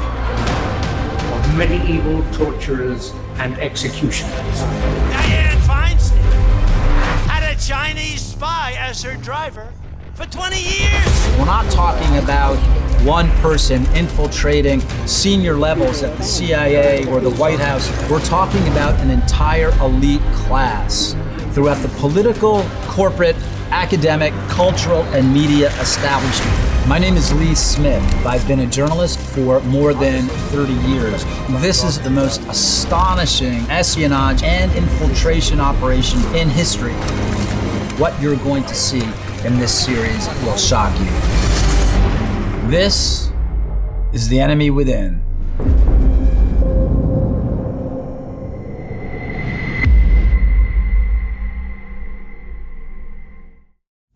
of 1.33 1.57
medieval 1.57 2.23
torturers 2.33 3.13
and 3.37 3.59
executioners. 3.59 4.35
Dianne 5.13 5.59
Feinstein 5.67 6.19
had 7.27 7.43
a 7.43 7.61
Chinese 7.61 8.21
spy 8.21 8.77
as 8.79 9.03
her 9.03 9.17
driver 9.17 9.73
for 10.15 10.27
20 10.27 10.61
years. 10.61 11.39
We're 11.39 11.45
not 11.45 11.71
talking 11.71 12.19
about 12.19 12.57
one 13.05 13.31
person 13.37 13.87
infiltrating 13.95 14.81
senior 15.07 15.57
levels 15.57 16.03
at 16.03 16.17
the 16.17 16.25
CIA 16.25 17.07
or 17.07 17.21
the 17.21 17.31
White 17.31 17.61
House. 17.61 17.89
We're 18.11 18.25
talking 18.25 18.67
about 18.69 18.99
an 19.01 19.11
entire 19.11 19.71
elite 19.81 20.21
class 20.35 21.15
throughout 21.53 21.81
the 21.83 21.89
political, 22.01 22.65
corporate, 22.83 23.37
academic, 23.71 24.33
cultural, 24.49 25.03
and 25.15 25.33
media 25.33 25.69
establishment. 25.81 26.89
My 26.89 26.99
name 26.99 27.17
is 27.17 27.33
Lee 27.35 27.55
Smith. 27.55 28.03
I've 28.27 28.47
been 28.49 28.61
a 28.61 28.67
journalist 28.67 29.18
for 29.45 29.61
more 29.61 29.95
than 29.95 30.27
30 30.51 30.73
years. 30.89 31.25
This 31.63 31.85
is 31.85 32.01
the 32.01 32.11
most 32.11 32.41
astonishing 32.49 33.61
espionage 33.71 34.43
and 34.43 34.73
infiltration 34.73 35.61
operation 35.61 36.21
in 36.35 36.49
history. 36.49 36.95
What 38.01 38.21
you're 38.21 38.37
going 38.37 38.65
to 38.65 38.75
see 38.75 39.03
in 39.47 39.57
this 39.59 39.73
series 39.85 40.27
will 40.43 40.57
shock 40.57 40.93
you. 40.99 41.07
This 42.69 43.31
is 44.13 44.29
The 44.29 44.41
Enemy 44.41 44.71
Within. 44.71 45.28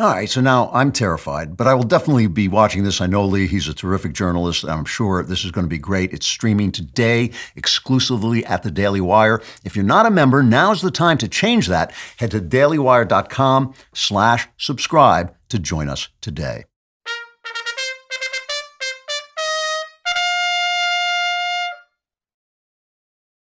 All 0.02 0.08
right, 0.08 0.28
so 0.28 0.40
now 0.40 0.68
I'm 0.72 0.90
terrified, 0.90 1.56
but 1.56 1.68
I 1.68 1.74
will 1.74 1.84
definitely 1.84 2.26
be 2.26 2.48
watching 2.48 2.82
this. 2.82 3.00
I 3.00 3.06
know 3.06 3.24
Lee, 3.24 3.46
he's 3.46 3.68
a 3.68 3.72
terrific 3.72 4.14
journalist. 4.14 4.64
I'm 4.64 4.84
sure 4.84 5.22
this 5.22 5.44
is 5.44 5.52
going 5.52 5.64
to 5.64 5.70
be 5.70 5.78
great. 5.78 6.12
It's 6.12 6.26
streaming 6.26 6.72
today 6.72 7.30
exclusively 7.54 8.44
at 8.44 8.64
the 8.64 8.72
Daily 8.72 9.00
Wire. 9.00 9.40
If 9.62 9.76
you're 9.76 9.84
not 9.84 10.06
a 10.06 10.10
member, 10.10 10.42
now's 10.42 10.82
the 10.82 10.90
time 10.90 11.18
to 11.18 11.28
change 11.28 11.68
that. 11.68 11.94
Head 12.16 12.32
to 12.32 12.40
dailywire.com 12.40 13.74
slash 13.94 14.48
subscribe 14.56 15.36
to 15.50 15.60
join 15.60 15.88
us 15.88 16.08
today. 16.20 16.64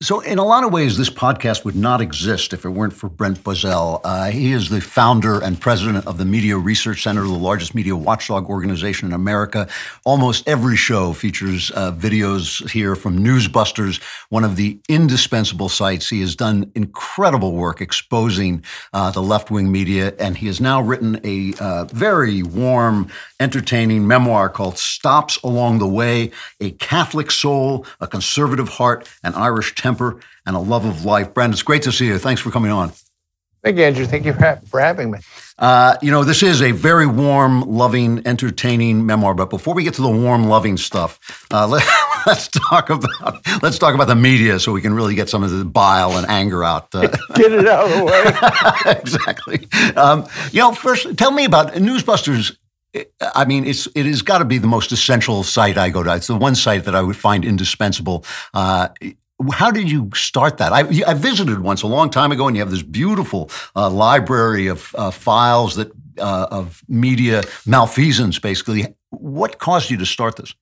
So, 0.03 0.19
in 0.19 0.39
a 0.39 0.43
lot 0.43 0.63
of 0.63 0.73
ways, 0.73 0.97
this 0.97 1.11
podcast 1.11 1.63
would 1.63 1.75
not 1.75 2.01
exist 2.01 2.53
if 2.53 2.65
it 2.65 2.69
weren't 2.69 2.91
for 2.93 3.07
Brent 3.07 3.43
Bozell. 3.43 4.01
Uh, 4.03 4.31
he 4.31 4.51
is 4.51 4.69
the 4.69 4.81
founder 4.81 5.39
and 5.39 5.61
president 5.61 6.07
of 6.07 6.17
the 6.17 6.25
Media 6.25 6.57
Research 6.57 7.03
Center, 7.03 7.21
the 7.21 7.29
largest 7.29 7.75
media 7.75 7.95
watchdog 7.95 8.49
organization 8.49 9.09
in 9.09 9.13
America. 9.13 9.67
Almost 10.03 10.47
every 10.47 10.75
show 10.75 11.13
features 11.13 11.71
uh, 11.75 11.91
videos 11.91 12.67
here 12.71 12.95
from 12.95 13.19
Newsbusters, 13.19 14.01
one 14.29 14.43
of 14.43 14.55
the 14.55 14.79
indispensable 14.89 15.69
sites. 15.69 16.09
He 16.09 16.21
has 16.21 16.35
done 16.35 16.71
incredible 16.73 17.51
work 17.51 17.79
exposing 17.79 18.65
uh, 18.93 19.11
the 19.11 19.21
left 19.21 19.51
wing 19.51 19.71
media, 19.71 20.15
and 20.17 20.35
he 20.35 20.47
has 20.47 20.59
now 20.59 20.81
written 20.81 21.21
a 21.23 21.53
uh, 21.59 21.85
very 21.85 22.41
warm, 22.41 23.07
entertaining 23.39 24.07
memoir 24.07 24.49
called 24.49 24.79
Stops 24.79 25.37
Along 25.43 25.77
the 25.77 25.87
Way 25.87 26.31
A 26.59 26.71
Catholic 26.71 27.29
Soul, 27.29 27.85
a 27.99 28.07
Conservative 28.07 28.67
Heart, 28.67 29.07
an 29.23 29.35
Irish 29.35 29.75
Temper 29.75 29.90
and 29.99 30.55
a 30.55 30.59
love 30.59 30.85
of 30.85 31.05
life. 31.05 31.33
Brandon, 31.33 31.53
it's 31.53 31.63
great 31.63 31.83
to 31.83 31.91
see 31.91 32.07
you. 32.07 32.17
Thanks 32.17 32.41
for 32.41 32.51
coming 32.51 32.71
on. 32.71 32.91
Thank 33.63 33.77
you, 33.77 33.83
Andrew. 33.83 34.05
Thank 34.05 34.25
you 34.25 34.33
for 34.33 34.79
having 34.79 35.11
me. 35.11 35.19
Uh, 35.59 35.95
you 36.01 36.09
know, 36.09 36.23
this 36.23 36.41
is 36.41 36.63
a 36.63 36.71
very 36.71 37.05
warm, 37.05 37.61
loving, 37.61 38.25
entertaining 38.25 39.05
memoir. 39.05 39.35
But 39.35 39.51
before 39.51 39.75
we 39.75 39.83
get 39.83 39.93
to 39.95 40.01
the 40.01 40.09
warm, 40.09 40.45
loving 40.45 40.77
stuff, 40.77 41.19
uh, 41.51 41.67
let, 41.67 41.83
us 42.25 42.47
talk 42.47 42.89
about 42.89 43.45
let's 43.61 43.77
talk 43.77 43.93
about 43.93 44.07
the 44.07 44.15
media, 44.15 44.59
so 44.59 44.71
we 44.71 44.81
can 44.81 44.95
really 44.95 45.13
get 45.13 45.29
some 45.29 45.43
of 45.43 45.51
the 45.51 45.63
bile 45.63 46.17
and 46.17 46.27
anger 46.27 46.63
out. 46.63 46.93
Uh, 46.93 47.01
get 47.35 47.51
it 47.51 47.67
out 47.67 47.85
of 47.85 47.97
the 47.97 48.05
way. 48.05 48.91
exactly. 48.99 49.67
Um, 49.95 50.27
you 50.51 50.59
know, 50.59 50.73
first, 50.73 51.15
tell 51.17 51.31
me 51.31 51.45
about 51.45 51.73
Newsbusters. 51.73 52.57
I 53.21 53.45
mean, 53.45 53.65
it's 53.65 53.87
it 53.93 54.07
has 54.07 54.23
got 54.23 54.39
to 54.39 54.45
be 54.45 54.57
the 54.57 54.67
most 54.67 54.91
essential 54.91 55.43
site 55.43 55.77
I 55.77 55.89
go 55.89 56.01
to. 56.01 56.15
It's 56.15 56.27
the 56.27 56.35
one 56.35 56.55
site 56.55 56.85
that 56.85 56.95
I 56.95 57.01
would 57.01 57.15
find 57.15 57.45
indispensable. 57.45 58.25
Uh, 58.55 58.89
how 59.53 59.71
did 59.71 59.89
you 59.89 60.09
start 60.13 60.57
that? 60.57 60.73
I, 60.73 60.79
I, 61.07 61.13
visited 61.13 61.59
once 61.59 61.83
a 61.83 61.87
long 61.87 62.09
time 62.09 62.31
ago, 62.31 62.47
and 62.47 62.55
you 62.55 62.61
have 62.61 62.71
this 62.71 62.83
beautiful 62.83 63.49
uh, 63.75 63.89
library 63.89 64.67
of 64.67 64.93
uh, 64.97 65.11
files 65.11 65.75
that 65.75 65.91
uh, 66.17 66.47
of 66.51 66.83
media 66.87 67.43
malfeasance. 67.65 68.39
Basically, 68.39 68.95
what 69.09 69.59
caused 69.59 69.89
you 69.89 69.97
to 69.97 70.05
start 70.05 70.35
this? 70.35 70.53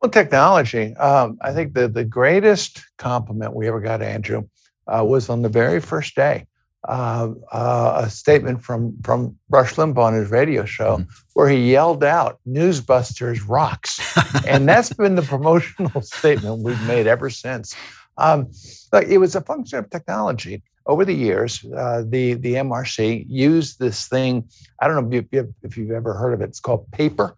Well, 0.00 0.10
technology. 0.10 0.94
Um, 0.96 1.38
I 1.40 1.52
think 1.52 1.74
the 1.74 1.88
the 1.88 2.04
greatest 2.04 2.84
compliment 2.96 3.54
we 3.54 3.68
ever 3.68 3.80
got, 3.80 4.02
Andrew, 4.02 4.48
uh, 4.86 5.04
was 5.04 5.28
on 5.28 5.42
the 5.42 5.48
very 5.48 5.80
first 5.80 6.14
day. 6.14 6.46
Uh, 6.86 7.32
uh, 7.50 8.02
a 8.04 8.10
statement 8.10 8.62
from 8.62 8.96
from 9.02 9.36
Rush 9.48 9.74
Limbaugh 9.74 10.04
on 10.04 10.14
his 10.14 10.30
radio 10.30 10.64
show 10.64 10.98
mm. 10.98 11.08
where 11.34 11.48
he 11.48 11.72
yelled 11.72 12.04
out, 12.04 12.38
"Newsbusters 12.46 13.40
rocks," 13.48 14.00
and 14.46 14.68
that's 14.68 14.92
been 14.92 15.16
the 15.16 15.22
promotional 15.22 16.00
statement 16.18 16.62
we've 16.62 16.80
made 16.86 17.08
ever 17.08 17.28
since. 17.28 17.74
Um, 18.18 18.50
it 18.92 19.18
was 19.18 19.34
a 19.34 19.40
function 19.40 19.80
of 19.80 19.90
technology. 19.90 20.62
Over 20.86 21.04
the 21.04 21.14
years, 21.14 21.64
uh, 21.76 22.04
the 22.06 22.34
the 22.34 22.54
MRC 22.54 23.26
used 23.28 23.80
this 23.80 24.06
thing. 24.06 24.48
I 24.80 24.86
don't 24.86 25.10
know 25.10 25.18
if, 25.18 25.26
you, 25.32 25.54
if 25.64 25.76
you've 25.76 25.90
ever 25.90 26.14
heard 26.14 26.34
of 26.34 26.40
it. 26.40 26.50
It's 26.50 26.60
called 26.60 26.88
paper 26.92 27.36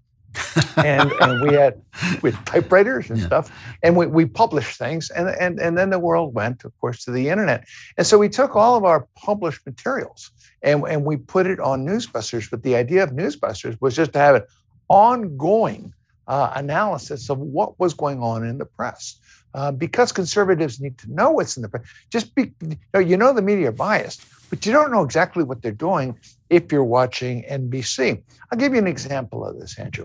and 0.76 1.10
and 1.20 1.42
we 1.42 1.54
had 1.54 1.80
with 2.22 2.34
typewriters 2.44 3.10
and 3.10 3.18
yeah. 3.18 3.26
stuff, 3.26 3.52
and 3.82 3.96
we, 3.96 4.06
we 4.06 4.26
published 4.26 4.78
things, 4.78 5.10
and 5.10 5.28
and 5.28 5.58
and 5.58 5.76
then 5.76 5.90
the 5.90 5.98
world 5.98 6.34
went, 6.34 6.64
of 6.64 6.78
course, 6.80 7.04
to 7.04 7.10
the 7.10 7.28
internet, 7.28 7.66
and 7.96 8.06
so 8.06 8.18
we 8.18 8.28
took 8.28 8.54
all 8.56 8.76
of 8.76 8.84
our 8.84 9.06
published 9.16 9.64
materials 9.66 10.30
and 10.62 10.84
and 10.84 11.04
we 11.04 11.16
put 11.16 11.46
it 11.46 11.60
on 11.60 11.84
Newsbusters. 11.86 12.50
But 12.50 12.62
the 12.62 12.76
idea 12.76 13.02
of 13.02 13.10
Newsbusters 13.10 13.80
was 13.80 13.96
just 13.96 14.12
to 14.14 14.18
have 14.18 14.36
an 14.36 14.42
ongoing 14.88 15.92
uh, 16.26 16.52
analysis 16.54 17.30
of 17.30 17.38
what 17.38 17.78
was 17.78 17.94
going 17.94 18.22
on 18.22 18.46
in 18.46 18.58
the 18.58 18.66
press. 18.66 19.20
Uh, 19.54 19.72
because 19.72 20.12
conservatives 20.12 20.78
need 20.78 20.98
to 20.98 21.10
know 21.10 21.30
what's 21.30 21.56
in 21.56 21.62
the 21.62 21.68
press. 21.68 21.82
Just 22.10 22.34
be, 22.34 22.52
you 22.60 22.76
know, 22.92 23.00
you 23.00 23.16
know 23.16 23.32
the 23.32 23.40
media 23.40 23.70
are 23.70 23.72
biased, 23.72 24.26
but 24.50 24.64
you 24.66 24.72
don't 24.72 24.92
know 24.92 25.02
exactly 25.02 25.42
what 25.42 25.62
they're 25.62 25.72
doing 25.72 26.16
if 26.50 26.70
you're 26.70 26.84
watching 26.84 27.42
NBC. 27.44 28.22
I'll 28.52 28.58
give 28.58 28.74
you 28.74 28.78
an 28.78 28.86
example 28.86 29.46
of 29.46 29.58
this, 29.58 29.78
Andrew 29.78 30.04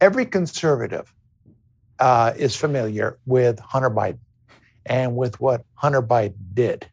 every 0.00 0.26
conservative 0.26 1.12
uh, 1.98 2.32
is 2.36 2.54
familiar 2.56 3.18
with 3.26 3.58
Hunter 3.60 3.90
Biden 3.90 4.18
and 4.86 5.16
with 5.16 5.40
what 5.40 5.64
Hunter 5.74 6.02
Biden 6.02 6.34
did. 6.54 6.88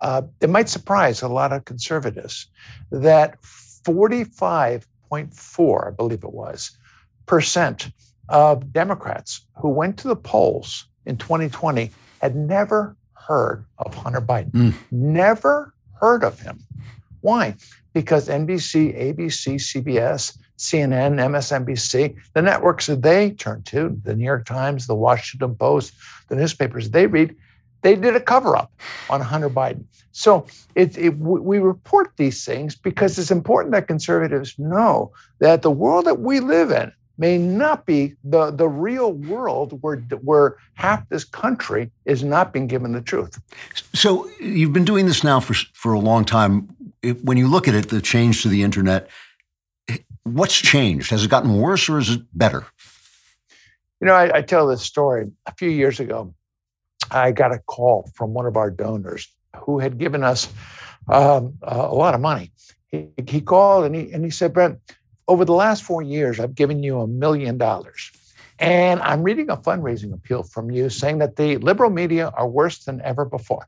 Uh, 0.00 0.22
it 0.40 0.50
might 0.50 0.68
surprise 0.68 1.22
a 1.22 1.28
lot 1.28 1.52
of 1.52 1.64
conservatives 1.64 2.48
that 2.90 3.40
45.4, 3.40 5.86
I 5.86 5.90
believe 5.90 6.24
it 6.24 6.32
was, 6.32 6.76
percent 7.26 7.90
of 8.28 8.72
Democrats 8.72 9.46
who 9.58 9.68
went 9.68 9.96
to 9.98 10.08
the 10.08 10.16
polls 10.16 10.88
in 11.06 11.16
2020 11.16 11.92
had 12.20 12.34
never 12.36 12.96
heard 13.14 13.64
of 13.78 13.94
Hunter 13.94 14.20
Biden, 14.20 14.50
mm. 14.50 14.74
never 14.90 15.72
heard 16.00 16.24
of 16.24 16.40
him. 16.40 16.58
Why? 17.20 17.54
Because 17.92 18.28
NBC, 18.28 18.98
ABC, 18.98 19.54
CBS, 19.54 20.36
CNN, 20.62 21.16
MSNBC, 21.16 22.16
the 22.34 22.42
networks 22.42 22.86
that 22.86 23.02
they 23.02 23.32
turn 23.32 23.62
to, 23.64 24.00
the 24.04 24.14
New 24.14 24.24
York 24.24 24.46
Times, 24.46 24.86
the 24.86 24.94
Washington 24.94 25.56
Post, 25.56 25.92
the 26.28 26.36
newspapers 26.36 26.90
they 26.90 27.06
read, 27.06 27.34
they 27.82 27.96
did 27.96 28.14
a 28.14 28.20
cover 28.20 28.56
up 28.56 28.72
on 29.10 29.20
Hunter 29.20 29.50
Biden. 29.50 29.84
So 30.12 30.46
it, 30.76 30.96
it, 30.96 31.18
we 31.18 31.58
report 31.58 32.12
these 32.16 32.44
things 32.44 32.76
because 32.76 33.18
it's 33.18 33.32
important 33.32 33.72
that 33.72 33.88
conservatives 33.88 34.56
know 34.56 35.10
that 35.40 35.62
the 35.62 35.70
world 35.70 36.04
that 36.04 36.20
we 36.20 36.38
live 36.38 36.70
in 36.70 36.92
may 37.18 37.38
not 37.38 37.84
be 37.84 38.14
the, 38.22 38.52
the 38.52 38.68
real 38.68 39.12
world 39.12 39.82
where, 39.82 39.96
where 40.22 40.56
half 40.74 41.08
this 41.08 41.24
country 41.24 41.90
is 42.04 42.22
not 42.22 42.52
being 42.52 42.68
given 42.68 42.92
the 42.92 43.00
truth. 43.00 43.40
So 43.92 44.30
you've 44.40 44.72
been 44.72 44.84
doing 44.84 45.06
this 45.06 45.24
now 45.24 45.40
for, 45.40 45.54
for 45.72 45.92
a 45.92 45.98
long 45.98 46.24
time. 46.24 46.68
When 47.22 47.36
you 47.36 47.48
look 47.48 47.66
at 47.66 47.74
it, 47.74 47.88
the 47.88 48.00
change 48.00 48.42
to 48.42 48.48
the 48.48 48.62
internet, 48.62 49.08
what's 50.24 50.60
changed? 50.60 51.10
Has 51.10 51.24
it 51.24 51.30
gotten 51.30 51.58
worse 51.58 51.88
or 51.88 51.98
is 51.98 52.10
it 52.10 52.22
better? 52.32 52.66
You 54.00 54.06
know, 54.06 54.14
I, 54.14 54.38
I 54.38 54.42
tell 54.42 54.66
this 54.66 54.82
story. 54.82 55.30
A 55.46 55.54
few 55.54 55.68
years 55.68 56.00
ago, 56.00 56.34
I 57.10 57.32
got 57.32 57.52
a 57.52 57.58
call 57.58 58.10
from 58.14 58.34
one 58.34 58.46
of 58.46 58.56
our 58.56 58.70
donors 58.70 59.28
who 59.56 59.78
had 59.78 59.98
given 59.98 60.24
us 60.24 60.48
um, 61.08 61.54
a 61.62 61.94
lot 61.94 62.14
of 62.14 62.20
money. 62.20 62.52
He, 62.88 63.08
he 63.26 63.40
called 63.40 63.84
and 63.84 63.94
he, 63.94 64.12
and 64.12 64.24
he 64.24 64.30
said, 64.30 64.52
Brent, 64.52 64.78
over 65.28 65.44
the 65.44 65.52
last 65.52 65.82
four 65.82 66.02
years, 66.02 66.40
I've 66.40 66.54
given 66.54 66.82
you 66.82 67.00
a 67.00 67.06
million 67.06 67.58
dollars. 67.58 68.10
And 68.58 69.00
I'm 69.00 69.22
reading 69.22 69.50
a 69.50 69.56
fundraising 69.56 70.12
appeal 70.12 70.42
from 70.42 70.70
you 70.70 70.88
saying 70.88 71.18
that 71.18 71.36
the 71.36 71.56
liberal 71.58 71.90
media 71.90 72.32
are 72.34 72.48
worse 72.48 72.84
than 72.84 73.00
ever 73.02 73.24
before. 73.24 73.66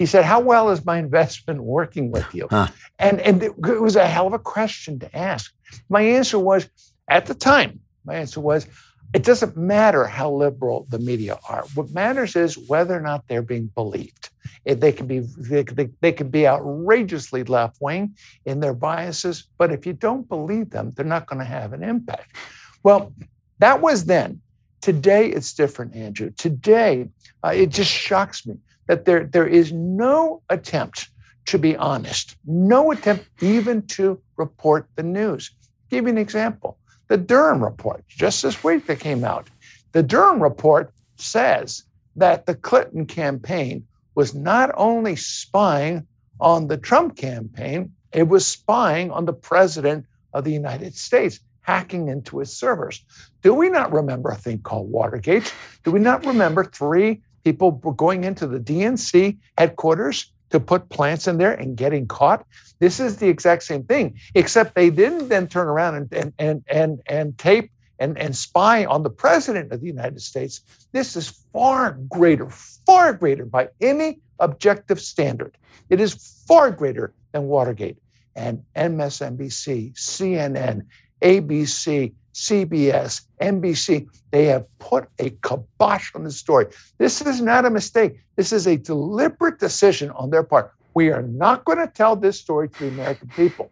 He 0.00 0.06
said, 0.06 0.24
How 0.24 0.40
well 0.40 0.70
is 0.70 0.82
my 0.82 0.96
investment 0.96 1.62
working 1.62 2.10
with 2.10 2.34
you? 2.34 2.48
Huh. 2.48 2.68
And, 2.98 3.20
and 3.20 3.42
it 3.42 3.58
was 3.58 3.96
a 3.96 4.06
hell 4.06 4.26
of 4.26 4.32
a 4.32 4.38
question 4.38 4.98
to 5.00 5.14
ask. 5.14 5.52
My 5.90 6.00
answer 6.00 6.38
was, 6.38 6.70
at 7.08 7.26
the 7.26 7.34
time, 7.34 7.80
my 8.06 8.14
answer 8.14 8.40
was, 8.40 8.66
it 9.12 9.24
doesn't 9.24 9.58
matter 9.58 10.06
how 10.06 10.30
liberal 10.30 10.86
the 10.88 10.98
media 10.98 11.38
are. 11.46 11.66
What 11.74 11.90
matters 11.90 12.34
is 12.34 12.56
whether 12.56 12.96
or 12.96 13.02
not 13.02 13.28
they're 13.28 13.42
being 13.42 13.66
believed. 13.74 14.30
If 14.64 14.80
they 14.80 14.90
can 14.90 15.06
be 15.06 15.18
they, 15.18 15.64
they, 15.64 15.90
they 16.00 16.12
can 16.12 16.30
be 16.30 16.48
outrageously 16.48 17.44
left 17.44 17.76
wing 17.82 18.16
in 18.46 18.60
their 18.60 18.72
biases, 18.72 19.48
but 19.58 19.70
if 19.70 19.84
you 19.84 19.92
don't 19.92 20.26
believe 20.26 20.70
them, 20.70 20.92
they're 20.96 21.04
not 21.04 21.26
going 21.26 21.40
to 21.40 21.44
have 21.44 21.74
an 21.74 21.82
impact. 21.82 22.36
Well, 22.82 23.12
that 23.58 23.82
was 23.82 24.06
then. 24.06 24.40
Today 24.80 25.26
it's 25.28 25.52
different, 25.52 25.94
Andrew. 25.94 26.30
Today 26.30 27.10
uh, 27.44 27.48
it 27.48 27.68
just 27.68 27.90
shocks 27.90 28.46
me 28.46 28.56
that 28.90 29.04
there 29.04 29.22
there 29.24 29.46
is 29.46 29.72
no 29.72 30.42
attempt 30.48 31.10
to 31.46 31.58
be 31.58 31.76
honest, 31.76 32.36
no 32.44 32.90
attempt 32.90 33.24
even 33.40 33.82
to 33.86 34.20
report 34.36 34.88
the 34.96 35.02
news. 35.04 35.52
I'll 35.62 35.96
give 35.96 36.04
you 36.06 36.10
an 36.10 36.18
example. 36.18 36.76
The 37.06 37.16
Durham 37.16 37.62
report, 37.62 38.02
just 38.08 38.42
this 38.42 38.64
week 38.64 38.86
that 38.88 38.98
came 38.98 39.22
out, 39.22 39.46
the 39.92 40.02
Durham 40.02 40.42
report 40.42 40.92
says 41.14 41.84
that 42.16 42.46
the 42.46 42.54
Clinton 42.56 43.06
campaign 43.06 43.86
was 44.16 44.34
not 44.34 44.72
only 44.74 45.14
spying 45.14 46.04
on 46.40 46.66
the 46.66 46.76
Trump 46.76 47.16
campaign, 47.16 47.92
it 48.12 48.26
was 48.26 48.44
spying 48.44 49.12
on 49.12 49.24
the 49.24 49.32
president 49.32 50.04
of 50.32 50.42
the 50.42 50.52
United 50.52 50.96
States, 50.96 51.38
hacking 51.60 52.08
into 52.08 52.40
his 52.40 52.52
servers. 52.52 53.04
Do 53.42 53.54
we 53.54 53.68
not 53.68 53.92
remember 53.92 54.30
a 54.30 54.36
thing 54.36 54.58
called 54.62 54.90
Watergate? 54.90 55.54
Do 55.84 55.92
we 55.92 56.00
not 56.00 56.26
remember 56.26 56.64
three 56.64 57.22
people 57.44 57.72
were 57.82 57.94
going 57.94 58.24
into 58.24 58.46
the 58.46 58.60
DNC 58.60 59.38
headquarters 59.58 60.32
to 60.50 60.60
put 60.60 60.88
plants 60.88 61.28
in 61.28 61.38
there 61.38 61.52
and 61.52 61.76
getting 61.76 62.06
caught. 62.06 62.44
This 62.80 63.00
is 63.00 63.16
the 63.16 63.28
exact 63.28 63.62
same 63.62 63.84
thing, 63.84 64.18
except 64.34 64.74
they 64.74 64.90
didn't 64.90 65.28
then 65.28 65.46
turn 65.46 65.68
around 65.68 65.94
and 65.94 66.12
and 66.12 66.32
and 66.38 66.64
and, 66.68 67.00
and 67.06 67.38
tape 67.38 67.70
and, 68.00 68.18
and 68.18 68.34
spy 68.34 68.84
on 68.86 69.02
the 69.02 69.10
president 69.10 69.70
of 69.72 69.80
the 69.80 69.86
United 69.86 70.20
States. 70.20 70.62
This 70.92 71.16
is 71.16 71.44
far 71.52 71.92
greater, 72.08 72.48
far 72.50 73.12
greater 73.12 73.44
by 73.44 73.68
any 73.80 74.18
objective 74.40 75.00
standard. 75.00 75.56
It 75.90 76.00
is 76.00 76.44
far 76.48 76.70
greater 76.70 77.12
than 77.32 77.44
Watergate. 77.44 77.98
And 78.34 78.64
MSNBC, 78.74 79.94
CNN, 79.94 80.86
ABC, 81.20 82.14
CBS, 82.34 83.22
NBC, 83.40 84.08
they 84.30 84.46
have 84.46 84.66
put 84.78 85.08
a 85.18 85.30
kibosh 85.30 86.14
on 86.14 86.24
the 86.24 86.30
story. 86.30 86.66
This 86.98 87.20
is 87.20 87.40
not 87.40 87.64
a 87.64 87.70
mistake. 87.70 88.20
This 88.36 88.52
is 88.52 88.66
a 88.66 88.76
deliberate 88.76 89.58
decision 89.58 90.10
on 90.10 90.30
their 90.30 90.42
part. 90.42 90.72
We 90.94 91.10
are 91.10 91.22
not 91.22 91.64
going 91.64 91.78
to 91.78 91.86
tell 91.86 92.16
this 92.16 92.38
story 92.38 92.68
to 92.68 92.78
the 92.78 92.88
American 92.88 93.28
people. 93.28 93.70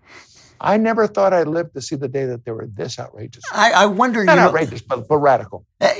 I 0.61 0.77
never 0.77 1.07
thought 1.07 1.33
I'd 1.33 1.47
live 1.47 1.73
to 1.75 1.81
see 1.81 1.97
the 1.97 2.09
day 2.09 2.25
that 2.27 2.45
they 2.45 2.51
were 2.51 2.67
this 2.67 2.99
outrageous. 2.99 3.45
I, 3.53 3.73
I 3.73 3.87
wonder, 3.87 4.25
not 4.25 4.33
you 4.33 4.41
know, 4.41 4.49
outrageous, 4.49 4.83
but, 4.83 5.07
but 5.07 5.19
radical. 5.19 5.65
Uh, 5.81 5.93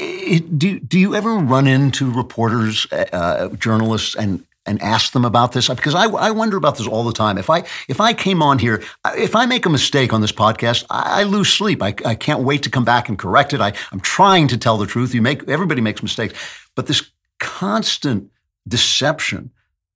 do 0.57 0.81
do 0.81 0.99
you 0.99 1.15
ever 1.15 1.35
run 1.35 1.67
into 1.69 2.11
reporters, 2.11 2.87
uh, 2.93 3.49
journalists, 3.51 4.17
and 4.17 4.45
and 4.69 4.81
ask 4.83 5.13
them 5.13 5.25
about 5.25 5.53
this 5.53 5.69
because 5.69 5.95
I, 5.95 6.05
I 6.05 6.31
wonder 6.31 6.57
about 6.57 6.79
this 6.79 6.87
all 6.87 7.05
the 7.05 7.13
time. 7.13 7.39
If 7.39 7.51
I 7.51 7.65
if 7.89 8.01
I 8.01 8.13
came 8.13 8.43
on 8.43 8.59
here, 8.59 8.83
if 9.17 9.35
I 9.35 9.47
make 9.47 9.67
a 9.67 9.71
mistake 9.71 10.13
on 10.13 10.21
this 10.21 10.33
podcast, 10.33 10.85
I, 10.91 11.21
I 11.21 11.23
lose 11.25 11.53
sleep. 11.53 11.83
I, 11.83 11.95
I 12.05 12.15
can't 12.15 12.41
wait 12.41 12.63
to 12.65 12.71
come 12.71 12.85
back 12.85 13.09
and 13.09 13.19
correct 13.19 13.53
it. 13.53 13.61
I, 13.61 13.73
I'm 13.91 14.01
trying 14.01 14.49
to 14.49 14.59
tell 14.59 14.79
the 14.79 14.87
truth. 14.87 15.15
You 15.15 15.23
make 15.23 15.49
everybody 15.49 15.81
makes 15.81 16.03
mistakes, 16.03 16.35
but 16.75 16.87
this 16.87 17.11
constant 17.41 18.31
deception 18.67 19.51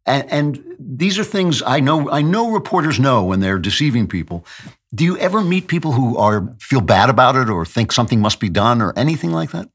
and, 0.04 0.32
and 0.32 0.76
these 0.78 1.18
are 1.18 1.24
things 1.24 1.62
I 1.62 1.80
know. 1.80 2.10
I 2.10 2.22
know 2.22 2.50
reporters 2.50 2.98
know 2.98 3.24
when 3.24 3.40
they're 3.40 3.58
deceiving 3.58 4.08
people. 4.08 4.44
Do 4.94 5.04
you 5.04 5.16
ever 5.18 5.40
meet 5.40 5.68
people 5.68 5.92
who 5.92 6.16
are 6.16 6.54
feel 6.58 6.80
bad 6.80 7.08
about 7.08 7.36
it 7.36 7.48
or 7.48 7.64
think 7.64 7.92
something 7.92 8.20
must 8.20 8.40
be 8.40 8.48
done 8.48 8.82
or 8.82 8.92
anything 8.96 9.32
like 9.32 9.52
that? 9.52 9.68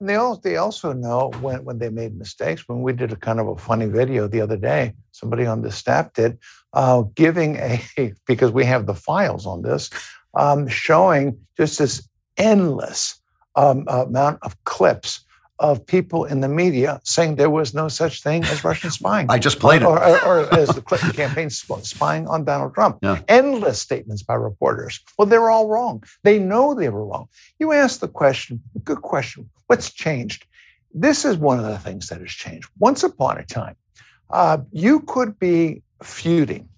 And 0.00 0.08
they 0.08 0.16
also, 0.16 0.40
they 0.40 0.56
also 0.56 0.92
know 0.94 1.30
when, 1.40 1.64
when 1.64 1.78
they 1.78 1.90
made 1.90 2.16
mistakes. 2.16 2.66
When 2.66 2.80
we 2.80 2.94
did 2.94 3.12
a 3.12 3.16
kind 3.16 3.38
of 3.38 3.48
a 3.48 3.56
funny 3.56 3.86
video 3.86 4.26
the 4.26 4.40
other 4.40 4.56
day, 4.56 4.94
somebody 5.12 5.44
on 5.44 5.60
the 5.60 5.70
staff 5.70 6.14
did, 6.14 6.38
uh, 6.72 7.02
giving 7.14 7.56
a, 7.56 7.82
because 8.26 8.50
we 8.50 8.64
have 8.64 8.86
the 8.86 8.94
files 8.94 9.46
on 9.46 9.62
this, 9.62 9.90
um, 10.34 10.66
showing 10.66 11.38
just 11.56 11.78
this 11.78 12.08
endless 12.38 13.20
um, 13.56 13.84
amount 13.88 14.38
of 14.42 14.62
clips 14.64 15.24
of 15.60 15.84
people 15.86 16.24
in 16.24 16.40
the 16.40 16.48
media 16.48 17.00
saying 17.04 17.36
there 17.36 17.50
was 17.50 17.74
no 17.74 17.86
such 17.86 18.22
thing 18.22 18.42
as 18.44 18.64
Russian 18.64 18.90
spying. 18.90 19.26
I 19.28 19.38
just 19.38 19.60
played 19.60 19.82
or, 19.82 19.98
it. 20.02 20.24
Or, 20.24 20.40
or, 20.40 20.54
as 20.54 20.70
the 20.70 20.80
Clinton 20.80 21.12
campaign 21.12 21.50
spying 21.50 22.26
on 22.26 22.44
Donald 22.44 22.74
Trump. 22.74 22.98
Yeah. 23.02 23.20
Endless 23.28 23.78
statements 23.78 24.22
by 24.22 24.34
reporters. 24.34 25.00
Well, 25.18 25.26
they're 25.26 25.50
all 25.50 25.68
wrong. 25.68 26.02
They 26.24 26.38
know 26.38 26.74
they 26.74 26.88
were 26.88 27.04
wrong. 27.04 27.28
You 27.58 27.72
asked 27.72 28.00
the 28.00 28.08
question, 28.08 28.62
good 28.84 29.02
question, 29.02 29.50
what's 29.66 29.92
changed? 29.92 30.46
This 30.94 31.26
is 31.26 31.36
one 31.36 31.58
of 31.58 31.66
the 31.66 31.78
things 31.78 32.08
that 32.08 32.20
has 32.20 32.30
changed. 32.30 32.68
Once 32.78 33.04
upon 33.04 33.36
a 33.38 33.44
time, 33.44 33.76
uh, 34.30 34.58
you 34.72 35.00
could 35.00 35.38
be 35.38 35.82
feuding, 36.02 36.68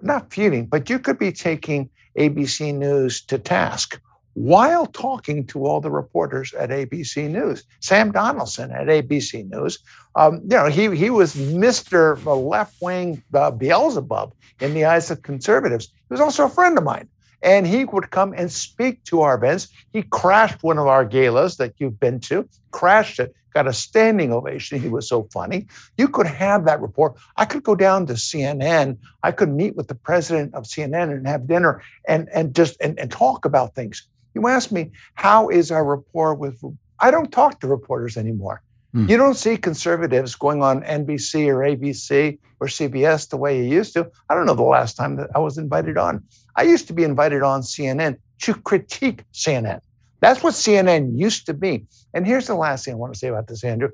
not 0.00 0.32
feuding, 0.32 0.66
but 0.66 0.88
you 0.88 0.98
could 0.98 1.18
be 1.18 1.32
taking 1.32 1.90
ABC 2.18 2.74
News 2.74 3.20
to 3.26 3.38
task 3.38 4.00
while 4.34 4.86
talking 4.86 5.46
to 5.46 5.66
all 5.66 5.80
the 5.80 5.90
reporters 5.90 6.54
at 6.54 6.70
ABC 6.70 7.28
News. 7.28 7.64
Sam 7.80 8.12
Donaldson 8.12 8.70
at 8.70 8.86
ABC 8.86 9.48
News, 9.50 9.78
um, 10.14 10.40
you 10.42 10.56
know, 10.56 10.66
he, 10.66 10.94
he 10.96 11.10
was 11.10 11.34
Mr. 11.34 12.24
left 12.24 12.76
wing 12.80 13.22
uh, 13.34 13.50
Beelzebub 13.50 14.32
in 14.60 14.74
the 14.74 14.84
eyes 14.84 15.10
of 15.10 15.22
conservatives. 15.22 15.86
He 15.86 16.12
was 16.12 16.20
also 16.20 16.46
a 16.46 16.50
friend 16.50 16.76
of 16.78 16.84
mine. 16.84 17.08
And 17.44 17.66
he 17.66 17.84
would 17.84 18.10
come 18.10 18.32
and 18.36 18.52
speak 18.52 19.02
to 19.04 19.22
our 19.22 19.34
events. 19.34 19.66
He 19.92 20.04
crashed 20.04 20.62
one 20.62 20.78
of 20.78 20.86
our 20.86 21.04
galas 21.04 21.56
that 21.56 21.74
you've 21.78 21.98
been 21.98 22.20
to, 22.20 22.48
crashed 22.70 23.18
it, 23.18 23.34
got 23.52 23.66
a 23.66 23.72
standing 23.72 24.32
ovation. 24.32 24.80
He 24.80 24.88
was 24.88 25.08
so 25.08 25.28
funny. 25.32 25.66
You 25.98 26.08
could 26.08 26.26
have 26.26 26.64
that 26.66 26.80
report. 26.80 27.14
I 27.36 27.44
could 27.44 27.64
go 27.64 27.74
down 27.74 28.06
to 28.06 28.14
CNN. 28.14 28.96
I 29.22 29.32
could 29.32 29.50
meet 29.50 29.76
with 29.76 29.88
the 29.88 29.94
president 29.94 30.54
of 30.54 30.64
CNN 30.64 31.12
and 31.12 31.26
have 31.26 31.46
dinner 31.46 31.82
and, 32.06 32.28
and 32.32 32.54
just 32.54 32.80
and, 32.80 32.98
and 32.98 33.10
talk 33.10 33.44
about 33.44 33.74
things. 33.74 34.06
You 34.34 34.48
ask 34.48 34.72
me, 34.72 34.90
how 35.14 35.48
is 35.48 35.70
our 35.70 35.84
rapport 35.84 36.34
with? 36.34 36.62
I 37.00 37.10
don't 37.10 37.32
talk 37.32 37.60
to 37.60 37.66
reporters 37.66 38.16
anymore. 38.16 38.62
Hmm. 38.92 39.08
You 39.08 39.16
don't 39.16 39.34
see 39.34 39.56
conservatives 39.56 40.34
going 40.34 40.62
on 40.62 40.82
NBC 40.82 41.48
or 41.48 41.58
ABC 41.58 42.38
or 42.60 42.66
CBS 42.66 43.28
the 43.28 43.36
way 43.36 43.58
you 43.58 43.64
used 43.64 43.94
to. 43.94 44.10
I 44.28 44.34
don't 44.34 44.46
know 44.46 44.54
the 44.54 44.62
last 44.62 44.96
time 44.96 45.16
that 45.16 45.30
I 45.34 45.38
was 45.38 45.58
invited 45.58 45.96
on. 45.96 46.22
I 46.56 46.62
used 46.62 46.86
to 46.88 46.92
be 46.92 47.04
invited 47.04 47.42
on 47.42 47.62
CNN 47.62 48.18
to 48.42 48.54
critique 48.54 49.24
CNN. 49.32 49.80
That's 50.20 50.42
what 50.42 50.54
CNN 50.54 51.18
used 51.18 51.46
to 51.46 51.54
be. 51.54 51.86
And 52.14 52.26
here's 52.26 52.46
the 52.46 52.54
last 52.54 52.84
thing 52.84 52.94
I 52.94 52.96
want 52.96 53.12
to 53.12 53.18
say 53.18 53.28
about 53.28 53.48
this, 53.48 53.64
Andrew, 53.64 53.88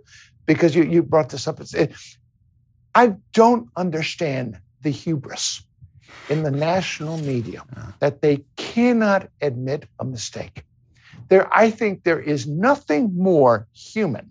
because 0.46 0.74
you, 0.74 0.82
you 0.82 1.02
brought 1.02 1.30
this 1.30 1.46
up. 1.48 1.60
It, 1.60 1.94
I 2.94 3.14
don't 3.32 3.68
understand 3.76 4.58
the 4.82 4.90
hubris 4.90 5.62
in 6.28 6.42
the 6.42 6.50
national 6.50 7.18
media 7.18 7.62
that 8.00 8.22
they 8.22 8.44
cannot 8.56 9.28
admit 9.40 9.86
a 9.98 10.04
mistake. 10.04 10.64
There, 11.28 11.48
I 11.54 11.70
think 11.70 12.04
there 12.04 12.20
is 12.20 12.46
nothing 12.46 13.14
more 13.16 13.66
human 13.74 14.30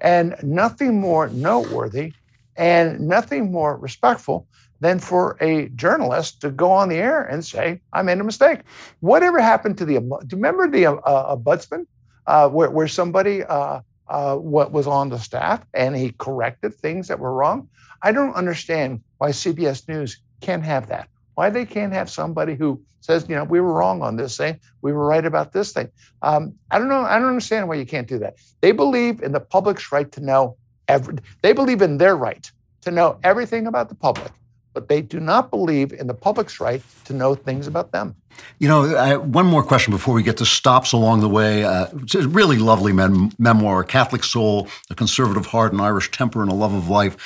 and 0.00 0.36
nothing 0.42 1.00
more 1.00 1.28
noteworthy 1.28 2.12
and 2.56 3.00
nothing 3.00 3.50
more 3.50 3.76
respectful 3.76 4.46
than 4.80 4.98
for 4.98 5.36
a 5.40 5.68
journalist 5.70 6.40
to 6.40 6.50
go 6.50 6.70
on 6.70 6.88
the 6.88 6.96
air 6.96 7.24
and 7.24 7.44
say, 7.44 7.80
I 7.92 8.02
made 8.02 8.20
a 8.20 8.24
mistake. 8.24 8.60
Whatever 9.00 9.40
happened 9.40 9.78
to 9.78 9.84
the, 9.84 9.94
do 9.98 10.00
you 10.00 10.36
remember 10.36 10.68
the 10.68 10.86
uh, 10.86 11.36
ombudsman 11.36 11.86
uh, 12.26 12.48
where, 12.48 12.70
where 12.70 12.88
somebody 12.88 13.42
uh, 13.42 13.80
uh, 14.08 14.36
what 14.36 14.72
was 14.72 14.86
on 14.86 15.08
the 15.08 15.18
staff 15.18 15.64
and 15.74 15.96
he 15.96 16.14
corrected 16.18 16.74
things 16.74 17.08
that 17.08 17.18
were 17.18 17.32
wrong? 17.32 17.68
I 18.02 18.12
don't 18.12 18.34
understand 18.34 19.02
why 19.18 19.30
CBS 19.30 19.88
News 19.88 20.20
can't 20.40 20.64
have 20.64 20.88
that. 20.88 21.08
Why 21.34 21.50
they 21.50 21.64
can't 21.64 21.92
have 21.92 22.10
somebody 22.10 22.54
who 22.54 22.80
says, 23.00 23.26
you 23.28 23.34
know, 23.34 23.44
we 23.44 23.60
were 23.60 23.72
wrong 23.72 24.02
on 24.02 24.16
this 24.16 24.36
thing, 24.36 24.58
we 24.82 24.92
were 24.92 25.06
right 25.06 25.24
about 25.24 25.52
this 25.52 25.72
thing. 25.72 25.88
Um, 26.22 26.54
I 26.70 26.78
don't 26.78 26.88
know. 26.88 27.02
I 27.02 27.18
don't 27.18 27.28
understand 27.28 27.68
why 27.68 27.76
you 27.76 27.86
can't 27.86 28.08
do 28.08 28.18
that. 28.18 28.36
They 28.60 28.72
believe 28.72 29.22
in 29.22 29.32
the 29.32 29.40
public's 29.40 29.92
right 29.92 30.10
to 30.12 30.20
know 30.20 30.56
every. 30.88 31.16
They 31.42 31.52
believe 31.52 31.82
in 31.82 31.98
their 31.98 32.16
right 32.16 32.50
to 32.82 32.90
know 32.90 33.18
everything 33.22 33.66
about 33.66 33.88
the 33.88 33.94
public, 33.94 34.32
but 34.74 34.88
they 34.88 35.00
do 35.00 35.20
not 35.20 35.50
believe 35.50 35.92
in 35.92 36.06
the 36.06 36.14
public's 36.14 36.60
right 36.60 36.82
to 37.04 37.12
know 37.12 37.34
things 37.34 37.66
about 37.66 37.92
them. 37.92 38.14
You 38.58 38.68
know, 38.68 38.96
I, 38.96 39.16
one 39.16 39.46
more 39.46 39.62
question 39.62 39.92
before 39.92 40.14
we 40.14 40.22
get 40.22 40.36
to 40.36 40.46
stops 40.46 40.92
along 40.92 41.20
the 41.20 41.28
way. 41.28 41.64
Uh, 41.64 41.86
it's 42.02 42.14
a 42.14 42.28
really 42.28 42.58
lovely 42.58 42.92
mem- 42.92 43.32
memoir, 43.38 43.84
Catholic 43.84 44.22
Soul, 44.22 44.68
a 44.90 44.94
conservative 44.94 45.46
heart, 45.46 45.72
an 45.72 45.80
Irish 45.80 46.10
temper, 46.10 46.42
and 46.42 46.50
a 46.50 46.54
love 46.54 46.74
of 46.74 46.88
life. 46.88 47.16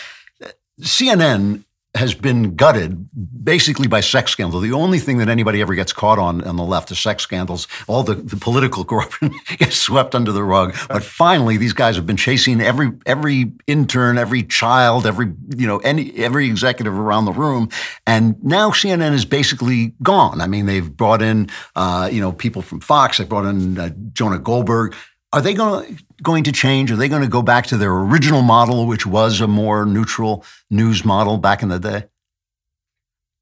CNN 0.81 1.65
has 1.95 2.15
been 2.15 2.57
gutted 2.57 3.07
basically 3.45 3.87
by 3.87 4.01
sex 4.01 4.31
scandals. 4.31 4.63
The 4.63 4.73
only 4.73 4.99
thing 4.99 5.19
that 5.19 5.29
anybody 5.29 5.61
ever 5.61 5.75
gets 5.75 5.93
caught 5.93 6.19
on 6.19 6.43
on 6.45 6.57
the 6.57 6.65
left 6.65 6.91
is 6.91 6.99
sex 6.99 7.23
scandals. 7.23 7.69
All 7.87 8.03
the, 8.03 8.15
the 8.15 8.37
political 8.37 8.83
corruption 8.93 9.35
gets 9.59 9.77
swept 9.77 10.15
under 10.15 10.33
the 10.33 10.43
rug. 10.43 10.75
But 10.89 11.03
finally, 11.03 11.59
these 11.59 11.75
guys 11.75 11.97
have 11.97 12.07
been 12.07 12.17
chasing 12.17 12.63
every 12.63 12.93
every 13.05 13.53
intern, 13.67 14.17
every 14.17 14.43
child, 14.43 15.07
every 15.07 15.33
you 15.55 15.67
know 15.67 15.79
any 15.79 16.15
every 16.17 16.47
executive 16.47 16.95
around 16.95 17.27
the 17.27 17.33
room, 17.33 17.69
and 18.07 18.43
now 18.43 18.71
CNN 18.71 19.13
is 19.13 19.27
basically 19.27 19.93
gone. 20.03 20.41
I 20.41 20.47
mean, 20.47 20.65
they've 20.65 20.97
brought 20.97 21.21
in 21.21 21.51
uh, 21.77 22.09
you 22.11 22.23
know 22.23 22.33
people 22.33 22.63
from 22.63 22.81
Fox. 22.81 23.19
They 23.19 23.25
brought 23.25 23.45
in 23.45 23.79
uh, 23.79 23.91
Jonah 24.15 24.39
Goldberg. 24.39 24.95
Are 25.33 25.41
they 25.41 25.55
going 25.55 25.97
to, 25.97 26.05
going 26.23 26.45
to 26.45 26.53
change? 26.53 26.91
Are 26.91 26.97
they 26.97 27.09
going 27.09 27.23
to 27.23 27.29
go 27.29 27.43
back 27.43 27.67
to 27.67 27.77
their 27.77 27.93
original 27.93 28.43
model, 28.43 28.87
which 28.87 29.07
was 29.07 29.41
a 29.41 29.47
more 29.47 29.87
neutral 29.87 30.45
news 30.71 31.05
model 31.05 31.39
back 31.39 31.63
in 31.63 31.69
the 31.69 31.79
day? 31.79 32.05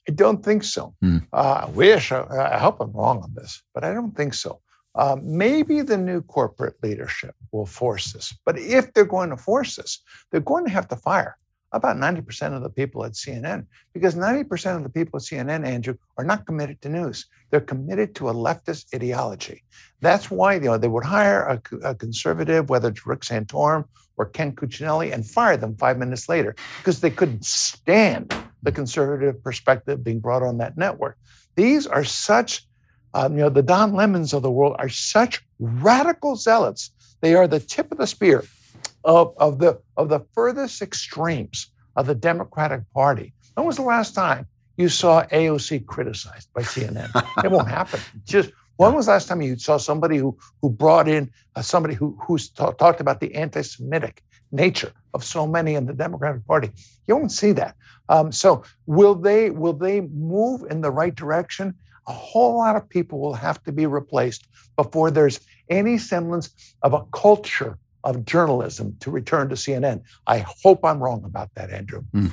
I 0.09 0.13
don't 0.13 0.45
think 0.45 0.65
so. 0.65 0.95
Hmm. 1.01 1.19
Uh, 1.33 1.65
I 1.67 1.71
wish, 1.71 2.13
I, 2.13 2.25
I 2.55 2.59
hope 2.59 2.81
I'm 2.81 2.93
wrong 2.93 3.23
on 3.23 3.35
this, 3.35 3.63
but 3.75 3.85
I 3.85 3.93
don't 3.93 4.17
think 4.17 4.35
so. 4.35 4.61
Uh, 4.95 5.17
maybe 5.23 5.83
the 5.83 5.97
new 5.97 6.21
corporate 6.23 6.75
leadership 6.83 7.35
will 7.53 7.67
force 7.67 8.13
this. 8.13 8.37
But 8.45 8.59
if 8.59 8.93
they're 8.93 9.05
going 9.05 9.31
to 9.31 9.37
force 9.37 9.77
this, 9.77 10.03
they're 10.31 10.41
going 10.41 10.65
to 10.65 10.71
have 10.71 10.89
to 10.89 10.97
fire 10.97 11.37
about 11.73 11.97
90% 11.97 12.55
of 12.55 12.63
the 12.63 12.71
people 12.71 13.05
at 13.05 13.13
CNN 13.13 13.67
because 13.95 14.15
90% 14.15 14.77
of 14.77 14.83
the 14.83 14.89
people 14.89 15.19
at 15.19 15.23
CNN, 15.23 15.65
Andrew, 15.65 15.95
are 16.19 16.25
not 16.25 16.47
committed 16.47 16.81
to 16.83 16.89
news. 16.89 17.27
They're 17.51 17.61
committed 17.61 18.15
to 18.17 18.29
a 18.29 18.35
leftist 18.35 18.95
ideology. 18.95 19.63
That's 20.01 20.31
why 20.31 20.55
you 20.55 20.61
know, 20.61 20.79
they 20.79 20.89
would 20.89 21.05
hire 21.05 21.43
a, 21.43 21.89
a 21.91 21.95
conservative, 21.95 22.69
whether 22.69 22.89
it's 22.89 23.07
Rick 23.07 23.21
Santorum 23.21 23.85
or 24.17 24.27
Ken 24.27 24.53
Cuccinelli, 24.53 25.13
and 25.13 25.27
fire 25.27 25.57
them 25.57 25.77
five 25.77 25.99
minutes 25.99 26.29
later 26.29 26.55
because 26.79 27.01
they 27.01 27.11
couldn't 27.11 27.45
stand 27.45 28.35
the 28.63 28.73
conservative 28.73 29.43
perspective 29.43 30.05
being 30.05 30.21
brought 30.21 30.43
on 30.43 30.59
that 30.59 30.77
network. 30.77 31.17
These 31.57 31.87
are 31.87 32.05
such, 32.05 32.67
um, 33.15 33.35
you 33.35 33.41
know, 33.41 33.49
the 33.49 33.63
Don 33.63 33.95
Lemons 33.95 34.33
of 34.33 34.43
the 34.43 34.51
world 34.51 34.77
are 34.79 34.89
such 34.89 35.43
radical 35.59 36.37
zealots. 36.37 36.93
They 37.21 37.35
are 37.35 37.47
the 37.47 37.61
tip 37.61 37.93
of 37.93 37.99
the 37.99 38.07
spear 38.07 38.45
of, 39.05 39.35
of 39.39 39.59
the 39.59 39.81
of 39.97 40.09
the 40.09 40.21
furthest 40.35 40.83
extremes 40.83 41.73
of 41.97 42.07
the 42.07 42.15
Democratic 42.15 42.83
Party. 42.93 43.33
When 43.55 43.67
was 43.67 43.77
the 43.77 43.83
last 43.83 44.15
time 44.15 44.47
you 44.77 44.89
saw 44.89 45.25
AOC 45.27 45.87
criticized 45.87 46.49
by 46.55 46.63
CNN? 46.63 47.11
it 47.45 47.51
won't 47.51 47.69
happen. 47.69 48.01
Just 48.25 48.51
when 48.77 48.95
was 48.95 49.07
the 49.07 49.13
last 49.13 49.29
time 49.29 49.43
you 49.43 49.59
saw 49.59 49.77
somebody 49.77 50.17
who 50.17 50.37
who 50.63 50.71
brought 50.71 51.09
in 51.09 51.31
uh, 51.57 51.63
somebody 51.63 51.95
who 51.95 52.19
who's 52.27 52.51
ta- 52.51 52.73
talked 52.73 53.01
about 53.01 53.21
the 53.21 53.35
anti-Semitic 53.35 54.23
nature 54.53 54.93
of 55.15 55.25
so 55.25 55.47
many 55.47 55.75
in 55.75 55.87
the 55.87 55.93
Democratic 55.93 56.47
Party? 56.47 56.71
You 57.07 57.17
won't 57.17 57.33
see 57.33 57.53
that. 57.53 57.77
Um, 58.09 58.33
so 58.33 58.65
will 58.87 59.15
they 59.15 59.51
will 59.51 59.73
they 59.73 60.01
move 60.03 60.65
in 60.71 60.81
the 60.81 60.91
right 60.91 61.15
direction? 61.15 61.75
A 62.09 62.13
whole 62.13 62.57
lot 62.59 62.75
of 62.75 62.89
people 62.89 63.21
will 63.21 63.35
have 63.35 63.63
to 63.65 63.73
be 63.73 63.87
replaced 63.87 64.49
before 64.77 65.11
there's 65.11 65.41
any 65.69 65.99
semblance 65.99 66.75
of 66.83 66.93
a 66.93 67.05
culture 67.13 67.79
of 68.05 68.25
journalism 68.25 68.97
to 69.01 69.11
return 69.11 69.49
to 69.49 69.55
CNN. 69.55 70.03
I 70.27 70.45
hope 70.63 70.85
I'm 70.85 71.03
wrong 71.03 71.25
about 71.25 71.55
that, 71.55 71.71
Andrew. 71.71 72.03
Mm. 72.15 72.31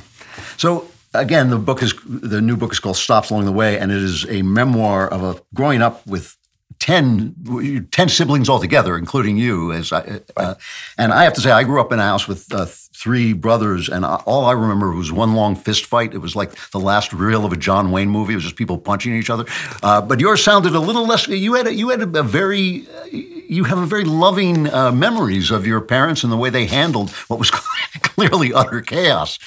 So 0.58 0.88
again, 1.14 1.50
the 1.50 1.58
book 1.58 1.82
is 1.84 1.94
the 2.06 2.42
new 2.42 2.58
book 2.58 2.72
is 2.72 2.80
called 2.80 2.98
Stops 2.98 3.30
Along 3.30 3.46
the 3.46 3.52
Way, 3.52 3.80
and 3.80 3.92
it 3.92 4.02
is 4.02 4.26
a 4.30 4.42
memoir 4.42 5.08
of 5.08 5.24
a 5.24 5.42
growing 5.54 5.82
up 5.82 6.06
with 6.08 6.38
10, 6.80 7.88
10 7.92 8.10
siblings 8.10 8.50
altogether, 8.50 8.98
including 8.98 9.38
you. 9.38 9.72
As 9.72 9.92
I, 9.92 10.22
uh, 10.36 10.56
and 10.98 11.12
I 11.12 11.24
have 11.24 11.34
to 11.34 11.42
say, 11.42 11.52
I 11.52 11.64
grew 11.64 11.82
up 11.82 11.92
in 11.92 12.00
a 12.00 12.04
house 12.04 12.28
with 12.28 12.54
uh, 12.54 12.66
three 12.68 13.34
brothers, 13.34 13.90
and 13.90 14.06
all 14.06 14.46
I 14.46 14.52
remember 14.52 14.92
was 14.92 15.12
one 15.12 15.34
long 15.34 15.56
fist 15.56 15.86
fight. 15.86 16.14
It 16.14 16.20
was 16.20 16.36
like 16.36 16.54
the 16.72 16.80
last 16.80 17.14
reel 17.14 17.46
of 17.46 17.54
a 17.54 17.58
John 17.58 17.92
Wayne 17.92 18.10
movie. 18.10 18.34
It 18.34 18.38
was 18.38 18.44
just 18.44 18.56
people 18.56 18.78
punching 18.78 19.14
each 19.14 19.30
other. 19.30 19.46
Uh, 19.82 20.02
but 20.02 20.20
yours 20.20 20.44
sounded 20.44 20.76
a 20.76 20.80
little 20.80 21.06
less. 21.08 21.28
You 21.28 21.56
had 21.56 21.68
a, 21.68 21.74
you 21.74 21.90
had 21.90 22.02
a, 22.02 22.24
very 22.24 22.88
you 23.50 23.64
have 23.66 23.78
a 23.78 23.86
very 23.86 24.04
loving 24.04 24.72
uh, 24.74 24.92
memories 24.92 25.52
of 25.52 25.66
your 25.66 25.82
parents 25.82 26.24
and 26.24 26.32
the 26.32 26.38
way 26.38 26.50
they 26.50 26.66
handled 26.66 27.12
what 27.28 27.40
was 27.40 27.52
clearly 27.52 28.54
utter 28.54 28.82
chaos. 28.82 29.40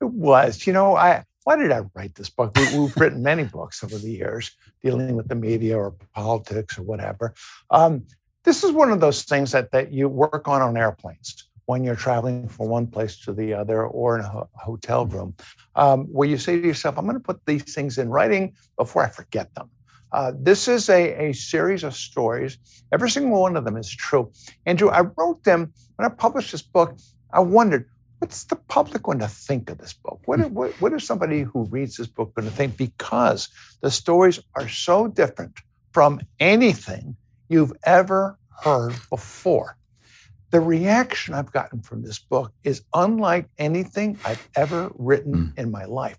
It 0.00 0.10
was, 0.10 0.66
you 0.66 0.72
know, 0.72 0.96
I 0.96 1.24
why 1.44 1.56
did 1.56 1.72
I 1.72 1.82
write 1.94 2.14
this 2.14 2.30
book? 2.30 2.52
We, 2.56 2.64
have 2.64 2.96
written 2.96 3.22
many 3.22 3.44
books 3.44 3.82
over 3.82 3.98
the 3.98 4.10
years 4.10 4.52
dealing 4.82 5.16
with 5.16 5.28
the 5.28 5.34
media 5.34 5.76
or 5.76 5.94
politics 6.14 6.78
or 6.78 6.82
whatever. 6.82 7.34
Um, 7.70 8.04
this 8.44 8.62
is 8.62 8.72
one 8.72 8.90
of 8.90 9.00
those 9.00 9.22
things 9.24 9.52
that, 9.52 9.70
that 9.72 9.92
you 9.92 10.08
work 10.08 10.48
on 10.48 10.62
on 10.62 10.76
airplanes 10.76 11.48
when 11.66 11.84
you're 11.84 11.96
traveling 11.96 12.48
from 12.48 12.68
one 12.68 12.86
place 12.86 13.16
to 13.20 13.32
the 13.32 13.54
other 13.54 13.86
or 13.86 14.18
in 14.18 14.24
a 14.24 14.28
ho- 14.28 14.48
hotel 14.54 15.06
room, 15.06 15.34
um, 15.76 16.04
where 16.06 16.28
you 16.28 16.36
say 16.36 16.60
to 16.60 16.66
yourself, 16.66 16.98
I'm 16.98 17.04
going 17.04 17.16
to 17.16 17.20
put 17.22 17.44
these 17.46 17.74
things 17.74 17.96
in 17.98 18.08
writing 18.10 18.54
before 18.76 19.04
I 19.04 19.08
forget 19.08 19.54
them. 19.54 19.70
Uh, 20.12 20.32
this 20.38 20.68
is 20.68 20.88
a, 20.88 21.28
a 21.28 21.32
series 21.32 21.84
of 21.84 21.94
stories. 21.94 22.58
Every 22.92 23.10
single 23.10 23.40
one 23.40 23.56
of 23.56 23.64
them 23.64 23.76
is 23.76 23.90
true. 23.90 24.32
Andrew, 24.66 24.90
I 24.90 25.02
wrote 25.16 25.44
them 25.44 25.72
when 25.96 26.10
I 26.10 26.14
published 26.14 26.52
this 26.52 26.62
book. 26.62 26.96
I 27.32 27.40
wondered, 27.40 27.88
what's 28.18 28.44
the 28.44 28.56
public 28.56 29.02
going 29.04 29.20
to 29.20 29.28
think 29.28 29.70
of 29.70 29.78
this 29.78 29.92
book? 29.92 30.20
What, 30.24 30.50
what, 30.50 30.72
what 30.80 30.92
is 30.92 31.04
somebody 31.04 31.42
who 31.42 31.64
reads 31.66 31.96
this 31.96 32.08
book 32.08 32.34
going 32.34 32.48
to 32.48 32.54
think? 32.54 32.76
Because 32.76 33.48
the 33.82 33.90
stories 33.90 34.40
are 34.56 34.68
so 34.68 35.06
different 35.06 35.58
from 35.92 36.20
anything 36.38 37.16
you've 37.48 37.72
ever 37.84 38.38
heard 38.62 38.94
before. 39.10 39.76
The 40.50 40.60
reaction 40.60 41.34
I've 41.34 41.52
gotten 41.52 41.80
from 41.80 42.02
this 42.02 42.18
book 42.18 42.52
is 42.64 42.82
unlike 42.92 43.48
anything 43.58 44.18
I've 44.24 44.48
ever 44.56 44.90
written 44.96 45.34
mm. 45.34 45.58
in 45.58 45.70
my 45.70 45.84
life, 45.84 46.18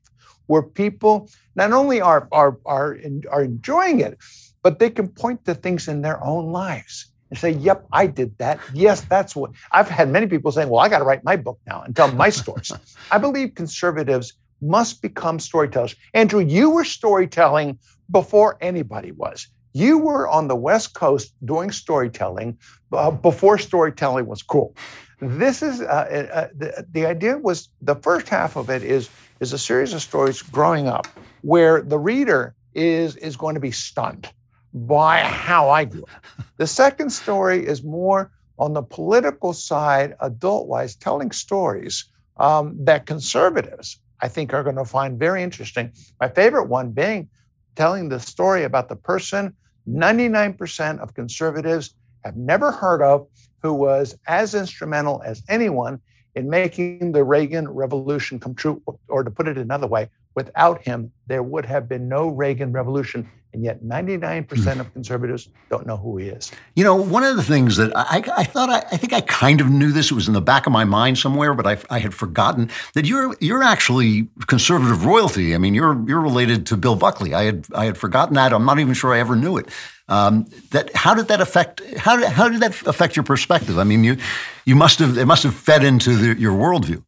where 0.51 0.61
people 0.61 1.29
not 1.55 1.71
only 1.71 2.01
are, 2.01 2.27
are, 2.33 2.57
are, 2.65 2.97
are 3.31 3.43
enjoying 3.43 4.01
it, 4.01 4.17
but 4.63 4.79
they 4.79 4.89
can 4.89 5.07
point 5.07 5.45
to 5.45 5.55
things 5.55 5.87
in 5.87 6.01
their 6.01 6.21
own 6.21 6.51
lives 6.51 6.95
and 7.29 7.39
say, 7.39 7.51
Yep, 7.51 7.87
I 7.93 8.05
did 8.05 8.37
that. 8.37 8.59
Yes, 8.73 8.99
that's 9.13 9.33
what 9.33 9.51
I've 9.71 9.87
had 9.87 10.09
many 10.09 10.27
people 10.27 10.51
saying, 10.51 10.67
Well, 10.67 10.81
I 10.81 10.89
got 10.89 10.99
to 10.99 11.05
write 11.05 11.23
my 11.23 11.37
book 11.37 11.57
now 11.65 11.83
and 11.83 11.95
tell 11.95 12.11
my 12.11 12.29
stories. 12.29 12.69
I 13.11 13.17
believe 13.17 13.55
conservatives 13.55 14.33
must 14.61 15.01
become 15.01 15.39
storytellers. 15.39 15.95
Andrew, 16.13 16.41
you 16.41 16.69
were 16.69 16.83
storytelling 16.83 17.79
before 18.11 18.57
anybody 18.59 19.13
was. 19.13 19.47
You 19.73 19.99
were 19.99 20.27
on 20.27 20.49
the 20.49 20.55
West 20.55 20.93
Coast 20.93 21.33
doing 21.45 21.71
storytelling 21.71 22.57
uh, 22.91 23.11
before 23.11 23.57
storytelling 23.57 24.25
was 24.27 24.43
cool. 24.43 24.75
This 25.21 25.61
is 25.61 25.79
uh, 25.79 25.85
uh, 25.85 26.47
the, 26.57 26.85
the 26.91 27.05
idea 27.05 27.37
was 27.37 27.69
the 27.81 27.95
first 27.95 28.27
half 28.27 28.57
of 28.57 28.69
it 28.69 28.83
is 28.83 29.09
is 29.41 29.51
a 29.53 29.57
series 29.57 29.91
of 29.93 30.01
stories 30.01 30.41
growing 30.41 30.87
up 30.87 31.07
where 31.41 31.81
the 31.81 31.99
reader 31.99 32.55
is 32.73 33.17
is 33.17 33.35
going 33.35 33.55
to 33.55 33.59
be 33.59 33.71
stunned 33.71 34.31
by 34.73 35.19
how 35.19 35.69
I 35.69 35.83
grew 35.83 36.03
up. 36.03 36.45
The 36.57 36.67
second 36.67 37.09
story 37.09 37.65
is 37.65 37.83
more 37.83 38.31
on 38.59 38.73
the 38.73 38.83
political 38.83 39.51
side, 39.51 40.15
adult 40.21 40.67
wise, 40.67 40.95
telling 40.95 41.31
stories 41.31 42.05
um, 42.37 42.77
that 42.85 43.07
conservatives, 43.07 43.99
I 44.21 44.27
think, 44.27 44.53
are 44.53 44.63
going 44.63 44.75
to 44.77 44.85
find 44.85 45.19
very 45.19 45.41
interesting. 45.43 45.91
My 46.21 46.29
favorite 46.29 46.69
one 46.69 46.91
being 46.91 47.27
telling 47.75 48.07
the 48.07 48.19
story 48.19 48.63
about 48.63 48.87
the 48.87 48.95
person 48.95 49.55
99% 49.89 50.99
of 50.99 51.15
conservatives 51.15 51.95
have 52.23 52.37
never 52.37 52.71
heard 52.71 53.01
of 53.01 53.27
who 53.63 53.73
was 53.73 54.15
as 54.27 54.53
instrumental 54.53 55.21
as 55.25 55.41
anyone 55.49 55.99
in 56.35 56.49
making 56.49 57.11
the 57.11 57.23
Reagan 57.23 57.69
Revolution 57.69 58.39
come 58.39 58.55
true. 58.55 58.81
Or 59.07 59.23
to 59.23 59.31
put 59.31 59.47
it 59.47 59.57
another 59.57 59.87
way, 59.87 60.09
without 60.35 60.81
him, 60.83 61.11
there 61.27 61.43
would 61.43 61.65
have 61.65 61.87
been 61.87 62.07
no 62.07 62.27
Reagan 62.27 62.71
Revolution 62.71 63.29
and 63.53 63.63
yet 63.63 63.83
99% 63.83 64.47
mm. 64.47 64.79
of 64.79 64.93
conservatives 64.93 65.49
don't 65.69 65.85
know 65.85 65.97
who 65.97 66.17
he 66.17 66.27
is. 66.27 66.51
You 66.75 66.83
know, 66.83 66.95
one 66.95 67.23
of 67.23 67.35
the 67.35 67.43
things 67.43 67.75
that 67.77 67.91
I, 67.95 68.23
I 68.35 68.43
thought, 68.45 68.69
I, 68.69 68.77
I, 68.91 68.97
think 68.97 69.11
I 69.11 69.21
kind 69.21 69.59
of 69.59 69.69
knew 69.69 69.91
this, 69.91 70.09
it 70.09 70.13
was 70.13 70.27
in 70.27 70.33
the 70.33 70.41
back 70.41 70.67
of 70.67 70.71
my 70.71 70.85
mind 70.85 71.17
somewhere, 71.17 71.53
but 71.53 71.67
I, 71.67 71.77
I, 71.89 71.99
had 71.99 72.13
forgotten 72.13 72.69
that 72.93 73.05
you're 73.05 73.35
you're 73.39 73.61
actually 73.61 74.27
conservative 74.47 75.05
royalty. 75.05 75.53
I 75.53 75.57
mean, 75.57 75.73
you're 75.73 76.01
you're 76.07 76.21
related 76.21 76.65
to 76.67 76.77
Bill 76.77 76.95
Buckley. 76.95 77.33
I 77.33 77.43
had 77.43 77.65
I 77.75 77.85
had 77.85 77.97
forgotten 77.97 78.35
that. 78.35 78.53
I'm 78.53 78.65
not 78.65 78.79
even 78.79 78.93
sure 78.93 79.13
I 79.13 79.19
ever 79.19 79.35
knew 79.35 79.57
it. 79.57 79.67
Um, 80.07 80.45
that 80.71 80.95
how 80.95 81.13
did 81.13 81.27
that 81.27 81.41
affect 81.41 81.81
how 81.97 82.15
did, 82.15 82.27
how 82.29 82.49
did 82.49 82.61
that 82.61 82.87
affect 82.87 83.15
your 83.15 83.23
perspective? 83.23 83.77
I 83.77 83.83
mean, 83.83 84.03
you 84.03 84.17
you 84.65 84.75
must 84.75 84.99
have 84.99 85.17
it 85.17 85.25
must 85.25 85.43
have 85.43 85.53
fed 85.53 85.83
into 85.83 86.15
the, 86.15 86.39
your 86.39 86.53
worldview. 86.53 87.03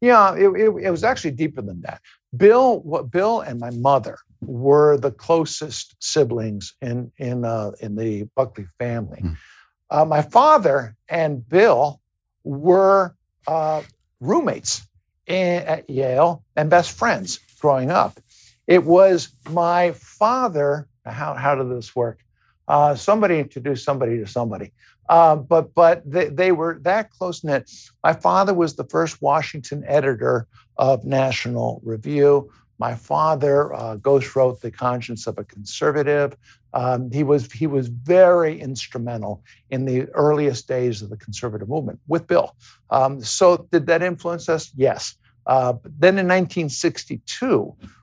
Yeah, 0.00 0.34
it, 0.34 0.48
it, 0.48 0.70
it, 0.84 0.90
was 0.90 1.04
actually 1.04 1.32
deeper 1.32 1.60
than 1.60 1.82
that. 1.82 2.00
Bill, 2.36 2.80
what 2.80 3.10
Bill 3.10 3.40
and 3.40 3.58
my 3.58 3.70
mother 3.70 4.18
were 4.40 4.96
the 4.96 5.10
closest 5.10 5.96
siblings 6.00 6.74
in 6.80 7.10
in 7.18 7.44
uh, 7.44 7.72
in 7.80 7.96
the 7.96 8.28
Buckley 8.36 8.66
family. 8.78 9.22
Uh, 9.90 10.04
my 10.04 10.22
father 10.22 10.96
and 11.08 11.46
Bill 11.48 12.00
were 12.44 13.16
uh, 13.46 13.82
roommates 14.20 14.82
in, 15.26 15.62
at 15.64 15.90
Yale 15.90 16.44
and 16.56 16.70
best 16.70 16.96
friends 16.96 17.40
growing 17.60 17.90
up. 17.90 18.20
It 18.66 18.84
was 18.84 19.34
my 19.50 19.92
father. 19.92 20.86
How 21.04 21.34
how 21.34 21.54
did 21.54 21.70
this 21.70 21.96
work? 21.96 22.20
Uh, 22.68 22.94
somebody 22.94 23.40
introduced 23.40 23.84
somebody 23.84 24.18
to 24.18 24.26
somebody. 24.26 24.72
Uh, 25.08 25.34
but 25.34 25.74
but 25.74 26.08
they, 26.08 26.28
they 26.28 26.52
were 26.52 26.78
that 26.82 27.10
close 27.10 27.42
knit. 27.42 27.68
My 28.04 28.12
father 28.12 28.54
was 28.54 28.76
the 28.76 28.84
first 28.84 29.20
Washington 29.20 29.82
editor 29.88 30.46
of 30.80 31.04
National 31.04 31.80
Review. 31.84 32.50
My 32.78 32.94
father 32.94 33.74
uh, 33.74 33.96
ghost 33.96 34.34
wrote 34.34 34.62
The 34.62 34.70
Conscience 34.70 35.26
of 35.26 35.36
a 35.38 35.44
Conservative. 35.44 36.34
Um, 36.72 37.10
he 37.10 37.22
was 37.22 37.52
he 37.52 37.66
was 37.66 37.88
very 37.88 38.58
instrumental 38.58 39.42
in 39.68 39.84
the 39.84 40.06
earliest 40.14 40.66
days 40.66 41.02
of 41.02 41.10
the 41.10 41.16
conservative 41.16 41.68
movement 41.68 42.00
with 42.08 42.26
Bill. 42.26 42.56
Um, 42.88 43.22
so 43.22 43.68
did 43.70 43.86
that 43.86 44.02
influence 44.02 44.48
us? 44.48 44.72
Yes. 44.74 45.16
Uh, 45.46 45.74
then 45.84 46.16
in 46.18 46.26
1962 46.26 47.46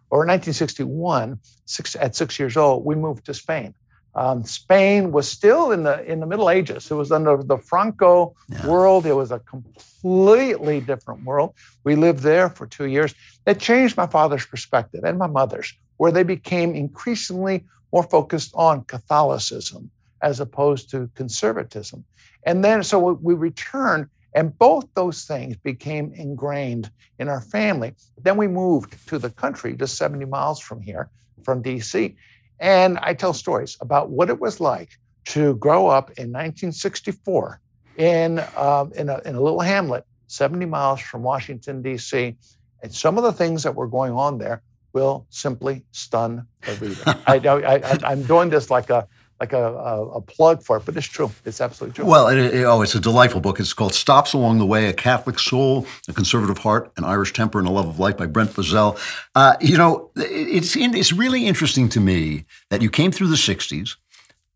or 0.09 0.19
1961, 0.19 1.39
six, 1.65 1.95
at 1.95 2.15
six 2.15 2.37
years 2.37 2.57
old, 2.57 2.85
we 2.85 2.93
moved 2.93 3.25
to 3.25 3.33
Spain. 3.33 3.73
Um, 4.18 4.44
Spain 4.44 5.11
was 5.11 5.30
still 5.30 5.72
in 5.72 5.84
the 5.84 6.03
in 6.11 6.19
the 6.19 6.26
Middle 6.26 6.49
Ages. 6.49 6.89
It 6.89 6.95
was 6.95 7.11
under 7.11 7.38
the 7.44 7.60
Franco 7.60 8.35
world. 8.65 9.06
It 9.06 9.14
was 9.14 9.31
a 9.31 9.39
completely 9.39 10.81
different 10.81 11.23
world. 11.23 11.53
We 11.84 11.95
lived 11.95 12.22
there 12.22 12.49
for 12.49 12.65
two 12.65 12.88
years. 12.88 13.14
It 13.45 13.60
changed 13.60 13.95
my 13.95 14.07
father's 14.07 14.45
perspective 14.45 15.03
and 15.03 15.19
my 15.19 15.27
mother's, 15.27 15.72
where 15.98 16.11
they 16.11 16.23
became 16.23 16.73
increasingly 16.73 17.64
more 17.94 18.03
focused 18.03 18.52
on 18.56 18.85
Catholicism 18.85 19.91
as 20.23 20.39
opposed 20.39 20.89
to 20.89 21.10
conservatism. 21.14 22.03
And 22.44 22.65
then 22.65 22.81
so 22.81 23.14
we 23.14 23.35
returned, 23.35 24.07
and 24.34 24.57
both 24.57 24.85
those 24.95 25.26
things 25.26 25.57
became 25.57 26.11
ingrained 26.14 26.89
in 27.19 27.27
our 27.27 27.41
family. 27.41 27.94
Then 28.19 28.35
we 28.35 28.48
moved 28.48 28.95
to 29.10 29.19
the 29.19 29.30
country, 29.30 29.76
just 29.76 29.95
70 29.95 30.26
miles 30.26 30.60
from 30.60 30.81
here, 30.81 31.11
from 31.44 31.61
DC. 31.61 32.15
And 32.59 32.97
I 32.99 33.13
tell 33.13 33.34
stories 33.34 33.77
about 33.81 34.09
what 34.09 34.29
it 34.29 34.39
was 34.39 34.59
like 34.59 34.97
to 35.25 35.55
grow 35.55 35.88
up 35.88 36.09
in 36.11 36.31
1964 36.31 37.59
in, 37.97 38.43
um, 38.55 38.91
in, 38.93 39.09
a, 39.09 39.19
in 39.25 39.35
a 39.35 39.41
little 39.41 39.59
hamlet 39.59 40.05
70 40.27 40.65
miles 40.65 41.01
from 41.01 41.23
Washington, 41.23 41.81
D.C. 41.81 42.35
And 42.84 42.93
some 42.93 43.17
of 43.17 43.23
the 43.23 43.34
things 43.34 43.63
that 43.63 43.73
were 43.73 43.88
going 43.88 44.13
on 44.13 44.38
there 44.38 44.61
will 44.93 45.25
simply 45.29 45.84
stun 45.91 46.47
the 46.65 46.73
reader. 46.75 47.21
I, 47.27 48.01
I, 48.03 48.11
am 48.11 48.23
doing 48.23 48.49
this 48.49 48.69
like 48.69 48.89
a 48.89 49.07
like 49.39 49.53
a, 49.53 49.73
a, 49.73 50.07
a, 50.07 50.22
plug 50.22 50.64
for 50.64 50.77
it, 50.77 50.85
but 50.85 50.95
it's 50.97 51.05
true. 51.05 51.31
It's 51.45 51.61
absolutely 51.61 51.95
true. 51.95 52.05
Well, 52.05 52.27
it, 52.27 52.38
it, 52.38 52.64
oh, 52.64 52.81
it's 52.81 52.95
a 52.95 52.99
delightful 52.99 53.39
book. 53.39 53.59
It's 53.59 53.73
called 53.73 53.93
Stops 53.93 54.34
Along 54.34 54.57
the 54.57 54.65
Way, 54.65 54.88
A 54.88 54.93
Catholic 54.93 55.38
Soul, 55.38 55.85
A 56.07 56.14
Conservative 56.14 56.57
Heart, 56.57 56.91
An 56.97 57.03
Irish 57.03 57.34
Temper, 57.34 57.59
and 57.59 57.68
a 57.68 57.72
Love 57.72 57.88
of 57.88 57.99
Life 57.99 58.18
by 58.18 58.26
Brent 58.26 58.51
Bozell. 58.51 58.99
Uh, 59.35 59.55
you 59.61 59.77
know, 59.77 60.09
it's, 60.15 60.76
it's 60.76 61.14
really 61.14 61.45
interesting 61.45 61.88
to 61.89 61.99
me 61.99 62.45
that 62.69 62.81
you 62.81 62.89
came 62.89 63.11
through 63.11 63.27
the 63.27 63.35
60s 63.35 63.95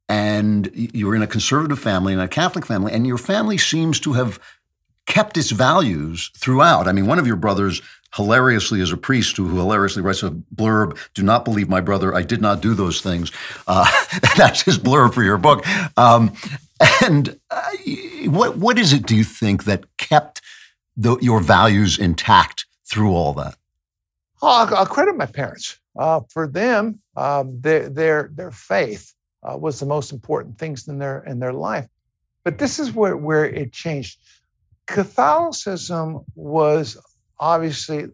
and 0.10 0.70
you 0.74 1.08
were 1.08 1.16
in 1.16 1.22
a 1.22 1.28
conservative 1.28 1.80
family 1.80 2.12
and 2.12 2.22
a 2.22 2.28
Catholic 2.28 2.66
family, 2.66 2.92
and 2.92 3.08
your 3.08 3.18
family 3.18 3.58
seems 3.58 3.98
to 4.02 4.14
have 4.14 4.40
kept 5.06 5.38
its 5.38 5.52
values 5.52 6.32
throughout. 6.38 6.88
I 6.88 6.92
mean, 6.92 7.08
one 7.08 7.20
of 7.20 7.28
your 7.28 7.36
brothers 7.36 7.82
hilariously 8.16 8.82
is 8.82 8.92
a 8.92 8.98
priest 8.98 9.38
who, 9.38 9.48
hilariously 9.56 10.02
writes 10.02 10.24
a 10.24 10.32
blurb 10.32 10.98
do 11.14 11.24
not 11.24 11.46
believe 11.46 11.70
my 11.70 11.80
brother 11.80 12.14
i 12.14 12.22
did 12.22 12.42
not 12.42 12.62
do 12.62 12.74
those 12.74 13.02
things. 13.02 13.32
Uh, 13.68 13.90
that's 14.38 14.62
his 14.62 14.78
blurb 14.78 15.14
for 15.14 15.24
your 15.24 15.38
book. 15.38 15.66
Um, 15.98 16.34
and 17.02 17.40
uh, 17.50 17.72
what, 18.26 18.58
what 18.58 18.78
is 18.78 18.94
it 18.94 19.06
do 19.06 19.16
you 19.16 19.24
think 19.24 19.64
that 19.66 19.86
kept 19.98 20.42
the, 20.98 21.18
your 21.20 21.40
values 21.40 21.98
intact 21.98 22.66
through 22.86 23.14
all 23.14 23.34
that? 23.34 23.56
Oh, 24.42 24.48
I'll, 24.48 24.76
I'll, 24.76 24.86
credit 24.86 25.16
my 25.16 25.28
parents. 25.28 25.78
Uh, 25.98 26.22
for 26.30 26.48
them 26.48 27.00
um, 27.18 27.60
their, 27.60 27.90
their, 27.90 28.30
their 28.34 28.52
faith 28.52 29.14
uh, 29.44 29.58
was 29.58 29.80
the 29.80 29.86
most 29.86 30.12
important 30.12 30.58
things 30.58 30.88
in 30.88 30.98
their 31.00 31.24
in 31.24 31.40
their 31.40 31.54
life. 31.54 31.88
But 32.44 32.58
this 32.58 32.80
is 32.80 32.92
where, 32.92 33.18
where 33.18 33.46
it 33.46 33.72
changed 33.72 34.20
catholicism 34.92 36.20
was 36.36 36.98
obviously 37.40 38.08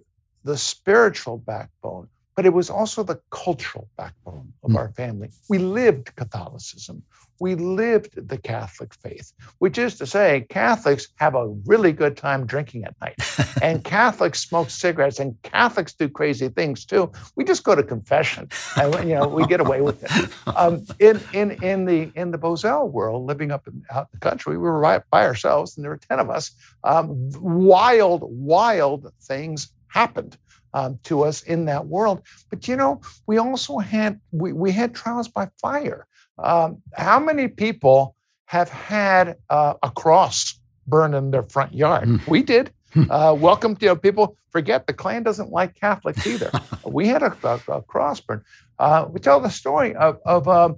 the 0.43 0.57
spiritual 0.57 1.37
backbone, 1.37 2.07
but 2.35 2.45
it 2.45 2.53
was 2.53 2.69
also 2.69 3.03
the 3.03 3.19
cultural 3.31 3.87
backbone 3.97 4.53
of 4.63 4.71
mm. 4.71 4.77
our 4.77 4.89
family. 4.93 5.29
We 5.49 5.57
lived 5.57 6.15
Catholicism. 6.15 7.03
We 7.39 7.55
lived 7.55 8.27
the 8.27 8.37
Catholic 8.37 8.93
faith, 8.93 9.31
which 9.59 9.77
is 9.77 9.97
to 9.99 10.05
say, 10.05 10.45
Catholics 10.49 11.09
have 11.15 11.35
a 11.35 11.47
really 11.65 11.91
good 11.91 12.17
time 12.17 12.45
drinking 12.45 12.83
at 12.85 12.95
night, 13.01 13.15
and 13.61 13.83
Catholics 13.83 14.39
smoke 14.39 14.69
cigarettes, 14.69 15.19
and 15.19 15.39
Catholics 15.43 15.93
do 15.93 16.09
crazy 16.09 16.49
things 16.49 16.85
too. 16.85 17.11
We 17.35 17.43
just 17.43 17.63
go 17.63 17.75
to 17.75 17.83
confession, 17.83 18.49
and 18.75 18.93
you 19.07 19.15
know 19.15 19.27
we 19.27 19.45
get 19.45 19.59
away 19.59 19.81
with 19.81 20.03
it. 20.03 20.57
Um, 20.57 20.85
in 20.99 21.21
in 21.33 21.51
in 21.63 21.85
the 21.85 22.11
in 22.15 22.31
the 22.31 22.37
Bozell 22.37 22.91
world, 22.91 23.25
living 23.25 23.51
up 23.51 23.67
in 23.67 23.83
out 23.91 24.07
in 24.13 24.19
the 24.19 24.29
country, 24.29 24.53
we 24.53 24.63
were 24.63 24.79
right 24.79 25.01
by 25.11 25.25
ourselves, 25.25 25.77
and 25.77 25.83
there 25.83 25.91
were 25.91 25.97
ten 25.97 26.19
of 26.19 26.29
us. 26.29 26.51
Um, 26.83 27.29
wild, 27.41 28.23
wild 28.23 29.11
things 29.21 29.69
happened 29.87 30.37
um, 30.73 30.99
to 31.03 31.23
us 31.23 31.43
in 31.43 31.65
that 31.65 31.87
world. 31.87 32.21
But 32.49 32.67
you 32.67 32.75
know, 32.75 33.01
we 33.25 33.37
also 33.37 33.79
had 33.79 34.19
we, 34.31 34.53
we 34.53 34.71
had 34.71 34.93
trials 34.93 35.27
by 35.27 35.49
fire. 35.61 36.07
Um, 36.37 36.81
how 36.95 37.19
many 37.19 37.47
people 37.47 38.15
have 38.45 38.69
had 38.69 39.37
uh, 39.49 39.73
a 39.83 39.91
cross 39.91 40.59
burned 40.85 41.15
in 41.15 41.31
their 41.31 41.43
front 41.43 41.73
yard? 41.73 42.07
Mm. 42.07 42.27
We 42.27 42.43
did. 42.43 42.71
Uh, 43.09 43.35
welcome 43.37 43.75
to 43.75 43.85
you 43.85 43.89
know, 43.89 43.95
people. 43.95 44.37
Forget 44.51 44.87
the 44.87 44.93
Klan 44.93 45.21
doesn't 45.21 45.51
like 45.51 45.75
Catholics 45.75 46.25
either. 46.25 46.49
we 46.85 47.07
had 47.07 47.21
a, 47.21 47.37
a, 47.43 47.61
a 47.73 47.81
cross 47.83 48.19
burn. 48.19 48.43
Uh, 48.79 49.05
we 49.09 49.19
tell 49.19 49.39
the 49.39 49.49
story 49.49 49.95
of, 49.95 50.19
of 50.25 50.47
um, 50.47 50.77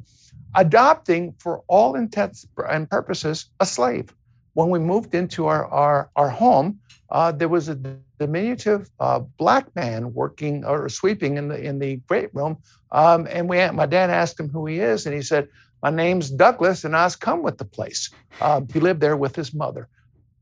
adopting, 0.56 1.34
for 1.40 1.64
all 1.68 1.95
intents 1.95 2.45
and 2.69 2.90
purposes, 2.90 3.45
a 3.60 3.65
slave. 3.65 4.14
When 4.53 4.69
we 4.69 4.80
moved 4.80 5.15
into 5.15 5.45
our 5.45 5.65
our, 5.68 6.10
our 6.15 6.30
home, 6.30 6.80
uh, 7.11 7.31
there 7.31 7.49
was 7.49 7.69
a 7.69 7.76
diminutive 8.19 8.90
uh, 8.99 9.19
black 9.19 9.73
man 9.76 10.14
working 10.14 10.64
or 10.65 10.90
sweeping 10.90 11.38
in 11.38 11.48
the 11.48 11.60
in 11.60 11.80
the 11.80 11.98
great 12.07 12.34
room, 12.34 12.57
um, 12.91 13.27
and 13.31 13.49
we 13.49 13.57
my 13.72 13.86
dad 13.86 14.10
asked 14.10 14.40
him 14.40 14.49
who 14.49 14.65
he 14.65 14.80
is, 14.80 15.06
and 15.06 15.15
he 15.15 15.22
said, 15.22 15.48
"My 15.81 15.90
name's 15.90 16.30
Douglas, 16.30 16.84
and 16.84 16.95
I 16.95 17.06
was 17.06 17.15
come 17.15 17.41
with 17.41 17.57
the 17.57 17.65
place." 17.65 18.10
Um, 18.41 18.68
he 18.72 18.80
lived 18.80 19.02
there 19.02 19.18
with 19.18 19.36
his 19.36 19.53
mother. 19.53 19.90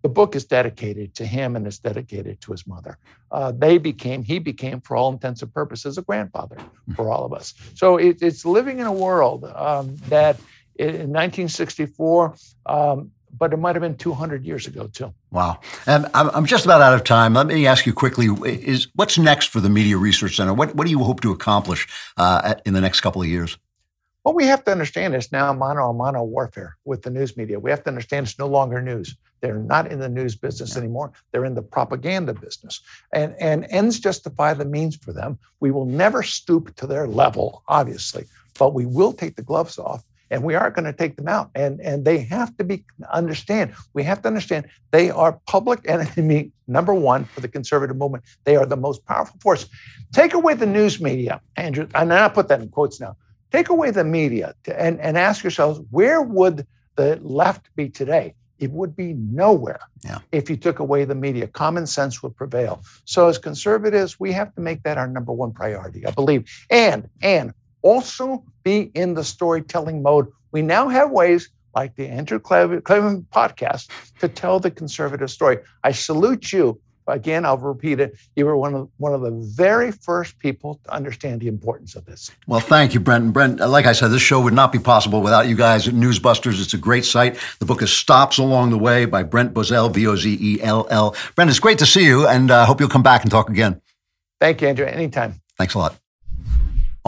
The 0.03 0.10
book 0.10 0.35
is 0.35 0.45
dedicated 0.45 1.15
to 1.15 1.26
him, 1.26 1.56
and 1.56 1.65
it's 1.65 1.80
dedicated 1.80 2.39
to 2.41 2.52
his 2.52 2.68
mother. 2.68 2.98
Uh, 3.31 3.52
they 3.52 3.77
became 3.77 4.23
he 4.23 4.39
became, 4.39 4.81
for 4.81 4.98
all 4.98 5.11
intents 5.11 5.41
and 5.41 5.53
purposes, 5.53 5.98
a 5.98 6.02
grandfather 6.02 6.57
for 6.95 7.11
all 7.11 7.26
of 7.26 7.34
us. 7.34 7.53
So 7.76 7.98
it, 7.98 8.22
it's 8.22 8.45
living 8.45 8.80
in 8.80 8.88
a 8.88 8.94
world 8.94 9.45
um, 9.45 9.95
that 10.07 10.39
in 10.77 11.11
1964 11.11 12.35
um, 12.68 13.11
but 13.38 13.53
it 13.53 13.57
might 13.57 13.76
have 13.76 13.81
been 13.81 13.95
200 13.95 14.45
years 14.45 14.68
ago 14.68 14.88
too. 14.88 15.14
Wow. 15.31 15.59
And 15.85 16.07
I'm 16.14 16.45
just 16.45 16.65
about 16.65 16.81
out 16.81 16.93
of 16.93 17.03
time. 17.03 17.34
Let 17.34 17.47
me 17.47 17.68
ask 17.68 17.85
you 17.85 17.93
quickly: 17.93 18.27
Is 18.45 18.88
what's 18.95 19.18
next 19.18 19.47
for 19.47 19.59
the 19.59 19.69
Media 19.69 19.97
Research 19.97 20.35
Center? 20.35 20.53
What 20.53 20.76
what 20.76 20.85
do 20.85 20.91
you 20.91 20.99
hope 20.99 21.22
to 21.22 21.31
accomplish 21.31 21.88
uh, 22.18 22.55
in 22.65 22.73
the 22.73 22.81
next 22.81 23.01
couple 23.01 23.22
of 23.22 23.27
years? 23.27 23.57
What 24.23 24.35
we 24.35 24.45
have 24.47 24.65
to 24.65 24.72
understand 24.72 25.15
is 25.15 25.31
now 25.31 25.53
mono 25.53 25.93
mono 25.93 26.23
warfare 26.23 26.76
with 26.84 27.03
the 27.03 27.09
news 27.09 27.38
media. 27.38 27.59
We 27.59 27.69
have 27.69 27.84
to 27.84 27.89
understand 27.89 28.27
it's 28.27 28.38
no 28.38 28.47
longer 28.47 28.81
news. 28.81 29.15
They're 29.39 29.55
not 29.55 29.89
in 29.89 29.99
the 29.99 30.09
news 30.09 30.35
business 30.35 30.73
yeah. 30.73 30.80
anymore. 30.80 31.14
They're 31.31 31.45
in 31.45 31.55
the 31.55 31.61
propaganda 31.61 32.34
business. 32.34 32.81
And, 33.14 33.35
and 33.39 33.65
ends 33.69 33.99
justify 33.99 34.53
the 34.53 34.65
means 34.65 34.97
for 34.97 35.14
them. 35.14 35.39
We 35.59 35.72
will 35.72 35.85
never 35.85 36.23
stoop 36.23 36.76
to 36.76 36.88
their 36.88 37.07
level, 37.07 37.64
obviously, 37.68 38.26
but 38.59 38.73
we 38.73 38.85
will 38.85 39.14
take 39.14 39.35
the 39.35 39.43
gloves 39.43 39.77
off 39.77 40.03
and 40.30 40.44
we 40.44 40.56
are 40.56 40.70
going 40.70 40.86
to 40.86 40.94
take 40.94 41.16
them 41.16 41.28
out. 41.28 41.49
And, 41.56 41.80
and 41.82 42.06
they 42.06 42.20
have 42.20 42.56
to 42.58 42.64
be 42.64 42.86
understand. 43.12 43.74
We 43.94 44.04
have 44.04 44.22
to 44.24 44.28
understand 44.28 44.68
they 44.91 45.10
are 45.10 45.40
public 45.48 45.82
enemy 45.88 46.52
number 46.68 46.94
one 46.94 47.26
for 47.26 47.41
the 47.41 47.48
conservative 47.48 47.98
movement. 47.98 48.24
They 48.44 48.56
are 48.56 48.66
the 48.66 48.78
most 48.78 49.06
powerful 49.06 49.40
force. 49.41 49.68
Take 50.14 50.34
away 50.34 50.54
the 50.54 50.66
news 50.66 51.02
media, 51.02 51.41
Andrew, 51.56 51.88
and 51.95 52.14
I 52.14 52.28
put 52.30 52.48
that 52.49 52.62
in 52.62 52.70
quotes 52.70 52.99
now. 52.99 53.16
Take 53.52 53.70
away 53.70 53.91
the 53.91 54.04
media 54.04 54.56
to, 54.64 54.82
and, 54.82 54.99
and 54.99 55.18
ask 55.18 55.44
yourselves 55.44 55.80
where 55.91 56.22
would 56.22 56.68
the 56.95 57.20
left 57.22 57.70
be 57.76 57.90
today? 57.90 58.36
It 58.60 58.72
would 58.72 58.95
be 58.95 59.14
nowhere 59.14 59.80
yeah. 60.04 60.20
if 60.32 60.49
you 60.49 60.58
took 60.58 60.80
away 60.80 61.06
the 61.06 61.16
media. 61.16 61.48
Common 61.48 61.86
sense 61.86 62.24
would 62.24 62.36
prevail. 62.36 62.82
So 63.06 63.28
as 63.28 63.38
conservatives, 63.38 64.20
we 64.20 64.32
have 64.32 64.54
to 64.56 64.62
make 64.62 64.84
that 64.84 64.98
our 64.98 65.08
number 65.08 65.32
one 65.32 65.52
priority, 65.54 66.06
I 66.06 66.12
believe. 66.12 66.49
And 66.70 67.08
and 67.22 67.54
also 67.82 68.44
be 68.64 68.91
in 68.94 69.14
the 69.14 69.24
storytelling 69.24 70.02
mode. 70.02 70.28
We 70.52 70.62
now 70.62 70.88
have 70.90 71.12
ways 71.12 71.49
like 71.76 71.95
the 71.95 72.08
Andrew 72.08 72.40
Klavan 72.40 73.28
podcast 73.32 73.90
to 74.20 74.28
tell 74.28 74.60
the 74.60 74.72
conservative 74.72 75.30
story. 75.30 75.60
I 75.84 75.91
salute 75.91 76.52
you 76.52 76.80
again, 77.08 77.45
I'll 77.45 77.58
repeat 77.58 77.99
it. 77.99 78.18
You 78.36 78.45
were 78.45 78.58
one 78.58 78.74
of 78.74 78.90
one 78.98 79.14
of 79.14 79.22
the 79.22 79.32
very 79.32 79.91
first 79.91 80.38
people 80.40 80.80
to 80.84 80.91
understand 80.91 81.41
the 81.41 81.48
importance 81.48 81.95
of 81.95 82.06
this. 82.06 82.32
Well, 82.48 82.60
thank 82.60 82.94
you, 82.94 82.99
Brent. 82.99 83.24
And 83.24 83.34
Brent, 83.34 83.60
like 83.60 83.86
I 83.86 83.94
said, 83.94 84.10
this 84.10 84.22
show 84.22 84.40
would 84.41 84.54
not 84.54 84.72
be 84.72 84.80
possible 84.80 85.22
without 85.22 85.48
you 85.48 85.56
guys 85.56 85.88
at 85.88 85.94
Newsbusters. 85.94 86.62
It's 86.62 86.74
a 86.74 86.78
great 86.78 87.06
site. 87.06 87.38
The 87.60 87.66
book 87.66 87.82
is 87.82 87.91
Stops 87.91 88.38
Along 88.38 88.70
the 88.70 88.78
Way 88.78 89.06
by 89.06 89.24
Brent 89.24 89.54
Bozell, 89.54 89.91
B 89.94 90.08
O 90.08 90.16
Z 90.16 90.38
E 90.40 90.62
L 90.62 90.88
L. 90.90 91.16
Brent, 91.36 91.49
it's 91.49 91.60
great 91.60 91.80
to 91.80 91.86
see 91.86 92.06
you, 92.06 92.28
and 92.28 92.52
I 92.52 92.64
uh, 92.64 92.66
hope 92.66 92.80
you'll 92.80 92.90
come 92.90 93.04
back 93.04 93.24
and 93.24 93.32
talk 93.32 93.49
again. 93.49 93.82
Thank 94.40 94.62
you, 94.62 94.68
Andrew. 94.68 94.86
Anytime. 94.86 95.41
Thanks 95.58 95.74
a 95.74 95.80
lot. 95.80 95.98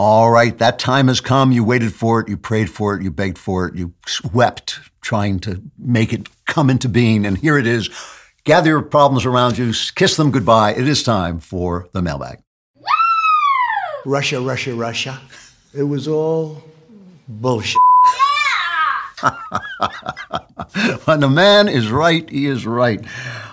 All 0.02 0.30
right, 0.30 0.56
that 0.56 0.78
time 0.78 1.08
has 1.08 1.20
come. 1.20 1.52
You 1.52 1.62
waited 1.62 1.92
for 1.92 2.20
it, 2.20 2.28
you 2.30 2.38
prayed 2.38 2.70
for 2.70 2.94
it, 2.94 3.02
you 3.02 3.10
begged 3.10 3.36
for 3.36 3.66
it, 3.66 3.74
you 3.74 3.92
wept 4.32 4.80
trying 5.02 5.40
to 5.40 5.62
make 5.76 6.14
it 6.14 6.26
come 6.46 6.70
into 6.70 6.88
being, 6.88 7.26
and 7.26 7.36
here 7.36 7.58
it 7.58 7.66
is. 7.66 7.90
Gather 8.44 8.70
your 8.70 8.80
problems 8.80 9.26
around 9.26 9.58
you, 9.58 9.74
kiss 9.94 10.16
them 10.16 10.30
goodbye. 10.30 10.72
It 10.72 10.88
is 10.88 11.02
time 11.02 11.38
for 11.38 11.86
the 11.92 12.00
mailbag. 12.00 12.38
Russia, 14.06 14.40
Russia, 14.40 14.74
Russia. 14.74 15.20
It 15.74 15.82
was 15.82 16.08
all 16.08 16.62
bullshit. 17.28 17.76
when 21.04 21.20
the 21.20 21.28
man 21.28 21.68
is 21.68 21.90
right, 21.90 22.26
he 22.30 22.46
is 22.46 22.64
right. 22.64 23.04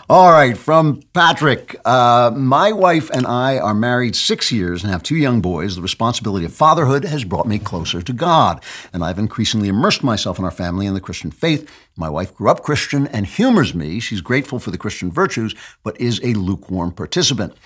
All 0.10 0.32
right, 0.32 0.58
from 0.58 1.02
Patrick. 1.12 1.76
Uh, 1.84 2.32
my 2.34 2.72
wife 2.72 3.10
and 3.10 3.28
I 3.28 3.58
are 3.58 3.74
married 3.74 4.16
six 4.16 4.54
years 4.54 4.82
and 4.82 4.90
have 4.90 5.04
two 5.04 5.18
young 5.18 5.42
boys. 5.42 5.76
The 5.76 5.82
responsibility 5.82 6.46
of 6.46 6.54
fatherhood 6.54 7.04
has 7.04 7.26
brought 7.26 7.46
me 7.46 7.60
closer 7.60 8.02
to 8.02 8.14
God, 8.14 8.64
and 8.94 9.04
I've 9.04 9.20
increasingly 9.20 9.68
immersed 9.68 10.04
myself 10.04 10.40
in 10.40 10.46
our 10.46 10.52
family 10.52 10.88
and 10.88 10.96
the 10.96 11.02
Christian 11.02 11.30
faith. 11.30 11.70
My 11.98 12.10
wife 12.10 12.34
grew 12.34 12.50
up 12.50 12.64
Christian 12.64 13.08
and 13.08 13.26
humors 13.26 13.76
me. 13.76 14.00
She's 14.00 14.22
grateful 14.22 14.60
for 14.60 14.72
the 14.72 14.78
Christian 14.78 15.12
virtues, 15.12 15.54
but 15.84 16.00
is 16.00 16.22
a 16.24 16.36
lukewarm 16.36 16.92
participant. 16.92 17.58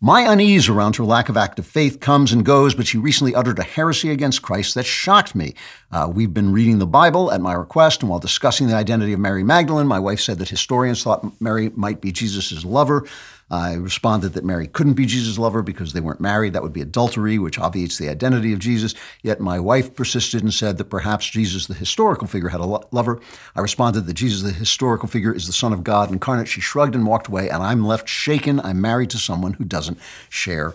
My 0.00 0.30
unease 0.30 0.68
around 0.68 0.96
her 0.96 1.04
lack 1.04 1.28
of 1.28 1.36
active 1.36 1.66
faith 1.66 2.00
comes 2.00 2.32
and 2.32 2.44
goes, 2.44 2.74
but 2.74 2.86
she 2.86 2.98
recently 2.98 3.34
uttered 3.34 3.58
a 3.58 3.62
heresy 3.62 4.10
against 4.10 4.42
Christ 4.42 4.74
that 4.74 4.84
shocked 4.84 5.34
me. 5.34 5.54
Uh, 5.90 6.10
we've 6.12 6.34
been 6.34 6.52
reading 6.52 6.78
the 6.78 6.86
Bible 6.86 7.32
at 7.32 7.40
my 7.40 7.54
request, 7.54 8.02
and 8.02 8.10
while 8.10 8.18
discussing 8.18 8.66
the 8.66 8.74
identity 8.74 9.12
of 9.12 9.20
Mary 9.20 9.44
Magdalene, 9.44 9.86
my 9.86 9.98
wife 10.00 10.20
said 10.20 10.38
that 10.38 10.48
historians 10.48 11.02
thought 11.02 11.40
Mary 11.40 11.70
might 11.74 12.00
be 12.00 12.12
Jesus' 12.12 12.64
lover. 12.64 13.06
I 13.54 13.74
responded 13.74 14.30
that 14.34 14.44
Mary 14.44 14.66
couldn't 14.66 14.94
be 14.94 15.06
Jesus' 15.06 15.38
lover 15.38 15.62
because 15.62 15.92
they 15.92 16.00
weren't 16.00 16.20
married. 16.20 16.52
That 16.52 16.62
would 16.62 16.72
be 16.72 16.80
adultery, 16.80 17.38
which 17.38 17.58
obviates 17.58 17.98
the 17.98 18.08
identity 18.08 18.52
of 18.52 18.58
Jesus. 18.58 18.94
Yet 19.22 19.40
my 19.40 19.60
wife 19.60 19.94
persisted 19.94 20.42
and 20.42 20.52
said 20.52 20.76
that 20.78 20.90
perhaps 20.90 21.30
Jesus, 21.30 21.66
the 21.66 21.74
historical 21.74 22.26
figure, 22.26 22.48
had 22.48 22.60
a 22.60 22.66
lo- 22.66 22.88
lover. 22.90 23.20
I 23.54 23.60
responded 23.60 24.06
that 24.06 24.14
Jesus, 24.14 24.42
the 24.42 24.52
historical 24.52 25.08
figure, 25.08 25.32
is 25.32 25.46
the 25.46 25.52
Son 25.52 25.72
of 25.72 25.84
God 25.84 26.10
incarnate. 26.10 26.48
She 26.48 26.60
shrugged 26.60 26.94
and 26.94 27.06
walked 27.06 27.28
away, 27.28 27.48
and 27.48 27.62
I'm 27.62 27.86
left 27.86 28.08
shaken. 28.08 28.60
I'm 28.60 28.80
married 28.80 29.10
to 29.10 29.18
someone 29.18 29.54
who 29.54 29.64
doesn't 29.64 29.98
share 30.28 30.74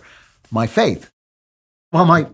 my 0.50 0.66
faith. 0.66 1.12
Well, 1.92 2.06
my 2.06 2.28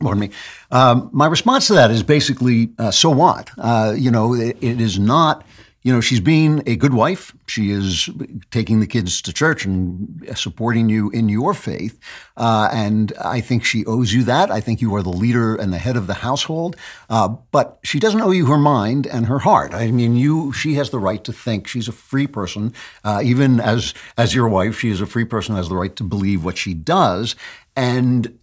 Pardon 0.00 0.20
me. 0.20 0.30
Um, 0.72 1.10
my 1.12 1.26
response 1.26 1.68
to 1.68 1.74
that 1.74 1.92
is 1.92 2.02
basically, 2.02 2.70
uh, 2.78 2.90
so 2.90 3.10
what? 3.10 3.50
Uh, 3.56 3.94
you 3.96 4.10
know, 4.10 4.34
it, 4.34 4.56
it 4.60 4.80
is 4.80 4.98
not 4.98 5.46
you 5.82 5.92
know, 5.92 6.00
she's 6.00 6.20
being 6.20 6.62
a 6.66 6.76
good 6.76 6.94
wife. 6.94 7.34
She 7.46 7.70
is 7.70 8.08
taking 8.50 8.78
the 8.80 8.86
kids 8.86 9.20
to 9.22 9.32
church 9.32 9.64
and 9.64 10.24
supporting 10.34 10.88
you 10.88 11.10
in 11.10 11.28
your 11.28 11.54
faith. 11.54 11.98
Uh, 12.36 12.68
and 12.72 13.12
I 13.20 13.40
think 13.40 13.64
she 13.64 13.84
owes 13.84 14.12
you 14.12 14.22
that. 14.24 14.50
I 14.50 14.60
think 14.60 14.80
you 14.80 14.94
are 14.94 15.02
the 15.02 15.10
leader 15.10 15.56
and 15.56 15.72
the 15.72 15.78
head 15.78 15.96
of 15.96 16.06
the 16.06 16.14
household. 16.14 16.76
Uh, 17.10 17.28
but 17.50 17.80
she 17.82 17.98
doesn't 17.98 18.20
owe 18.20 18.30
you 18.30 18.46
her 18.46 18.58
mind 18.58 19.06
and 19.06 19.26
her 19.26 19.40
heart. 19.40 19.74
I 19.74 19.90
mean, 19.90 20.14
you. 20.14 20.52
She 20.52 20.74
has 20.74 20.90
the 20.90 21.00
right 21.00 21.22
to 21.24 21.32
think. 21.32 21.66
She's 21.66 21.88
a 21.88 21.92
free 21.92 22.28
person. 22.28 22.72
Uh, 23.02 23.20
even 23.24 23.58
as 23.58 23.92
as 24.16 24.34
your 24.34 24.48
wife, 24.48 24.78
she 24.78 24.90
is 24.90 25.00
a 25.00 25.06
free 25.06 25.24
person. 25.24 25.56
Has 25.56 25.68
the 25.68 25.76
right 25.76 25.94
to 25.96 26.04
believe 26.04 26.44
what 26.44 26.58
she 26.58 26.74
does. 26.74 27.34
And 27.74 28.38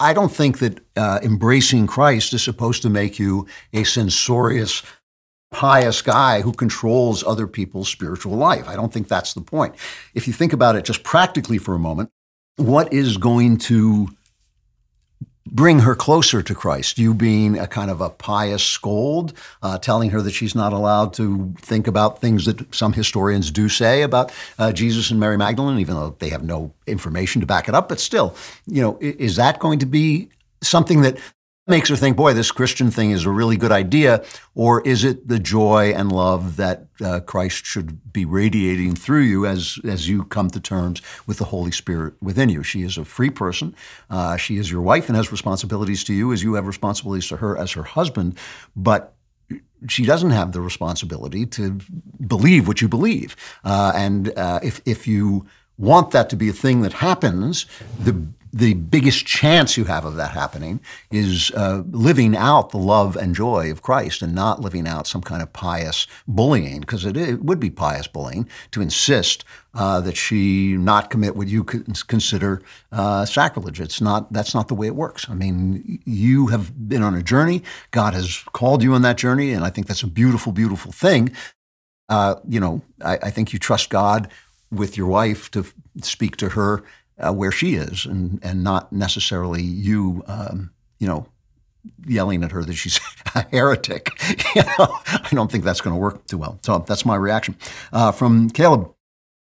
I 0.00 0.12
don't 0.12 0.32
think 0.32 0.58
that 0.58 0.80
uh, 0.96 1.20
embracing 1.22 1.86
Christ 1.86 2.34
is 2.34 2.42
supposed 2.42 2.82
to 2.82 2.90
make 2.90 3.18
you 3.18 3.46
a 3.72 3.84
censorious 3.84 4.82
pious 5.54 6.02
guy 6.02 6.40
who 6.40 6.52
controls 6.52 7.22
other 7.22 7.46
people's 7.46 7.88
spiritual 7.88 8.32
life. 8.32 8.68
I 8.68 8.74
don't 8.74 8.92
think 8.92 9.06
that's 9.06 9.34
the 9.34 9.40
point. 9.40 9.76
If 10.12 10.26
you 10.26 10.32
think 10.32 10.52
about 10.52 10.74
it 10.74 10.84
just 10.84 11.04
practically 11.04 11.58
for 11.58 11.74
a 11.74 11.78
moment, 11.78 12.10
what 12.56 12.92
is 12.92 13.16
going 13.18 13.58
to 13.58 14.08
bring 15.46 15.78
her 15.78 15.94
closer 15.94 16.42
to 16.42 16.54
Christ? 16.56 16.98
You 16.98 17.14
being 17.14 17.56
a 17.56 17.68
kind 17.68 17.88
of 17.88 18.00
a 18.00 18.10
pious 18.10 18.64
scold, 18.64 19.32
uh, 19.62 19.78
telling 19.78 20.10
her 20.10 20.20
that 20.22 20.32
she's 20.32 20.56
not 20.56 20.72
allowed 20.72 21.14
to 21.14 21.54
think 21.58 21.86
about 21.86 22.20
things 22.20 22.46
that 22.46 22.74
some 22.74 22.92
historians 22.92 23.52
do 23.52 23.68
say 23.68 24.02
about 24.02 24.32
uh, 24.58 24.72
Jesus 24.72 25.12
and 25.12 25.20
Mary 25.20 25.38
Magdalene, 25.38 25.78
even 25.78 25.94
though 25.94 26.16
they 26.18 26.30
have 26.30 26.42
no 26.42 26.72
information 26.88 27.40
to 27.40 27.46
back 27.46 27.68
it 27.68 27.76
up. 27.76 27.88
But 27.88 28.00
still, 28.00 28.34
you 28.66 28.82
know, 28.82 28.98
is 29.00 29.36
that 29.36 29.60
going 29.60 29.78
to 29.78 29.86
be 29.86 30.30
something 30.62 31.02
that 31.02 31.16
makes 31.66 31.88
her 31.88 31.96
think, 31.96 32.16
boy, 32.16 32.34
this 32.34 32.50
Christian 32.50 32.90
thing 32.90 33.10
is 33.10 33.24
a 33.24 33.30
really 33.30 33.56
good 33.56 33.72
idea? 33.72 34.22
Or 34.54 34.82
is 34.82 35.02
it 35.02 35.28
the 35.28 35.38
joy 35.38 35.94
and 35.96 36.12
love 36.12 36.56
that 36.56 36.86
uh, 37.02 37.20
Christ 37.20 37.64
should 37.64 38.12
be 38.12 38.24
radiating 38.24 38.94
through 38.94 39.22
you 39.22 39.46
as, 39.46 39.78
as 39.84 40.08
you 40.08 40.24
come 40.24 40.50
to 40.50 40.60
terms 40.60 41.00
with 41.26 41.38
the 41.38 41.46
Holy 41.46 41.70
Spirit 41.70 42.14
within 42.20 42.50
you? 42.50 42.62
She 42.62 42.82
is 42.82 42.98
a 42.98 43.04
free 43.04 43.30
person. 43.30 43.74
Uh, 44.10 44.36
she 44.36 44.58
is 44.58 44.70
your 44.70 44.82
wife 44.82 45.08
and 45.08 45.16
has 45.16 45.32
responsibilities 45.32 46.04
to 46.04 46.12
you 46.12 46.32
as 46.32 46.42
you 46.42 46.54
have 46.54 46.66
responsibilities 46.66 47.28
to 47.28 47.38
her 47.38 47.56
as 47.56 47.72
her 47.72 47.84
husband. 47.84 48.38
But 48.76 49.14
she 49.88 50.04
doesn't 50.04 50.30
have 50.30 50.52
the 50.52 50.60
responsibility 50.60 51.46
to 51.46 51.78
believe 52.26 52.68
what 52.68 52.80
you 52.82 52.88
believe. 52.88 53.36
Uh, 53.64 53.92
and 53.94 54.36
uh, 54.36 54.60
if, 54.62 54.80
if 54.84 55.06
you 55.06 55.46
want 55.78 56.10
that 56.10 56.30
to 56.30 56.36
be 56.36 56.48
a 56.48 56.52
thing 56.52 56.82
that 56.82 56.94
happens, 56.94 57.66
the 57.98 58.26
the 58.54 58.74
biggest 58.74 59.26
chance 59.26 59.76
you 59.76 59.84
have 59.86 60.04
of 60.04 60.14
that 60.14 60.30
happening 60.30 60.78
is 61.10 61.50
uh, 61.56 61.82
living 61.90 62.36
out 62.36 62.70
the 62.70 62.78
love 62.78 63.16
and 63.16 63.34
joy 63.34 63.68
of 63.68 63.82
Christ 63.82 64.22
and 64.22 64.32
not 64.32 64.60
living 64.60 64.86
out 64.86 65.08
some 65.08 65.22
kind 65.22 65.42
of 65.42 65.52
pious 65.52 66.06
bullying, 66.28 66.78
because 66.78 67.04
it, 67.04 67.16
it, 67.16 67.42
would 67.42 67.58
be 67.58 67.68
pious 67.68 68.06
bullying 68.06 68.48
to 68.70 68.80
insist 68.80 69.44
uh, 69.74 70.00
that 70.02 70.16
she 70.16 70.76
not 70.76 71.10
commit 71.10 71.34
what 71.34 71.48
you 71.48 71.64
consider 71.64 72.62
uh, 72.92 73.24
sacrilege. 73.24 73.80
It's 73.80 74.00
not. 74.00 74.32
That's 74.32 74.54
not 74.54 74.68
the 74.68 74.76
way 74.76 74.86
it 74.86 74.94
works. 74.94 75.28
I 75.28 75.34
mean, 75.34 76.00
you 76.04 76.46
have 76.46 76.88
been 76.88 77.02
on 77.02 77.16
a 77.16 77.24
journey. 77.24 77.64
God 77.90 78.14
has 78.14 78.38
called 78.52 78.84
you 78.84 78.94
on 78.94 79.02
that 79.02 79.16
journey, 79.16 79.52
and 79.52 79.64
I 79.64 79.70
think 79.70 79.88
that's 79.88 80.04
a 80.04 80.06
beautiful, 80.06 80.52
beautiful 80.52 80.92
thing. 80.92 81.32
Uh, 82.08 82.36
you 82.48 82.60
know, 82.60 82.82
I, 83.04 83.18
I 83.20 83.30
think 83.30 83.52
you 83.52 83.58
trust 83.58 83.90
God 83.90 84.30
with 84.70 84.96
your 84.96 85.08
wife 85.08 85.50
to 85.52 85.66
speak 86.02 86.36
to 86.36 86.50
her 86.50 86.84
uh, 87.18 87.32
where 87.32 87.52
she 87.52 87.74
is, 87.74 88.06
and 88.06 88.38
and 88.42 88.64
not 88.64 88.92
necessarily 88.92 89.62
you, 89.62 90.22
um, 90.26 90.72
you 90.98 91.06
know, 91.06 91.26
yelling 92.06 92.42
at 92.44 92.52
her 92.52 92.64
that 92.64 92.74
she's 92.74 93.00
a 93.34 93.42
heretic. 93.50 94.10
you 94.54 94.62
know, 94.62 94.98
I 95.06 95.28
don't 95.32 95.50
think 95.50 95.64
that's 95.64 95.80
going 95.80 95.94
to 95.94 96.00
work 96.00 96.26
too 96.26 96.38
well. 96.38 96.58
So 96.62 96.78
that's 96.86 97.04
my 97.04 97.16
reaction. 97.16 97.56
Uh, 97.92 98.12
from 98.12 98.50
Caleb. 98.50 98.90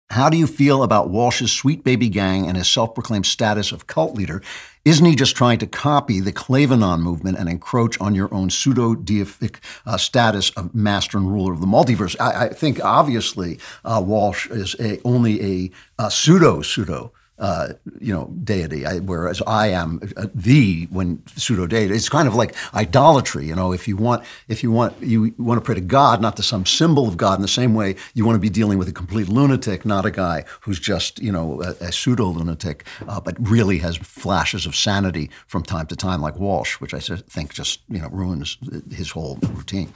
How 0.10 0.30
do 0.30 0.36
you 0.36 0.46
feel 0.46 0.84
about 0.84 1.10
Walsh's 1.10 1.54
Sweet 1.54 1.86
Baby 1.86 2.10
Gang 2.10 2.46
and 2.46 2.58
his 2.58 2.68
self 2.68 2.94
proclaimed 2.94 3.26
status 3.26 3.72
of 3.72 3.88
cult 3.88 4.14
leader? 4.14 4.42
Isn't 4.84 5.06
he 5.06 5.16
just 5.16 5.38
trying 5.38 5.60
to 5.60 5.68
copy 5.68 6.20
the 6.20 6.34
Klavanon 6.34 7.00
movement 7.00 7.38
and 7.38 7.48
encroach 7.48 7.98
on 8.02 8.14
your 8.14 8.34
own 8.34 8.50
pseudo 8.50 8.94
deific 8.94 9.60
uh, 9.86 9.96
status 9.96 10.50
of 10.52 10.76
master 10.76 11.18
and 11.18 11.32
ruler 11.32 11.54
of 11.54 11.62
the 11.62 11.66
multiverse? 11.66 12.18
I, 12.20 12.48
I 12.48 12.50
think 12.50 12.84
obviously 12.84 13.58
uh, 13.86 14.04
Walsh 14.06 14.50
is 14.50 14.76
a, 14.82 15.00
only 15.04 15.42
a, 15.42 15.72
a 15.98 16.12
pseudo 16.12 16.62
pseudo 16.62 17.14
uh, 17.42 17.74
you 18.00 18.14
know, 18.14 18.32
deity, 18.44 18.86
I, 18.86 19.00
whereas 19.00 19.42
I 19.48 19.70
am 19.70 20.00
uh, 20.16 20.28
the 20.34 20.88
when 20.92 21.24
pseudo 21.36 21.66
deity. 21.66 21.96
It's 21.96 22.08
kind 22.08 22.28
of 22.28 22.36
like 22.36 22.56
idolatry. 22.76 23.48
You 23.48 23.56
know, 23.56 23.74
if 23.74 23.88
you 23.88 23.98
want, 23.98 24.24
if 24.48 24.62
you 24.62 24.72
want, 24.72 24.94
you 25.02 25.34
want 25.40 25.60
to 25.60 25.66
pray 25.66 25.74
to 25.74 25.82
God, 25.82 26.22
not 26.22 26.38
to 26.38 26.44
some 26.44 26.68
symbol 26.68 27.08
of 27.08 27.18
God. 27.18 27.40
In 27.40 27.42
the 27.42 27.48
same 27.48 27.74
way, 27.74 27.96
you 28.14 28.26
want 28.26 28.36
to 28.36 28.40
be 28.40 28.50
dealing 28.50 28.78
with 28.78 28.88
a 28.88 28.92
complete 28.92 29.28
lunatic, 29.28 29.86
not 29.86 30.06
a 30.06 30.12
guy 30.12 30.46
who's 30.62 30.80
just 30.80 31.20
you 31.20 31.32
know 31.32 31.64
a, 31.64 31.86
a 31.86 31.92
pseudo 31.92 32.26
lunatic, 32.28 32.86
uh, 33.08 33.20
but 33.20 33.36
really 33.40 33.80
has 33.80 33.98
flashes 33.98 34.68
of 34.68 34.76
sanity 34.76 35.32
from 35.48 35.64
time 35.64 35.88
to 35.88 35.96
time, 35.96 36.22
like 36.22 36.36
Walsh, 36.36 36.80
which 36.80 36.94
I 36.94 37.00
think 37.00 37.56
just 37.56 37.82
you 37.90 38.00
know 38.00 38.10
ruins 38.10 38.60
his 38.92 39.10
whole 39.10 39.40
routine. 39.42 39.92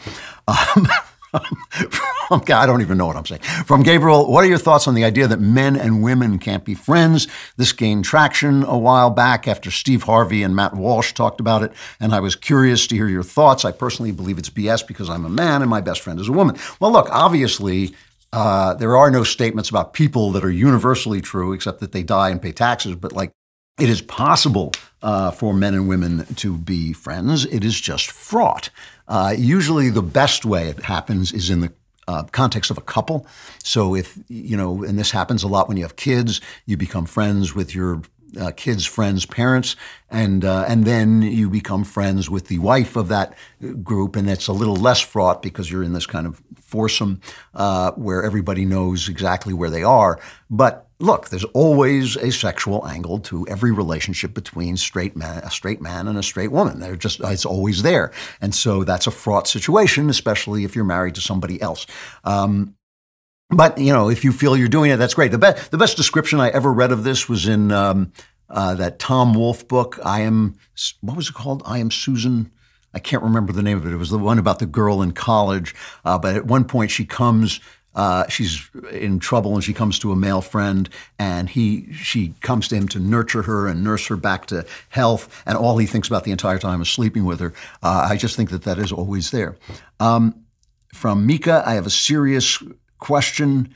Um, 0.47 0.87
from, 2.31 2.41
I 2.53 2.65
don't 2.65 2.81
even 2.81 2.97
know 2.97 3.05
what 3.05 3.15
I'm 3.15 3.25
saying. 3.25 3.41
From 3.41 3.83
Gabriel, 3.83 4.31
what 4.31 4.43
are 4.43 4.47
your 4.47 4.57
thoughts 4.57 4.87
on 4.87 4.95
the 4.95 5.03
idea 5.03 5.27
that 5.27 5.39
men 5.39 5.75
and 5.75 6.03
women 6.03 6.39
can't 6.39 6.65
be 6.65 6.73
friends? 6.73 7.27
This 7.57 7.71
gained 7.71 8.05
traction 8.05 8.63
a 8.63 8.77
while 8.77 9.09
back 9.09 9.47
after 9.47 9.71
Steve 9.71 10.03
Harvey 10.03 10.43
and 10.43 10.55
Matt 10.55 10.73
Walsh 10.75 11.13
talked 11.13 11.39
about 11.39 11.63
it, 11.63 11.71
and 11.99 12.13
I 12.13 12.19
was 12.19 12.35
curious 12.35 12.87
to 12.87 12.95
hear 12.95 13.07
your 13.07 13.23
thoughts. 13.23 13.65
I 13.65 13.71
personally 13.71 14.11
believe 14.11 14.37
it's 14.37 14.49
BS 14.49 14.85
because 14.87 15.09
I'm 15.09 15.25
a 15.25 15.29
man 15.29 15.61
and 15.61 15.69
my 15.69 15.81
best 15.81 16.01
friend 16.01 16.19
is 16.19 16.29
a 16.29 16.33
woman. 16.33 16.57
Well, 16.79 16.91
look, 16.91 17.07
obviously, 17.11 17.93
uh, 18.33 18.73
there 18.73 18.97
are 18.97 19.09
no 19.09 19.23
statements 19.23 19.69
about 19.69 19.93
people 19.93 20.31
that 20.31 20.43
are 20.43 20.51
universally 20.51 21.21
true, 21.21 21.53
except 21.53 21.79
that 21.79 21.91
they 21.91 22.03
die 22.03 22.29
and 22.29 22.41
pay 22.41 22.51
taxes. 22.51 22.95
But 22.95 23.13
like, 23.13 23.31
it 23.79 23.89
is 23.89 24.01
possible 24.01 24.71
uh, 25.05 25.29
for 25.29 25.53
men 25.53 25.75
and 25.75 25.87
women 25.87 26.25
to 26.33 26.57
be 26.57 26.91
friends. 26.91 27.45
It 27.45 27.63
is 27.63 27.79
just 27.79 28.09
fraught. 28.09 28.71
Uh, 29.07 29.35
usually, 29.37 29.91
the 29.91 30.01
best 30.01 30.45
way 30.45 30.67
it 30.67 30.83
happens 30.83 31.31
is 31.31 31.51
in 31.51 31.61
the 31.61 31.71
uh, 32.07 32.23
context 32.23 32.71
of 32.71 32.77
a 32.77 32.81
couple. 32.81 33.27
So 33.63 33.95
if 33.95 34.17
you 34.27 34.57
know, 34.57 34.83
and 34.83 34.97
this 34.97 35.11
happens 35.11 35.43
a 35.43 35.47
lot 35.47 35.67
when 35.67 35.77
you 35.77 35.83
have 35.83 35.95
kids, 35.95 36.41
you 36.65 36.75
become 36.75 37.05
friends 37.05 37.53
with 37.53 37.75
your 37.75 38.01
uh, 38.37 38.51
kids' 38.51 38.85
friends' 38.85 39.25
parents, 39.25 39.75
and 40.09 40.45
uh, 40.45 40.65
and 40.67 40.85
then 40.85 41.21
you 41.21 41.49
become 41.49 41.83
friends 41.83 42.29
with 42.29 42.47
the 42.47 42.59
wife 42.59 42.95
of 42.95 43.07
that 43.09 43.33
group, 43.83 44.15
and 44.15 44.29
it's 44.29 44.47
a 44.47 44.53
little 44.53 44.75
less 44.75 44.99
fraught 44.99 45.41
because 45.41 45.71
you're 45.71 45.83
in 45.83 45.93
this 45.93 46.05
kind 46.05 46.27
of 46.27 46.41
foursome 46.59 47.21
uh, 47.53 47.91
where 47.91 48.23
everybody 48.23 48.65
knows 48.65 49.09
exactly 49.09 49.53
where 49.53 49.69
they 49.69 49.83
are. 49.83 50.19
But 50.49 50.87
look, 50.99 51.29
there's 51.29 51.43
always 51.45 52.15
a 52.17 52.31
sexual 52.31 52.87
angle 52.87 53.19
to 53.19 53.47
every 53.47 53.71
relationship 53.71 54.33
between 54.33 54.77
straight 54.77 55.15
man, 55.15 55.39
a 55.43 55.51
straight 55.51 55.81
man 55.81 56.07
and 56.07 56.17
a 56.17 56.23
straight 56.23 56.51
woman. 56.51 56.79
They're 56.79 56.95
just 56.95 57.19
it's 57.23 57.45
always 57.45 57.83
there, 57.83 58.11
and 58.41 58.53
so 58.53 58.83
that's 58.83 59.07
a 59.07 59.11
fraught 59.11 59.47
situation, 59.47 60.09
especially 60.09 60.63
if 60.63 60.75
you're 60.75 60.85
married 60.85 61.15
to 61.15 61.21
somebody 61.21 61.61
else. 61.61 61.85
Um, 62.23 62.75
but 63.49 63.77
you 63.77 63.93
know, 63.93 64.09
if 64.09 64.23
you 64.23 64.31
feel 64.31 64.57
you're 64.57 64.67
doing 64.67 64.91
it, 64.91 64.97
that's 64.97 65.13
great. 65.13 65.31
The 65.31 65.37
best 65.37 65.71
the 65.71 65.77
best 65.77 65.97
description 65.97 66.39
I 66.39 66.49
ever 66.49 66.71
read 66.71 66.91
of 66.91 67.03
this 67.03 67.29
was 67.29 67.47
in 67.47 67.71
um, 67.71 68.11
uh, 68.49 68.75
that 68.75 68.99
Tom 68.99 69.33
Wolfe 69.33 69.67
book. 69.67 69.99
I 70.03 70.21
am 70.21 70.55
what 71.01 71.17
was 71.17 71.29
it 71.29 71.35
called? 71.35 71.63
I 71.65 71.79
am 71.79 71.91
Susan. 71.91 72.51
I 72.93 72.99
can't 72.99 73.23
remember 73.23 73.51
the 73.51 73.61
name 73.61 73.77
of 73.77 73.85
it. 73.85 73.91
It 73.91 73.97
was 73.97 74.09
the 74.09 74.17
one 74.17 74.39
about 74.39 74.59
the 74.59 74.65
girl 74.65 75.01
in 75.01 75.11
college. 75.11 75.75
Uh, 76.05 76.17
but 76.17 76.35
at 76.35 76.45
one 76.45 76.65
point, 76.65 76.91
she 76.91 77.05
comes. 77.05 77.59
Uh, 77.93 78.27
she's 78.27 78.69
in 78.91 79.19
trouble 79.19 79.53
and 79.53 79.63
she 79.63 79.73
comes 79.73 79.97
to 79.97 80.11
a 80.11 80.17
male 80.17 80.41
friend 80.41 80.89
and 81.17 81.49
he 81.49 81.93
she 81.93 82.33
comes 82.41 82.67
to 82.67 82.75
him 82.75 82.89
to 82.89 82.99
nurture 82.99 83.43
her 83.43 83.69
and 83.69 83.85
nurse 83.85 84.07
her 84.07 84.17
back 84.17 84.47
to 84.47 84.65
health 84.89 85.41
and 85.45 85.57
all 85.57 85.77
he 85.77 85.85
thinks 85.85 86.09
about 86.09 86.25
the 86.25 86.31
entire 86.31 86.59
time 86.59 86.81
is 86.81 86.89
sleeping 86.89 87.23
with 87.23 87.39
her. 87.39 87.53
Uh, 87.81 88.05
I 88.09 88.17
just 88.17 88.35
think 88.35 88.49
that 88.49 88.63
that 88.63 88.79
is 88.79 88.91
always 88.91 89.31
there. 89.31 89.55
Um, 90.01 90.43
from 90.93 91.25
Mika, 91.25 91.63
I 91.65 91.75
have 91.75 91.85
a 91.85 91.89
serious 91.89 92.61
question. 92.99 93.73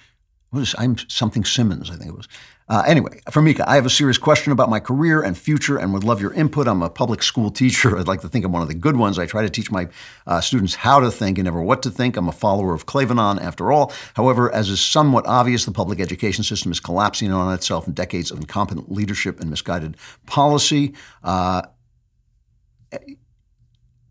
What 0.49 0.61
is 0.61 0.75
I'm 0.77 0.97
something 1.07 1.45
Simmons, 1.45 1.91
I 1.91 1.95
think 1.95 2.09
it 2.09 2.15
was. 2.15 2.27
Uh, 2.69 2.83
anyway, 2.85 3.19
from 3.31 3.45
Mika, 3.45 3.67
I 3.67 3.73
have 3.75 3.87
a 3.87 3.89
serious 3.89 4.19
question 4.19 4.51
about 4.51 4.69
my 4.69 4.79
career 4.79 5.23
and 5.23 5.35
future 5.35 5.77
and 5.77 5.91
would 5.91 6.03
love 6.03 6.21
your 6.21 6.31
input. 6.33 6.67
I'm 6.67 6.83
a 6.83 6.89
public 6.89 7.23
school 7.23 7.49
teacher. 7.49 7.97
I'd 7.99 8.07
like 8.07 8.21
to 8.21 8.29
think 8.29 8.45
I'm 8.45 8.51
one 8.51 8.61
of 8.61 8.67
the 8.67 8.75
good 8.75 8.95
ones. 8.95 9.17
I 9.17 9.25
try 9.25 9.41
to 9.41 9.49
teach 9.49 9.71
my 9.71 9.87
uh, 10.27 10.39
students 10.39 10.75
how 10.75 10.99
to 10.99 11.09
think 11.09 11.39
and 11.39 11.45
never 11.45 11.63
what 11.63 11.81
to 11.83 11.89
think. 11.89 12.15
I'm 12.15 12.27
a 12.27 12.31
follower 12.31 12.75
of 12.75 12.85
Klavanon, 12.85 13.41
after 13.41 13.71
all. 13.71 13.91
However, 14.13 14.53
as 14.53 14.69
is 14.69 14.79
somewhat 14.79 15.25
obvious, 15.25 15.65
the 15.65 15.71
public 15.71 15.99
education 15.99 16.43
system 16.43 16.71
is 16.71 16.79
collapsing 16.79 17.31
on 17.31 17.51
itself 17.55 17.87
in 17.87 17.93
decades 17.93 18.29
of 18.29 18.37
incompetent 18.37 18.91
leadership 18.91 19.39
and 19.39 19.49
misguided 19.49 19.97
policy. 20.27 20.93
Uh, 21.23 21.63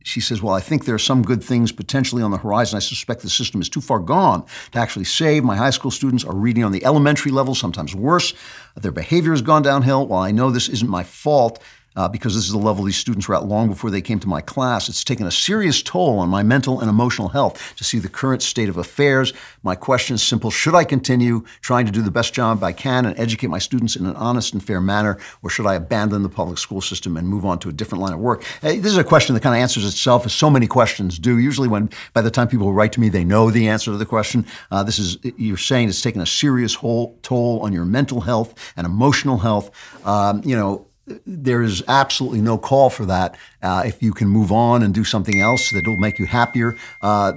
she 0.09 0.21
says, 0.21 0.41
Well, 0.41 0.55
I 0.55 0.61
think 0.61 0.87
there 0.87 0.95
are 0.95 0.99
some 0.99 1.23
good 1.23 1.45
things 1.45 1.71
potentially 1.71 2.23
on 2.23 2.31
the 2.31 2.39
horizon. 2.39 2.79
I 2.79 2.81
suspect 2.81 3.21
the 3.21 3.29
system 3.29 3.61
is 3.61 3.69
too 3.69 3.83
far 3.83 3.99
gone 3.99 4.47
to 4.73 4.79
actually 4.79 5.05
save. 5.05 5.45
My 5.45 5.57
high 5.57 5.71
school 5.71 5.91
students 5.91 6.25
are 6.25 6.35
reading 6.35 6.65
on 6.65 6.73
the 6.73 6.83
elementary 6.85 7.31
level, 7.31 7.55
sometimes 7.55 7.95
worse. 7.95 8.33
Their 8.75 8.91
behavior 8.91 9.33
has 9.33 9.43
gone 9.43 9.63
downhill. 9.63 10.07
While 10.07 10.23
I 10.23 10.31
know 10.31 10.51
this 10.51 10.71
isn't 10.71 10.89
my 10.89 11.03
fault, 11.03 11.63
uh, 11.99 12.09
because 12.09 12.35
this 12.37 12.45
is 12.45 12.53
the 12.53 12.59
level 12.59 12.85
these 12.85 12.97
students 12.97 13.27
were 13.27 13.35
at 13.35 13.45
long 13.45 13.69
before 13.69 13.91
they 13.91 14.01
came 14.01 14.21
to 14.21 14.29
my 14.29 14.41
class. 14.41 14.89
It's 14.89 15.03
taken 15.03 15.27
a 15.27 15.33
serious 15.33 15.83
toll 15.83 16.21
on 16.21 16.29
my 16.29 16.45
mental 16.45 16.81
and 16.81 16.89
emotional 16.89 17.29
health 17.29 17.75
to 17.77 17.83
see 17.83 17.99
the 17.99 18.09
current 18.09 18.41
state 18.41 18.69
of 18.69 18.77
affairs. 18.77 19.33
My 19.65 19.75
question 19.75 20.15
is 20.15 20.23
simple 20.23 20.51
Should 20.51 20.77
I 20.77 20.85
continue 20.85 21.45
trying 21.61 21.87
to 21.87 21.93
do 21.93 22.01
the 22.01 22.13
best 22.13 22.33
job 22.33 22.63
I 22.63 22.73
can 22.73 23.05
and 23.05 23.19
educate 23.19 23.49
my 23.49 23.59
students 23.59 23.97
in 23.97 24.07
an 24.07 24.15
honest 24.15 24.53
and 24.53 24.65
fair 24.65 24.81
manner, 24.81 25.19
or 25.43 25.51
should 25.51 25.67
I 25.67 25.75
abandon 25.75 26.23
the 26.23 26.29
public 26.29 26.59
school 26.59 26.81
system 26.81 27.17
and 27.17 27.29
move 27.29 27.45
on 27.45 27.59
to 27.61 27.69
a 27.69 27.73
different 27.73 28.03
line 28.03 28.13
of 28.13 28.21
work? 28.21 28.45
Uh, 28.63 28.69
this 28.69 28.87
is 28.87 28.99
a 28.99 29.05
question 29.05 29.35
that 29.35 29.43
kind 29.43 29.57
of 29.57 29.61
answers 29.61 29.85
itself, 29.85 30.25
as 30.25 30.33
so 30.33 30.49
many 30.49 30.69
questions 30.69 31.19
do. 31.19 31.39
Usually, 31.39 31.67
when 31.67 31.91
by 32.13 32.21
the 32.21 32.31
time 32.31 32.47
people 32.47 32.73
write 32.73 32.93
to 32.93 33.01
me, 33.01 33.09
they 33.09 33.25
know 33.25 33.51
the 33.51 33.67
answer 33.67 33.91
to 33.91 33.97
the 33.97 34.07
question. 34.07 34.47
Uh, 34.71 34.85
this 34.85 35.01
is, 35.01 35.19
you're 35.37 35.57
saying 35.57 35.89
it's 35.89 36.01
taken 36.01 36.21
a 36.21 36.27
serious 36.27 36.77
whole 36.77 37.19
toll 37.23 37.59
on 37.63 37.73
your 37.73 37.85
mental 37.85 38.21
health 38.21 38.55
and 38.77 38.87
emotional 38.87 39.39
health. 39.39 39.73
Um, 40.07 40.43
you 40.45 40.57
know, 40.57 40.88
there 41.27 41.63
is 41.63 41.83
absolutely 41.89 42.41
no 42.41 42.59
call 42.59 42.91
for 42.91 43.07
that. 43.07 43.37
Uh, 43.63 43.83
if 43.87 44.03
you 44.03 44.13
can 44.13 44.29
move 44.29 44.53
on 44.53 44.83
and 44.83 44.95
do 44.95 45.05
something 45.05 45.41
else 45.41 45.71
that 45.71 45.87
will 45.87 45.97
make 45.99 46.19
you 46.19 46.27
happier, 46.27 46.77
uh, 47.03 47.33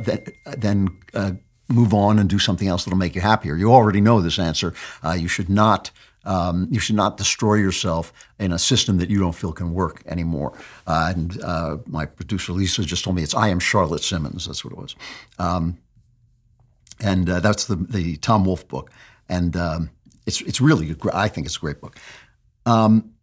then 0.57 0.89
uh, 1.13 1.31
move 1.69 1.93
on 1.93 2.19
and 2.19 2.29
do 2.29 2.39
something 2.39 2.67
else 2.67 2.85
that'll 2.85 2.97
make 2.97 3.15
you 3.15 3.21
happier. 3.21 3.55
You 3.55 3.71
already 3.71 4.01
know 4.01 4.21
this 4.21 4.39
answer. 4.39 4.73
Uh, 5.03 5.13
you 5.13 5.27
should 5.27 5.49
not. 5.49 5.91
Um, 6.23 6.67
you 6.69 6.79
should 6.79 6.95
not 6.95 7.17
destroy 7.17 7.55
yourself 7.55 8.13
in 8.37 8.51
a 8.51 8.59
system 8.59 8.97
that 8.97 9.09
you 9.09 9.19
don't 9.19 9.33
feel 9.33 9.51
can 9.51 9.73
work 9.73 10.03
anymore. 10.05 10.53
Uh, 10.85 11.11
and 11.15 11.41
uh, 11.41 11.77
my 11.87 12.05
producer 12.05 12.51
Lisa 12.51 12.83
just 12.83 13.03
told 13.03 13.15
me 13.15 13.23
it's 13.23 13.33
I 13.33 13.47
am 13.47 13.59
Charlotte 13.59 14.03
Simmons. 14.03 14.45
That's 14.45 14.63
what 14.63 14.71
it 14.71 14.77
was. 14.77 14.95
Um, 15.39 15.79
and 16.99 17.27
that's 17.27 17.65
the 17.65 17.75
the 17.75 18.17
Tom 18.17 18.45
Wolfe 18.45 18.67
book. 18.67 18.91
And 19.29 19.57
um, 19.57 19.89
it's 20.27 20.41
it's 20.41 20.61
really 20.61 20.95
I 21.11 21.27
think 21.27 21.47
it's 21.47 21.57
a 21.57 21.59
great 21.59 21.81
book. 21.81 21.97
Um, 22.67 23.13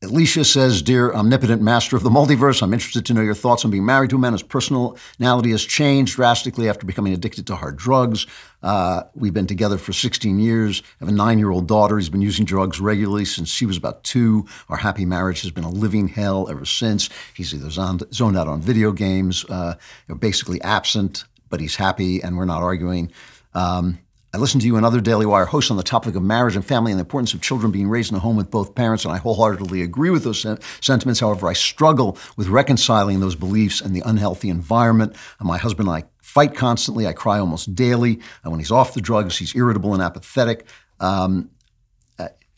Alicia 0.00 0.44
says, 0.44 0.80
Dear 0.80 1.12
omnipotent 1.12 1.60
master 1.60 1.96
of 1.96 2.04
the 2.04 2.10
multiverse, 2.10 2.62
I'm 2.62 2.72
interested 2.72 3.04
to 3.06 3.14
know 3.14 3.20
your 3.20 3.34
thoughts 3.34 3.64
on 3.64 3.72
being 3.72 3.84
married 3.84 4.10
to 4.10 4.16
a 4.16 4.18
man 4.18 4.32
whose 4.32 4.44
personality 4.44 5.50
has 5.50 5.64
changed 5.64 6.14
drastically 6.14 6.68
after 6.68 6.86
becoming 6.86 7.12
addicted 7.12 7.48
to 7.48 7.56
hard 7.56 7.76
drugs. 7.76 8.24
Uh, 8.62 9.02
we've 9.16 9.34
been 9.34 9.48
together 9.48 9.76
for 9.76 9.92
16 9.92 10.38
years. 10.38 10.84
Have 11.00 11.08
a 11.08 11.12
nine 11.12 11.40
year 11.40 11.50
old 11.50 11.66
daughter. 11.66 11.98
He's 11.98 12.10
been 12.10 12.22
using 12.22 12.44
drugs 12.44 12.78
regularly 12.78 13.24
since 13.24 13.48
she 13.48 13.66
was 13.66 13.76
about 13.76 14.04
two. 14.04 14.46
Our 14.68 14.76
happy 14.76 15.04
marriage 15.04 15.42
has 15.42 15.50
been 15.50 15.64
a 15.64 15.70
living 15.70 16.06
hell 16.06 16.48
ever 16.48 16.64
since. 16.64 17.10
He's 17.34 17.52
either 17.52 17.70
zoned, 17.70 18.04
zoned 18.14 18.38
out 18.38 18.46
on 18.46 18.60
video 18.60 18.92
games, 18.92 19.44
uh, 19.46 19.74
basically 20.20 20.62
absent, 20.62 21.24
but 21.50 21.58
he's 21.58 21.74
happy, 21.74 22.22
and 22.22 22.36
we're 22.36 22.44
not 22.44 22.62
arguing. 22.62 23.10
Um, 23.52 23.98
I 24.38 24.40
listen 24.40 24.60
to 24.60 24.66
you 24.66 24.76
and 24.76 24.86
other 24.86 25.00
Daily 25.00 25.26
Wire 25.26 25.46
hosts 25.46 25.68
on 25.68 25.76
the 25.76 25.82
topic 25.82 26.14
of 26.14 26.22
marriage 26.22 26.54
and 26.54 26.64
family 26.64 26.92
and 26.92 26.98
the 27.00 27.02
importance 27.02 27.34
of 27.34 27.40
children 27.40 27.72
being 27.72 27.88
raised 27.88 28.12
in 28.12 28.16
a 28.16 28.20
home 28.20 28.36
with 28.36 28.52
both 28.52 28.76
parents, 28.76 29.04
and 29.04 29.12
I 29.12 29.16
wholeheartedly 29.16 29.82
agree 29.82 30.10
with 30.10 30.22
those 30.22 30.46
sentiments. 30.80 31.18
However, 31.18 31.48
I 31.48 31.54
struggle 31.54 32.16
with 32.36 32.46
reconciling 32.46 33.18
those 33.18 33.34
beliefs 33.34 33.80
and 33.80 33.96
the 33.96 34.02
unhealthy 34.06 34.48
environment. 34.48 35.16
And 35.40 35.48
my 35.48 35.58
husband 35.58 35.88
and 35.88 36.04
I 36.04 36.08
fight 36.22 36.54
constantly. 36.54 37.04
I 37.04 37.14
cry 37.14 37.40
almost 37.40 37.74
daily. 37.74 38.20
And 38.44 38.52
when 38.52 38.60
he's 38.60 38.70
off 38.70 38.94
the 38.94 39.00
drugs, 39.00 39.36
he's 39.36 39.56
irritable 39.56 39.92
and 39.92 40.00
apathetic. 40.00 40.68
Um, 41.00 41.50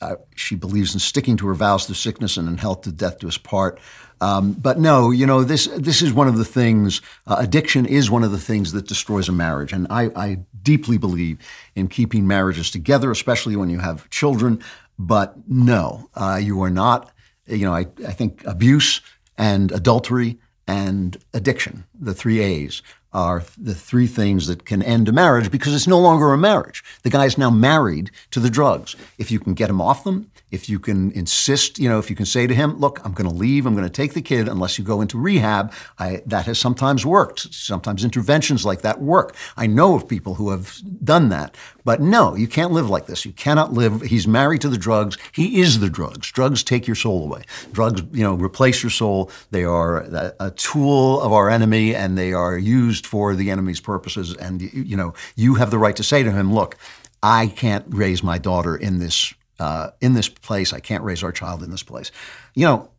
uh, 0.03 0.17
she 0.35 0.57
believes 0.57 0.95
in 0.95 1.01
sticking 1.01 1.37
to 1.37 1.47
her 1.47 1.55
vows 1.55 1.87
through 1.87 1.95
sickness 1.95 2.37
and 2.37 2.49
in 2.49 2.57
health 2.57 2.83
to 2.83 2.93
death 2.93 3.19
do 3.19 3.29
us 3.29 3.39
part. 3.39 3.81
Um, 4.21 4.53
but 4.53 4.79
no, 4.79 5.11
you 5.11 5.27
know 5.27 5.45
this. 5.45 5.67
This 5.77 6.03
is 6.03 6.13
one 6.13 6.29
of 6.29 6.37
the 6.37 6.45
things. 6.45 7.01
Uh, 7.27 7.37
addiction 7.39 7.87
is 7.87 8.11
one 8.11 8.23
of 8.23 8.33
the 8.33 8.39
things 8.39 8.73
that 8.73 8.87
destroys 8.87 9.29
a 9.29 9.33
marriage, 9.33 9.73
and 9.73 9.87
I, 9.89 10.11
I 10.15 10.39
deeply 10.63 10.99
believe 10.99 11.39
in 11.75 11.89
keeping 11.89 12.27
marriages 12.27 12.71
together, 12.71 13.11
especially 13.11 13.57
when 13.57 13.71
you 13.71 13.79
have 13.79 14.09
children. 14.11 14.63
But 14.99 15.35
no, 15.49 16.11
uh, 16.15 16.39
you 16.43 16.61
are 16.63 16.71
not. 16.71 17.13
You 17.47 17.65
know, 17.65 17.75
I, 17.75 17.87
I 18.07 18.13
think 18.13 18.45
abuse 18.45 19.01
and 19.39 19.73
adultery 19.73 20.39
and 20.67 21.17
addiction, 21.33 21.85
the 21.99 22.15
three 22.15 22.41
A's, 22.41 22.83
are 23.13 23.43
the 23.59 23.75
three 23.75 24.07
things 24.07 24.47
that 24.47 24.65
can 24.65 24.83
end 24.83 25.09
a 25.09 25.13
marriage 25.13 25.51
because 25.51 25.75
it's 25.75 25.87
no 25.87 25.99
longer 25.99 26.33
a 26.33 26.39
marriage. 26.39 26.85
The 27.03 27.11
guy 27.11 27.27
is 27.27 27.37
now 27.37 27.51
married 27.51 28.11
to 28.31 28.41
the 28.41 28.51
drugs. 28.51 28.95
If 29.19 29.31
you 29.31 29.41
can 29.41 29.55
get 29.55 29.71
him 29.71 29.81
off 29.81 30.05
them, 30.05 30.31
if 30.51 30.69
you 30.69 30.79
can 30.79 31.13
insist, 31.13 31.79
you 31.79 31.89
know, 31.89 31.99
if 31.99 32.11
you 32.11 32.17
can 32.17 32.27
say 32.27 32.47
to 32.47 32.55
him, 32.55 32.79
look, 32.79 33.05
I'm 33.05 33.13
going 33.13 33.29
to 33.29 33.35
leave, 33.35 33.67
I'm 33.67 33.75
going 33.75 33.87
to 33.87 33.93
take 33.93 34.15
the 34.15 34.23
kid 34.23 34.49
unless 34.49 34.79
you 34.79 34.85
go 34.85 35.01
into 35.01 35.19
rehab, 35.19 35.73
I, 35.99 36.23
that 36.27 36.47
has 36.47 36.59
sometimes 36.59 37.07
worked. 37.07 37.53
Sometimes 37.53 38.05
interventions 38.05 38.65
like 38.65 38.83
that 38.83 39.01
work. 39.01 39.35
I 39.57 39.67
know 39.67 39.95
of 39.95 40.09
people 40.09 40.35
who 40.35 40.51
have 40.51 40.77
done 41.05 41.29
that. 41.31 41.57
But 41.85 42.01
no, 42.01 42.35
you 42.35 42.47
can't 42.49 42.73
live 42.73 42.91
like 42.91 43.07
this. 43.07 43.25
You 43.25 43.33
cannot 43.33 43.73
live. 43.73 44.03
He's 44.03 44.27
married 44.27 44.61
to 44.63 44.69
the 44.69 44.79
drugs. 44.79 45.17
He 45.33 45.61
is 45.61 45.81
the 45.81 45.91
drugs. 45.91 46.31
Drugs 46.31 46.63
take 46.63 46.87
your 46.87 46.97
soul 46.97 47.25
away. 47.25 47.43
Drugs, 47.73 48.03
you 48.13 48.23
know, 48.23 48.35
replace 48.35 48.83
your 48.83 48.91
soul. 48.91 49.31
They 49.51 49.65
are 49.65 50.33
a 50.39 50.51
tool 50.51 51.21
of 51.21 51.33
our 51.33 51.51
enemy 51.51 51.95
and 51.95 52.17
they 52.17 52.33
are 52.33 52.59
used 52.59 53.07
for 53.07 53.35
the 53.35 53.51
enemy's 53.51 53.81
purposes. 53.81 54.35
And, 54.37 54.61
you 54.61 54.97
know, 54.97 55.15
you 55.37 55.55
have 55.55 55.71
the 55.71 55.79
right 55.79 55.97
to 55.97 56.05
say 56.05 56.23
to 56.23 56.33
him, 56.33 56.53
look, 56.53 56.77
I 57.23 57.49
can't 57.49 57.85
raise 57.89 58.23
my 58.23 58.39
daughter 58.39 58.77
in 58.77 58.99
this 58.99 59.35
uh, 59.59 59.91
in 60.01 60.15
this 60.15 60.29
place. 60.29 60.73
I 60.73 60.81
can't 60.81 61.05
raise 61.05 61.23
our 61.23 61.33
child 61.33 61.63
in 61.63 61.71
this 61.71 61.83
place. 61.83 62.11
You 62.55 62.65
know, 62.67 62.91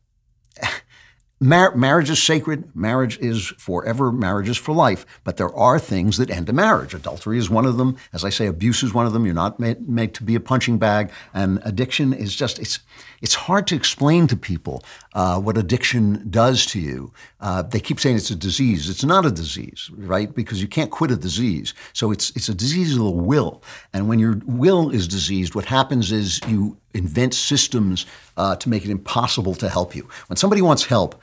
mar- 1.41 1.75
marriage 1.75 2.09
is 2.09 2.23
sacred. 2.23 2.73
Marriage 2.73 3.17
is 3.19 3.47
forever. 3.57 4.11
Marriage 4.11 4.47
is 4.47 4.57
for 4.57 4.73
life. 4.73 5.05
But 5.25 5.35
there 5.35 5.53
are 5.53 5.79
things 5.79 6.17
that 6.17 6.29
end 6.29 6.47
a 6.47 6.53
marriage. 6.53 6.93
Adultery 6.93 7.37
is 7.37 7.49
one 7.49 7.65
of 7.65 7.77
them. 7.77 7.97
As 8.13 8.23
I 8.23 8.29
say, 8.29 8.45
abuse 8.45 8.83
is 8.83 8.93
one 8.93 9.05
of 9.05 9.11
them. 9.11 9.25
You're 9.25 9.35
not 9.35 9.59
made, 9.59 9.89
made 9.89 10.13
to 10.13 10.23
be 10.23 10.35
a 10.35 10.39
punching 10.39 10.77
bag. 10.77 11.11
And 11.33 11.59
addiction 11.65 12.13
is 12.13 12.35
just, 12.35 12.59
it's, 12.59 12.79
it's 13.21 13.35
hard 13.35 13.67
to 13.67 13.75
explain 13.75 14.27
to 14.27 14.37
people 14.37 14.83
uh, 15.13 15.39
what 15.39 15.57
addiction 15.57 16.29
does 16.29 16.65
to 16.67 16.79
you. 16.79 17.11
Uh, 17.39 17.63
they 17.63 17.79
keep 17.79 17.99
saying 17.99 18.15
it's 18.15 18.31
a 18.31 18.35
disease. 18.35 18.89
It's 18.89 19.03
not 19.03 19.25
a 19.25 19.31
disease, 19.31 19.89
right? 19.97 20.33
Because 20.33 20.61
you 20.61 20.67
can't 20.67 20.91
quit 20.91 21.11
a 21.11 21.17
disease. 21.17 21.73
So 21.93 22.11
it's, 22.11 22.29
it's 22.35 22.49
a 22.49 22.55
disease 22.55 22.93
of 22.93 22.99
the 22.99 23.09
will. 23.09 23.63
And 23.93 24.07
when 24.07 24.19
your 24.19 24.39
will 24.45 24.91
is 24.91 25.07
diseased, 25.07 25.55
what 25.55 25.65
happens 25.65 26.11
is 26.11 26.39
you 26.47 26.77
invent 26.93 27.33
systems 27.33 28.05
uh, 28.37 28.55
to 28.55 28.69
make 28.69 28.83
it 28.83 28.89
impossible 28.89 29.55
to 29.55 29.69
help 29.69 29.95
you. 29.95 30.07
When 30.27 30.37
somebody 30.37 30.61
wants 30.61 30.85
help, 30.85 31.21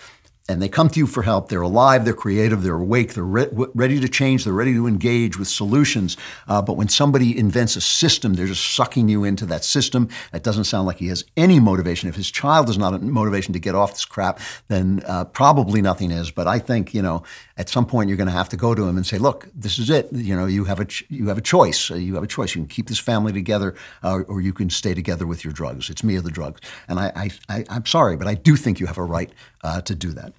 and 0.48 0.62
they 0.62 0.68
come 0.68 0.88
to 0.88 0.98
you 0.98 1.06
for 1.06 1.22
help. 1.22 1.48
They're 1.48 1.60
alive, 1.60 2.04
they're 2.04 2.14
creative, 2.14 2.62
they're 2.62 2.74
awake, 2.74 3.14
they're 3.14 3.24
re- 3.24 3.48
ready 3.52 4.00
to 4.00 4.08
change, 4.08 4.44
they're 4.44 4.52
ready 4.52 4.72
to 4.72 4.86
engage 4.86 5.38
with 5.38 5.48
solutions. 5.48 6.16
Uh, 6.48 6.62
but 6.62 6.74
when 6.74 6.88
somebody 6.88 7.38
invents 7.38 7.76
a 7.76 7.80
system, 7.80 8.34
they're 8.34 8.46
just 8.46 8.74
sucking 8.74 9.08
you 9.08 9.24
into 9.24 9.44
that 9.46 9.64
system. 9.64 10.08
It 10.32 10.42
doesn't 10.42 10.64
sound 10.64 10.86
like 10.86 10.98
he 10.98 11.08
has 11.08 11.24
any 11.36 11.60
motivation. 11.60 12.08
If 12.08 12.16
his 12.16 12.30
child 12.30 12.70
is 12.70 12.78
not 12.78 12.94
a 12.94 12.98
motivation 12.98 13.52
to 13.52 13.58
get 13.58 13.74
off 13.74 13.92
this 13.92 14.06
crap, 14.06 14.40
then 14.68 15.02
uh, 15.06 15.26
probably 15.26 15.82
nothing 15.82 16.10
is. 16.10 16.30
But 16.30 16.46
I 16.46 16.58
think 16.58 16.94
you 16.94 17.02
know, 17.02 17.22
at 17.58 17.68
some 17.68 17.84
point, 17.84 18.08
you're 18.08 18.16
going 18.16 18.28
to 18.28 18.32
have 18.32 18.48
to 18.50 18.56
go 18.56 18.74
to 18.74 18.88
him 18.88 18.96
and 18.96 19.06
say, 19.06 19.18
"Look, 19.18 19.48
this 19.54 19.78
is 19.78 19.90
it. 19.90 20.08
You 20.12 20.34
know, 20.34 20.46
you 20.46 20.64
have 20.64 20.80
a 20.80 20.86
ch- 20.86 21.04
you 21.08 21.28
have 21.28 21.38
a 21.38 21.42
choice. 21.42 21.90
Uh, 21.90 21.96
you 21.96 22.14
have 22.14 22.24
a 22.24 22.28
choice. 22.28 22.54
You 22.54 22.62
can 22.62 22.68
keep 22.68 22.88
this 22.88 22.98
family 22.98 23.32
together, 23.32 23.74
uh, 24.02 24.20
or 24.28 24.40
you 24.40 24.52
can 24.52 24.70
stay 24.70 24.94
together 24.94 25.26
with 25.26 25.44
your 25.44 25.52
drugs. 25.52 25.90
It's 25.90 26.02
me 26.02 26.16
or 26.16 26.22
the 26.22 26.30
drugs." 26.30 26.60
And 26.88 26.98
I, 26.98 27.12
I, 27.14 27.30
I 27.48 27.64
I'm 27.68 27.84
sorry, 27.86 28.16
but 28.16 28.26
I 28.26 28.34
do 28.34 28.56
think 28.56 28.80
you 28.80 28.86
have 28.86 28.98
a 28.98 29.02
right 29.02 29.30
uh, 29.62 29.80
to 29.82 29.94
do 29.94 30.12
that. 30.12 30.32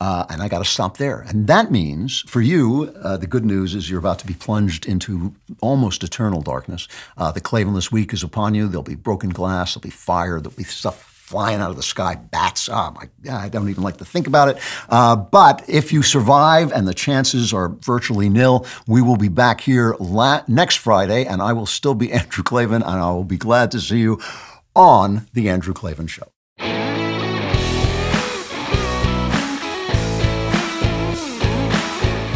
Uh, 0.00 0.24
and 0.30 0.40
I 0.42 0.48
got 0.48 0.58
to 0.58 0.64
stop 0.64 0.96
there. 0.96 1.24
And 1.28 1.48
that 1.48 1.72
means 1.72 2.20
for 2.20 2.40
you, 2.40 2.94
uh, 3.02 3.16
the 3.16 3.26
good 3.26 3.44
news 3.44 3.74
is 3.74 3.90
you're 3.90 3.98
about 3.98 4.20
to 4.20 4.26
be 4.26 4.34
plunged 4.34 4.86
into 4.86 5.34
almost 5.60 6.04
eternal 6.04 6.40
darkness. 6.40 6.86
Uh, 7.16 7.32
the 7.32 7.40
Klavanless 7.40 7.90
week 7.90 8.12
is 8.12 8.22
upon 8.22 8.54
you. 8.54 8.68
There'll 8.68 8.84
be 8.84 8.94
broken 8.94 9.30
glass, 9.30 9.74
there'll 9.74 9.82
be 9.82 9.90
fire, 9.90 10.40
there'll 10.40 10.56
be 10.56 10.62
stuff 10.62 11.02
flying 11.28 11.60
out 11.60 11.70
of 11.70 11.76
the 11.76 11.82
sky, 11.82 12.14
bats. 12.14 12.70
Oh 12.70 12.90
my 12.94 13.08
God, 13.22 13.34
I 13.34 13.48
don't 13.50 13.68
even 13.68 13.82
like 13.82 13.98
to 13.98 14.04
think 14.04 14.26
about 14.26 14.48
it. 14.48 14.58
Uh, 14.88 15.14
but 15.14 15.62
if 15.68 15.92
you 15.92 16.02
survive, 16.02 16.72
and 16.72 16.88
the 16.88 16.94
chances 16.94 17.52
are 17.52 17.68
virtually 17.68 18.30
nil, 18.30 18.66
we 18.86 19.02
will 19.02 19.16
be 19.16 19.28
back 19.28 19.60
here 19.60 19.94
la- 20.00 20.42
next 20.48 20.76
Friday, 20.76 21.26
and 21.26 21.42
I 21.42 21.52
will 21.52 21.66
still 21.66 21.94
be 21.94 22.12
Andrew 22.18 22.44
Klavan, 22.44 22.82
and 22.82 23.00
I 23.00 23.10
will 23.10 23.24
be 23.24 23.36
glad 23.36 23.70
to 23.72 23.80
see 23.80 23.98
you 23.98 24.20
on 24.74 25.26
The 25.34 25.50
Andrew 25.50 25.74
Klavan 25.74 26.06
Show. 26.06 26.28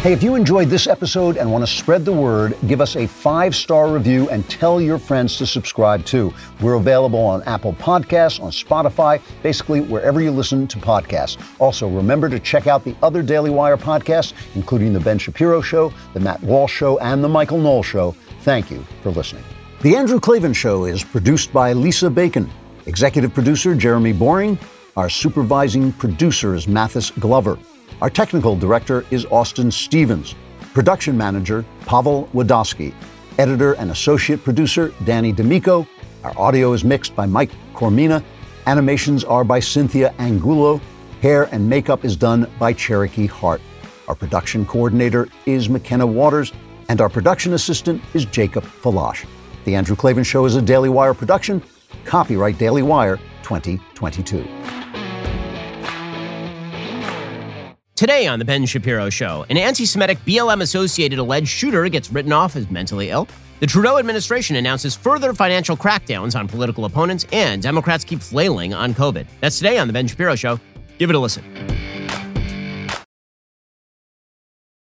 Hey, 0.03 0.11
if 0.11 0.21
you 0.21 0.35
enjoyed 0.35 0.67
this 0.67 0.85
episode 0.85 1.37
and 1.37 1.49
want 1.49 1.65
to 1.65 1.73
spread 1.73 2.03
the 2.03 2.11
word, 2.11 2.57
give 2.67 2.81
us 2.81 2.97
a 2.97 3.07
five 3.07 3.55
star 3.55 3.87
review 3.87 4.29
and 4.31 4.45
tell 4.49 4.81
your 4.81 4.97
friends 4.97 5.37
to 5.37 5.45
subscribe 5.45 6.03
too. 6.03 6.33
We're 6.59 6.73
available 6.73 7.21
on 7.21 7.41
Apple 7.43 7.71
Podcasts, 7.71 8.43
on 8.43 8.51
Spotify, 8.51 9.21
basically 9.43 9.79
wherever 9.79 10.19
you 10.19 10.31
listen 10.31 10.67
to 10.67 10.77
podcasts. 10.77 11.41
Also, 11.57 11.87
remember 11.87 12.27
to 12.27 12.37
check 12.37 12.67
out 12.67 12.83
the 12.83 12.97
other 13.01 13.23
Daily 13.23 13.49
Wire 13.49 13.77
podcasts, 13.77 14.33
including 14.55 14.91
The 14.91 14.99
Ben 14.99 15.17
Shapiro 15.17 15.61
Show, 15.61 15.93
The 16.13 16.19
Matt 16.19 16.43
Walsh 16.43 16.73
Show, 16.73 16.99
and 16.99 17.23
The 17.23 17.29
Michael 17.29 17.59
Knowles 17.59 17.85
Show. 17.85 18.13
Thank 18.41 18.71
you 18.71 18.85
for 19.03 19.11
listening. 19.11 19.45
The 19.83 19.95
Andrew 19.95 20.19
Klavan 20.19 20.51
Show 20.51 20.83
is 20.83 21.01
produced 21.01 21.53
by 21.53 21.71
Lisa 21.71 22.09
Bacon, 22.09 22.51
executive 22.87 23.33
producer 23.33 23.73
Jeremy 23.73 24.11
Boring. 24.11 24.59
Our 24.97 25.07
supervising 25.07 25.93
producer 25.93 26.55
is 26.55 26.67
Mathis 26.67 27.09
Glover. 27.09 27.57
Our 28.03 28.09
technical 28.09 28.57
director 28.57 29.05
is 29.11 29.25
Austin 29.27 29.71
Stevens. 29.71 30.35
Production 30.73 31.17
manager, 31.17 31.63
Pavel 31.85 32.27
Wadowski. 32.33 32.93
Editor 33.37 33.75
and 33.75 33.91
associate 33.91 34.43
producer, 34.43 34.93
Danny 35.05 35.31
D'Amico. 35.31 35.87
Our 36.25 36.37
audio 36.37 36.73
is 36.73 36.83
mixed 36.83 37.15
by 37.15 37.25
Mike 37.25 37.51
Coromina. 37.73 38.21
Animations 38.67 39.23
are 39.23 39.45
by 39.45 39.61
Cynthia 39.61 40.13
Angulo. 40.19 40.81
Hair 41.21 41.43
and 41.53 41.69
makeup 41.69 42.03
is 42.03 42.17
done 42.17 42.51
by 42.59 42.73
Cherokee 42.73 43.25
Hart. 43.25 43.61
Our 44.09 44.15
production 44.15 44.65
coordinator 44.65 45.29
is 45.45 45.69
McKenna 45.69 46.05
Waters. 46.05 46.51
And 46.89 46.99
our 46.99 47.07
production 47.07 47.53
assistant 47.53 48.03
is 48.13 48.25
Jacob 48.25 48.65
Falash. 48.65 49.25
The 49.63 49.75
Andrew 49.75 49.95
Klavan 49.95 50.25
Show 50.25 50.43
is 50.43 50.57
a 50.57 50.61
Daily 50.61 50.89
Wire 50.89 51.13
production. 51.13 51.63
Copyright 52.03 52.57
Daily 52.57 52.83
Wire 52.83 53.15
2022. 53.43 54.82
Today 58.03 58.27
on 58.27 58.37
The 58.37 58.43
Ben 58.43 58.65
Shapiro 58.65 59.09
Show, 59.09 59.45
an 59.49 59.55
anti 59.55 59.85
Semitic 59.85 60.17
BLM 60.25 60.61
associated 60.61 61.19
alleged 61.19 61.47
shooter 61.47 61.87
gets 61.87 62.11
written 62.11 62.33
off 62.33 62.57
as 62.57 62.69
mentally 62.69 63.11
ill. 63.11 63.29
The 63.61 63.65
Trudeau 63.65 63.97
administration 63.97 64.57
announces 64.57 64.93
further 64.93 65.33
financial 65.33 65.77
crackdowns 65.77 66.37
on 66.37 66.49
political 66.49 66.83
opponents, 66.83 67.25
and 67.31 67.61
Democrats 67.61 68.03
keep 68.03 68.19
flailing 68.19 68.73
on 68.73 68.93
COVID. 68.93 69.25
That's 69.39 69.57
today 69.57 69.77
on 69.77 69.87
The 69.87 69.93
Ben 69.93 70.05
Shapiro 70.05 70.35
Show. 70.35 70.59
Give 70.97 71.11
it 71.11 71.15
a 71.15 71.19
listen. 71.19 71.45